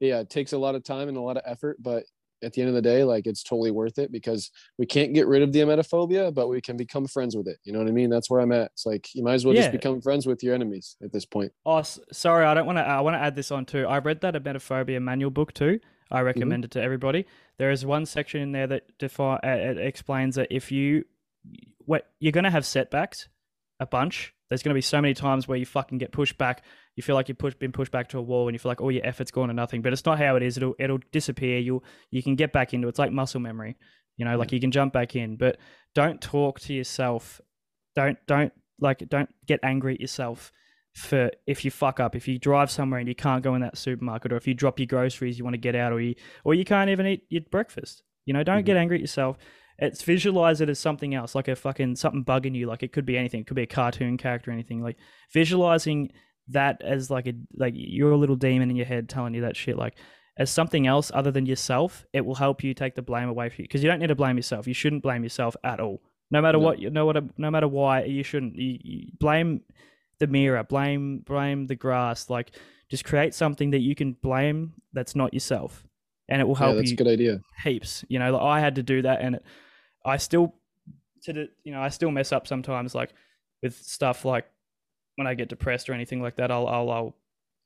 yeah, 0.00 0.20
it 0.20 0.28
takes 0.28 0.52
a 0.52 0.58
lot 0.58 0.74
of 0.74 0.84
time 0.84 1.08
and 1.08 1.16
a 1.16 1.20
lot 1.22 1.38
of 1.38 1.44
effort. 1.46 1.78
But 1.82 2.04
at 2.44 2.52
the 2.52 2.60
end 2.60 2.68
of 2.68 2.74
the 2.74 2.82
day, 2.82 3.04
like 3.04 3.26
it's 3.26 3.42
totally 3.42 3.70
worth 3.70 3.98
it 3.98 4.12
because 4.12 4.50
we 4.76 4.84
can't 4.84 5.14
get 5.14 5.26
rid 5.28 5.40
of 5.42 5.50
the 5.52 5.60
emetophobia, 5.60 6.34
but 6.34 6.48
we 6.48 6.60
can 6.60 6.76
become 6.76 7.06
friends 7.06 7.34
with 7.34 7.48
it. 7.48 7.56
You 7.64 7.72
know 7.72 7.78
what 7.78 7.88
I 7.88 7.92
mean? 7.92 8.10
That's 8.10 8.28
where 8.28 8.40
I'm 8.42 8.52
at. 8.52 8.72
It's 8.72 8.84
like 8.84 9.08
you 9.14 9.22
might 9.24 9.34
as 9.34 9.46
well 9.46 9.54
Yeah. 9.54 9.62
just 9.62 9.72
become 9.72 10.02
friends 10.02 10.26
with 10.26 10.42
your 10.42 10.54
enemies 10.54 10.96
at 11.02 11.10
this 11.10 11.24
point. 11.24 11.52
oh, 11.64 11.82
sorry, 12.12 12.44
I 12.44 12.52
don't 12.52 12.66
want 12.66 12.76
to. 12.78 12.82
I 12.82 13.00
want 13.00 13.14
to 13.14 13.20
add 13.20 13.34
this 13.34 13.50
on 13.50 13.64
too. 13.64 13.86
I 13.86 13.98
read 13.98 14.20
that 14.20 14.34
emetophobia 14.34 15.00
manual 15.00 15.30
book 15.30 15.54
too. 15.54 15.80
I 16.12 16.18
Mm-hmm. 16.18 16.26
recommend 16.26 16.64
it 16.66 16.70
to 16.72 16.82
everybody. 16.82 17.26
There 17.58 17.70
is 17.70 17.84
one 17.84 18.06
section 18.06 18.40
in 18.42 18.52
there 18.52 18.66
that 18.68 18.98
defi- 18.98 19.22
uh, 19.22 19.38
it 19.42 19.78
explains 19.78 20.36
that 20.36 20.48
if 20.50 20.70
you, 20.70 21.04
what 21.86 22.06
you're 22.20 22.32
going 22.32 22.44
to 22.44 22.50
have 22.50 22.64
setbacks, 22.66 23.28
a 23.80 23.86
bunch. 23.86 24.32
There's 24.48 24.62
going 24.62 24.74
to 24.74 24.78
be 24.78 24.82
so 24.82 25.00
many 25.00 25.14
times 25.14 25.48
where 25.48 25.56
you 25.58 25.64
fucking 25.66 25.96
get 25.98 26.12
pushed 26.12 26.36
back. 26.38 26.62
You 26.94 27.02
feel 27.02 27.14
like 27.16 27.28
you've 27.28 27.38
push, 27.38 27.54
been 27.54 27.72
pushed 27.72 27.90
back 27.90 28.10
to 28.10 28.18
a 28.18 28.22
wall, 28.22 28.46
and 28.46 28.54
you 28.54 28.58
feel 28.58 28.70
like 28.70 28.82
all 28.82 28.92
your 28.92 29.04
effort's 29.06 29.30
gone 29.30 29.48
to 29.48 29.54
nothing. 29.54 29.80
But 29.80 29.94
it's 29.94 30.04
not 30.04 30.18
how 30.18 30.36
it 30.36 30.42
is. 30.42 30.58
It'll 30.58 30.74
it'll 30.78 31.00
disappear. 31.10 31.58
You 31.58 31.82
you 32.10 32.22
can 32.22 32.36
get 32.36 32.52
back 32.52 32.74
into. 32.74 32.86
it. 32.86 32.90
It's 32.90 32.98
like 32.98 33.10
muscle 33.12 33.40
memory. 33.40 33.76
You 34.18 34.26
know, 34.26 34.36
like 34.36 34.52
you 34.52 34.60
can 34.60 34.70
jump 34.70 34.92
back 34.92 35.16
in. 35.16 35.36
But 35.36 35.56
don't 35.94 36.20
talk 36.20 36.60
to 36.60 36.74
yourself. 36.74 37.40
Don't 37.96 38.18
don't 38.26 38.52
like 38.78 39.08
don't 39.08 39.30
get 39.46 39.60
angry 39.62 39.94
at 39.94 40.00
yourself 40.02 40.52
for 40.94 41.30
if 41.46 41.64
you 41.64 41.70
fuck 41.70 42.00
up. 42.00 42.14
If 42.14 42.28
you 42.28 42.38
drive 42.38 42.70
somewhere 42.70 43.00
and 43.00 43.08
you 43.08 43.14
can't 43.14 43.42
go 43.42 43.54
in 43.54 43.60
that 43.62 43.78
supermarket, 43.78 44.32
or 44.32 44.36
if 44.36 44.46
you 44.46 44.54
drop 44.54 44.78
your 44.78 44.86
groceries, 44.86 45.38
you 45.38 45.44
want 45.44 45.54
to 45.54 45.58
get 45.60 45.74
out, 45.74 45.92
or 45.92 46.00
you 46.00 46.14
or 46.44 46.54
you 46.54 46.64
can't 46.64 46.90
even 46.90 47.06
eat 47.06 47.24
your 47.30 47.42
breakfast. 47.50 48.02
You 48.26 48.34
know, 48.34 48.42
don't 48.42 48.62
Mhm. 48.62 48.66
get 48.66 48.76
angry 48.76 48.96
at 48.98 49.00
yourself. 49.00 49.36
It's 49.78 50.02
visualize 50.02 50.60
it 50.60 50.68
as 50.68 50.78
something 50.78 51.14
else, 51.14 51.34
like 51.34 51.48
a 51.48 51.56
fucking 51.56 51.96
something 51.96 52.24
bugging 52.24 52.54
you. 52.54 52.66
Like 52.66 52.82
it 52.82 52.92
could 52.92 53.06
be 53.06 53.16
anything. 53.16 53.40
It 53.40 53.46
could 53.46 53.56
be 53.56 53.62
a 53.62 53.66
cartoon 53.66 54.16
character, 54.16 54.50
or 54.50 54.54
anything. 54.54 54.82
Like 54.82 54.96
visualizing 55.32 56.12
that 56.48 56.82
as 56.82 57.10
like 57.10 57.26
a 57.26 57.32
like 57.54 57.72
you're 57.76 58.10
a 58.10 58.16
little 58.16 58.36
demon 58.36 58.70
in 58.70 58.76
your 58.76 58.86
head 58.86 59.08
telling 59.08 59.34
you 59.34 59.40
that 59.42 59.56
shit. 59.56 59.76
Like 59.76 59.94
as 60.36 60.50
something 60.50 60.86
else 60.86 61.10
other 61.14 61.30
than 61.30 61.46
yourself, 61.46 62.04
it 62.12 62.24
will 62.24 62.34
help 62.36 62.62
you 62.62 62.74
take 62.74 62.94
the 62.94 63.02
blame 63.02 63.28
away 63.28 63.48
from 63.48 63.62
you 63.62 63.64
because 63.64 63.82
you 63.82 63.88
don't 63.90 63.98
need 63.98 64.06
to 64.08 64.14
blame 64.14 64.36
yourself. 64.36 64.66
You 64.66 64.74
shouldn't 64.74 65.02
blame 65.02 65.22
yourself 65.22 65.56
at 65.64 65.80
all. 65.80 66.02
No 66.30 66.40
matter 66.40 66.58
No. 66.58 66.64
what, 66.64 66.78
you 66.78 66.88
know 66.88 67.04
what, 67.04 67.38
no 67.38 67.50
matter 67.50 67.68
why, 67.68 68.04
you 68.04 68.22
shouldn't. 68.22 68.56
You, 68.56 68.78
you 68.82 69.08
blame 69.20 69.60
the 70.22 70.26
mirror, 70.28 70.62
blame 70.64 71.18
blame 71.18 71.66
the 71.66 71.74
grass. 71.74 72.30
Like 72.30 72.52
just 72.88 73.04
create 73.04 73.34
something 73.34 73.70
that 73.72 73.80
you 73.80 73.94
can 73.94 74.12
blame 74.14 74.72
that's 74.94 75.14
not 75.14 75.34
yourself, 75.34 75.86
and 76.28 76.40
it 76.40 76.46
will 76.46 76.54
Yeah, 76.54 76.72
help 76.72 76.76
that's 76.76 76.90
you 76.90 76.94
a 76.94 76.96
good 76.96 77.08
idea. 77.08 77.40
heaps. 77.64 78.04
You 78.08 78.18
know, 78.18 78.32
like 78.32 78.42
I 78.42 78.60
had 78.60 78.76
to 78.76 78.82
do 78.82 79.02
that, 79.02 79.20
and 79.20 79.36
it, 79.36 79.44
I 80.04 80.16
still 80.16 80.54
to 81.24 81.32
the 81.32 81.48
you 81.64 81.72
know 81.72 81.80
I 81.82 81.88
still 81.90 82.10
mess 82.10 82.32
up 82.32 82.46
sometimes, 82.46 82.94
like 82.94 83.10
with 83.62 83.74
stuff 83.76 84.24
like 84.24 84.46
when 85.16 85.26
I 85.26 85.34
get 85.34 85.48
depressed 85.48 85.88
or 85.90 85.92
anything 85.92 86.22
like 86.22 86.36
that. 86.36 86.50
I'll 86.50 86.66
I'll, 86.66 86.90
I'll 86.90 87.16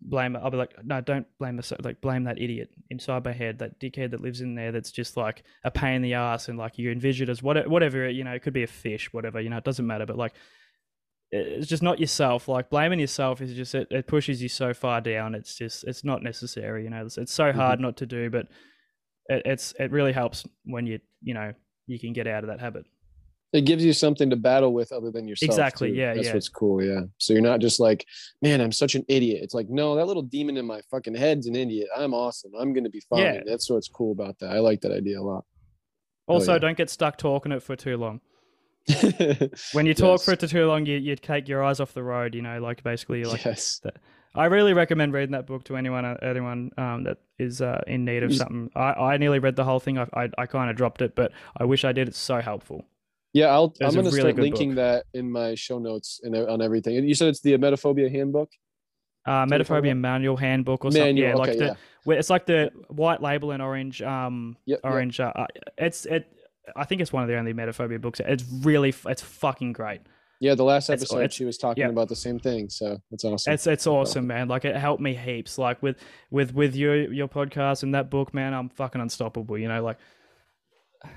blame. 0.00 0.36
I'll 0.36 0.50
be 0.50 0.56
like, 0.56 0.74
no, 0.84 1.00
don't 1.00 1.26
blame 1.38 1.58
us. 1.58 1.72
Like 1.82 2.00
blame 2.00 2.24
that 2.24 2.40
idiot 2.40 2.70
inside 2.90 3.24
my 3.24 3.32
head, 3.32 3.58
that 3.58 3.78
dickhead 3.80 4.10
that 4.12 4.20
lives 4.20 4.40
in 4.40 4.54
there. 4.54 4.72
That's 4.72 4.92
just 4.92 5.16
like 5.16 5.42
a 5.64 5.70
pain 5.70 5.96
in 5.96 6.02
the 6.02 6.14
ass, 6.14 6.48
and 6.48 6.58
like 6.58 6.78
you 6.78 6.90
envision 6.90 7.30
as 7.30 7.42
what 7.42 7.68
whatever. 7.68 8.08
You 8.08 8.24
know, 8.24 8.32
it 8.32 8.42
could 8.42 8.52
be 8.52 8.62
a 8.64 8.66
fish, 8.68 9.12
whatever. 9.12 9.40
You 9.40 9.50
know, 9.50 9.58
it 9.58 9.64
doesn't 9.64 9.86
matter. 9.86 10.06
But 10.06 10.18
like. 10.18 10.34
It's 11.32 11.66
just 11.66 11.82
not 11.82 11.98
yourself. 11.98 12.48
Like 12.48 12.70
blaming 12.70 13.00
yourself 13.00 13.40
is 13.40 13.54
just 13.54 13.74
it, 13.74 13.88
it 13.90 14.06
pushes 14.06 14.40
you 14.40 14.48
so 14.48 14.72
far 14.72 15.00
down. 15.00 15.34
It's 15.34 15.56
just 15.56 15.84
it's 15.84 16.04
not 16.04 16.22
necessary. 16.22 16.84
You 16.84 16.90
know, 16.90 17.04
it's, 17.04 17.18
it's 17.18 17.32
so 17.32 17.46
mm-hmm. 17.46 17.58
hard 17.58 17.80
not 17.80 17.96
to 17.98 18.06
do, 18.06 18.30
but 18.30 18.46
it, 19.28 19.42
it's 19.44 19.74
it 19.78 19.90
really 19.90 20.12
helps 20.12 20.46
when 20.64 20.86
you 20.86 21.00
you 21.22 21.34
know 21.34 21.52
you 21.86 21.98
can 21.98 22.12
get 22.12 22.26
out 22.26 22.44
of 22.44 22.48
that 22.48 22.60
habit. 22.60 22.86
It 23.52 23.64
gives 23.64 23.84
you 23.84 23.92
something 23.92 24.28
to 24.30 24.36
battle 24.36 24.74
with 24.74 24.92
other 24.92 25.10
than 25.10 25.26
yourself. 25.26 25.48
Exactly, 25.48 25.90
too. 25.90 25.96
yeah, 25.96 26.14
That's 26.14 26.26
yeah. 26.26 26.34
what's 26.34 26.48
cool. 26.48 26.82
Yeah. 26.82 27.02
So 27.18 27.32
you're 27.32 27.42
not 27.42 27.60
just 27.60 27.78
like, 27.80 28.04
man, 28.42 28.60
I'm 28.60 28.72
such 28.72 28.96
an 28.96 29.04
idiot. 29.08 29.40
It's 29.42 29.54
like, 29.54 29.70
no, 29.70 29.94
that 29.94 30.06
little 30.06 30.22
demon 30.22 30.56
in 30.56 30.66
my 30.66 30.80
fucking 30.90 31.14
head's 31.14 31.46
an 31.46 31.54
idiot. 31.54 31.88
I'm 31.96 32.12
awesome. 32.12 32.52
I'm 32.58 32.72
gonna 32.72 32.90
be 32.90 33.02
fine. 33.08 33.20
Yeah. 33.20 33.40
That's 33.46 33.70
what's 33.70 33.88
cool 33.88 34.12
about 34.12 34.38
that. 34.40 34.50
I 34.50 34.58
like 34.58 34.80
that 34.82 34.92
idea 34.92 35.20
a 35.20 35.22
lot. 35.22 35.44
Also, 36.26 36.54
yeah. 36.54 36.58
don't 36.58 36.76
get 36.76 36.90
stuck 36.90 37.18
talking 37.18 37.52
it 37.52 37.62
for 37.62 37.76
too 37.76 37.96
long. 37.96 38.20
When 39.72 39.86
you 39.86 39.94
talk 39.94 40.22
for 40.22 40.32
it 40.32 40.40
to 40.40 40.48
too 40.48 40.66
long, 40.66 40.86
you 40.86 40.96
you 40.96 41.16
take 41.16 41.48
your 41.48 41.64
eyes 41.64 41.80
off 41.80 41.92
the 41.92 42.02
road. 42.02 42.34
You 42.34 42.42
know, 42.42 42.60
like 42.60 42.82
basically, 42.82 43.20
you're 43.20 43.28
like 43.28 43.44
yes. 43.44 43.80
I 44.34 44.46
really 44.46 44.74
recommend 44.74 45.14
reading 45.14 45.32
that 45.32 45.46
book 45.46 45.64
to 45.64 45.76
anyone 45.76 46.04
uh, 46.04 46.18
anyone 46.22 46.70
um, 46.76 47.04
that 47.04 47.18
is 47.38 47.60
uh, 47.60 47.82
in 47.86 48.04
need 48.04 48.22
of 48.22 48.34
something. 48.34 48.70
I, 48.74 48.92
I 48.92 49.16
nearly 49.16 49.38
read 49.38 49.56
the 49.56 49.64
whole 49.64 49.80
thing. 49.80 49.98
I 49.98 50.06
I, 50.12 50.28
I 50.38 50.46
kind 50.46 50.70
of 50.70 50.76
dropped 50.76 51.02
it, 51.02 51.14
but 51.14 51.32
I 51.56 51.64
wish 51.64 51.84
I 51.84 51.92
did. 51.92 52.08
It's 52.08 52.18
so 52.18 52.40
helpful. 52.40 52.84
Yeah, 53.32 53.48
I'll, 53.48 53.74
I'm 53.82 53.94
gonna 53.94 54.10
really 54.10 54.20
start 54.20 54.36
linking 54.36 54.70
book. 54.70 54.76
that 54.76 55.04
in 55.12 55.30
my 55.30 55.54
show 55.54 55.78
notes 55.78 56.20
and 56.22 56.34
uh, 56.36 56.50
on 56.52 56.62
everything. 56.62 56.94
You 56.94 57.14
said 57.14 57.28
it's 57.28 57.40
the 57.40 57.52
Emetophobia 57.52 58.10
Handbook. 58.10 58.50
Uh, 59.26 59.44
What 59.44 59.52
are 59.52 59.58
you 59.58 59.64
talking 59.64 59.84
Emetophobia 59.84 59.98
manual 59.98 60.36
handbook 60.36 60.84
or 60.84 60.92
something. 60.92 61.16
Manual. 61.16 61.28
Yeah, 61.28 61.34
like 61.34 61.58
the 61.58 61.76
yeah. 62.06 62.14
it's 62.14 62.30
like 62.30 62.46
the 62.46 62.70
white 62.88 63.20
label 63.20 63.50
and 63.50 63.62
orange 63.62 64.00
um 64.02 64.56
Yep, 64.66 64.80
yep. 64.82 64.92
orange 64.92 65.20
uh, 65.20 65.32
uh, 65.34 65.46
it's 65.76 66.06
it 66.06 66.32
I 66.74 66.84
think 66.84 67.00
it's 67.00 67.12
one 67.12 67.22
of 67.22 67.28
the 67.28 67.36
only 67.36 67.52
emetophobia 67.54 68.00
books. 68.00 68.20
It's 68.24 68.44
really 68.62 68.94
it's 69.06 69.22
fucking 69.22 69.72
great. 69.72 70.00
Yeah, 70.40 70.54
the 70.54 70.64
last 70.64 70.90
episode 70.90 71.18
it's- 71.20 71.32
she 71.34 71.44
was 71.46 71.56
talking 71.56 71.82
yeah. 71.82 71.88
about 71.88 72.08
the 72.08 72.16
same 72.16 72.38
thing. 72.38 72.68
So 72.68 72.98
that's 73.10 73.24
awesome. 73.24 73.52
It's 73.54 73.66
it's 73.66 73.86
awesome, 73.86 74.26
man. 74.26 74.48
Like 74.48 74.64
it 74.64 74.76
helped 74.76 75.00
me 75.02 75.14
heaps. 75.14 75.56
Like 75.58 75.82
with 75.82 75.96
with 76.30 76.52
with 76.54 76.74
your 76.74 77.10
your 77.12 77.28
podcast 77.28 77.82
and 77.82 77.94
that 77.94 78.10
book, 78.10 78.34
man, 78.34 78.52
I'm 78.52 78.68
fucking 78.68 79.00
unstoppable. 79.00 79.56
You 79.56 79.68
know, 79.68 79.82
like 79.82 79.98
you 81.04 81.10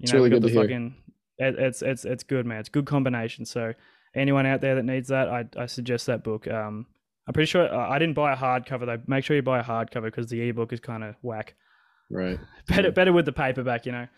It's 0.00 0.12
know, 0.12 0.18
really 0.18 0.30
good 0.30 0.42
the 0.42 0.52
fucking 0.54 0.94
it, 1.38 1.54
it's 1.58 1.82
it's 1.82 2.04
it's 2.04 2.24
good, 2.24 2.44
man. 2.46 2.58
It's 2.60 2.68
good 2.68 2.86
combination. 2.86 3.44
So 3.46 3.72
anyone 4.14 4.46
out 4.46 4.60
there 4.60 4.74
that 4.74 4.84
needs 4.84 5.08
that, 5.08 5.28
I 5.28 5.44
I 5.56 5.66
suggest 5.66 6.06
that 6.06 6.22
book. 6.24 6.46
Um, 6.48 6.86
I'm 7.26 7.32
pretty 7.34 7.46
sure 7.46 7.72
uh, 7.72 7.88
I 7.88 7.98
didn't 7.98 8.14
buy 8.14 8.32
a 8.32 8.36
hardcover 8.36 8.84
though. 8.86 9.00
Make 9.06 9.24
sure 9.24 9.36
you 9.36 9.42
buy 9.42 9.60
a 9.60 9.64
hardcover 9.64 10.04
because 10.04 10.26
the 10.28 10.40
ebook 10.48 10.72
is 10.72 10.80
kind 10.80 11.04
of 11.04 11.14
whack. 11.22 11.54
right. 12.10 12.38
Better 12.68 12.82
Yeah. 12.88 12.90
better 12.90 13.12
with 13.12 13.24
the 13.26 13.32
paperback, 13.32 13.86
you 13.86 13.92
know. 13.92 14.08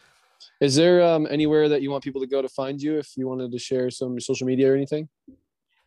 Is 0.61 0.75
there 0.75 1.03
um, 1.03 1.27
anywhere 1.31 1.69
that 1.69 1.83
you 1.83 1.91
want 1.91 2.05
people 2.05 2.21
to 2.21 2.27
go 2.27 2.43
to 2.43 2.49
find 2.49 2.81
you 2.81 2.99
if 2.99 3.17
you 3.17 3.29
wanted 3.29 3.53
to 3.53 3.59
share 3.59 3.91
some 3.91 4.19
social 4.21 4.47
media 4.47 4.73
or 4.73 4.77
anything? 4.77 5.09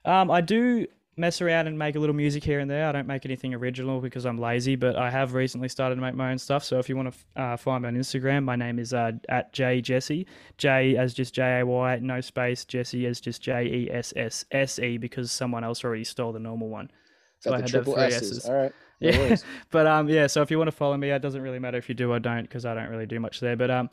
Um, 0.06 0.32
I 0.32 0.42
do 0.42 0.88
mess 1.18 1.42
around 1.42 1.66
and 1.66 1.78
make 1.78 1.96
a 1.96 2.00
little 2.00 2.16
music 2.16 2.44
here 2.44 2.60
and 2.60 2.70
there. 2.70 2.88
I 2.88 2.92
don't 2.92 3.08
make 3.08 3.26
anything 3.26 3.54
original 3.54 4.00
because 4.00 4.26
I'm 4.26 4.38
lazy, 4.38 4.76
but 4.76 4.96
I 4.96 5.10
have 5.10 5.34
recently 5.34 5.68
started 5.68 5.96
to 5.96 6.02
make 6.02 6.14
my 6.14 6.32
own 6.32 6.38
stuff. 6.38 6.64
So 6.64 6.78
if 6.78 6.88
you 6.88 6.96
want 6.96 7.14
to 7.14 7.42
uh, 7.42 7.58
find 7.58 7.82
me 7.82 7.88
on 7.88 7.96
Instagram, 7.96 8.44
my 8.44 8.56
name 8.56 8.78
is 8.78 8.94
uh, 8.94 9.14
at 9.28 9.52
J 9.52 9.82
Jesse. 9.82 10.28
J 10.58 10.96
as 10.96 11.14
just 11.14 11.34
J 11.34 11.60
A 11.60 11.66
Y, 11.66 12.00
no 12.02 12.22
space. 12.22 12.66
Jesse 12.66 13.06
as 13.08 13.20
just 13.20 13.42
J 13.42 13.66
E 13.66 13.92
S 13.92 14.14
S 14.16 14.46
S 14.52 14.80
E 14.80 14.98
because 14.98 15.32
someone 15.32 15.64
else 15.64 15.84
already 15.84 16.04
stole 16.04 16.32
the 16.32 16.40
normal 16.40 16.70
one. 16.70 16.92
So 17.40 17.50
Got 17.50 17.56
I 17.56 17.58
the 17.58 17.62
had 17.64 17.70
triple 17.72 17.94
three 17.94 18.04
S's. 18.04 18.32
S's. 18.38 18.50
All 18.50 18.56
right. 18.56 18.72
No 19.00 19.12
Yeah, 19.12 19.36
but 19.70 19.86
um, 19.86 20.10
yeah. 20.10 20.26
So 20.26 20.42
if 20.42 20.50
you 20.50 20.58
want 20.58 20.70
to 20.70 20.76
follow 20.76 20.98
me, 20.98 21.12
it 21.12 21.22
doesn't 21.22 21.44
really 21.44 21.60
matter 21.60 21.78
if 21.78 21.88
you 21.88 21.94
do 21.94 22.12
or 22.12 22.20
don't 22.20 22.42
because 22.42 22.66
I 22.66 22.74
don't 22.74 22.90
really 22.90 23.06
do 23.06 23.20
much 23.20 23.40
there. 23.40 23.56
But 23.56 23.70
um, 23.70 23.92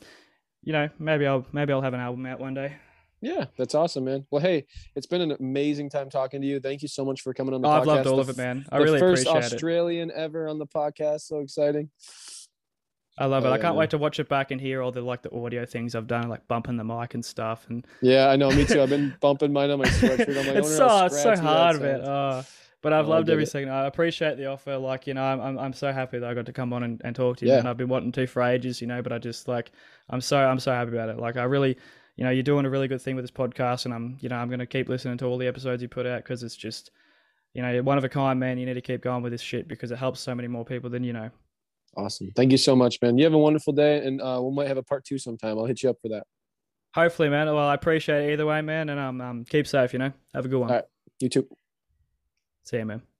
you 0.65 0.73
know, 0.73 0.89
maybe 0.99 1.25
I'll 1.25 1.45
maybe 1.53 1.71
I'll 1.71 1.81
have 1.81 1.93
an 1.93 2.01
album 2.01 2.25
out 2.25 2.39
one 2.41 2.53
day. 2.53 2.75
Yeah, 3.21 3.45
that's 3.57 3.73
awesome, 3.73 4.03
man. 4.05 4.25
Well, 4.29 4.41
hey, 4.41 4.65
it's 4.95 5.07
been 5.07 5.21
an 5.21 5.31
amazing 5.39 5.89
time 5.89 6.09
talking 6.09 6.41
to 6.41 6.47
you. 6.47 6.59
Thank 6.59 6.81
you 6.81 6.87
so 6.87 7.05
much 7.05 7.21
for 7.21 7.33
coming 7.33 7.53
on 7.55 7.61
the 7.61 7.67
Oh, 7.67 7.71
podcast. 7.71 7.79
I've 7.79 7.87
loved 7.87 8.07
all 8.07 8.15
The 8.17 8.21
of 8.23 8.29
it, 8.29 8.37
man. 8.37 8.65
I 8.71 8.77
the 8.79 8.83
really 8.83 8.99
first 8.99 9.25
appreciate 9.25 9.51
it. 9.51 9.53
Australian 9.53 10.11
ever 10.11 10.47
on 10.49 10.59
the 10.59 10.67
podcast. 10.67 11.21
So 11.21 11.39
exciting. 11.39 11.89
I 13.17 13.25
love 13.27 13.45
it. 13.45 13.47
Oh, 13.47 13.53
I 13.53 13.57
can't 13.57 13.75
man. 13.75 13.75
wait 13.77 13.89
to 13.91 13.97
watch 13.97 14.19
it 14.19 14.27
back 14.27 14.51
and 14.51 14.59
hear 14.59 14.81
all 14.81 14.91
the 14.91 15.01
like 15.01 15.21
the 15.21 15.33
audio 15.33 15.65
things 15.65 15.95
I've 15.95 16.07
done, 16.07 16.27
like 16.27 16.45
bumping 16.49 16.75
the 16.75 16.83
mic 16.83 17.13
and 17.13 17.23
stuff. 17.23 17.65
And 17.69 17.87
Yeah, 18.01 18.27
I 18.27 18.35
know. 18.35 18.51
Me 18.51 18.65
too. 18.65 18.81
I've 18.81 18.89
been 18.89 19.15
bumping 19.21 19.53
mine 19.53 19.71
on 19.71 19.79
my 19.79 19.85
sweatshirt. 19.85 20.29
I'm 20.37 20.47
like, 20.47 20.47
it's 20.57 20.75
so 20.75 21.05
it's 21.05 21.23
so 21.23 21.35
hard, 21.37 21.81
man. 21.81 22.01
Oh, 22.01 22.43
but 22.85 22.93
I've 22.93 23.07
I 23.07 23.09
loved 23.09 23.31
every 23.31 23.45
it. 23.45 23.49
second. 23.49 23.69
I 23.69 23.87
appreciate 23.87 24.37
the 24.37 24.45
offer. 24.45 24.77
Like 24.77 25.07
you 25.07 25.15
know, 25.15 25.23
I'm 25.23 25.41
I'm, 25.41 25.57
I'm 25.57 25.73
so 25.73 25.91
happy 25.91 26.19
that 26.19 26.29
I 26.29 26.35
got 26.35 26.45
to 26.45 26.53
come 26.53 26.71
on 26.71 26.83
and, 26.83 27.01
and 27.03 27.15
talk 27.15 27.37
to 27.37 27.45
you. 27.47 27.51
Yeah. 27.51 27.57
And 27.57 27.67
I've 27.67 27.77
been 27.77 27.87
wanting 27.87 28.11
to 28.11 28.27
for 28.27 28.43
ages, 28.43 28.79
you 28.79 28.85
know. 28.85 29.01
But 29.01 29.11
I 29.11 29.17
just 29.17 29.47
like 29.47 29.71
I'm 30.07 30.21
so 30.21 30.37
I'm 30.37 30.59
so 30.59 30.71
happy 30.71 30.91
about 30.91 31.09
it. 31.09 31.17
Like 31.17 31.35
I 31.35 31.45
really, 31.45 31.77
you 32.15 32.23
know, 32.23 32.29
you're 32.29 32.43
doing 32.43 32.63
a 32.63 32.69
really 32.69 32.87
good 32.87 33.01
thing 33.01 33.15
with 33.15 33.23
this 33.23 33.31
podcast, 33.31 33.85
and 33.85 33.93
I'm 33.95 34.17
you 34.19 34.29
know 34.29 34.35
I'm 34.35 34.51
gonna 34.51 34.67
keep 34.67 34.87
listening 34.87 35.17
to 35.17 35.25
all 35.25 35.39
the 35.39 35.47
episodes 35.47 35.81
you 35.81 35.89
put 35.89 36.05
out 36.05 36.23
because 36.23 36.43
it's 36.43 36.55
just. 36.55 36.91
You 37.55 37.61
know, 37.61 37.71
you're 37.71 37.83
one 37.83 37.97
of 37.97 38.03
a 38.03 38.09
kind, 38.09 38.37
man. 38.37 38.57
You 38.57 38.65
need 38.65 38.73
to 38.73 38.81
keep 38.81 39.01
going 39.01 39.23
with 39.23 39.31
this 39.31 39.39
shit 39.39 39.69
because 39.69 39.89
it 39.89 39.97
helps 39.97 40.19
so 40.19 40.35
many 40.35 40.49
more 40.49 40.65
people 40.65 40.89
than 40.89 41.05
you 41.05 41.13
know. 41.13 41.29
Awesome. 41.95 42.29
Thank 42.35 42.51
you 42.51 42.57
so 42.57 42.75
much, 42.75 43.01
man. 43.01 43.17
You 43.17 43.23
have 43.23 43.33
a 43.33 43.37
wonderful 43.37 43.71
day, 43.71 44.05
and 44.05 44.21
uh, 44.21 44.41
we 44.43 44.53
might 44.53 44.67
have 44.67 44.75
a 44.75 44.83
part 44.83 45.05
two 45.05 45.17
sometime. 45.17 45.57
I'll 45.57 45.63
hit 45.63 45.81
you 45.81 45.89
up 45.89 45.95
for 46.01 46.09
that. 46.09 46.23
Hopefully, 46.93 47.29
man. 47.29 47.47
Well, 47.47 47.59
I 47.59 47.73
appreciate 47.73 48.27
it 48.27 48.33
either 48.33 48.45
way, 48.45 48.61
man. 48.61 48.89
And 48.89 48.99
um, 48.99 49.21
um 49.21 49.45
keep 49.45 49.67
safe. 49.67 49.93
You 49.93 49.99
know, 49.99 50.11
have 50.33 50.43
a 50.43 50.49
good 50.49 50.59
one. 50.59 50.69
All 50.69 50.75
right. 50.75 50.85
You 51.19 51.29
too. 51.29 51.47
See 52.65 52.77
you, 52.77 52.85
man. 52.85 53.14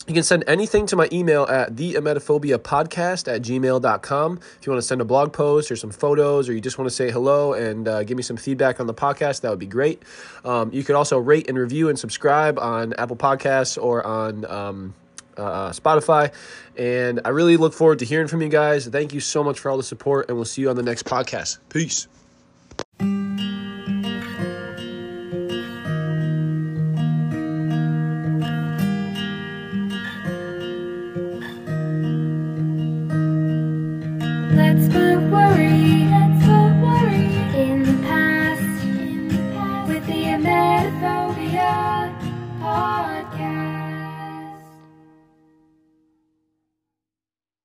you 0.07 0.15
can 0.15 0.23
send 0.23 0.45
anything 0.47 0.87
to 0.87 0.97
my 0.97 1.09
email 1.13 1.45
at 1.45 1.75
theemetophobiapodcast 1.75 3.33
at 3.33 3.43
gmail.com. 3.43 4.41
If 4.59 4.67
you 4.67 4.73
want 4.73 4.83
to 4.83 4.87
send 4.87 5.01
a 5.01 5.05
blog 5.05 5.33
post 5.33 5.71
or 5.71 5.77
some 5.77 5.91
photos 5.91 6.49
or 6.49 6.53
you 6.53 6.61
just 6.61 6.79
want 6.79 6.89
to 6.89 6.95
say 6.95 7.11
hello 7.11 7.53
and 7.53 7.87
uh, 7.87 8.03
give 8.05 8.17
me 8.17 8.23
some 8.23 8.37
feedback 8.37 8.81
on 8.81 8.87
the 8.87 8.95
podcast, 8.95 9.43
that 9.43 9.51
would 9.51 9.59
be 9.59 9.67
great. 9.67 10.03
Um, 10.45 10.73
you 10.73 10.83
could 10.85 10.97
also 10.97 11.19
rate 11.19 11.49
and 11.49 11.59
review 11.59 11.91
and 11.91 11.99
subscribe 11.99 12.59
on 12.59 12.95
Apple 12.95 13.17
Podcasts 13.17 13.81
or 13.81 14.05
on 14.05 14.47
um, 14.47 14.95
uh, 15.37 15.71
Spotify. 15.71 16.33
And 16.77 17.21
I 17.25 17.29
really 17.29 17.57
look 17.57 17.75
forward 17.75 17.99
to 18.01 18.05
hearing 18.05 18.27
from 18.27 18.43
you 18.43 18.49
guys. 18.49 18.87
Thank 18.87 19.13
you 19.13 19.21
so 19.21 19.45
much 19.45 19.59
for 19.59 19.71
all 19.71 19.77
the 19.77 19.83
support, 19.83 20.29
and 20.29 20.37
we'll 20.37 20.45
see 20.47 20.63
you 20.63 20.71
on 20.71 20.77
the 20.77 20.83
next 20.83 21.05
podcast. 21.05 21.59
Peace. 21.69 22.09
Don't 34.93 35.31
worry, 35.31 36.07
let's 36.11 36.47
not 36.47 36.73
worry. 36.83 37.27
In 37.55 37.85
the 37.85 37.97
past, 38.09 38.85
in 38.87 39.29
the 39.29 39.39
past 39.55 39.89
with 39.89 40.07
the 40.07 40.25
emetophobia. 40.37 42.11